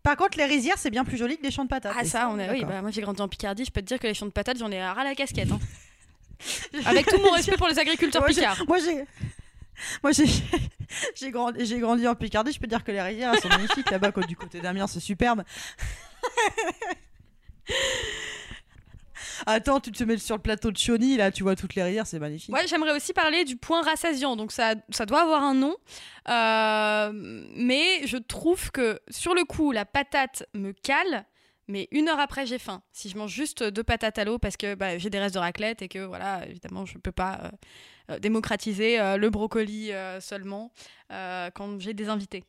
par 0.04 0.16
contre, 0.18 0.38
les 0.38 0.46
rizières, 0.46 0.78
c'est 0.78 0.90
bien 0.90 1.04
plus 1.04 1.18
joli 1.18 1.38
que 1.38 1.42
des 1.44 1.52
champs 1.52 1.64
de 1.64 1.70
patates. 1.70 1.94
ah 1.98 2.04
ça, 2.06 2.30
on 2.30 2.40
est, 2.40 2.50
oui, 2.52 2.64
bah, 2.66 2.82
moi 2.82 2.92
j'ai 2.92 3.02
grandi 3.02 3.22
en 3.22 3.28
Picardie, 3.28 3.66
je 3.66 3.72
peux 3.72 3.82
te 3.82 3.86
dire 3.88 4.00
que 4.00 4.08
les 4.08 4.14
champs 4.14 4.26
de 4.26 4.32
patates, 4.32 4.58
j'en 4.58 4.72
ai 4.72 4.82
ras 4.84 5.04
la 5.04 5.16
casquette. 5.16 5.52
hein. 5.52 5.60
Avec 6.86 7.06
tout 7.08 7.20
mon 7.20 7.32
respect 7.32 7.58
pour 7.58 7.68
les 7.68 7.78
agriculteurs 7.80 8.22
Moi, 8.22 8.30
j'ai- 8.32 8.42
picards. 8.42 8.64
Moi, 8.68 8.78
j'ai. 8.80 9.06
Moi, 10.04 10.12
j'ai. 10.12 10.26
J'ai 11.16 11.30
grandi, 11.30 11.64
j'ai 11.68 11.78
grandi 11.80 12.08
en 12.08 12.16
Picardie, 12.16 12.52
je 12.52 12.60
peux 12.60 12.66
dire 12.66 12.84
que 12.84 12.92
les 12.92 13.00
rizières 13.00 13.32
elles 13.36 13.40
sont 13.42 13.48
magnifiques 13.48 13.92
là-bas, 13.92 14.12
du 14.28 14.36
côté 14.36 14.60
d'Amiens, 14.60 14.88
c'est 14.88 15.00
superbe. 15.00 15.44
Attends, 19.46 19.80
tu 19.80 19.92
te 19.92 20.04
mets 20.04 20.18
sur 20.18 20.36
le 20.36 20.42
plateau 20.42 20.72
de 20.72 20.78
Chauny, 20.78 21.18
là, 21.18 21.32
tu 21.32 21.44
vois 21.44 21.56
toutes 21.56 21.76
les 21.76 21.84
rizières, 21.84 22.08
c'est 22.08 22.20
magnifique. 22.20 22.54
Ouais, 22.54 22.68
j'aimerais 22.68 22.96
aussi 22.96 23.14
parler 23.14 23.46
du 23.46 23.56
point 23.56 23.82
rassasiant. 23.82 24.36
Donc 24.36 24.52
ça, 24.52 24.76
ça 24.90 25.06
doit 25.06 25.22
avoir 25.22 25.44
un 25.44 25.54
nom, 25.54 25.76
Euh, 26.30 27.10
mais 27.56 28.06
je 28.06 28.18
trouve 28.18 28.72
que 28.72 29.00
sur 29.10 29.34
le 29.34 29.44
coup, 29.46 29.72
la 29.72 29.86
patate 29.86 30.44
me 30.54 30.72
cale. 30.74 31.26
Mais 31.68 31.88
une 31.92 32.10
heure 32.10 32.20
après, 32.20 32.46
j'ai 32.48 32.58
faim. 32.58 32.82
Si 32.92 33.10
je 33.10 33.18
mange 33.18 33.32
juste 33.32 33.64
deux 33.64 33.84
patates 33.84 34.18
à 34.18 34.26
l'eau 34.26 34.40
parce 34.40 34.58
que 34.58 34.74
bah, 34.76 34.98
j'ai 34.98 35.12
des 35.12 35.20
restes 35.20 35.36
de 35.36 35.40
raclette 35.40 35.82
et 35.84 35.88
que, 35.88 36.00
voilà, 36.00 36.46
évidemment, 36.48 36.86
je 36.86 36.96
ne 36.96 37.00
peux 37.00 37.12
pas 37.12 37.40
euh, 37.44 37.50
euh, 38.12 38.20
démocratiser 38.20 38.98
le 39.18 39.30
brocoli 39.30 39.92
seulement 40.20 40.72
quand 41.10 41.80
j'ai 41.80 41.94
des 41.94 42.10
invités. 42.10 42.44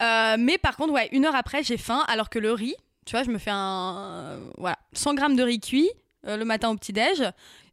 Mais 0.00 0.58
par 0.60 0.76
contre, 0.76 0.92
ouais, 0.92 1.08
une 1.12 1.24
heure 1.24 1.36
après, 1.36 1.62
j'ai 1.62 1.76
faim 1.76 2.04
alors 2.08 2.30
que 2.30 2.38
le 2.38 2.52
riz, 2.52 2.74
tu 3.04 3.12
vois, 3.16 3.22
je 3.24 3.30
me 3.30 3.38
fais 3.38 3.50
un. 3.52 4.38
voilà, 4.58 4.78
100 4.92 5.14
grammes 5.14 5.36
de 5.36 5.42
riz 5.42 5.60
cuit 5.60 5.90
euh, 6.26 6.36
le 6.36 6.44
matin 6.44 6.70
au 6.70 6.76
petit-déj. 6.76 7.22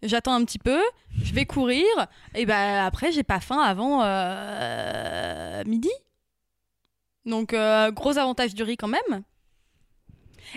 J'attends 0.04 0.34
un 0.34 0.44
petit 0.46 0.60
peu, 0.60 0.82
je 1.24 1.34
vais 1.34 1.46
courir, 1.46 1.86
et 2.36 2.46
ben 2.46 2.84
après, 2.86 3.12
j'ai 3.12 3.24
pas 3.24 3.40
faim 3.40 3.60
avant 3.60 4.02
euh, 4.04 5.64
midi. 5.66 5.92
Donc, 7.26 7.54
euh, 7.54 7.92
gros 7.92 8.18
avantage 8.18 8.56
du 8.56 8.64
riz 8.64 8.78
quand 8.78 8.88
même. 8.88 9.24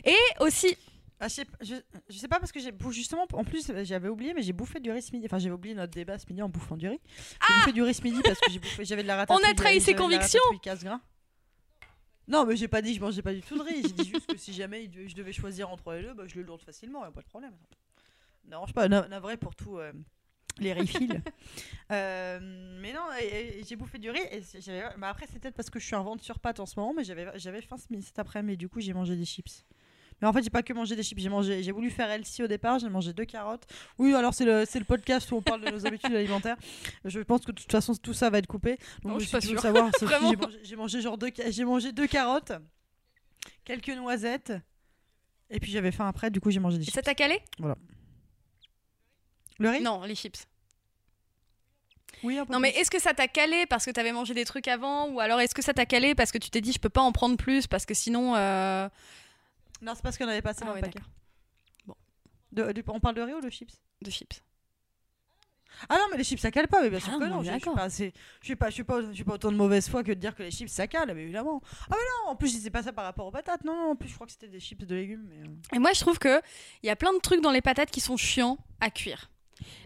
Et 0.05 0.17
aussi, 0.41 0.77
Ah, 1.21 1.29
je, 1.29 1.35
sais, 1.35 1.47
je, 1.61 1.75
je 2.09 2.19
sais 2.19 2.27
pas 2.27 2.39
parce 2.41 2.53
que 2.53 2.59
j'ai 2.59 2.73
justement 2.91 3.27
en 3.33 3.45
plus 3.45 3.71
j'avais 3.85 4.09
oublié 4.09 4.35
mais 4.35 4.43
j'ai 4.43 4.53
bouffé 4.53 4.81
du 4.81 4.91
riz 4.91 5.03
ce 5.03 5.13
midi 5.13 5.27
enfin 5.27 5.39
j'avais 5.39 5.55
oublié 5.55 5.75
notre 5.75 5.93
débat 5.93 6.19
ce 6.19 6.27
midi 6.29 6.43
en 6.43 6.49
bouffant 6.49 6.77
du 6.77 6.89
riz 6.89 6.99
j'ai 7.49 7.55
bouffé 7.55 7.73
du 7.73 7.83
riz 7.83 7.95
ce 7.95 8.03
midi 8.03 8.21
parce 8.25 8.39
que 8.41 8.85
j'avais 8.85 9.03
de 9.03 9.09
la 9.09 9.17
ratatouille 9.17 9.45
Ah 9.45 9.49
On 9.49 9.53
a 9.53 9.55
trahi 9.55 9.81
ses 9.81 9.95
convictions. 9.95 10.41
Non 12.29 12.45
mais 12.47 12.57
j'ai 12.57 12.69
pas 12.69 12.81
dit 12.83 12.91
que 12.93 12.97
je 12.97 13.01
mangeais 13.05 13.23
pas 13.23 13.35
du 13.35 13.43
tout 13.43 13.57
de 13.59 13.63
riz 13.63 13.83
j'ai 13.83 13.93
dit 13.93 14.09
juste 14.09 14.27
que 14.27 14.37
si 14.39 14.53
jamais 14.53 14.91
je 15.07 15.15
devais 15.15 15.33
choisir 15.33 15.69
entre 15.71 15.93
les 15.93 16.03
deux 16.03 16.15
bah, 16.15 16.25
je 16.27 16.37
le 16.37 16.43
lourde 16.43 16.63
facilement 16.63 17.05
y 17.05 17.09
a 17.09 17.11
pas 17.11 17.21
de 17.23 17.27
problème. 17.27 17.55
Non 18.47 18.67
je 18.67 18.73
pas 18.73 18.89
na- 18.89 19.09
navré 19.09 19.37
pour 19.37 19.55
tout 19.55 19.79
euh, 19.79 19.93
les 20.59 20.73
refills 20.73 21.21
Euh, 21.93 22.39
mais 22.81 22.95
non 22.95 23.03
j'ai 23.67 23.77
bouffé 23.77 23.99
du 23.99 24.09
riz 24.11 24.21
et 24.33 24.41
bah, 24.99 25.11
après 25.11 25.27
c'est 25.27 25.39
peut-être 25.39 25.55
parce 25.55 25.69
que 25.69 25.79
je 25.79 25.85
suis 25.85 25.95
en 25.95 26.03
vente 26.03 26.23
sur 26.23 26.39
pâte 26.39 26.61
en 26.61 26.67
ce 26.67 26.79
moment 26.81 26.95
mais 26.95 27.05
j'avais 27.05 27.61
faim 27.61 27.77
cet 28.01 28.19
après-midi. 28.19 28.57
Du 28.57 28.69
coup 28.71 28.81
j'ai 28.81 28.95
mangé 28.95 29.17
des 29.17 29.27
chips 29.27 29.65
mais 30.21 30.29
en 30.29 30.33
fait, 30.33 30.43
j'ai 30.43 30.51
pas 30.51 30.63
que 30.63 30.73
mangé 30.73 30.97
des 30.97 31.03
chips. 31.03 31.19
J'ai 31.19 31.29
mangé, 31.29 31.63
j'ai 31.63 31.73
voulu 31.73 31.91
faire 31.91 32.11
Elsie 32.11 32.43
au 32.43 32.47
départ. 32.47 32.79
J'ai 32.79 32.89
mangé 32.89 33.13
deux 33.13 33.25
carottes. 33.25 33.65
Oui, 33.99 34.15
alors 34.15 34.33
c'est 34.35 34.45
le, 34.45 34.65
c'est 34.67 34.79
le 34.79 34.85
podcast 34.85 35.31
où 35.33 35.37
on 35.37 35.43
parle 35.43 35.61
de 35.65 35.71
nos 35.71 35.87
habitudes 35.87 36.15
alimentaires. 36.15 36.57
Je 37.05 37.21
pense 37.21 37.41
que 37.45 37.53
de 37.53 37.61
toute 37.61 37.71
façon, 37.73 37.95
tout 37.95 38.15
ça 38.15 38.31
va 38.31 38.39
être 38.39 38.47
coupé. 38.47 38.79
Donc, 39.03 39.13
Non, 39.15 39.19
je 39.19 39.25
suis 39.25 39.33
pas 39.33 39.41
sûre. 39.41 39.61
savoir, 39.61 39.91
j'ai 40.01 40.37
mangé, 40.37 40.59
j'ai 40.63 40.77
mangé 40.77 41.01
genre 41.01 41.19
deux, 41.19 41.31
j'ai 41.49 41.65
mangé 41.65 41.93
deux 41.93 42.07
carottes, 42.07 42.53
quelques 43.65 43.89
noisettes, 43.91 44.53
et 45.51 45.61
puis 45.61 45.71
j'avais 45.73 45.93
faim 45.93 46.09
après. 46.09 46.31
Du 46.31 46.41
coup, 46.41 46.51
j'ai 46.51 46.61
mangé 46.61 46.79
des 46.79 46.85
ça 46.85 46.93
chips. 46.93 47.05
t'a 47.05 47.15
calé? 47.15 47.41
Le 49.59 49.69
riz? 49.71 49.83
Non, 49.83 50.03
les 50.05 50.15
chips. 50.15 50.47
Oui, 52.23 52.39
Non, 52.49 52.59
mais 52.59 52.71
est-ce 52.71 52.91
que 52.91 52.99
ça 53.01 53.13
t'a 53.13 53.29
calé 53.29 53.67
parce 53.67 53.85
que 53.85 53.91
t'avais 53.91 54.13
mangé 54.13 54.33
des 54.33 54.45
trucs 54.47 54.67
avant? 54.69 55.09
Ou 55.11 55.21
alors 55.21 55.41
est-ce 55.41 55.55
que 55.55 55.61
ça 55.63 55.75
t'a 55.75 55.85
calé 55.85 56.15
parce 56.15 56.33
que 56.33 56.39
tu 56.39 56.49
t'es 56.49 56.61
dit 56.63 56.73
je 56.73 56.79
peux 56.79 56.89
pas 56.89 57.03
en 57.03 57.13
prendre 57.13 57.37
plus 57.37 57.67
parce 57.67 57.85
que 57.85 57.93
sinon. 57.95 58.35
euh, 58.37 58.89
non, 59.85 59.95
c'est 59.95 60.03
parce 60.03 60.17
qu'on 60.19 60.29
avait 60.29 60.43
passé 60.43 60.61
Ah 60.63 60.67
dans 60.67 60.73
ouais, 60.73 60.81
le 60.81 60.87
paquet. 60.87 60.99
d'accord. 60.99 61.13
Bon. 61.87 61.95
De- 62.53 62.83
on 62.89 63.01
parle 63.01 63.15
de 63.17 63.23
riz 63.23 63.35
ou 63.35 63.41
de 63.41 63.51
chips? 63.51 63.75
De 64.03 64.11
chips. 64.11 64.43
Ah 65.89 65.97
non, 65.99 66.05
mais 66.13 66.19
les 66.19 66.25
chips 66.25 66.41
ça 66.41 66.53
cale 66.53 66.69
pas, 66.69 66.81
mais 66.83 66.89
bien 66.91 67.01
sûr 67.01 67.13
Ah, 67.15 67.19
que 67.19 67.25
on 67.25 67.29
non. 67.29 67.43
Je 67.43 67.51
je 67.51 67.59
suis 67.59 67.71
pas, 67.71 67.83
assez- 67.83 68.13
je 68.41 68.47
suis 68.47 68.55
pas, 68.57 68.69
je 68.71 68.75
suis 68.75 68.85
pas, 68.85 69.03
je 69.03 69.13
suis 69.13 69.25
pas 69.25 69.35
autant 69.35 69.51
de 69.51 69.57
mauvaise 69.57 69.89
foi 69.89 70.05
que 70.05 70.11
de 70.13 70.15
dire 70.21 70.35
que 70.37 70.45
les 70.45 70.53
chips 70.53 70.71
ça 70.71 70.87
cale, 70.87 71.13
mais 71.15 71.23
évidemment. 71.25 71.61
Ah 71.91 71.91
mais 71.91 71.97
non, 71.97 72.31
en 72.31 72.37
plus 72.37 72.49
je 72.49 72.55
disais 72.55 72.71
pas 72.71 72.83
ça 72.85 72.93
par 72.93 73.05
rapport 73.05 73.27
aux 73.27 73.33
patates, 73.33 73.65
non, 73.65 73.75
non, 73.75 73.91
en 73.91 73.97
plus 73.97 74.09
je 74.09 74.15
crois 74.15 74.27
que 74.27 74.33
c'était 74.33 74.49
des 74.49 74.61
chips 74.61 74.85
de 74.87 74.95
légumes. 74.95 75.27
Mais... 75.29 75.49
euh. 75.49 75.53
Et 75.77 75.79
moi, 75.81 75.93
je 75.93 76.01
trouve 76.01 76.19
que 76.21 76.41
il 76.83 76.87
y 76.87 76.91
a 76.91 76.97
plein 76.97 77.13
de 77.13 77.19
trucs 77.19 77.41
dans 77.41 77.51
les 77.51 77.61
patates 77.61 77.91
qui 77.91 78.01
sont 78.01 78.17
chiants 78.17 78.57
à 78.81 78.91
cuire. 78.91 79.31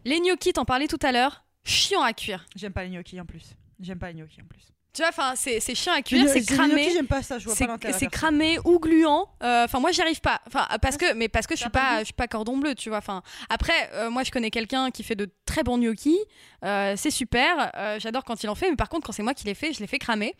Les 0.04 0.20
gnocchis, 0.20 0.52
t'en 0.52 0.66
parlais 0.66 0.88
tout 0.88 0.98
à 1.02 1.10
l'heure, 1.10 1.44
chiant 1.64 2.02
à 2.02 2.12
cuire. 2.12 2.44
J'aime 2.54 2.72
pas 2.74 2.84
les 2.84 2.90
gnocchis 2.90 3.18
en 3.20 3.24
plus. 3.26 3.54
J'aime 3.80 3.98
pas 3.98 4.08
les 4.12 4.14
gnocchis 4.14 4.42
en 4.42 4.46
plus. 4.46 4.68
Tu 4.98 5.02
vois, 5.02 5.10
enfin, 5.10 5.34
c'est 5.36 5.60
chiant 5.76 5.92
à 5.92 6.02
cuire, 6.02 6.28
c'est 6.28 6.44
cramé. 6.44 6.90
j'aime 6.90 7.06
pas 7.06 7.22
ça, 7.22 7.38
je 7.38 7.44
vois 7.44 7.54
C'est 7.54 7.68
pas 7.68 7.78
cramé 8.10 8.58
ou 8.64 8.80
gluant. 8.80 9.28
Euh, 9.44 9.64
Enfin, 9.64 9.78
moi, 9.78 9.92
j'y 9.92 10.00
arrive 10.00 10.20
pas. 10.20 10.40
Enfin, 10.48 10.66
parce 10.82 10.96
que, 10.96 11.14
mais 11.14 11.28
parce 11.28 11.46
que 11.46 11.54
je 11.54 11.60
suis 11.60 11.70
pas 11.70 12.00
je 12.00 12.06
suis 12.06 12.14
pas 12.14 12.26
cordon 12.26 12.56
bleu, 12.56 12.74
tu 12.74 12.88
vois. 12.88 12.98
Enfin, 12.98 13.22
après, 13.48 13.90
euh, 13.92 14.10
moi, 14.10 14.24
je 14.24 14.32
connais 14.32 14.50
quelqu'un 14.50 14.90
qui 14.90 15.04
fait 15.04 15.14
de 15.14 15.30
très 15.46 15.62
bons 15.62 15.78
gnocchis. 15.78 16.18
Euh, 16.64 16.94
c'est 16.96 17.12
super. 17.12 17.70
Euh, 17.76 18.00
J'adore 18.00 18.24
quand 18.24 18.42
il 18.42 18.48
en 18.48 18.56
fait. 18.56 18.70
Mais 18.70 18.74
par 18.74 18.88
contre, 18.88 19.06
quand 19.06 19.12
c'est 19.12 19.22
moi 19.22 19.34
qui 19.34 19.44
les 19.44 19.54
fais, 19.54 19.72
je 19.72 19.78
les 19.78 19.86
fais 19.86 20.00
cramer. 20.00 20.34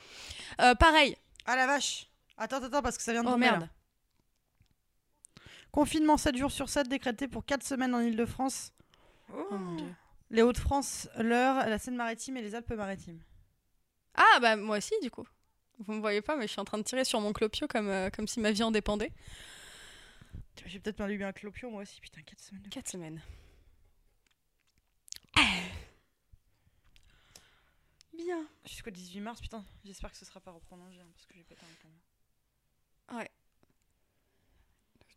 Euh, 0.61 0.75
pareil. 0.75 1.15
Ah 1.47 1.55
la 1.55 1.69
vache 1.69 2.09
Attends, 2.37 2.57
attends, 2.57 2.83
parce 2.83 2.97
que 2.97 3.05
ça 3.05 3.13
vient 3.13 3.23
de 3.23 3.29
Oh 3.29 3.31
là. 3.31 3.37
merde. 3.37 3.69
Confinement 5.71 6.17
7 6.17 6.37
jours 6.37 6.51
sur 6.51 6.69
7 6.69 6.89
décrété 6.89 7.29
pour 7.29 7.45
4 7.45 7.63
semaines 7.63 7.95
en 7.95 8.01
Ile-de-France. 8.01 8.73
Oh 9.33 9.55
Dieu. 9.77 9.87
Les 10.33 10.43
Hauts-de-France, 10.43 11.09
l'Eure, 11.17 11.65
la 11.65 11.79
Seine-Maritime 11.79 12.39
et 12.39 12.43
les 12.43 12.57
Alpes-Maritimes. 12.57 13.21
Ah 14.21 14.39
bah 14.41 14.57
moi 14.57 14.79
aussi 14.79 14.95
du 15.01 15.11
coup. 15.11 15.27
Vous 15.79 15.93
me 15.93 16.01
voyez 16.01 16.21
pas, 16.23 16.35
mais 16.37 16.47
je 16.49 16.53
suis 16.53 16.61
en 16.61 16.65
train 16.65 16.79
de 16.79 16.83
tirer 16.83 17.05
sur 17.05 17.21
mon 17.21 17.33
clopio 17.33 17.69
comme, 17.69 17.89
euh, 17.89 18.11
comme 18.11 18.27
si 18.27 18.41
ma 18.41 18.51
vie 18.51 18.65
en 18.65 18.73
dépendait. 18.73 19.13
J'ai 20.67 20.81
peut-être 20.81 20.99
mal 20.99 21.11
lu 21.13 21.23
un 21.23 21.33
clopio 21.33 21.71
moi 21.71 21.83
aussi, 21.83 22.01
putain, 22.01 22.21
4 22.23 22.41
semaines. 22.41 22.63
de- 22.65 22.69
4 22.69 22.89
semaines. 22.89 23.23
Bien. 28.13 28.45
Jusqu'au 28.67 28.91
18 28.91 29.21
mars, 29.21 29.41
putain, 29.41 29.65
j'espère 29.85 30.11
que 30.11 30.17
ce 30.17 30.25
sera 30.25 30.41
pas 30.41 30.51
reprolongé 30.51 31.01
hein, 31.01 31.07
parce 31.15 31.27
que 31.27 31.35
j'ai 31.35 31.45
pété 31.45 31.63
un 31.63 31.75
plomb. 31.81 33.25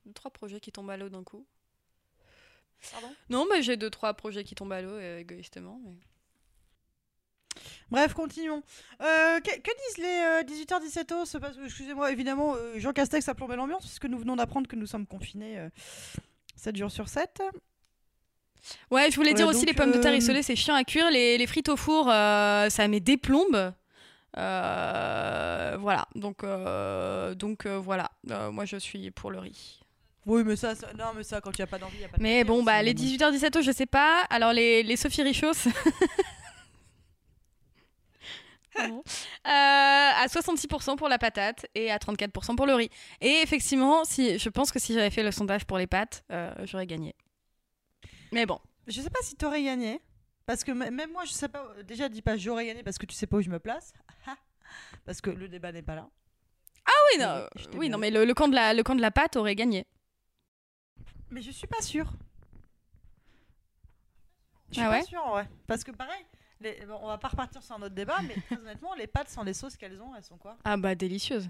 Deux, 0.05 0.13
trois 0.13 0.31
projets 0.31 0.59
qui 0.59 0.71
tombent 0.71 0.89
à 0.89 0.97
l'eau 0.97 1.09
d'un 1.09 1.23
coup. 1.23 1.45
Pardon? 2.91 3.13
Non, 3.29 3.45
mais 3.49 3.61
j'ai 3.61 3.77
deux, 3.77 3.89
trois 3.91 4.13
projets 4.15 4.43
qui 4.43 4.55
tombent 4.55 4.73
à 4.73 4.81
l'eau 4.81 4.89
euh, 4.93 5.19
égoïstement. 5.19 5.79
Mais... 5.83 5.93
Bref, 7.89 8.13
continuons. 8.13 8.63
Euh, 9.01 9.39
que, 9.39 9.51
que 9.59 9.71
disent 9.87 9.97
les 9.97 10.43
18h-17h 10.65 11.25
se 11.25 11.37
passe- 11.37 11.55
Excusez-moi, 11.65 12.11
évidemment, 12.11 12.55
euh, 12.55 12.79
Jean 12.79 12.93
Castex 12.93 13.27
a 13.29 13.35
plombé 13.35 13.55
l'ambiance 13.55 13.81
puisque 13.85 14.05
nous 14.05 14.17
venons 14.19 14.35
d'apprendre 14.35 14.67
que 14.67 14.75
nous 14.75 14.87
sommes 14.87 15.05
confinés 15.07 15.57
euh, 15.59 15.69
7 16.55 16.75
jours 16.77 16.91
sur 16.91 17.07
7. 17.09 17.41
Ouais, 18.91 19.09
je 19.09 19.15
voulais 19.15 19.33
dire 19.33 19.47
aussi 19.47 19.65
les 19.65 19.73
pommes 19.73 19.91
de 19.91 19.97
terre 19.97 20.11
euh, 20.13 20.17
isolées, 20.17 20.43
c'est 20.43 20.55
chiant 20.55 20.75
à 20.75 20.83
cuire. 20.83 21.09
Les, 21.09 21.37
les 21.37 21.47
frites 21.47 21.69
au 21.69 21.75
four, 21.77 22.09
euh, 22.11 22.69
ça 22.69 22.87
met 22.87 22.99
des 22.99 23.17
plombes. 23.17 23.73
Euh, 24.37 25.77
voilà, 25.79 26.07
donc, 26.15 26.43
euh, 26.43 27.33
donc 27.35 27.65
euh, 27.65 27.77
voilà, 27.79 28.11
Euh, 28.29 28.51
moi 28.51 28.65
je 28.65 28.77
suis 28.77 29.11
pour 29.11 29.31
le 29.31 29.39
riz. 29.39 29.79
Oui, 30.27 30.43
mais 30.45 30.55
ça, 30.55 30.75
ça- 30.75 30.93
non, 30.93 31.05
mais 31.17 31.23
ça, 31.23 31.41
quand 31.41 31.49
il 31.57 31.61
n'y 31.61 31.63
a 31.63 31.67
pas 31.67 31.79
d'envie, 31.79 31.95
il 31.95 31.99
n'y 31.99 32.05
a 32.05 32.07
pas 32.09 32.17
de 32.17 32.21
Mais 32.21 32.43
bon, 32.43 32.61
bah 32.63 32.81
les 32.83 32.93
normal. 32.93 33.33
18h-17h, 33.33 33.61
je 33.63 33.71
sais 33.71 33.87
pas. 33.87 34.21
Alors 34.29 34.53
les, 34.53 34.83
les 34.83 34.95
Sophie 34.95 35.23
Richos. 35.23 35.53
Pardon. 38.81 39.03
Euh, 39.05 39.49
à 40.23 40.25
66% 40.27 40.95
pour 40.97 41.09
la 41.09 41.17
patate 41.17 41.65
et 41.75 41.91
à 41.91 41.97
34% 41.97 42.55
pour 42.55 42.65
le 42.65 42.73
riz. 42.75 42.89
Et 43.21 43.41
effectivement, 43.41 44.03
si, 44.05 44.37
je 44.39 44.49
pense 44.49 44.71
que 44.71 44.79
si 44.79 44.93
j'avais 44.93 45.09
fait 45.09 45.23
le 45.23 45.31
sondage 45.31 45.65
pour 45.65 45.77
les 45.77 45.87
pâtes, 45.87 46.23
euh, 46.31 46.53
j'aurais 46.65 46.87
gagné. 46.87 47.15
Mais 48.31 48.45
bon. 48.45 48.59
Je 48.87 49.01
sais 49.01 49.09
pas 49.09 49.19
si 49.23 49.35
t'aurais 49.35 49.63
gagné. 49.63 50.01
Parce 50.45 50.63
que 50.63 50.71
même 50.71 51.11
moi, 51.11 51.23
je 51.25 51.31
sais 51.31 51.47
pas. 51.49 51.63
euh, 51.77 51.83
Déjà, 51.83 52.09
dis 52.09 52.21
pas 52.21 52.35
j'aurais 52.37 52.65
gagné 52.65 52.83
parce 52.83 52.97
que 52.97 53.05
tu 53.05 53.15
sais 53.15 53.27
pas 53.27 53.37
où 53.37 53.41
je 53.41 53.49
me 53.49 53.59
place. 53.59 53.93
parce 55.05 55.21
que 55.21 55.29
le 55.29 55.47
débat 55.47 55.71
n'est 55.71 55.83
pas 55.83 55.95
là. 55.95 56.07
Oui, 57.13 57.19
non, 57.19 57.45
oui, 57.73 57.89
non 57.89 57.97
mais 57.97 58.09
le, 58.11 58.23
le 58.25 58.33
camp 58.33 58.47
de 58.47 58.55
la, 58.55 58.73
le 58.73 58.83
camp 58.83 58.95
de 58.95 59.01
la 59.01 59.11
pâte 59.11 59.35
aurait 59.35 59.55
gagné. 59.55 59.85
Mais 61.29 61.41
je 61.41 61.51
suis 61.51 61.67
pas 61.67 61.81
sûre. 61.81 62.11
Je 64.69 64.75
suis 64.75 64.83
Ah 64.85 64.89
pas 64.89 65.03
sûre, 65.03 65.31
ouais. 65.33 65.47
Parce 65.67 65.83
que 65.83 65.91
pareil, 65.91 66.25
les- 66.61 66.85
bon, 66.85 66.97
on 67.01 67.07
va 67.07 67.17
pas 67.17 67.27
repartir 67.29 67.61
sur 67.63 67.75
un 67.75 67.81
autre 67.81 67.95
débat, 67.95 68.17
mais 68.27 68.35
très 68.47 68.57
honnêtement, 68.61 68.93
les 68.95 69.07
pâtes 69.07 69.29
sans 69.29 69.43
les 69.43 69.53
sauces 69.53 69.75
qu'elles 69.75 70.01
ont, 70.01 70.15
elles 70.15 70.23
sont 70.23 70.37
quoi? 70.37 70.57
Ah 70.63 70.77
bah 70.77 70.95
délicieuse. 70.95 71.49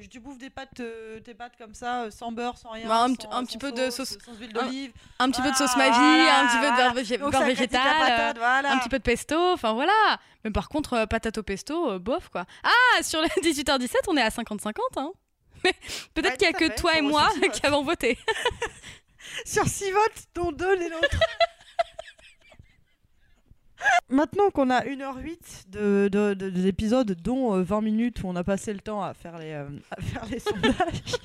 tu, 0.00 0.08
tu 0.08 0.20
bouffes 0.20 0.38
des 0.38 0.50
pâtes, 0.50 0.78
euh, 0.80 1.18
tes 1.20 1.34
pâtes 1.34 1.56
comme 1.58 1.74
ça, 1.74 2.02
euh, 2.04 2.10
sans 2.12 2.30
beurre, 2.30 2.56
sans 2.56 2.70
rien. 2.70 2.86
Bah, 2.86 3.02
un 3.02 3.08
sans- 3.08 3.14
petit- 3.44 3.52
sans 3.54 3.58
peu 3.58 3.72
de 3.72 3.90
sauce, 3.90 4.16
Sans 4.24 4.34
huile 4.36 4.50
un- 4.56 4.62
d'olive. 4.64 4.92
Un 5.18 5.30
petit 5.30 5.42
peu 5.42 5.50
de 5.50 5.56
sauce 5.56 5.70
Ah, 5.74 5.78
magie, 5.78 5.98
voilà, 5.98 6.40
un 6.40 6.46
petit 6.46 6.58
peu 6.58 6.70
de 6.70 6.76
beurre, 6.76 6.94
végé- 6.94 7.44
végétal, 7.46 7.98
patate, 7.98 8.38
voilà. 8.38 8.72
un 8.72 8.78
petit 8.78 8.88
peu 8.88 8.98
de 8.98 9.02
pesto, 9.02 9.36
enfin 9.52 9.72
voilà. 9.72 9.92
Mais 10.44 10.50
par 10.52 10.68
contre, 10.68 10.92
euh, 10.92 11.06
patate 11.06 11.38
au 11.38 11.42
pesto, 11.42 11.90
euh, 11.92 11.98
bof 11.98 12.28
quoi. 12.28 12.44
Ah, 12.62 13.02
sur 13.02 13.20
les 13.20 13.28
18h17, 13.42 14.02
on 14.08 14.16
est 14.16 14.22
à 14.22 14.30
50-50. 14.30 14.96
Hein. 14.96 15.12
Mais 15.64 15.74
Peut-être 16.14 16.30
Ouais, 16.32 16.36
qu'il 16.36 16.46
y 16.46 16.50
a 16.50 16.52
que 16.52 16.68
fait, 16.68 16.74
toi 16.76 16.96
et 16.96 17.02
moi 17.02 17.28
qui 17.52 17.66
avons 17.66 17.82
voté. 17.82 18.16
Sur 19.44 19.66
6 19.66 19.90
votes, 19.90 20.24
dont 20.34 20.52
2 20.52 20.74
les 20.76 20.88
nôtres. 20.88 21.20
Maintenant 24.08 24.50
qu'on 24.50 24.70
a 24.70 24.82
1h08 24.84 25.70
de, 25.70 26.08
de, 26.10 27.14
dont 27.14 27.54
euh, 27.54 27.62
20 27.62 27.80
minutes 27.80 28.22
où 28.22 28.26
on 28.28 28.36
a 28.36 28.44
passé 28.44 28.72
le 28.72 28.80
temps 28.80 29.02
à 29.02 29.14
faire 29.14 29.38
les, 29.38 29.52
euh, 29.52 29.68
à 29.90 30.00
faire 30.00 30.26
les 30.26 30.38
sondages, 30.40 31.16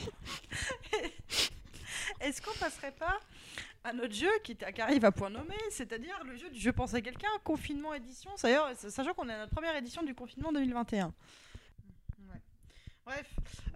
est-ce 2.21 2.41
qu'on 2.41 2.57
passerait 2.59 2.93
pas 2.93 3.17
à 3.83 3.93
notre 3.93 4.13
jeu 4.13 4.29
qui, 4.43 4.57
arrive 4.79 5.05
à 5.05 5.11
point 5.11 5.29
nommé, 5.29 5.55
c'est-à-dire 5.69 6.19
le 6.25 6.35
jeu 6.35 6.49
du 6.49 6.59
Je 6.59 6.69
pense 6.71 6.93
à 6.93 7.01
quelqu'un, 7.01 7.27
confinement 7.43 7.93
édition, 7.93 8.31
sachant 8.35 9.13
qu'on 9.13 9.29
est 9.29 9.33
à 9.33 9.39
notre 9.39 9.51
première 9.51 9.75
édition 9.75 10.01
du 10.03 10.15
confinement 10.15 10.51
2021. 10.51 11.05
Ouais. 11.05 12.41
Bref, 13.05 13.25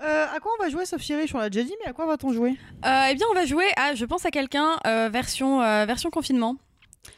Euh, 0.01 0.25
à 0.34 0.39
quoi 0.39 0.51
on 0.57 0.63
va 0.63 0.69
jouer, 0.69 0.86
sauf 0.86 1.01
Chiriche 1.01 1.34
On 1.36 1.39
l'a 1.39 1.49
déjà 1.49 1.65
dit, 1.65 1.75
mais 1.84 1.89
à 1.89 1.93
quoi 1.93 2.05
va-t-on 2.07 2.34
jouer? 2.34 2.57
Euh, 2.86 3.05
eh 3.11 3.15
bien, 3.15 3.27
on 3.30 3.36
va 3.36 3.45
jouer 3.45 3.67
à 3.75 3.93
Je 3.93 4.05
pense 4.05 4.25
à 4.25 4.32
quelqu'un 4.32 4.80
euh, 4.88 5.09
version, 5.09 5.61
euh, 5.61 5.86
version 5.86 6.09
confinement. 6.09 6.55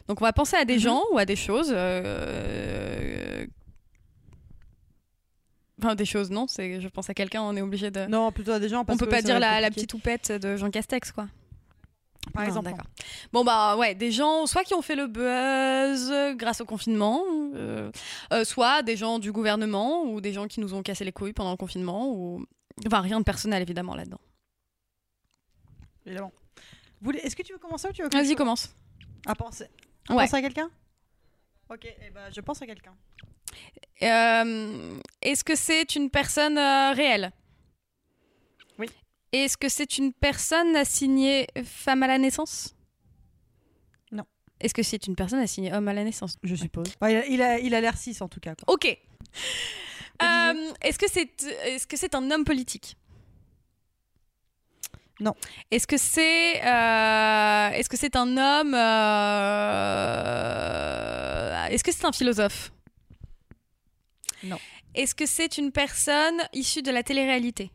Donc, 0.08 0.22
on 0.22 0.26
va 0.26 0.34
penser 0.34 0.56
à 0.58 0.66
des 0.66 0.76
Mhm. 0.76 0.80
gens 0.80 1.04
ou 1.12 1.18
à 1.18 1.26
des 1.26 1.36
choses. 1.36 1.72
euh, 1.74 3.46
Enfin, 5.84 5.96
des 5.96 6.06
choses, 6.06 6.30
non. 6.30 6.46
C'est 6.48 6.80
je 6.80 6.88
pense 6.90 7.10
à 7.10 7.16
quelqu'un, 7.16 7.42
on 7.42 7.56
est 7.56 7.62
obligé 7.62 7.90
de. 7.90 8.06
Non, 8.06 8.32
plutôt 8.32 8.52
à 8.52 8.60
des 8.60 8.70
gens. 8.70 8.82
on 8.82 8.86
parce 8.86 9.00
peut 9.00 9.06
que 9.06 9.10
pas 9.12 9.22
dire 9.24 9.40
la, 9.40 9.60
la 9.62 9.72
petite 9.72 9.92
houppette 9.96 10.32
de 10.32 10.56
Jean 10.56 10.70
Castex, 10.70 11.12
quoi. 11.12 11.28
Par 12.34 12.44
Non, 12.44 12.48
exemple. 12.50 12.70
d'accord. 12.70 12.86
Bon 13.34 13.44
bah 13.44 13.76
ouais, 13.78 13.96
des 13.96 14.12
gens 14.12 14.46
soit 14.46 14.64
qui 14.64 14.76
ont 14.76 14.84
fait 14.84 14.96
le 14.96 15.08
buzz 15.08 16.14
grâce 16.38 16.62
au 16.62 16.66
confinement, 16.66 17.24
euh, 17.56 17.92
euh, 18.32 18.44
soit 18.46 18.84
des 18.84 18.96
gens 18.96 19.18
du 19.18 19.32
gouvernement 19.32 20.04
ou 20.04 20.22
des 20.22 20.32
gens 20.34 20.48
qui 20.48 20.60
nous 20.60 20.76
ont 20.76 20.84
cassé 20.84 21.04
les 21.04 21.12
couilles 21.12 21.34
pendant 21.34 21.50
le 21.50 21.58
confinement 21.58 22.12
ou 22.12 22.46
enfin 22.86 23.02
rien 23.02 23.18
de 23.20 23.24
personnel 23.26 23.64
évidemment 23.64 23.96
là-dedans. 23.96 24.22
Évidemment. 26.06 26.32
Est-ce 27.24 27.36
que 27.36 27.42
tu 27.42 27.54
veux 27.54 27.60
commencer 27.60 27.88
ou 27.88 27.92
tu 27.92 28.04
veux 28.04 28.10
Vas-y 28.10 28.36
commence. 28.36 28.70
À 29.26 29.36
penser. 29.36 29.66
À 30.10 30.16
Ouais. 30.16 30.24
penser 30.26 30.38
à 30.38 30.42
quelqu'un? 30.42 30.70
Ok, 31.70 31.86
eh 31.86 32.10
ben, 32.10 32.30
je 32.36 32.42
pense 32.42 32.62
à 32.62 32.66
quelqu'un. 32.66 32.96
Euh, 34.02 35.00
Est-ce 35.22 35.44
que 35.44 35.56
c'est 35.56 35.96
une 35.96 36.10
personne 36.10 36.58
euh, 36.58 36.92
réelle? 36.94 37.32
Oui. 38.80 38.88
Est-ce 39.32 39.58
que 39.58 39.70
c'est 39.70 39.98
une 39.98 40.12
personne 40.14 40.76
assignée 40.76 41.48
femme 41.64 42.04
à 42.04 42.08
la 42.08 42.18
naissance? 42.18 42.76
Non. 44.12 44.24
Est-ce 44.60 44.74
que 44.74 44.84
c'est 44.84 45.06
une 45.08 45.16
personne 45.16 45.40
assignée 45.40 45.72
homme 45.74 45.88
à 45.88 45.94
la 45.94 46.04
naissance? 46.04 46.38
Je 46.44 46.56
suppose. 46.56 46.88
Il 47.02 47.06
a- 47.16 47.26
il 47.28 47.42
a 47.42 47.60
il 47.60 47.76
a 47.76 47.82
l'air 47.82 47.96
6 47.98 48.22
en 48.22 48.28
tout 48.28 48.40
cas. 48.40 48.56
quoi. 48.56 48.74
Ok. 48.74 48.86
Euh, 50.24 50.74
Est-ce 50.82 51.00
que 51.00 51.10
c'est 51.10 51.32
est-ce 51.66 51.88
que 51.88 51.98
c'est 51.98 52.14
un 52.16 52.30
homme 52.32 52.44
politique? 52.44 52.96
Non. 55.22 55.34
Est-ce 55.70 55.86
que 55.86 55.98
c'est 55.98 56.60
euh, 56.66 57.70
est-ce 57.78 57.88
que 57.88 57.96
c'est 57.96 58.16
un 58.16 58.38
homme 58.38 58.74
euh, 58.74 58.88
Est-ce 61.68 61.84
que 61.84 61.92
c'est 61.92 62.06
un 62.06 62.12
philosophe? 62.12 62.74
Non. 64.44 64.58
Est-ce 64.96 65.14
que 65.14 65.28
c'est 65.28 65.60
une 65.60 65.72
personne 65.72 66.42
issue 66.54 66.82
de 66.82 66.90
la 66.90 67.04
télé-réalité? 67.04 67.72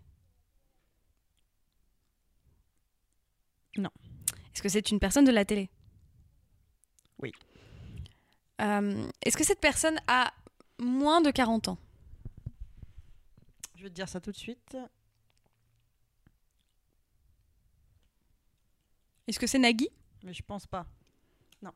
Non. 3.76 3.90
Est-ce 4.52 4.60
que 4.62 4.68
c'est 4.68 4.90
une 4.90 4.98
personne 4.98 5.24
de 5.24 5.30
la 5.30 5.44
télé? 5.44 5.70
Oui. 7.22 7.30
Euh, 8.60 9.06
Est-ce 9.24 9.36
que 9.36 9.44
cette 9.44 9.60
personne 9.60 10.00
a 10.08 10.32
moins 10.80 11.20
de 11.20 11.30
40 11.30 11.68
ans? 11.68 11.78
Je 13.76 13.84
vais 13.84 13.88
te 13.90 13.94
dire 13.94 14.08
ça 14.08 14.20
tout 14.20 14.32
de 14.32 14.36
suite. 14.36 14.76
Est-ce 19.26 19.38
que 19.38 19.46
c'est 19.46 19.58
Nagui? 19.58 19.88
Mais 20.22 20.32
je 20.32 20.42
pense 20.42 20.66
pas. 20.66 20.86
Non. 21.62 21.72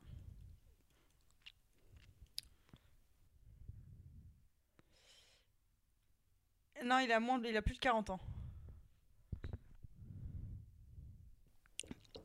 Non, 6.84 6.98
il 7.00 7.10
a, 7.12 7.20
moins, 7.20 7.40
il 7.44 7.56
a 7.56 7.62
plus 7.62 7.74
de 7.74 7.80
40 7.80 8.10
ans. 8.10 8.20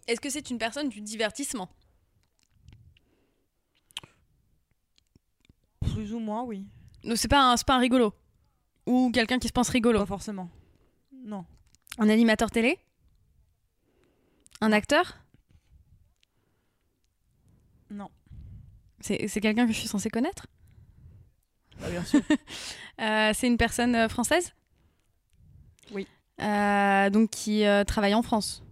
Est-ce 0.07 0.21
que 0.21 0.29
c'est 0.29 0.49
une 0.51 0.59
personne 0.59 0.89
du 0.89 1.01
divertissement? 1.01 1.69
Plus 5.81 6.13
ou 6.13 6.19
moins, 6.19 6.43
oui. 6.43 6.67
Non, 7.03 7.15
c'est 7.15 7.27
pas 7.27 7.51
un, 7.51 7.57
c'est 7.57 7.65
pas 7.65 7.75
un 7.75 7.79
rigolo? 7.79 8.13
Ou 8.85 9.11
quelqu'un 9.11 9.39
qui 9.39 9.47
se 9.47 9.53
pense 9.53 9.69
rigolo? 9.69 9.99
Pas 9.99 10.05
forcément. 10.05 10.49
Non. 11.11 11.45
Un 11.97 12.09
animateur 12.09 12.51
télé? 12.51 12.77
Un 14.61 14.71
acteur? 14.71 15.17
Non. 17.91 18.09
C'est 19.01 19.41
quelqu'un 19.41 19.67
que 19.67 19.73
je 19.73 19.77
suis 19.77 19.87
censée 19.87 20.09
connaître? 20.09 20.47
Bah, 21.79 21.89
bien 21.89 22.03
sûr. 22.03 22.21
Euh, 23.01 23.31
C'est 23.33 23.47
une 23.47 23.57
personne 23.57 23.93
euh, 23.93 24.07
française? 24.07 24.53
Oui. 25.91 26.07
Euh, 26.41 27.09
donc 27.09 27.29
qui 27.29 27.65
euh, 27.65 27.83
travaille 27.83 28.13
en 28.13 28.21
France? 28.21 28.63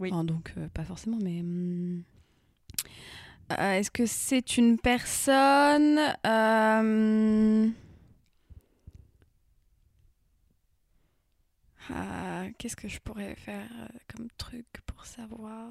Oui. 0.00 0.10
Ah, 0.12 0.24
donc 0.24 0.52
pas 0.74 0.82
forcément, 0.82 1.18
mais... 1.22 1.38
hum, 1.38 2.02
euh, 3.52 3.74
Est-ce 3.74 3.92
que 3.92 4.06
c'est 4.06 4.56
une 4.56 4.76
personne... 4.76 6.00
euh, 11.90 11.94
ah, 11.94 12.44
Qu'est-ce 12.58 12.76
que 12.76 12.88
je 12.88 12.98
pourrais 13.00 13.34
faire 13.34 13.68
euh, 13.80 13.86
comme 14.14 14.28
truc 14.36 14.66
pour 14.86 15.04
savoir? 15.06 15.68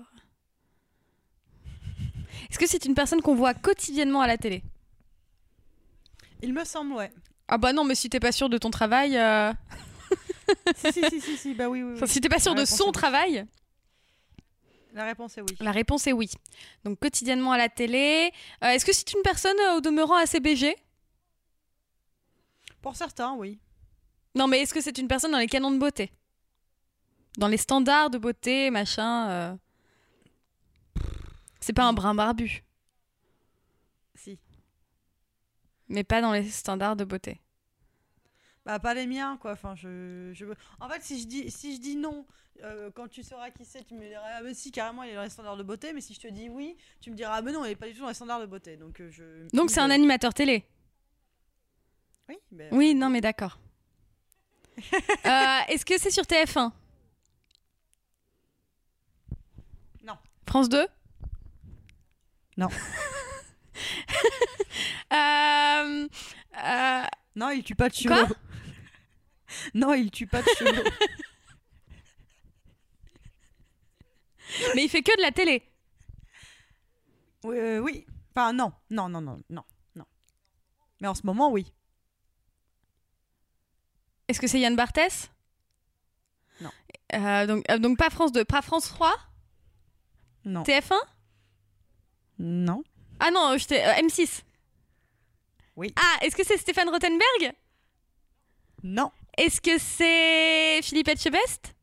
Est-ce 2.50 2.60
que 2.60 2.68
c'est 2.68 2.86
une 2.86 2.94
personne 2.96 3.22
qu'on 3.22 3.36
voit 3.36 3.54
quotidiennement 3.54 4.22
à 4.22 4.28
la 4.28 4.38
télé? 4.38 4.64
Il 6.42 6.54
me 6.54 6.64
semble, 6.64 6.94
ouais. 6.94 7.12
Ah 7.48 7.58
bah 7.58 7.74
non, 7.74 7.84
mais 7.84 7.96
si 7.96 8.10
t'es 8.10 8.20
pas 8.20 8.32
sûr 8.32 8.50
de 8.50 8.58
ton 8.58 8.70
travail... 8.70 9.18
euh, 9.18 9.52
si, 10.76 10.92
si, 10.94 11.04
si, 11.10 11.22
si, 11.22 11.38
si, 11.38 11.54
bah 11.54 11.68
oui, 11.70 11.82
oui. 11.84 11.90
oui. 11.92 11.96
Enfin, 11.98 12.06
si 12.06 12.22
t'es 12.22 12.30
pas 12.30 12.40
sûr 12.40 12.54
La 12.54 12.56
de 12.56 12.62
réponse 12.62 12.74
est 12.74 12.78
son 12.78 12.86
oui. 12.88 12.92
travail, 12.92 13.46
La 14.94 15.06
réponse 15.06 15.38
est 15.38 15.42
oui. 15.42 15.56
la 15.60 15.72
réponse 15.72 16.08
est 16.08 16.14
oui. 16.14 16.30
Donc 16.84 17.00
quotidiennement 17.00 17.52
à 17.52 17.58
la 17.58 17.70
télé. 17.70 18.32
Euh, 18.64 18.68
Est-ce 18.70 18.86
que 18.86 18.94
c'est 18.94 19.12
une 19.14 19.22
personne 19.24 19.58
euh, 19.60 19.78
au 19.78 19.82
demeurant 19.82 20.16
assez 20.18 20.40
BG 20.40 20.76
Pour 22.82 22.96
certains, 22.96 23.34
oui. 23.34 23.60
Non, 24.36 24.48
mais 24.48 24.60
est-ce 24.62 24.74
que 24.74 24.82
c'est 24.82 24.98
une 24.98 25.08
personne 25.08 25.32
dans 25.32 25.40
les 25.40 25.48
canons 25.48 25.72
de 25.72 25.78
beauté? 25.80 26.12
Dans 27.38 27.48
les 27.48 27.58
standards 27.58 28.10
de 28.10 28.18
beauté, 28.18 28.70
machin. 28.70 29.30
euh, 29.30 29.56
C'est 31.60 31.74
pas 31.74 31.86
un 31.86 31.94
brin 31.94 32.16
barbu, 32.16 32.64
Si. 34.16 34.40
mais 35.88 36.04
pas 36.04 36.22
dans 36.22 36.32
les 36.34 36.48
standards 36.50 36.96
de 36.96 37.04
beauté. 37.06 37.40
Bah 38.66 38.78
pas 38.80 38.94
les 38.94 39.08
miens 39.08 39.38
quoi. 39.38 39.54
Enfin 39.54 39.74
je, 39.76 40.32
je... 40.34 40.46
En 40.80 40.90
fait 40.90 41.02
si 41.02 41.20
je 41.22 41.28
dis 41.28 41.50
si 41.50 41.76
je 41.76 41.80
dis 41.82 41.96
non 41.96 42.26
euh, 42.62 42.92
quand 42.94 43.08
tu 43.08 43.24
sauras 43.24 43.50
qui 43.52 43.64
c'est 43.66 43.84
tu 43.86 43.96
me 43.96 44.06
diras 44.08 44.22
ah 44.36 44.42
mais 44.44 44.54
si 44.54 44.70
carrément 44.72 45.02
il 45.04 45.12
est 45.12 45.16
dans 45.16 45.24
les 45.24 45.30
standards 45.30 45.56
de 45.58 45.64
beauté 45.64 45.94
mais 45.94 46.02
si 46.02 46.14
je 46.14 46.20
te 46.20 46.28
dis 46.28 46.50
oui 46.50 46.76
tu 47.02 47.10
me 47.10 47.16
diras 47.16 47.36
ah 47.36 47.42
mais 47.42 47.54
non 47.54 47.64
il 47.66 47.72
est 47.72 47.76
pas 47.76 47.88
du 47.88 47.94
tout 47.94 48.02
dans 48.02 48.10
les 48.10 48.14
standards 48.14 48.42
de 48.42 48.46
beauté 48.46 48.76
donc 48.78 49.00
euh, 49.00 49.10
je. 49.10 49.48
Donc 49.56 49.72
c'est 49.72 49.80
un 49.80 49.90
animateur 49.90 50.34
télé 50.34 50.66
Oui. 52.28 52.38
ben, 52.52 52.70
Oui, 52.74 52.94
non, 52.94 53.10
mais 53.10 53.22
d'accord. 53.22 53.58
Euh, 55.26 55.60
Est-ce 55.68 55.86
que 55.86 55.98
c'est 55.98 56.12
sur 56.12 56.24
TF1 56.24 56.72
Non. 60.04 60.18
France 60.48 60.70
2 60.70 60.88
Non. 62.58 62.70
Euh, 65.12 66.08
euh, 66.64 67.04
Non 67.36 67.50
il 67.50 67.64
tue 67.64 67.74
pas 67.76 67.90
de 67.90 67.96
chevaux. 67.96 68.14
Quoi? 68.14 68.28
Non 69.74 69.94
il 69.96 70.12
tue 70.12 70.28
pas 70.28 70.42
de 70.44 70.48
chevaux. 70.50 70.84
mais 74.76 74.84
il 74.84 74.90
fait 74.90 75.02
que 75.02 75.16
de 75.18 75.22
la 75.22 75.32
télé. 75.32 75.64
oui, 77.44 77.58
euh, 77.58 77.80
oui. 77.80 78.06
Enfin 78.36 78.54
non 78.54 78.72
non 78.90 79.10
non 79.10 79.22
non 79.22 79.42
non 79.50 79.64
non. 79.96 80.06
Mais 81.02 81.08
en 81.08 81.16
ce 81.16 81.26
moment 81.26 81.52
oui. 81.52 81.74
Est-ce 84.30 84.40
que 84.40 84.48
c'est 84.48 84.60
Yann 84.60 84.76
Barthès? 84.76 85.30
Non. 86.62 86.70
Euh, 87.16 87.46
donc, 87.48 87.66
euh, 87.70 87.80
donc 87.80 87.98
pas 87.98 88.10
France 88.12 88.32
2, 88.32 88.46
pas 88.46 88.62
France 88.62 88.88
3 88.90 89.12
Non. 90.46 90.62
TF1 90.64 90.96
Non. 92.38 92.84
Ah 93.20 93.32
non, 93.32 93.58
je 93.58 93.66
t'ai- 93.66 93.84
euh, 93.84 93.94
M6. 93.96 94.44
Oui. 95.76 95.94
Ah, 95.98 96.18
est-ce 96.24 96.36
que 96.36 96.46
c'est 96.46 96.58
Stéphane 96.58 96.90
Rothenberg? 96.90 97.54
Non. 98.84 99.12
Est-ce 99.38 99.60
que 99.62 99.78
c'est 99.80 100.82
Philippe 100.84 101.08
Etchebest? 101.08 101.74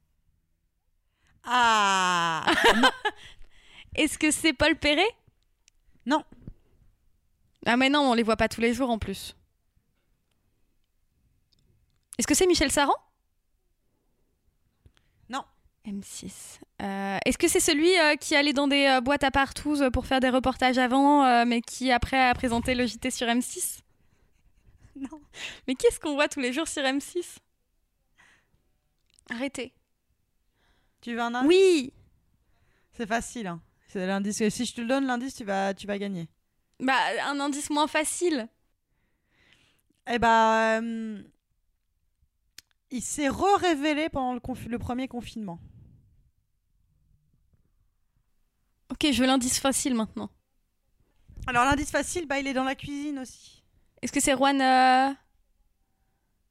Ah 1.44 2.44
Est-ce 3.96 4.18
que 4.18 4.30
c'est 4.30 4.52
Paul 4.52 4.76
Perret? 4.76 5.08
Non. 6.06 6.22
Ah 7.66 7.76
mais 7.76 7.88
non, 7.88 8.10
on 8.10 8.14
les 8.14 8.22
voit 8.22 8.36
pas 8.36 8.48
tous 8.48 8.60
les 8.60 8.72
jours 8.74 8.90
en 8.90 8.98
plus. 8.98 9.34
Est-ce 12.18 12.26
que 12.26 12.34
c'est 12.34 12.46
Michel 12.46 12.70
Saran 12.70 12.94
Non. 15.28 15.44
M6. 15.86 16.58
Euh, 16.82 17.18
Est-ce 17.24 17.38
que 17.38 17.48
c'est 17.48 17.60
celui 17.60 17.96
euh, 17.98 18.16
qui 18.16 18.34
allait 18.34 18.52
dans 18.52 18.68
des 18.68 18.86
euh, 18.86 19.00
boîtes 19.00 19.24
à 19.24 19.30
partous 19.30 19.82
euh, 19.82 19.90
pour 19.90 20.06
faire 20.06 20.20
des 20.20 20.30
reportages 20.30 20.78
avant, 20.78 21.24
euh, 21.24 21.44
mais 21.46 21.60
qui 21.60 21.92
après 21.92 22.20
a 22.20 22.34
présenté 22.34 22.74
le 22.74 22.86
JT 22.86 23.10
sur 23.10 23.26
M6 23.26 23.80
Non. 24.96 25.20
Mais 25.68 25.74
qu'est-ce 25.74 26.00
qu'on 26.00 26.14
voit 26.14 26.28
tous 26.28 26.40
les 26.40 26.52
jours 26.52 26.68
sur 26.68 26.82
M6 26.82 27.36
Arrêtez. 29.30 29.72
Tu 31.00 31.14
veux 31.14 31.20
un 31.20 31.34
indice? 31.34 31.48
Oui 31.48 31.92
C'est 32.92 33.06
facile. 33.06 33.46
Hein. 33.48 33.60
C'est 33.88 34.06
l'indice. 34.06 34.48
Si 34.48 34.64
je 34.64 34.74
te 34.74 34.80
le 34.80 34.86
donne 34.86 35.06
l'indice, 35.06 35.34
tu 35.34 35.44
vas, 35.44 35.74
tu 35.74 35.86
vas 35.86 35.98
gagner. 35.98 36.28
Bah, 36.80 36.98
un 37.24 37.38
indice 37.40 37.70
moins 37.70 37.86
facile. 37.86 38.48
Eh 40.08 40.18
bah, 40.18 40.78
euh, 40.80 41.22
il 42.90 43.02
s'est 43.02 43.28
re-révélé 43.28 44.08
pendant 44.08 44.34
le, 44.34 44.78
premier 44.78 45.08
confinement. 45.08 45.58
Ok, 48.90 49.06
je 49.12 49.20
veux 49.20 49.26
l'indice 49.26 49.58
facile 49.58 49.94
maintenant. 49.94 50.30
Alors 51.46 51.64
l'indice 51.64 51.90
facile, 51.90 52.26
bah 52.26 52.38
il 52.38 52.46
est 52.46 52.54
dans 52.54 52.64
la 52.64 52.74
cuisine 52.74 53.18
aussi. 53.18 53.62
Est-ce 54.02 54.12
que 54.12 54.20
c'est 54.20 54.34
Juan 54.36 54.60
euh, 54.60 55.12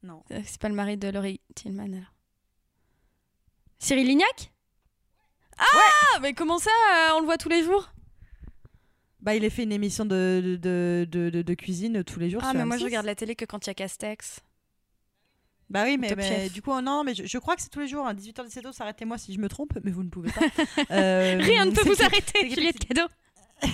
Non. 0.02 0.22
euh, 0.30 0.40
C'est 0.44 0.60
pas 0.60 0.68
le 0.68 0.74
mari 0.74 0.96
de 0.96 1.08
Laurie 1.08 1.40
Tillman 1.54 1.84
alors. 1.92 2.12
Cyril 3.78 4.06
Lignac? 4.06 4.52
Ah 5.58 6.18
Mais 6.20 6.34
comment 6.34 6.58
ça 6.58 6.70
euh, 6.70 7.14
On 7.16 7.20
le 7.20 7.26
voit 7.26 7.38
tous 7.38 7.48
les 7.48 7.62
jours? 7.62 7.90
Bah 9.20 9.34
il 9.34 9.44
a 9.44 9.50
fait 9.50 9.64
une 9.64 9.72
émission 9.72 10.04
de, 10.04 10.58
de, 10.60 11.06
de, 11.10 11.30
de- 11.30 11.42
de 11.42 11.54
cuisine 11.54 12.04
tous 12.04 12.20
les 12.20 12.30
jours. 12.30 12.42
Ah, 12.44 12.50
sur 12.50 12.58
mais 12.58 12.64
moi 12.64 12.76
M6. 12.76 12.80
je 12.80 12.84
regarde 12.84 13.06
la 13.06 13.14
télé 13.14 13.34
que 13.34 13.44
quand 13.44 13.66
il 13.66 13.70
y 13.70 13.72
a 13.72 13.74
Castex. 13.74 14.40
Bah 15.68 15.82
oui, 15.84 15.96
mais, 15.98 16.14
mais 16.16 16.48
du 16.48 16.62
coup, 16.62 16.80
non, 16.80 17.02
mais 17.02 17.14
je, 17.14 17.24
je 17.26 17.38
crois 17.38 17.56
que 17.56 17.62
c'est 17.62 17.68
tous 17.70 17.80
les 17.80 17.88
jours, 17.88 18.06
à 18.06 18.14
18h, 18.14 18.46
17h, 18.46 18.72
arrêtez-moi 18.82 19.18
si 19.18 19.34
je 19.34 19.40
me 19.40 19.48
trompe, 19.48 19.72
mais 19.82 19.90
vous 19.90 20.04
ne 20.04 20.08
pouvez 20.08 20.30
pas. 20.30 20.40
Euh, 20.92 21.38
Rien 21.40 21.64
ne 21.64 21.72
peut 21.72 21.82
vous 21.88 21.96
que- 21.96 22.04
arrêter, 22.04 22.48
Juliette 22.50 22.78
Cadeau 22.78 23.06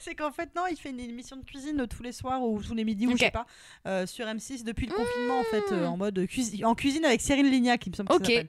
C'est 0.00 0.14
qu'en 0.14 0.30
fait, 0.30 0.54
non, 0.54 0.62
il 0.70 0.76
fait 0.76 0.90
une 0.90 1.00
émission 1.00 1.36
de 1.36 1.44
cuisine 1.44 1.86
tous 1.88 2.02
les 2.02 2.12
soirs 2.12 2.42
ou 2.42 2.62
tous 2.62 2.74
les 2.74 2.84
midis, 2.84 3.06
ou 3.06 3.12
je 3.12 3.16
sais 3.16 3.30
pas, 3.30 3.46
euh, 3.86 4.06
sur 4.06 4.26
M6 4.26 4.62
depuis 4.62 4.86
le 4.86 4.92
confinement, 4.94 5.40
en 5.40 5.44
fait, 5.44 5.72
euh, 5.72 5.84
Mmh. 5.88 5.92
en 5.92 5.96
mode 5.96 6.26
cuisine, 6.26 6.64
en 6.66 6.74
cuisine 6.74 7.04
avec 7.04 7.20
Cyril 7.20 7.50
Lignac, 7.50 7.84
il 7.86 7.90
me 7.90 7.96
semble 7.96 8.08
que 8.10 8.14
Ok. 8.14 8.24
ça 8.26 8.30
s'appelle. 8.32 8.48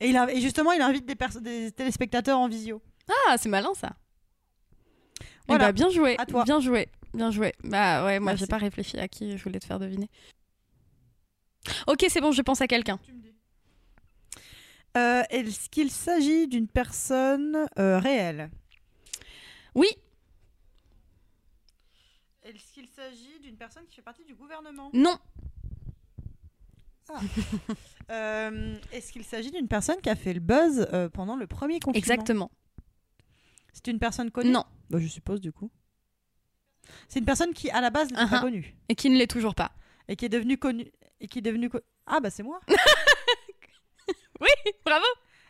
Et, 0.00 0.08
il 0.10 0.16
a- 0.16 0.32
et 0.32 0.40
justement, 0.40 0.72
il 0.72 0.80
invite 0.80 1.04
des, 1.06 1.72
téléspectateurs 1.72 2.38
en 2.38 2.48
visio. 2.48 2.80
Ah, 3.28 3.36
c'est 3.38 3.48
malin 3.48 3.72
ça. 3.74 3.92
Voilà. 5.48 5.64
Eh 5.64 5.68
bah, 5.68 5.72
bien 5.72 5.90
joué. 5.90 6.16
À 6.18 6.26
toi. 6.26 6.44
Bien 6.44 6.60
joué. 6.60 6.88
Bien 7.14 7.30
joué. 7.30 7.54
Bah 7.64 8.04
ouais, 8.04 8.18
moi 8.20 8.34
j'ai 8.34 8.46
pas 8.46 8.58
réfléchi 8.58 8.98
à 8.98 9.08
qui 9.08 9.38
je 9.38 9.42
voulais 9.44 9.58
te 9.60 9.64
faire 9.64 9.78
deviner. 9.78 10.08
Ok, 11.86 12.06
c'est 12.08 12.20
bon, 12.20 12.32
je 12.32 12.42
pense 12.42 12.60
à 12.60 12.66
quelqu'un. 12.66 12.98
Euh, 14.96 15.22
Est-ce 15.30 15.68
qu'il 15.68 15.90
s'agit 15.90 16.46
d'une 16.48 16.68
personne 16.68 17.66
euh, 17.78 17.98
réelle? 17.98 18.50
Oui, 19.74 19.88
Est-ce 22.42 22.72
qu'il 22.72 22.86
s'agit 22.88 23.38
d'une 23.42 23.56
personne 23.56 23.84
qui 23.86 23.96
fait 23.96 24.02
partie 24.02 24.24
du 24.24 24.34
gouvernement? 24.34 24.90
Non, 24.94 25.18
Euh, 28.10 28.76
Est-ce 28.92 29.12
qu'il 29.12 29.24
s'agit 29.24 29.50
d'une 29.50 29.66
personne 29.68 30.00
qui 30.00 30.08
a 30.08 30.14
fait 30.16 30.32
le 30.32 30.38
buzz 30.40 30.86
euh, 30.92 31.08
pendant 31.08 31.34
le 31.36 31.46
premier 31.48 31.80
confinement? 31.80 31.98
Exactement. 31.98 32.50
C'est 33.72 33.88
une 33.88 33.98
personne 33.98 34.30
connue? 34.30 34.50
Non. 34.50 34.64
Bah, 34.90 34.98
je 35.00 35.08
suppose 35.08 35.40
du 35.40 35.52
coup. 35.52 35.70
C'est 37.08 37.18
une 37.18 37.24
personne 37.24 37.52
qui 37.52 37.68
à 37.70 37.80
la 37.80 37.90
base 37.90 38.10
n'était 38.10 38.26
pas 38.26 38.38
Uh-huh. 38.38 38.40
connue? 38.42 38.76
Et 38.88 38.94
qui 38.94 39.10
ne 39.10 39.16
l'est 39.18 39.26
toujours 39.26 39.54
pas. 39.56 39.72
et 40.08 40.14
qui 40.16 40.24
est 40.24 40.28
devenue 40.28 40.56
connue? 40.56 40.90
Et 41.20 41.28
qui 41.28 41.38
est 41.38 41.42
devenue 41.42 41.68
co- 41.70 41.80
Ah 42.06 42.20
bah 42.20 42.30
c'est 42.30 42.42
moi. 42.42 42.60
Oui, 44.40 44.48
bravo 44.84 45.04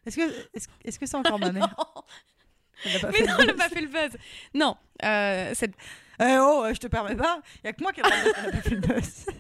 Est-ce 0.07 0.17
que 0.17 0.23
est-ce, 0.55 0.69
est-ce 0.85 0.99
que 0.99 1.07
c'est 1.07 1.17
encore 1.17 1.39
ma 1.41 1.51
mère? 1.51 1.75
Pas 3.01 3.11
Mais 3.11 3.27
non, 3.27 3.35
le 3.39 3.41
elle 3.41 3.47
n'a 3.49 3.55
pas 3.55 3.69
fait 3.69 3.81
le 3.81 3.89
buzz. 3.89 4.17
Non, 4.55 4.77
euh, 5.03 5.53
cette... 5.55 5.75
Eh 6.21 6.37
oh, 6.39 6.67
je 6.73 6.79
te 6.79 6.87
permets 6.87 7.17
pas. 7.17 7.41
Il 7.65 7.67
y 7.67 7.71
a 7.71 7.73
que 7.73 7.83
moi 7.83 7.91
qui 7.93 8.01
ai 8.01 8.03
le 8.05 8.09
droit 8.11 8.21
de 8.21 8.25
dire 8.25 8.35
qu'elle 8.35 8.49
a 8.49 8.53
pas 8.53 8.61
fait 8.63 8.71
le 8.71 8.81
buzz. 8.81 9.27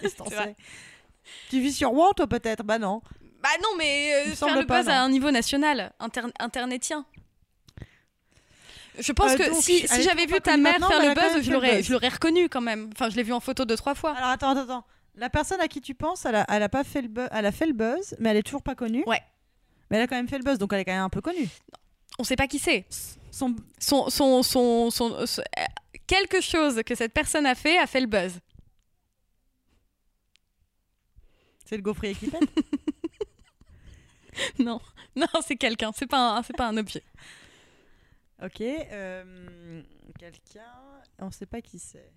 C'est 0.00 0.56
Tu 1.50 1.60
vis 1.60 1.72
sur 1.72 1.92
WoW 1.92 2.12
toi 2.14 2.26
peut-être? 2.26 2.62
Bah 2.62 2.78
non. 2.78 3.02
Bah 3.42 3.48
non, 3.62 3.70
mais 3.76 4.26
euh, 4.28 4.34
faire 4.34 4.54
le 4.56 4.64
buzz 4.64 4.88
à 4.88 5.02
un 5.02 5.08
niveau 5.08 5.30
national, 5.30 5.92
inter- 5.98 6.30
internetien. 6.38 7.04
Je 8.98 9.12
pense 9.12 9.32
Euh, 9.32 9.36
que 9.36 9.50
donc, 9.50 9.62
si, 9.62 9.86
j'avais 10.02 10.26
vu 10.26 10.40
ta 10.40 10.56
mère 10.56 10.76
faire 10.78 11.00
le 11.02 11.14
buzz, 11.14 11.42
je 11.44 11.52
l'aurais, 11.52 12.08
reconnu 12.08 12.48
quand 12.48 12.60
même. 12.60 12.90
Enfin, 12.94 13.10
je 13.10 13.16
l'ai 13.16 13.22
vu 13.22 13.32
en 13.32 13.40
photo 13.40 13.64
deux, 13.64 13.76
trois 13.76 13.94
fois. 13.94 14.12
Alors 14.16 14.30
attends 14.30 14.50
attends 14.50 14.62
attends. 14.62 14.84
La 15.16 15.30
personne 15.30 15.60
à 15.60 15.68
qui 15.68 15.80
tu 15.80 15.94
penses, 15.94 16.24
elle 16.26 16.34
a, 16.36 16.44
elle 16.48 16.62
a 16.62 16.68
pas 16.68 16.84
fait 16.84 17.02
le 17.02 17.08
buzz, 17.08 17.28
elle 17.32 17.46
a 17.46 17.52
fait 17.52 17.66
le 17.66 17.72
buzz, 17.72 18.14
mais 18.18 18.30
elle 18.30 18.36
est 18.38 18.42
toujours 18.42 18.62
pas 18.62 18.74
connue. 18.74 19.02
Ouais. 19.06 19.20
Mais 19.90 19.96
elle 19.98 20.02
a 20.02 20.06
quand 20.06 20.16
même 20.16 20.28
fait 20.28 20.38
le 20.38 20.44
buzz, 20.44 20.58
donc 20.58 20.72
elle 20.72 20.80
est 20.80 20.84
quand 20.84 20.92
même 20.92 21.02
un 21.02 21.08
peu 21.08 21.20
connue. 21.20 21.48
On 22.18 22.24
sait 22.24 22.36
pas 22.36 22.46
qui 22.46 22.58
c'est. 22.58 22.84
Son 23.30 23.54
Son, 23.78 24.08
son, 24.08 24.42
son, 24.42 24.90
son- 24.90 25.26
son- 25.26 25.42
euh, 25.42 25.64
quelque 26.06 26.40
chose 26.40 26.80
que 26.84 26.94
cette 26.94 27.12
personne 27.12 27.46
a 27.46 27.54
fait 27.54 27.78
a 27.78 27.86
fait 27.86 28.00
le 28.00 28.06
buzz. 28.06 28.32
c'est 31.64 31.76
le 31.76 31.82
gaufrier 31.82 32.14
qui 32.14 32.26
pète? 32.30 32.48
Non, 34.58 34.80
non, 35.16 35.26
c'est 35.46 35.56
quelqu'un. 35.56 35.90
C'est 35.96 36.06
pas, 36.06 36.36
un- 36.38 36.42
c'est 36.42 36.56
pas 36.56 36.66
un 36.68 36.76
objet. 36.76 37.02
Ok. 38.42 38.60
euh, 38.60 39.82
Quelqu'un. 40.18 40.60
On 41.18 41.30
sait 41.30 41.46
pas 41.46 41.60
qui 41.60 41.78
c'est. 41.78 42.12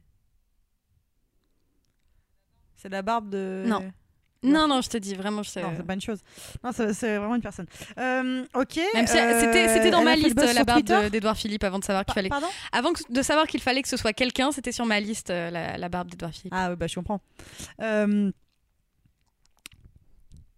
C'est 2.76 2.90
la 2.90 3.02
barbe 3.02 3.30
de. 3.30 3.64
Non. 3.68 3.92
Non, 4.42 4.70
non, 4.70 4.80
je 4.80 4.88
te 4.88 4.98
dis 4.98 5.16
vraiment, 5.16 5.44
je 5.44 5.50
sais. 5.50 5.62
Non, 5.62 5.74
c'est 5.76 5.84
pas 5.86 5.96
une 5.96 6.02
chose. 6.02 6.20
Non, 6.64 6.72
c'est 6.72 7.18
vraiment 7.18 7.36
une 7.36 7.42
personne. 7.42 7.66
Euh, 7.98 8.46
ok. 8.54 8.78
Euh, 8.78 9.06
c'était, 9.06 9.92
dans 9.92 10.02
ma 10.02 10.16
liste 10.16 10.40
la 10.42 10.64
barbe 10.64 10.84
de- 10.84 11.10
d'Edouard 11.10 11.36
Philippe 11.36 11.66
avant 11.66 11.78
de 11.80 11.84
savoir 11.84 12.06
qu'il 12.06 12.14
fallait. 12.14 12.30
Pardon 12.30 12.48
Avant 12.72 12.94
que- 12.94 13.02
de 13.12 13.22
savoir 13.22 13.48
qu'il 13.48 13.62
fallait 13.62 13.82
que 13.82 13.90
ce 13.90 13.98
soit 13.98 14.14
quelqu'un, 14.14 14.54
c'était 14.54 14.72
sur 14.72 14.86
ma 14.86 15.02
liste 15.02 15.30
euh, 15.30 15.50
la, 15.50 15.78
la 15.78 15.90
barbe 15.90 16.10
d'Edouard 16.10 16.32
Philippe. 16.32 16.54
Ah, 16.56 16.74
bah 16.74 16.88
je 16.88 16.96
comprends. 16.96 17.20
Euh, 17.82 18.32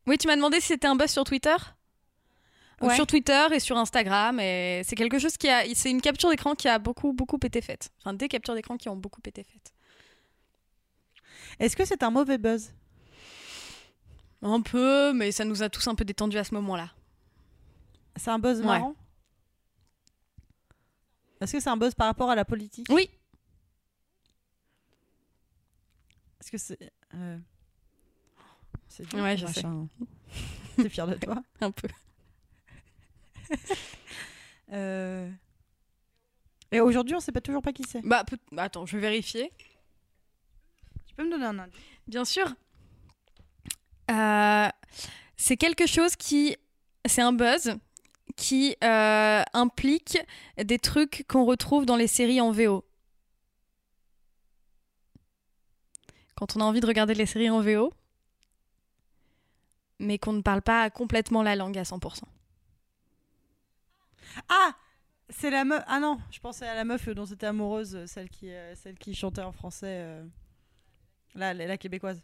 Oui, 0.06 0.18
tu 0.20 0.28
m'as 0.28 0.36
demandé 0.36 0.60
si 0.60 0.68
c'était 0.68 0.88
un 0.88 0.96
buzz 0.96 1.10
sur 1.10 1.24
Twitter? 1.24 1.56
Ouais. 2.82 2.96
Sur 2.96 3.06
Twitter 3.06 3.46
et 3.54 3.60
sur 3.60 3.78
Instagram, 3.78 4.40
et 4.40 4.82
c'est 4.84 4.96
quelque 4.96 5.20
chose 5.20 5.38
qui 5.38 5.48
a, 5.50 5.64
c'est 5.76 5.92
une 5.92 6.02
capture 6.02 6.30
d'écran 6.32 6.56
qui 6.56 6.68
a 6.68 6.80
beaucoup, 6.80 7.14
beaucoup 7.14 7.38
été 7.44 7.62
faite. 7.62 7.92
Enfin, 8.00 8.14
des 8.14 8.28
captures 8.28 8.56
d'écran 8.56 8.76
qui 8.78 8.90
ont 8.90 8.96
beaucoup 8.96 9.22
été 9.26 9.44
faites. 9.44 9.72
Est-ce 11.60 11.76
que 11.76 11.86
c'est 11.86 12.02
un 12.02 12.10
mauvais 12.10 12.38
buzz? 12.40 12.74
Un 14.42 14.62
peu, 14.62 15.14
mais 15.14 15.32
ça 15.32 15.46
nous 15.46 15.62
a 15.62 15.70
tous 15.70 15.88
un 15.88 15.94
peu 15.96 16.04
détendus 16.06 16.38
à 16.40 16.44
ce 16.44 16.56
moment-là. 16.56 16.90
C'est 18.16 18.32
un 18.32 18.40
buzz 18.40 18.60
Ouais. 18.62 18.66
marrant? 18.66 18.96
Est-ce 21.40 21.54
que 21.54 21.60
c'est 21.60 21.70
un 21.70 21.78
buzz 21.78 21.94
par 21.94 22.08
rapport 22.08 22.30
à 22.32 22.36
la 22.36 22.46
politique? 22.46 22.88
Oui, 22.90 23.10
Est-ce 26.40 26.50
que 26.52 26.58
c'est. 26.58 26.92
euh, 27.14 27.38
C'est 28.88 29.14
Ouais, 29.14 29.38
je. 29.38 29.46
T'es 29.46 30.84
de 30.84 31.16
toi 31.16 31.44
un 31.62 31.72
peu. 31.72 31.88
Euh, 34.74 35.30
Et 36.72 36.80
aujourd'hui, 36.80 37.14
on 37.14 37.20
sait 37.20 37.34
pas 37.34 37.42
toujours 37.42 37.62
pas 37.62 37.74
qui 37.74 37.84
c'est. 37.84 38.00
Bah, 38.06 38.24
peut- 38.24 38.38
bah, 38.54 38.64
attends, 38.64 38.86
je 38.86 38.96
vais 38.96 39.02
vérifier. 39.02 39.52
Tu 41.08 41.14
peux 41.16 41.26
me 41.26 41.30
donner 41.32 41.44
un 41.46 41.60
indice? 41.60 41.76
Bien 42.08 42.24
sûr. 42.24 42.48
Euh, 44.10 44.70
c'est 45.36 45.58
quelque 45.58 45.86
chose 45.88 46.16
qui. 46.16 46.56
C'est 47.06 47.22
un 47.22 47.34
buzz 47.34 47.76
qui 48.38 48.78
euh, 48.82 49.44
implique 49.54 50.20
des 50.64 50.80
trucs 50.80 51.26
qu'on 51.28 51.44
retrouve 51.44 51.86
dans 51.86 51.98
les 51.98 52.08
séries 52.08 52.40
en 52.40 52.52
VO. 52.52 52.86
Quand 56.36 56.56
on 56.56 56.62
a 56.62 56.64
envie 56.64 56.80
de 56.80 56.88
regarder 56.88 57.14
les 57.14 57.26
séries 57.26 57.50
en 57.50 57.60
VO, 57.60 57.92
mais 60.00 60.18
qu'on 60.18 60.34
ne 60.34 60.42
parle 60.42 60.62
pas 60.62 60.90
complètement 60.90 61.44
la 61.44 61.56
langue 61.56 61.78
à 61.78 61.84
100%. 61.84 62.22
Ah 64.50 64.72
C'est 65.30 65.50
la 65.50 65.64
meuf. 65.66 65.84
Ah 65.88 66.00
non, 66.00 66.20
je 66.32 66.40
pensais 66.40 66.68
à 66.68 66.76
la 66.76 66.84
meuf 66.84 67.08
dont 67.10 67.26
c'était 67.26 67.46
amoureuse, 67.48 68.06
celle 68.06 68.30
qui, 68.30 68.52
euh, 68.52 68.76
celle 68.76 68.98
qui 68.98 69.14
chantait 69.16 69.42
en 69.42 69.52
français. 69.52 69.88
euh, 70.02 70.26
La, 71.36 71.54
la, 71.54 71.66
la 71.68 71.78
québécoise. 71.78 72.22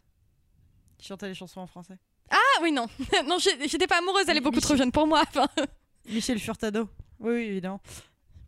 Qui 0.98 1.06
chantait 1.06 1.28
les 1.28 1.34
chansons 1.34 1.60
en 1.60 1.66
français. 1.66 1.98
Ah 2.30 2.60
oui, 2.62 2.72
non. 2.72 2.86
non, 3.26 3.38
j'ai- 3.38 3.68
j'étais 3.68 3.86
pas 3.86 3.98
amoureuse, 3.98 4.28
elle 4.28 4.36
est 4.36 4.40
beaucoup 4.42 4.60
trop 4.60 4.76
jeune 4.76 4.92
pour 4.92 5.06
moi. 5.06 5.22
Enfin, 5.22 5.46
Michel 6.08 6.38
Furtado. 6.38 6.88
Oui, 7.20 7.32
oui, 7.34 7.42
évidemment. 7.44 7.80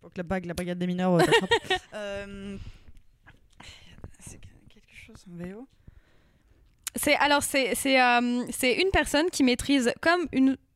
Pour 0.01 0.11
que 0.11 0.19
la 0.19 0.23
bague, 0.25 0.45
la 0.47 0.55
brigade 0.55 0.79
des 0.79 0.87
mineurs. 0.87 1.15
euh, 1.15 1.21
t'attrape. 1.21 1.51
Euh, 1.95 2.57
C'est 4.21 4.39
quelque 4.41 4.91
chose 4.95 5.17
chose 5.17 5.25
VO 5.29 5.67
C'est 6.97 7.15
alors 7.17 7.43
euh, 7.55 8.45
c'est 8.51 8.73
une 8.75 8.91
personne 8.93 9.31
qui 9.31 9.45
maîtrise 9.45 9.93
comme 10.01 10.27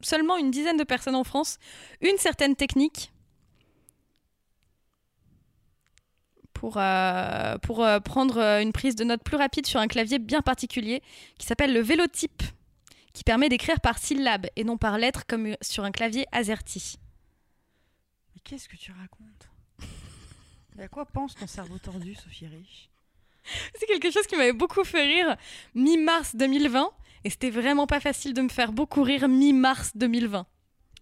seulement 0.00 0.36
une 0.36 0.50
dizaine 0.50 0.76
de 0.76 0.84
personnes 0.84 1.16
en 1.16 1.24
France 1.24 1.58
une 2.00 2.16
certaine 2.18 2.54
technique 2.54 3.12
pour 6.52 6.76
euh, 6.78 7.56
euh, 7.78 8.00
prendre 8.00 8.38
une 8.60 8.72
prise 8.72 8.94
de 8.94 9.04
notes 9.04 9.24
plus 9.24 9.36
rapide 9.36 9.66
sur 9.66 9.80
un 9.80 9.88
clavier 9.88 10.18
bien 10.18 10.40
particulier 10.40 11.02
qui 11.36 11.46
s'appelle 11.46 11.74
le 11.74 11.80
vélotype 11.80 12.42
qui 13.12 13.24
permet 13.24 13.48
d'écrire 13.48 13.80
par 13.80 13.98
syllabes 13.98 14.46
et 14.56 14.64
non 14.64 14.76
par 14.76 14.98
lettres 14.98 15.24
comme 15.26 15.56
sur 15.60 15.84
un 15.84 15.90
clavier 15.90 16.26
AZERTY. 16.32 16.98
Mais 18.34 18.40
qu'est-ce 18.42 18.68
que 18.68 18.76
tu 18.76 18.92
racontes? 18.92 19.48
Et 20.78 20.82
à 20.84 20.88
quoi 20.88 21.06
pense 21.06 21.34
ton 21.34 21.46
cerveau 21.46 21.78
tordu, 21.78 22.14
Sophie 22.14 22.46
Rich? 22.46 22.88
C'est 23.78 23.86
quelque 23.86 24.10
chose 24.10 24.26
qui 24.26 24.36
m'avait 24.36 24.52
beaucoup 24.52 24.84
fait 24.84 25.04
rire 25.04 25.36
mi-mars 25.74 26.34
2020 26.36 26.90
et 27.24 27.30
c'était 27.30 27.50
vraiment 27.50 27.86
pas 27.86 28.00
facile 28.00 28.34
de 28.34 28.42
me 28.42 28.48
faire 28.48 28.72
beaucoup 28.72 29.02
rire 29.02 29.28
mi-mars 29.28 29.92
2020. 29.94 30.46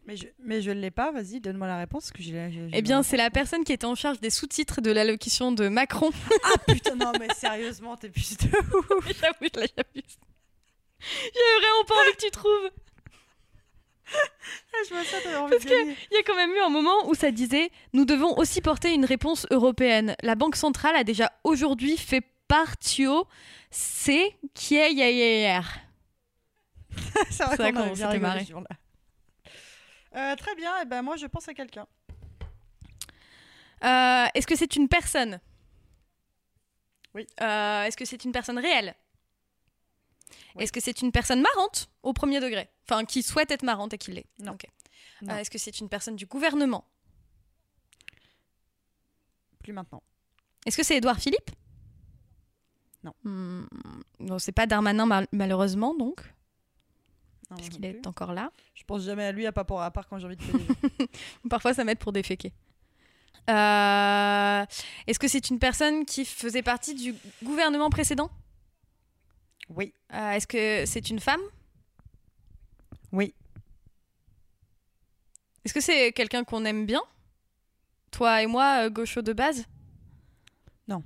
Mais 0.05 0.17
je, 0.17 0.27
mais 0.41 0.61
je 0.63 0.73
l'ai 0.73 0.91
pas, 0.91 1.13
vas-y, 1.13 1.41
donne-moi 1.41 1.69
la 1.69 1.79
réponse. 1.79 2.11
Que 2.11 2.23
j'ai, 2.23 2.51
Eh 2.73 2.83
bien, 2.83 3.05
c'est 3.05 3.17
la 3.17 3.31
personne 3.31 3.63
qui 3.63 3.73
était 3.73 3.87
en 3.87 3.95
charge 3.95 4.19
des 4.21 4.31
sous-titres 4.31 4.81
de 4.81 4.91
l'allocution 4.91 5.53
de 5.53 5.69
Macron. 5.69 6.11
Ah 6.45 6.59
putain, 6.73 6.97
non, 6.97 7.13
mais 7.21 7.29
sérieusement, 7.35 7.97
t'es 7.97 8.09
plus 8.09 8.37
de 8.37 8.47
ouf. 8.97 9.07
J'avoue, 9.21 9.49
je 9.55 9.61
l'ai 9.61 9.67
jamais 9.77 9.89
vu. 9.95 10.03
J'avais 11.01 11.61
vraiment 11.61 11.85
pas 11.87 11.95
envie 12.01 12.17
que 12.17 12.25
tu 12.25 12.31
trouves. 12.33 12.71
Ah, 14.75 14.79
Je 14.89 14.95
vois 14.95 15.05
ça, 15.05 15.21
t'avais 15.23 15.37
envie 15.37 15.59
de 15.59 15.65
gagner. 15.65 15.97
Il 16.11 16.15
y 16.15 16.19
a 16.19 16.23
quand 16.23 16.37
même 16.37 16.51
eu 16.51 16.61
un 16.61 16.69
moment 16.69 17.07
où 17.09 17.15
ça 17.15 17.31
disait 17.31 17.71
Nous 17.93 18.05
devons 18.05 18.37
aussi 18.39 18.61
porter 18.61 18.93
une 18.95 19.05
réponse 19.05 19.47
européenne. 19.51 20.17
La 20.23 20.35
Banque 20.35 20.57
centrale 20.57 20.97
a 20.97 21.05
déjà 21.05 21.31
aujourd'hui 21.45 21.97
fait 21.97 22.23
partio 22.49 23.27
c'est 23.71 24.37
qui 24.55 24.77
est 24.77 24.93
hier. 24.93 25.79
C'est 27.31 27.45
vrai 27.45 27.73
qu'on 27.73 27.95
s'était 27.95 28.19
marré. 28.19 28.47
Euh, 30.15 30.37
très 30.37 30.55
bien, 30.55 30.79
et 30.83 30.85
ben 30.85 31.01
moi 31.01 31.17
je 31.17 31.27
pense 31.27 31.49
à 31.49 31.55
quelqu'un. 31.55 31.87
Euh, 33.83 34.27
Est-ce 34.35 34.47
que 34.47 34.55
c'est 34.55 34.77
une 34.77 34.89
personne? 34.89 35.41
Oui. 37.15 37.27
Euh, 37.41 37.85
Est-ce 37.85 37.97
que 37.97 38.05
c'est 38.05 38.25
une 38.25 38.33
personne 38.33 38.59
réelle? 38.59 38.95
Oui. 40.57 40.65
Est-ce 40.65 40.73
que 40.73 40.81
c'est 40.81 41.01
une 41.03 41.13
personne 41.13 41.41
marrante 41.43 41.89
au 42.03 42.13
premier 42.13 42.41
degré? 42.41 42.69
Enfin, 42.89 43.05
qui 43.05 43.23
souhaite 43.23 43.51
être 43.51 43.63
marrante 43.63 43.95
et 43.95 43.99
qui 43.99 44.13
l'est? 44.13 44.27
Non. 44.39 44.57
Euh, 45.29 45.37
Est-ce 45.37 45.51
que 45.51 45.59
c'est 45.59 45.81
une 45.81 45.89
personne 45.89 46.17
du 46.17 46.27
gouvernement? 46.27 46.85
Plus 49.63 49.73
maintenant. 49.73 50.03
Est-ce 50.67 50.77
que 50.77 50.83
c'est 50.83 50.97
Édouard 50.97 51.19
Philippe? 51.19 51.51
Non. 53.05 53.13
Hmm, 53.25 53.65
non, 54.21 54.39
c'est 54.39 54.53
pas 54.53 54.67
Darmanin 54.67 55.07
mal- 55.07 55.27
malheureusement 55.33 55.95
donc, 55.95 56.21
Non, 57.51 57.57
parce 57.57 57.69
qu'il 57.69 57.85
est 57.85 58.07
encore 58.07 58.33
là. 58.33 58.53
Je 58.75 58.85
pense 58.85 59.03
jamais 59.03 59.25
à 59.25 59.33
lui 59.33 59.47
à, 59.47 59.53
part 59.53 59.67
quand 60.09 60.19
j'ai 60.19 60.27
envie 60.27 60.37
de 60.37 60.43
payer. 60.45 61.09
Parfois 61.51 61.75
ça 61.75 61.85
m'aide 61.85 61.99
pour 61.99 62.13
déféquer. 62.13 62.53
Euh, 63.51 64.65
Est-ce 65.09 65.19
que 65.19 65.27
c'est 65.27 65.51
une 65.51 65.59
personne 65.59 66.05
qui 66.05 66.25
faisait 66.25 66.63
partie 66.63 66.95
du 66.95 67.15
gouvernement 67.43 67.91
précédent? 67.91 68.31
Oui, 69.77 69.93
Euh, 70.13 70.31
Est-ce 70.33 70.47
que 70.47 70.85
c'est 70.87 71.11
une 71.11 71.21
femme? 71.21 71.41
Oui. 73.13 73.35
Est-ce 75.65 75.75
que 75.75 75.81
c'est 75.81 76.13
quelqu'un 76.13 76.45
qu'on 76.45 76.65
aime 76.65 76.87
bien? 76.87 77.01
Toi 78.11 78.43
et 78.43 78.47
moi, 78.47 78.85
euh, 78.87 78.91
gaucho 78.91 79.23
de 79.23 79.33
base? 79.33 79.65
Non. 80.89 81.03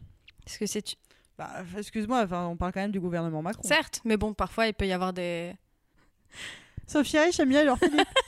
Est-ce 0.47 0.59
que 0.59 0.67
c'est... 0.67 0.97
Bah, 1.39 1.53
excuse-moi, 1.77 2.23
enfin, 2.23 2.47
on 2.47 2.57
parle 2.57 2.73
quand 2.73 2.81
même 2.81 2.91
du 2.93 3.01
gouvernement 3.01 3.43
Macron. 3.43 3.63
Certes, 3.63 4.01
mais 4.05 4.17
bon, 4.17 4.33
parfois 4.33 4.67
il 4.67 4.75
peut 4.75 4.87
y 4.87 4.93
avoir 4.93 5.13
des... 5.13 5.53
Sophie 6.87 7.19
Rich 7.19 7.41
aime 7.41 7.51
bien 7.51 7.65
leur 7.65 7.79
Philippe. 7.79 8.09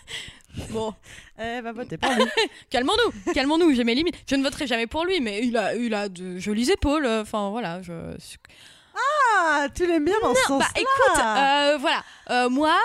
Bon, 0.70 0.92
Eh, 1.38 1.60
va 1.60 1.72
voter 1.72 1.96
pour 1.98 2.10
lui. 2.10 2.24
calmons-nous, 2.70 3.32
calmons-nous, 3.32 3.74
j'ai 3.74 3.84
mes 3.84 3.94
limites. 3.94 4.16
Je 4.28 4.34
ne 4.34 4.42
voterai 4.42 4.66
jamais 4.66 4.86
pour 4.88 5.04
lui, 5.04 5.20
mais 5.20 5.46
il 5.46 5.56
a, 5.56 5.74
il 5.76 5.94
a 5.94 6.08
de 6.08 6.38
jolies 6.38 6.70
épaules. 6.70 7.04
euh, 7.06 7.22
Enfin 7.22 7.50
voilà, 7.50 7.80
je... 7.82 8.16
Ah, 9.36 9.66
tu 9.74 9.86
l'aimes 9.86 10.04
bien 10.04 10.18
dans 10.22 10.34
ce 10.34 10.42
sens 10.42 10.60
Bah 10.60 10.68
écoute, 10.76 11.18
euh, 11.24 11.76
voilà, 11.78 12.02
Euh, 12.30 12.48
moi, 12.50 12.78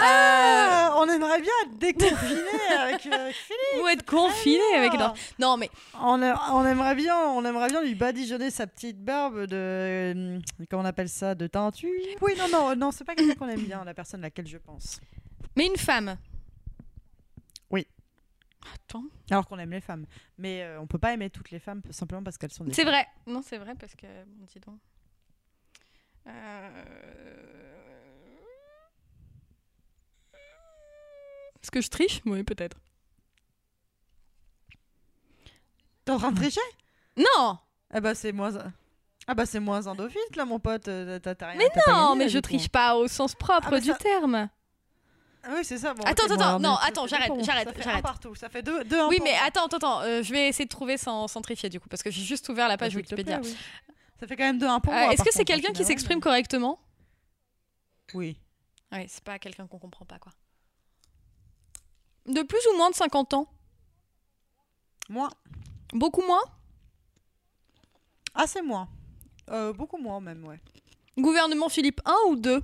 Ah, 0.00 0.92
on 0.96 1.08
aimerait 1.08 1.40
bien 1.40 1.52
être 1.64 1.78
déconfiné 1.78 2.40
avec 2.80 3.06
euh, 3.06 3.30
Philippe. 3.32 3.82
ou 3.82 3.88
être 3.88 4.04
confiné 4.04 4.60
avec... 4.76 4.92
Non 5.38 5.56
mais, 5.56 5.70
On, 6.00 6.20
a- 6.22 6.52
on 6.52 6.64
aimerait 6.66 6.94
bien, 6.94 7.16
on 7.30 7.44
aimerait 7.44 7.68
bien 7.68 7.80
lui 7.82 7.94
badigeonner 7.94 8.50
sa 8.50 8.66
petite 8.66 9.02
barbe 9.02 9.46
de, 9.46 9.56
euh, 9.56 10.38
comment 10.70 10.82
on 10.82 10.86
appelle 10.86 11.08
ça, 11.08 11.34
de 11.34 11.46
teinture. 11.46 11.88
Oui, 12.20 12.34
non, 12.36 12.48
non, 12.50 12.76
non, 12.76 12.90
c'est 12.90 13.04
pas 13.04 13.14
quelqu'un 13.14 13.34
qu'on 13.34 13.48
aime 13.48 13.64
bien, 13.64 13.82
la 13.84 13.94
personne 13.94 14.20
à 14.20 14.26
laquelle 14.26 14.46
je 14.46 14.58
pense. 14.58 15.00
mais 15.56 15.66
une 15.66 15.76
femme. 15.76 16.16
Oui. 17.70 17.86
Attends. 18.74 19.04
Alors 19.30 19.46
qu'on 19.46 19.58
aime 19.58 19.70
les 19.70 19.80
femmes, 19.80 20.04
mais 20.36 20.62
euh, 20.62 20.80
on 20.80 20.86
peut 20.86 20.98
pas 20.98 21.12
aimer 21.14 21.30
toutes 21.30 21.50
les 21.50 21.58
femmes 21.60 21.80
simplement 21.90 22.22
parce 22.22 22.36
qu'elles 22.36 22.52
sont 22.52 22.64
des. 22.64 22.74
C'est 22.74 22.84
vrai. 22.84 23.06
Non, 23.26 23.40
c'est 23.42 23.56
vrai 23.58 23.74
parce 23.78 23.94
que 23.94 24.06
bon, 24.06 24.46
dis 24.52 24.60
donc. 24.60 24.76
Euh... 26.28 26.70
Est-ce 31.62 31.70
que 31.70 31.80
je 31.80 31.88
triche 31.88 32.20
Oui, 32.24 32.42
peut-être. 32.44 32.76
T'es 36.04 36.12
en 36.12 36.18
train 36.18 36.32
de 36.32 36.36
tricher? 36.36 36.60
Non, 37.16 37.58
Ah 37.92 38.00
bah 38.00 38.14
c'est 38.14 38.32
moins. 38.32 38.52
Ah 39.26 39.34
bah 39.34 39.44
c'est 39.44 39.60
moins 39.60 39.86
un 39.86 39.94
d'office 39.94 40.36
là, 40.36 40.44
mon 40.46 40.58
pote. 40.58 40.88
euh, 40.88 41.18
T'as 41.18 41.34
rien. 41.48 41.58
mais 41.58 41.68
non, 41.86 42.14
mais 42.14 42.28
je 42.28 42.38
triche 42.38 42.68
pas 42.68 42.94
au 42.96 43.08
sens 43.08 43.34
propre 43.34 43.66
Ah, 43.66 43.70
bah, 43.72 43.80
du 43.80 43.92
terme. 43.94 44.48
Ah 45.44 45.48
oui, 45.54 45.64
c'est 45.64 45.78
ça. 45.78 45.94
Bon, 45.94 46.02
Attends, 46.04 46.26
bon, 46.26 46.34
attends, 46.34 46.44
alors, 46.48 46.60
non, 46.60 46.76
attends, 46.76 47.06
j'arrête, 47.06 47.28
bon, 47.28 47.42
j'arrête, 47.42 47.68
j'arrête. 47.76 47.98
Un 47.98 48.02
partout, 48.02 48.34
ça 48.34 48.48
fait 48.48 48.62
deux, 48.62 48.84
deux 48.84 49.04
Oui, 49.06 49.18
mais 49.22 49.34
attends, 49.46 49.66
attends, 49.66 49.76
attends. 49.76 50.00
euh, 50.02 50.22
je 50.22 50.32
vais 50.32 50.48
essayer 50.48 50.64
de 50.64 50.70
trouver 50.70 50.96
sans, 50.96 51.28
sans 51.28 51.40
tricher 51.42 51.68
du 51.68 51.78
coup, 51.80 51.88
parce 51.88 52.02
que 52.02 52.10
j'ai 52.10 52.22
juste 52.22 52.48
ouvert 52.48 52.68
la 52.68 52.76
page 52.78 52.94
Wikipédia. 52.96 53.38
plaît, 53.38 53.48
oui. 53.50 53.56
Ça 54.20 54.26
fait 54.26 54.36
quand 54.36 54.44
même 54.44 54.58
deux 54.58 54.66
un 54.66 54.80
pour 54.80 54.92
Euh, 54.92 54.96
moi. 55.04 55.12
Est-ce 55.12 55.22
que 55.22 55.32
c'est 55.32 55.44
quelqu'un 55.44 55.72
qui 55.72 55.84
s'exprime 55.84 56.20
correctement? 56.20 56.80
Oui. 58.14 58.38
Oui, 58.92 59.04
c'est 59.08 59.22
pas 59.22 59.38
quelqu'un 59.38 59.66
qu'on 59.66 59.78
comprend 59.78 60.04
pas, 60.06 60.18
quoi. 60.18 60.32
De 62.26 62.42
plus 62.42 62.60
ou 62.72 62.76
moins 62.76 62.90
de 62.90 62.94
50 62.94 63.34
ans? 63.34 63.48
Moi. 65.08 65.28
Beaucoup 65.92 66.22
moins? 66.22 66.42
Ah, 68.34 68.46
c'est 68.46 68.62
moi. 68.62 68.88
Euh, 69.50 69.72
beaucoup 69.72 69.98
moins 69.98 70.20
même, 70.20 70.44
ouais. 70.46 70.60
Gouvernement 71.16 71.68
Philippe 71.68 72.00
1 72.04 72.14
ou 72.28 72.36
2 72.36 72.62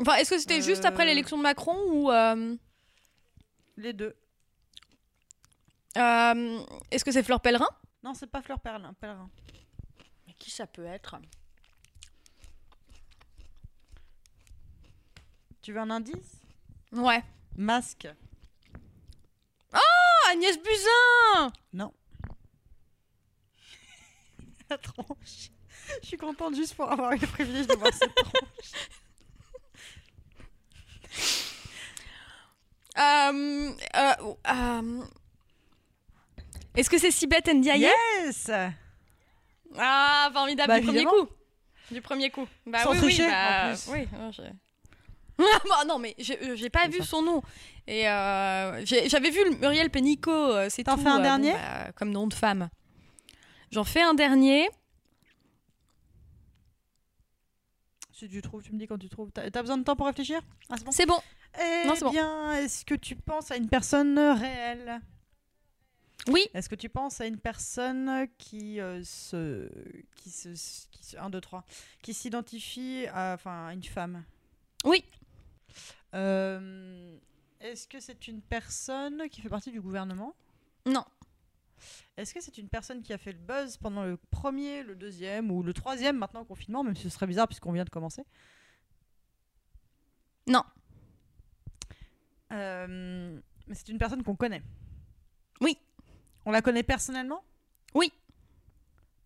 Enfin, 0.00 0.14
est-ce 0.16 0.30
que 0.30 0.38
c'était 0.38 0.60
juste 0.60 0.84
après 0.84 1.04
Euh. 1.04 1.06
l'élection 1.06 1.36
de 1.38 1.42
Macron 1.42 1.76
ou... 1.92 2.10
euh, 2.10 2.56
Les 3.76 3.92
deux. 3.92 4.14
est-ce 5.94 7.04
que 7.04 7.12
c'est 7.12 7.22
Fleur 7.22 7.40
Pellerin? 7.40 7.68
Non, 8.02 8.12
c'est 8.14 8.26
pas 8.26 8.42
Fleur 8.42 8.58
Pèlerin. 8.60 8.94
Qui 10.44 10.50
ça 10.50 10.66
peut 10.66 10.84
être 10.84 11.16
Tu 15.62 15.72
veux 15.72 15.80
un 15.80 15.88
indice? 15.88 16.42
Ouais. 16.92 17.24
Masque. 17.56 18.06
Oh, 19.72 20.30
Agnès 20.30 20.58
Buzyn 20.58 21.50
Non. 21.72 21.94
La 24.68 24.76
tronche. 24.76 25.48
Je 26.02 26.08
suis 26.08 26.18
contente 26.18 26.56
juste 26.56 26.74
pour 26.74 26.92
avoir 26.92 27.12
eu 27.14 27.18
le 27.18 27.26
privilège 27.26 27.66
de 27.66 27.76
voir 27.76 27.94
cette 27.94 28.14
tronche. 28.14 28.72
Euh, 32.96 33.72
euh, 33.96 34.34
euh, 34.46 35.02
Est-ce 36.76 36.88
que 36.88 36.96
c'est 36.96 37.10
Sibeth 37.10 37.48
Ndiaye? 37.48 37.90
Yes 38.26 38.48
Ah, 39.78 40.30
formidable, 40.32 40.68
Bah, 40.68 40.80
du 40.80 40.86
premier 40.86 41.04
coup. 41.04 41.28
Du 41.90 42.00
premier 42.00 42.30
coup. 42.30 42.46
Bah 42.66 42.82
Sans 42.82 42.92
oui, 42.92 42.98
tricher, 42.98 43.24
oui, 43.24 43.30
bah, 43.30 43.64
en 43.64 43.68
plus. 43.70 43.88
oui, 43.92 44.08
Ah, 44.14 44.30
bah, 45.68 45.84
non, 45.86 45.98
mais 45.98 46.14
j'ai 46.18 46.38
euh, 46.42 46.68
pas 46.70 46.86
vu 46.88 46.98
ça. 46.98 47.04
son 47.04 47.22
nom. 47.22 47.42
Et 47.86 48.08
euh, 48.08 48.84
j'avais 48.86 49.30
vu 49.30 49.44
le 49.50 49.56
Muriel 49.58 49.90
Pénicaud, 49.90 50.30
euh, 50.30 50.68
c'est. 50.70 50.84
T'en 50.84 50.96
fais 50.96 51.08
un 51.08 51.18
euh, 51.18 51.22
dernier 51.22 51.52
bah, 51.52 51.92
Comme 51.96 52.10
nom 52.10 52.26
de 52.28 52.34
femme. 52.34 52.70
J'en 53.72 53.84
fais 53.84 54.02
un 54.02 54.14
dernier. 54.14 54.68
Si 58.12 58.28
tu 58.28 58.40
trouves, 58.40 58.62
tu 58.62 58.72
me 58.72 58.78
dis 58.78 58.86
quand 58.86 58.96
tu 58.98 59.08
trouves. 59.08 59.30
T'as 59.32 59.50
besoin 59.60 59.76
de 59.76 59.82
temps 59.82 59.96
pour 59.96 60.06
réfléchir? 60.06 60.40
Ah, 60.70 60.76
c'est 60.92 61.04
bon. 61.06 61.18
Eh 61.58 61.86
Non, 61.86 61.94
c'est 61.96 62.04
bon. 62.04 62.10
bien, 62.10 62.52
est-ce 62.54 62.84
que 62.84 62.94
tu 62.94 63.16
penses 63.16 63.50
à 63.50 63.56
une 63.56 63.68
personne 63.68 64.18
réelle? 64.18 65.00
Oui. 66.28 66.46
Est-ce 66.54 66.68
que 66.68 66.74
tu 66.74 66.88
penses 66.88 67.20
à 67.20 67.26
une 67.26 67.38
personne 67.38 68.28
qui 68.38 68.80
euh, 68.80 69.02
se, 69.04 69.68
qui 70.16 70.30
se, 70.30 70.48
qui 70.90 71.04
se, 71.04 71.16
un, 71.18 71.28
deux, 71.28 71.40
trois, 71.40 71.64
qui 72.02 72.14
s'identifie 72.14 73.06
à, 73.12 73.34
enfin, 73.34 73.66
à 73.66 73.72
une 73.74 73.82
femme? 73.82 74.24
Oui. 74.84 75.04
Euh, 76.14 77.18
Est-ce 77.60 77.86
que 77.86 78.00
c'est 78.00 78.26
une 78.28 78.40
personne 78.40 79.28
qui 79.28 79.40
fait 79.42 79.48
partie 79.48 79.70
du 79.70 79.80
gouvernement? 79.80 80.34
Non. 80.86 81.04
Est-ce 82.16 82.32
que 82.32 82.40
c'est 82.40 82.56
une 82.56 82.68
personne 82.68 83.02
qui 83.02 83.12
a 83.12 83.18
fait 83.18 83.32
le 83.32 83.38
buzz 83.38 83.76
pendant 83.76 84.04
le 84.04 84.16
premier, 84.16 84.82
le 84.82 84.94
deuxième 84.94 85.50
ou 85.50 85.62
le 85.62 85.74
troisième 85.74 86.16
maintenant 86.16 86.44
confinement, 86.44 86.84
même 86.84 86.96
si 86.96 87.02
ce 87.02 87.08
serait 87.10 87.26
bizarre 87.26 87.48
puisqu'on 87.48 87.72
vient 87.72 87.84
de 87.84 87.90
commencer? 87.90 88.24
Non. 90.46 90.62
Euh, 92.52 93.40
mais 93.66 93.74
c'est 93.74 93.88
une 93.88 93.98
personne 93.98 94.22
qu'on 94.22 94.36
connaît. 94.36 94.62
Oui. 95.60 95.76
On 96.46 96.50
la 96.50 96.62
connaît 96.62 96.82
personnellement? 96.82 97.42
Oui. 97.94 98.12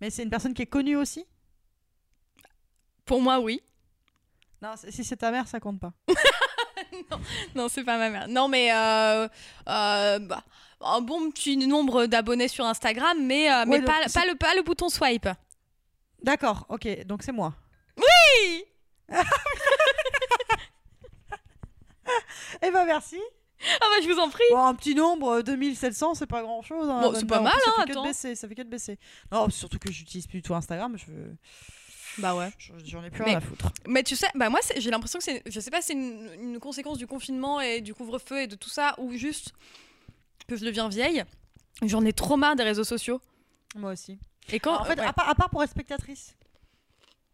Mais 0.00 0.10
c'est 0.10 0.22
une 0.22 0.30
personne 0.30 0.54
qui 0.54 0.62
est 0.62 0.66
connue 0.66 0.96
aussi? 0.96 1.26
Pour 3.04 3.20
moi, 3.20 3.40
oui. 3.40 3.62
Non, 4.62 4.74
si 4.76 5.04
c'est 5.04 5.16
ta 5.16 5.30
mère, 5.30 5.46
ça 5.48 5.60
compte 5.60 5.80
pas. 5.80 5.92
Non, 7.54 7.68
c'est 7.68 7.84
pas 7.84 7.98
ma 7.98 8.10
mère. 8.10 8.28
Non, 8.28 8.48
mais 8.48 8.72
euh, 8.72 9.28
euh, 9.68 10.18
bah, 10.18 10.42
un 10.80 11.00
bon 11.00 11.30
petit 11.30 11.56
nombre 11.56 12.06
d'abonnés 12.06 12.48
sur 12.48 12.64
Instagram, 12.64 13.18
mais, 13.24 13.52
euh, 13.52 13.64
mais 13.66 13.78
Ouais, 13.78 13.84
pas, 13.84 14.26
le, 14.26 14.34
pas 14.36 14.54
le 14.54 14.62
bouton 14.62 14.88
swipe. 14.88 15.28
D'accord, 16.22 16.66
ok, 16.68 17.04
donc 17.04 17.22
c'est 17.22 17.32
moi. 17.32 17.54
Oui 17.96 18.64
Eh 22.62 22.70
ben 22.70 22.84
merci. 22.86 23.20
Ah 23.60 23.86
bah 23.90 23.96
je 24.02 24.08
vous 24.12 24.18
en 24.20 24.28
prie. 24.28 24.44
Bon, 24.50 24.64
un 24.64 24.74
petit 24.74 24.94
nombre, 24.94 25.38
euh, 25.38 25.42
2700, 25.42 26.14
c'est 26.14 26.26
pas 26.26 26.42
grand 26.42 26.62
chose. 26.62 26.86
Bon, 26.86 27.12
c'est 27.14 27.26
pas 27.26 27.40
mal, 27.40 27.52
ça 27.64 27.70
hein, 27.76 27.82
fait 27.86 27.92
que 27.92 27.98
de 27.98 28.02
baisser, 28.04 28.34
ça 28.34 28.46
fait 28.48 28.54
que 28.54 28.62
de 28.62 28.68
baisser. 28.68 28.98
Non, 29.32 29.50
surtout 29.50 29.78
que 29.78 29.90
j'utilise 29.90 30.26
plus 30.26 30.38
du 30.38 30.42
tout 30.42 30.54
Instagram, 30.54 30.96
je... 30.96 31.04
Bah 32.20 32.34
ouais. 32.34 32.50
je- 32.58 32.72
j'en 32.84 33.02
ai 33.04 33.10
plus 33.10 33.22
rien 33.22 33.36
à 33.38 33.40
foutre. 33.40 33.70
Mais 33.86 34.02
tu 34.02 34.16
sais, 34.16 34.26
bah 34.34 34.48
moi 34.50 34.60
j'ai 34.76 34.90
l'impression 34.90 35.18
que 35.18 35.24
c'est, 35.24 35.42
je 35.46 35.60
sais 35.60 35.70
pas, 35.70 35.80
si 35.80 35.88
c'est 35.88 35.92
une, 35.94 36.28
une 36.40 36.58
conséquence 36.60 36.98
du 36.98 37.06
confinement 37.06 37.60
et 37.60 37.80
du 37.80 37.94
couvre-feu 37.94 38.42
et 38.42 38.46
de 38.46 38.56
tout 38.56 38.68
ça, 38.70 38.94
ou 38.98 39.12
juste 39.12 39.52
que 40.48 40.56
je 40.56 40.64
deviens 40.64 40.88
vieille. 40.88 41.24
J'en 41.82 42.04
ai 42.04 42.12
trop 42.12 42.36
marre 42.36 42.56
des 42.56 42.64
réseaux 42.64 42.84
sociaux. 42.84 43.20
Moi 43.76 43.92
aussi. 43.92 44.18
Et 44.50 44.60
quand, 44.60 44.74
en 44.80 44.84
fait, 44.84 44.98
ouais. 44.98 45.06
à, 45.06 45.12
part, 45.12 45.28
à 45.28 45.34
part 45.34 45.50
pour 45.50 45.62
être 45.62 45.70
spectatrice. 45.70 46.34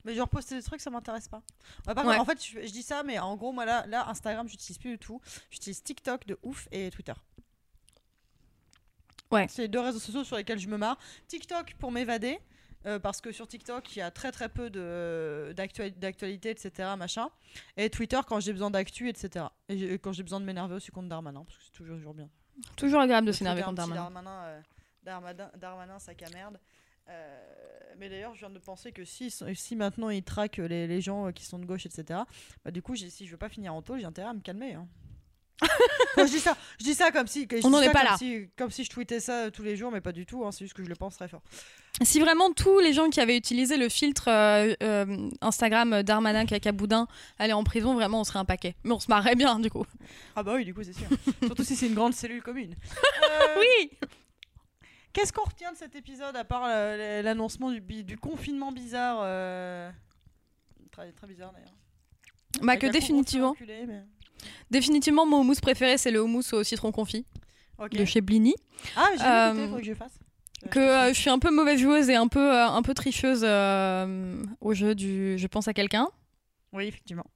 Mais 0.04 0.14
genre 0.14 0.28
poster 0.28 0.56
des 0.56 0.62
trucs, 0.62 0.80
ça 0.80 0.90
m'intéresse 0.90 1.28
pas. 1.28 1.42
Ouais, 1.86 1.94
par 1.94 2.04
Ouais. 2.04 2.16
contre, 2.16 2.20
en 2.20 2.24
fait, 2.36 2.44
je, 2.44 2.66
je 2.66 2.72
dis 2.72 2.82
ça, 2.82 3.02
mais 3.02 3.18
en 3.18 3.36
gros, 3.36 3.52
moi 3.52 3.64
là, 3.64 3.86
là 3.86 4.08
Instagram, 4.08 4.46
j'utilise 4.48 4.78
plus 4.78 4.90
du 4.90 4.98
tout. 4.98 5.20
J'utilise 5.50 5.82
TikTok 5.82 6.26
de 6.26 6.38
ouf 6.42 6.68
et 6.72 6.90
Twitter. 6.90 7.14
Ouais. 9.30 9.46
C'est 9.48 9.62
les 9.62 9.68
deux 9.68 9.80
réseaux 9.80 9.98
sociaux 9.98 10.22
sur 10.24 10.36
lesquels 10.36 10.58
je 10.58 10.68
me 10.68 10.76
marre. 10.76 10.98
TikTok 11.28 11.74
pour 11.78 11.90
m'évader. 11.90 12.38
euh, 12.86 12.98
parce 12.98 13.22
que 13.22 13.32
sur 13.32 13.48
TikTok, 13.48 13.96
il 13.96 14.00
y 14.00 14.02
a 14.02 14.10
très 14.10 14.30
très 14.30 14.50
peu 14.50 14.68
d'actualité, 15.54 16.50
etc. 16.50 16.90
Machin. 16.98 17.30
Et 17.78 17.88
Twitter 17.88 18.20
quand 18.28 18.40
j'ai 18.40 18.52
besoin 18.52 18.70
d'actu, 18.70 19.08
etc. 19.08 19.46
Et 19.70 19.98
quand 19.98 20.12
j'ai 20.12 20.22
besoin 20.22 20.38
de 20.38 20.44
m'énerver 20.44 20.74
aussi 20.74 20.90
contre 20.90 21.08
Darmanin, 21.08 21.44
parce 21.44 21.56
que 21.56 21.64
c'est 21.64 21.72
toujours, 21.72 21.96
toujours 21.96 22.12
bien. 22.12 22.28
toujours 22.76 23.00
agréable 23.00 23.26
de 23.26 23.32
s'énerver 23.32 23.62
contre 23.62 23.76
Darmanin. 23.76 24.02
Darmanin, 24.02 24.44
euh, 24.44 24.60
Darmanin, 25.02 25.50
Darmanin, 25.56 25.98
sac 25.98 26.22
à 26.24 26.28
merde. 26.30 26.60
Euh, 27.08 27.40
mais 27.98 28.08
d'ailleurs, 28.08 28.34
je 28.34 28.40
viens 28.40 28.50
de 28.50 28.58
penser 28.58 28.92
que 28.92 29.04
si, 29.04 29.30
si 29.54 29.76
maintenant 29.76 30.10
il 30.10 30.22
traque 30.22 30.56
les, 30.56 30.86
les 30.86 31.00
gens 31.00 31.28
euh, 31.28 31.30
qui 31.32 31.44
sont 31.44 31.58
de 31.58 31.64
gauche, 31.66 31.86
etc., 31.86 32.20
bah, 32.64 32.70
du 32.70 32.82
coup, 32.82 32.96
si 32.96 33.26
je 33.26 33.30
veux 33.30 33.36
pas 33.36 33.48
finir 33.48 33.74
en 33.74 33.82
taux, 33.82 33.96
j'ai 33.98 34.04
intérêt 34.04 34.28
à 34.30 34.34
me 34.34 34.40
calmer. 34.40 34.74
hein. 34.74 34.86
Je 36.16 36.24
dis 36.24 36.40
ça, 36.40 36.56
je 36.80 36.84
dis 36.84 36.94
ça 36.94 37.10
comme 37.12 37.26
si, 37.28 37.46
je 37.50 37.64
On 37.64 37.70
n'en 37.70 37.80
est 37.80 37.90
pas 37.90 38.00
comme 38.00 38.10
là. 38.10 38.16
Si, 38.18 38.48
comme 38.56 38.70
si 38.72 38.84
je 38.84 38.90
tweetais 38.90 39.20
ça 39.20 39.44
euh, 39.44 39.50
tous 39.50 39.62
les 39.62 39.76
jours, 39.76 39.90
mais 39.92 40.00
pas 40.00 40.10
du 40.12 40.26
tout. 40.26 40.44
hein, 40.44 40.50
c'est 40.52 40.64
juste 40.64 40.74
que 40.74 40.82
je 40.82 40.88
le 40.88 40.94
pense 40.96 41.14
très 41.16 41.28
fort. 41.28 41.42
Si 42.02 42.18
vraiment 42.20 42.52
tous 42.52 42.80
les 42.80 42.92
gens 42.92 43.08
qui 43.08 43.20
avaient 43.20 43.36
utilisé 43.36 43.76
le 43.76 43.88
filtre 43.88 44.28
euh, 44.28 44.74
euh, 44.82 45.30
Instagram 45.40 46.02
Darmanin 46.02 46.44
Cacaboudin 46.44 47.06
allaient 47.38 47.52
en 47.52 47.62
prison, 47.64 47.94
vraiment 47.94 48.20
on 48.20 48.24
serait 48.24 48.40
un 48.40 48.44
paquet. 48.44 48.74
Mais 48.84 48.92
on 48.92 48.98
se 49.00 49.08
marrait 49.08 49.36
bien 49.36 49.60
du 49.60 49.70
coup. 49.70 49.86
Ah 50.34 50.42
bah 50.42 50.54
oui, 50.54 50.64
du 50.64 50.74
coup, 50.74 50.82
c'est 50.82 50.92
sûr. 50.92 51.06
Surtout 51.44 51.62
si 51.64 51.76
c'est 51.76 51.86
une 51.86 51.94
grande 51.94 52.14
cellule 52.14 52.42
commune. 52.42 52.74
Euh, 53.24 53.60
Oui 53.60 53.90
Qu'est-ce 55.14 55.32
qu'on 55.32 55.44
retient 55.44 55.72
de 55.72 55.76
cet 55.78 55.94
épisode 55.94 56.36
à 56.36 56.44
part 56.44 56.64
euh, 56.66 57.22
l'annoncement 57.22 57.70
du, 57.70 58.16
confinement 58.18 58.72
bizarre 58.72 59.18
euh, 59.22 59.90
Très, 60.90 61.10
très 61.12 61.26
bizarre 61.26 61.52
d'ailleurs. 61.52 61.72
Bah 62.62 62.76
que 62.76 62.86
définitivement, 62.86 63.50
reculé, 63.52 63.84
mais- 63.86 64.04
définitivement 64.70 65.24
mon 65.26 65.40
houmous 65.40 65.60
préféré 65.62 65.98
c'est 65.98 66.10
le 66.10 66.20
houmous 66.22 66.52
au 66.52 66.62
citron 66.62 66.92
confit 66.92 67.24
de 67.90 68.04
chez 68.04 68.20
Blini. 68.20 68.54
Ah, 68.96 69.08
j'ai 69.16 69.24
Euh, 69.24 69.52
écouté, 69.52 69.68
faut 69.68 69.76
que 69.78 69.84
je 69.84 69.94
fasse. 69.94 70.18
Euh, 70.64 70.68
Que 70.68 70.80
je 70.80 71.10
euh, 71.10 71.14
suis 71.14 71.30
un 71.30 71.38
peu 71.38 71.50
mauvaise 71.50 71.80
joueuse 71.80 72.08
et 72.10 72.14
un 72.16 72.28
peu, 72.28 72.52
euh, 72.54 72.66
un 72.66 72.82
peu 72.82 72.94
tricheuse 72.94 73.42
euh, 73.44 74.42
au 74.60 74.74
jeu 74.74 74.94
du 74.94 75.38
je 75.38 75.46
pense 75.46 75.66
à 75.68 75.72
quelqu'un. 75.74 76.08
Oui, 76.72 76.86
effectivement. 76.86 77.26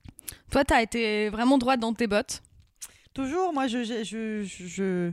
Toi 0.51 0.65
t'as 0.65 0.83
été 0.83 1.29
vraiment 1.31 1.59
droite 1.59 1.81
dans 1.81 1.95
tes 1.95 2.07
bottes. 2.07 2.43
Toujours, 3.15 3.53
moi. 3.53 3.67
Je. 3.67 3.83
Je, 3.85 4.03
je... 4.45 5.13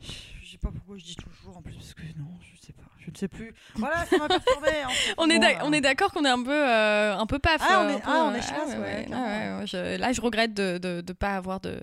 je 0.00 0.10
sais 0.56 0.66
pas 0.66 0.70
pourquoi 0.72 0.96
je 0.96 1.04
dis 1.04 1.16
toujours 1.16 1.56
en 1.56 1.62
plus, 1.62 1.74
parce 1.74 1.94
que 1.94 2.02
non, 2.18 2.26
je 2.40 2.66
sais 2.66 2.72
pas, 2.72 2.82
je 2.98 3.10
ne 3.10 3.16
sais 3.16 3.28
plus. 3.28 3.54
Voilà, 3.76 4.04
ça 4.06 4.18
m'a 4.18 4.28
perturbé. 4.28 4.68
en 4.84 4.90
fait. 4.90 5.14
On 5.18 5.28
est 5.30 5.38
Bon, 5.38 5.46
on 5.64 5.72
est 5.72 5.80
d'accord 5.80 6.12
qu'on 6.12 6.24
est 6.24 6.28
un 6.30 6.42
peu 6.42 6.50
euh, 6.52 7.16
un 7.16 7.26
peu 7.26 7.38
paf. 7.38 7.60
Ah, 7.60 7.82
on 7.84 7.88
est- 7.88 7.94
un 7.94 7.98
peu, 7.98 8.02
ah, 8.06 8.30
on 8.30 8.34
est 8.34 8.42
chiasse, 8.42 8.68
ouais, 8.70 8.78
ouais, 8.78 9.04
clairement. 9.06 9.26
ouais, 9.26 9.60
ouais, 9.60 9.66
je- 9.66 9.96
là 9.98 10.12
je 10.12 10.20
regrette 10.20 10.54
de 10.54 10.78
de, 10.78 11.00
de 11.00 11.12
pas 11.12 11.36
avoir 11.36 11.60
de 11.60 11.80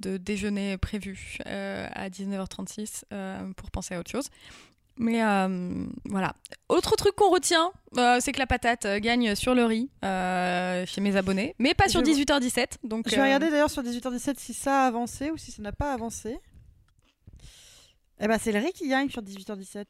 de 0.00 0.16
déjeuner 0.16 0.78
prévu 0.78 1.38
euh, 1.46 1.86
à 1.94 2.08
19h36 2.08 3.04
euh, 3.12 3.52
pour 3.56 3.70
penser 3.70 3.94
à 3.94 4.00
autre 4.00 4.10
chose. 4.10 4.28
Mais 4.96 5.24
euh, 5.24 5.86
voilà. 6.06 6.34
Autre 6.68 6.96
truc 6.96 7.14
qu'on 7.14 7.30
retient, 7.30 7.70
euh, 7.96 8.18
c'est 8.20 8.32
que 8.32 8.38
la 8.38 8.46
patate 8.46 8.86
gagne 9.00 9.34
sur 9.34 9.54
le 9.54 9.64
riz 9.64 9.90
euh, 10.04 10.84
chez 10.86 11.00
mes 11.00 11.16
abonnés, 11.16 11.54
mais 11.58 11.72
pas 11.74 11.88
sur 11.88 12.00
Je- 12.04 12.10
18h17. 12.10 12.78
Donc 12.84 13.08
Je 13.08 13.14
vais 13.16 13.22
regarder 13.22 13.48
d'ailleurs 13.50 13.70
sur 13.70 13.82
18h17 13.82 14.38
si 14.38 14.52
ça 14.54 14.82
a 14.84 14.86
avancé 14.88 15.30
ou 15.30 15.36
si 15.38 15.50
ça 15.52 15.62
n'a 15.62 15.72
pas 15.72 15.92
avancé. 15.94 16.38
Eh 18.20 18.28
ben, 18.28 18.38
c'est 18.38 18.52
le 18.52 18.58
riz 18.58 18.72
qui 18.72 18.88
gagne 18.88 19.08
sur 19.10 19.22
18h17. 19.22 19.84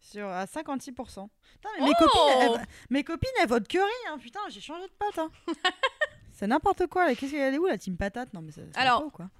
Sur, 0.00 0.28
à 0.28 0.44
56%. 0.44 0.94
Putain, 0.94 1.28
mais 1.78 1.84
mes, 1.84 1.90
Oh 1.90 2.04
copines, 2.04 2.40
elles, 2.40 2.66
mes 2.90 3.04
copines, 3.04 3.30
elles 3.40 3.48
votent 3.48 3.68
curry. 3.68 3.84
Hein. 4.08 4.18
Putain, 4.18 4.40
j'ai 4.48 4.60
changé 4.60 4.86
de 4.86 4.92
pote. 4.98 5.18
Hein. 5.18 5.30
c'est 6.32 6.46
n'importe 6.48 6.86
quoi. 6.88 7.14
Qu'est-ce 7.14 7.32
qu'elle 7.32 7.54
est 7.54 7.58
où 7.58 7.66
la 7.66 7.78
team 7.78 7.96
patate? 7.96 8.32
Non, 8.34 8.40
mais 8.42 8.50
ça, 8.50 8.62
ça 8.72 8.80
Alors, 8.80 9.00
pas 9.00 9.06
ou 9.06 9.10
quoi? 9.10 9.30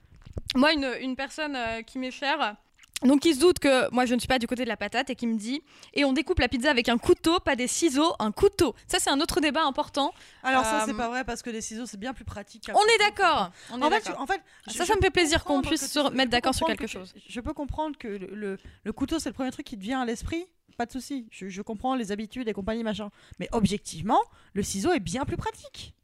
Moi, 0.55 0.73
une, 0.73 0.95
une 1.01 1.17
personne 1.17 1.57
euh, 1.57 1.83
qui 1.83 1.99
m'est 1.99 2.11
chère, 2.13 2.57
donc 3.03 3.21
qui 3.21 3.35
se 3.35 3.41
doute 3.41 3.59
que 3.59 3.91
moi 3.95 4.05
je 4.07 4.15
ne 4.15 4.19
suis 4.21 4.29
pas 4.29 4.39
du 4.39 4.47
côté 4.47 4.63
de 4.65 4.69
la 4.69 4.77
patate 4.77 5.09
et 5.11 5.15
qui 5.17 5.27
me 5.27 5.39
dit 5.39 5.63
et 5.95 6.05
on 6.05 6.13
découpe 6.13 6.39
la 6.39 6.49
pizza 6.49 6.71
avec 6.71 6.89
un 6.89 6.99
couteau, 6.99 7.41
pas 7.41 7.57
des 7.57 7.67
ciseaux, 7.67 8.15
un 8.19 8.31
couteau. 8.33 8.75
Ça 8.87 8.99
c'est 8.99 9.11
un 9.11 9.21
autre 9.21 9.41
débat 9.41 9.65
important. 9.65 10.13
Alors, 10.43 10.65
ça, 10.65 10.83
Euh, 10.83 10.87
c'est 10.87 10.95
pas 10.95 11.09
vrai 11.09 11.25
parce 11.25 11.43
que 11.43 11.51
les 11.51 11.61
ciseaux, 11.61 11.87
c'est 11.87 11.97
bien 11.99 12.13
plus 12.15 12.25
pratique. 12.25 12.71
On 12.75 12.85
est 12.95 12.99
d'accord. 12.99 13.51
En 13.71 13.81
fait, 13.81 13.91
d'accord. 13.91 14.21
en 14.21 14.27
fait, 14.27 14.41
Ça, 14.69 14.85
ça 14.87 14.95
me 14.97 15.01
fait 15.01 15.11
plaisir 15.11 15.45
qu'on 15.45 15.63
puisse 15.63 15.87
se 15.91 16.09
tu- 16.09 16.15
mettre 16.15 16.31
d'accord 16.31 16.55
sur 16.55 16.67
quelque 16.67 16.83
que- 16.83 16.87
chose. 16.87 17.15
Je 17.29 17.41
peux 17.41 17.53
comprendre 17.55 17.97
que 17.99 18.09
le, 18.09 18.27
le- 18.35 18.59
le 18.85 18.93
couteau, 18.93 19.19
c'est 19.19 19.29
le 19.29 19.35
premier 19.35 19.51
truc 19.51 19.67
qui 19.67 19.77
te 19.79 19.83
vient 19.83 20.01
à 20.01 20.05
l'esprit. 20.05 20.45
Pas 20.79 20.87
de 20.87 20.93
souci. 20.93 21.27
Je, 21.31 21.49
je 21.49 21.61
comprends 21.63 21.95
les 21.95 22.11
habitudes 22.13 22.49
et 22.49 22.53
compagnie, 22.55 22.83
machin. 22.83 23.11
Mais 23.39 23.49
objectivement, 23.53 24.21
le 24.55 24.63
ciseau 24.63 24.93
est 24.93 25.01
bien 25.01 25.25
plus 25.27 25.37
pratique. 25.37 25.95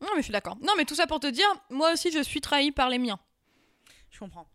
Non 0.00 0.08
mais 0.14 0.18
je 0.18 0.22
suis 0.22 0.32
d'accord. 0.32 0.56
Non 0.62 0.72
mais 0.76 0.84
tout 0.84 0.94
ça 0.94 1.06
pour 1.06 1.18
te 1.20 1.26
dire, 1.26 1.46
moi 1.70 1.92
aussi 1.92 2.10
je 2.12 2.22
suis 2.22 2.40
trahie 2.40 2.70
par 2.72 2.88
les 2.88 2.98
miens. 2.98 3.18
Je 4.10 4.18
comprends. 4.20 4.46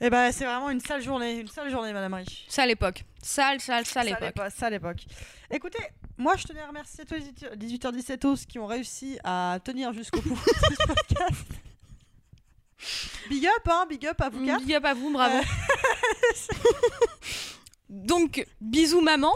Et 0.00 0.10
ben, 0.10 0.32
c'est 0.32 0.44
vraiment 0.44 0.70
une 0.70 0.80
sale 0.80 1.02
journée. 1.02 1.38
Une 1.40 1.48
sale 1.48 1.70
journée, 1.70 1.92
Madame 1.92 2.14
Rich. 2.14 2.46
Ça 2.48 2.64
à 2.64 2.66
l'époque. 2.66 3.04
Sale, 3.22 3.60
sale, 3.60 3.86
sale 3.86 4.08
époque. 4.08 4.34
à 4.60 4.70
l'époque. 4.70 5.04
Écoutez, 5.50 5.82
moi, 6.18 6.36
je 6.36 6.44
tenais 6.44 6.60
à 6.60 6.66
remercier 6.66 7.04
tous 7.04 7.14
les 7.14 7.56
18h17 7.56 8.26
os 8.26 8.44
qui 8.46 8.58
ont 8.58 8.66
réussi 8.66 9.18
à 9.24 9.58
tenir 9.64 9.92
jusqu'au 9.92 10.20
bout 10.20 10.34
de 10.34 10.74
ce 10.74 10.86
podcast. 10.86 11.46
Big 13.30 13.46
up, 13.46 13.66
hein, 13.70 13.86
big 13.88 14.06
up 14.06 14.20
à 14.20 14.28
vous 14.28 14.44
quatre. 14.44 14.62
Big 14.62 14.74
up 14.74 14.84
à 14.84 14.92
vous, 14.92 15.10
bravo. 15.10 15.38
Donc 17.88 18.44
bisous 18.60 19.00
maman. 19.00 19.32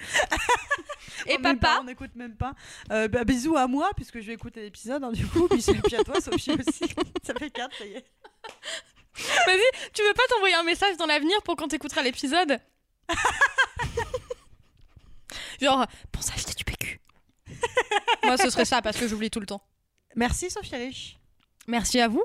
Et 1.26 1.36
Oh, 1.38 1.42
pas, 1.42 1.54
papa. 1.54 1.78
on 1.80 1.84
n'écoute 1.84 2.10
même 2.16 2.34
pas. 2.34 2.54
Euh, 2.90 3.06
bah, 3.06 3.24
bisous 3.24 3.56
à 3.56 3.66
moi, 3.66 3.90
puisque 3.94 4.20
je 4.20 4.26
vais 4.26 4.34
écouter 4.34 4.62
l'épisode, 4.62 5.04
hein, 5.04 5.12
du 5.12 5.26
coup. 5.26 5.46
Puis, 5.48 5.62
puis 5.84 5.96
à 5.96 6.02
toi, 6.02 6.20
Sophie 6.20 6.52
aussi. 6.52 6.84
ça 7.22 7.34
fait 7.34 7.50
4, 7.50 7.76
ça 7.76 7.84
y 7.84 7.92
est. 7.94 8.04
Vas-y, 9.46 9.90
tu 9.92 10.02
veux 10.02 10.14
pas 10.14 10.22
t'envoyer 10.30 10.54
un 10.54 10.62
message 10.62 10.96
dans 10.96 11.06
l'avenir 11.06 11.42
pour 11.42 11.56
quand 11.56 11.68
t'écouteras 11.68 12.02
l'épisode? 12.02 12.58
Genre, 15.60 15.86
pense 16.12 16.30
à 16.30 16.34
acheter 16.34 16.54
du 16.54 16.64
PQ. 16.64 17.00
Moi, 18.24 18.36
ce 18.36 18.50
serait 18.50 18.64
ça 18.64 18.80
parce 18.82 18.96
que 18.96 19.08
j'oublie 19.08 19.30
tout 19.30 19.40
le 19.40 19.46
temps. 19.46 19.62
Merci, 20.14 20.50
Sophie 20.50 20.76
Rich. 20.76 21.18
Merci 21.66 22.00
à 22.00 22.08
vous. 22.08 22.22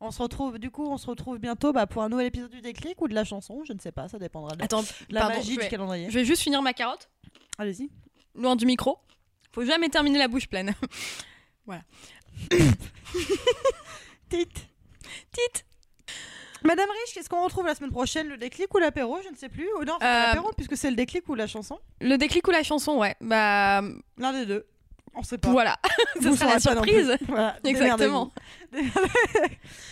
On 0.00 0.10
se 0.10 0.20
retrouve, 0.20 0.58
du 0.58 0.70
coup, 0.70 0.84
on 0.88 0.98
se 0.98 1.06
retrouve 1.06 1.38
bientôt 1.38 1.72
bah, 1.72 1.86
pour 1.86 2.02
un 2.02 2.08
nouvel 2.08 2.26
épisode 2.26 2.50
du 2.50 2.60
déclic 2.60 3.00
ou 3.00 3.06
de 3.06 3.14
la 3.14 3.24
chanson, 3.24 3.62
je 3.64 3.72
ne 3.72 3.78
sais 3.78 3.92
pas, 3.92 4.08
ça 4.08 4.18
dépendra 4.18 4.56
de 4.56 4.64
Attends, 4.64 4.82
la 5.10 5.20
pardon, 5.20 5.36
magie 5.36 5.54
je 5.54 5.60
du 5.60 5.68
calendrier. 5.68 6.10
je 6.10 6.18
vais 6.18 6.24
juste 6.24 6.42
finir 6.42 6.60
ma 6.60 6.72
carotte, 6.72 7.08
Allez-y. 7.56 7.88
loin 8.34 8.56
du 8.56 8.66
micro. 8.66 8.98
Faut 9.52 9.64
jamais 9.64 9.88
terminer 9.90 10.18
la 10.18 10.26
bouche 10.26 10.48
pleine. 10.48 10.74
Tite. 14.28 14.66
Tite. 15.30 15.64
Madame 16.64 16.88
Rich, 16.88 17.14
qu'est-ce 17.14 17.28
qu'on 17.28 17.42
retrouve 17.44 17.66
la 17.66 17.74
semaine 17.74 17.90
prochaine? 17.90 18.28
Le 18.28 18.36
déclic 18.36 18.72
ou 18.74 18.78
l'apéro? 18.78 19.18
Je 19.24 19.28
ne 19.30 19.36
sais 19.36 19.48
plus. 19.48 19.68
Ou 19.80 19.84
non, 19.84 19.94
Euh, 20.02 20.26
l'apéro, 20.26 20.50
puisque 20.56 20.76
c'est 20.76 20.90
le 20.90 20.96
déclic 20.96 21.28
ou 21.28 21.34
la 21.34 21.46
chanson. 21.46 21.78
Le 22.00 22.16
déclic 22.16 22.46
ou 22.46 22.50
la 22.50 22.62
chanson, 22.62 22.96
ouais. 22.98 23.16
Bah, 23.20 23.82
L'un 24.18 24.32
des 24.32 24.46
deux. 24.46 24.66
On 25.14 25.22
sait 25.22 25.36
pas. 25.36 25.50
Voilà, 25.50 25.76
ce 26.22 26.34
sera 26.34 26.54
la 26.54 26.58
surprise. 26.58 27.14
Voilà, 27.28 27.56
Exactement. 27.64 28.32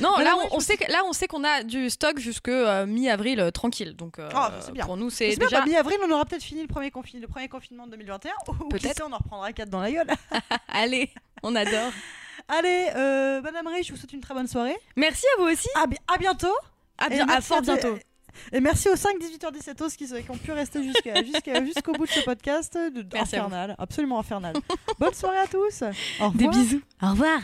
Non, 0.00 0.16
là, 0.16 0.34
on, 0.50 0.56
on 0.56 0.60
sait 0.60 0.78
que, 0.78 0.90
là, 0.90 1.02
on 1.06 1.12
sait 1.12 1.26
qu'on 1.26 1.44
a 1.44 1.62
du 1.62 1.90
stock 1.90 2.18
jusque 2.18 2.48
euh, 2.48 2.86
mi-avril 2.86 3.38
euh, 3.38 3.50
tranquille. 3.50 3.94
Donc, 3.96 4.18
euh, 4.18 4.30
Ah, 4.34 4.50
c'est 4.60 4.72
bien. 4.72 4.86
pour 4.86 4.96
nous, 4.96 5.10
c'est 5.10 5.36
déjà. 5.36 5.58
bah, 5.60 5.66
mi-avril, 5.66 5.98
on 6.06 6.10
aura 6.10 6.24
peut-être 6.24 6.42
fini 6.42 6.62
le 6.62 6.68
premier, 6.68 6.90
le 7.20 7.26
premier 7.28 7.48
confinement 7.48 7.84
de 7.86 7.90
2021. 7.92 8.32
Ou 8.48 8.68
Peut-être. 8.68 9.02
on 9.06 9.12
en 9.12 9.18
reprendra 9.18 9.52
4 9.52 9.68
dans 9.68 9.80
la 9.80 9.92
gueule. 9.92 10.06
Allez, 10.68 11.10
on 11.42 11.54
adore. 11.54 11.92
Allez, 12.52 12.88
euh, 12.96 13.40
Madame 13.42 13.66
Rich, 13.68 13.86
je 13.88 13.92
vous 13.92 13.98
souhaite 13.98 14.12
une 14.12 14.20
très 14.20 14.34
bonne 14.34 14.48
soirée. 14.48 14.76
Merci 14.96 15.24
à 15.36 15.40
vous 15.42 15.48
aussi. 15.48 15.68
À, 15.80 15.86
bi- 15.86 15.96
à 16.12 16.18
bientôt. 16.18 16.52
À, 16.98 17.40
fort 17.40 17.62
bientôt. 17.62 17.96
Et 18.52 18.60
merci 18.60 18.88
aux 18.88 18.96
5 18.96 19.18
18h 19.18 19.52
17 19.52 19.80
os 19.82 19.96
qui, 19.96 20.06
sont- 20.08 20.20
qui 20.22 20.30
ont 20.30 20.36
pu 20.36 20.52
rester 20.52 20.82
jusqu'au 21.64 21.92
bout 21.92 22.06
de 22.06 22.10
ce 22.10 22.20
podcast 22.20 22.74
de, 22.76 23.04
Merci 23.12 23.36
infernal, 23.36 23.74
absolument 23.78 24.18
infernal. 24.18 24.54
Bonne 24.98 25.14
soirée 25.14 25.38
à 25.38 25.46
tous. 25.46 25.82
Au 26.20 26.30
Des 26.30 26.46
revoir. 26.46 26.50
bisous. 26.54 26.82
Au 27.02 27.10
revoir. 27.10 27.40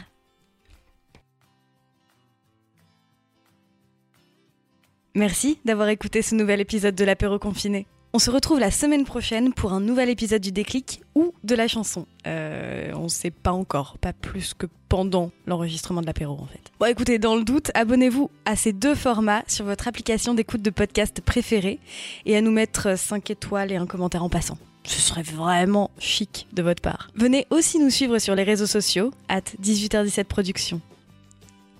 Merci 5.15 5.59
d'avoir 5.65 5.89
écouté 5.89 6.21
ce 6.23 6.35
nouvel 6.35 6.61
épisode 6.61 6.95
de 6.95 7.05
l'apéro 7.05 7.39
confiné. 7.39 7.87
On 8.17 8.19
se 8.19 8.31
retrouve 8.31 8.61
la 8.61 8.71
semaine 8.71 9.05
prochaine 9.05 9.53
pour 9.53 9.75
un 9.75 9.81
nouvel 9.81 10.09
épisode 10.09 10.41
du 10.41 10.51
déclic 10.51 11.03
ou 11.15 11.35
de 11.45 11.55
la 11.55 11.69
chanson. 11.69 12.07
Euh, 12.27 12.91
on 12.95 13.09
sait 13.09 13.31
pas 13.31 13.53
encore, 13.53 13.99
pas 13.99 14.15
plus 14.15 14.55
que 14.55 14.65
pendant 14.89 15.33
l'enregistrement 15.47 16.01
de 16.01 16.07
l'apéro 16.07 16.33
en 16.33 16.47
fait. 16.47 16.63
Bon 16.81 16.87
écoutez, 16.87 17.19
dans 17.19 17.37
le 17.37 17.45
doute, 17.45 17.71
abonnez-vous 17.75 18.31
à 18.47 18.57
ces 18.57 18.73
deux 18.73 18.95
formats 18.95 19.43
sur 19.49 19.67
votre 19.67 19.87
application 19.87 20.33
d'écoute 20.33 20.63
de 20.63 20.71
podcast 20.71 21.21
préférée 21.21 21.79
et 22.25 22.35
à 22.39 22.41
nous 22.41 22.53
mettre 22.53 22.97
5 22.97 23.29
étoiles 23.29 23.71
et 23.71 23.77
un 23.77 23.85
commentaire 23.85 24.25
en 24.25 24.31
passant. 24.31 24.57
Ce 24.85 24.99
serait 24.99 25.23
vraiment 25.23 25.91
chic 25.99 26.47
de 26.55 26.63
votre 26.63 26.81
part. 26.81 27.11
Venez 27.17 27.47
aussi 27.51 27.79
nous 27.79 27.91
suivre 27.91 28.19
sur 28.19 28.35
les 28.35 28.45
réseaux 28.45 28.65
sociaux, 28.65 29.11
at 29.29 29.43
18h17 29.63 30.25
Productions. 30.25 30.81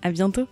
À 0.03 0.11
bientôt 0.11 0.47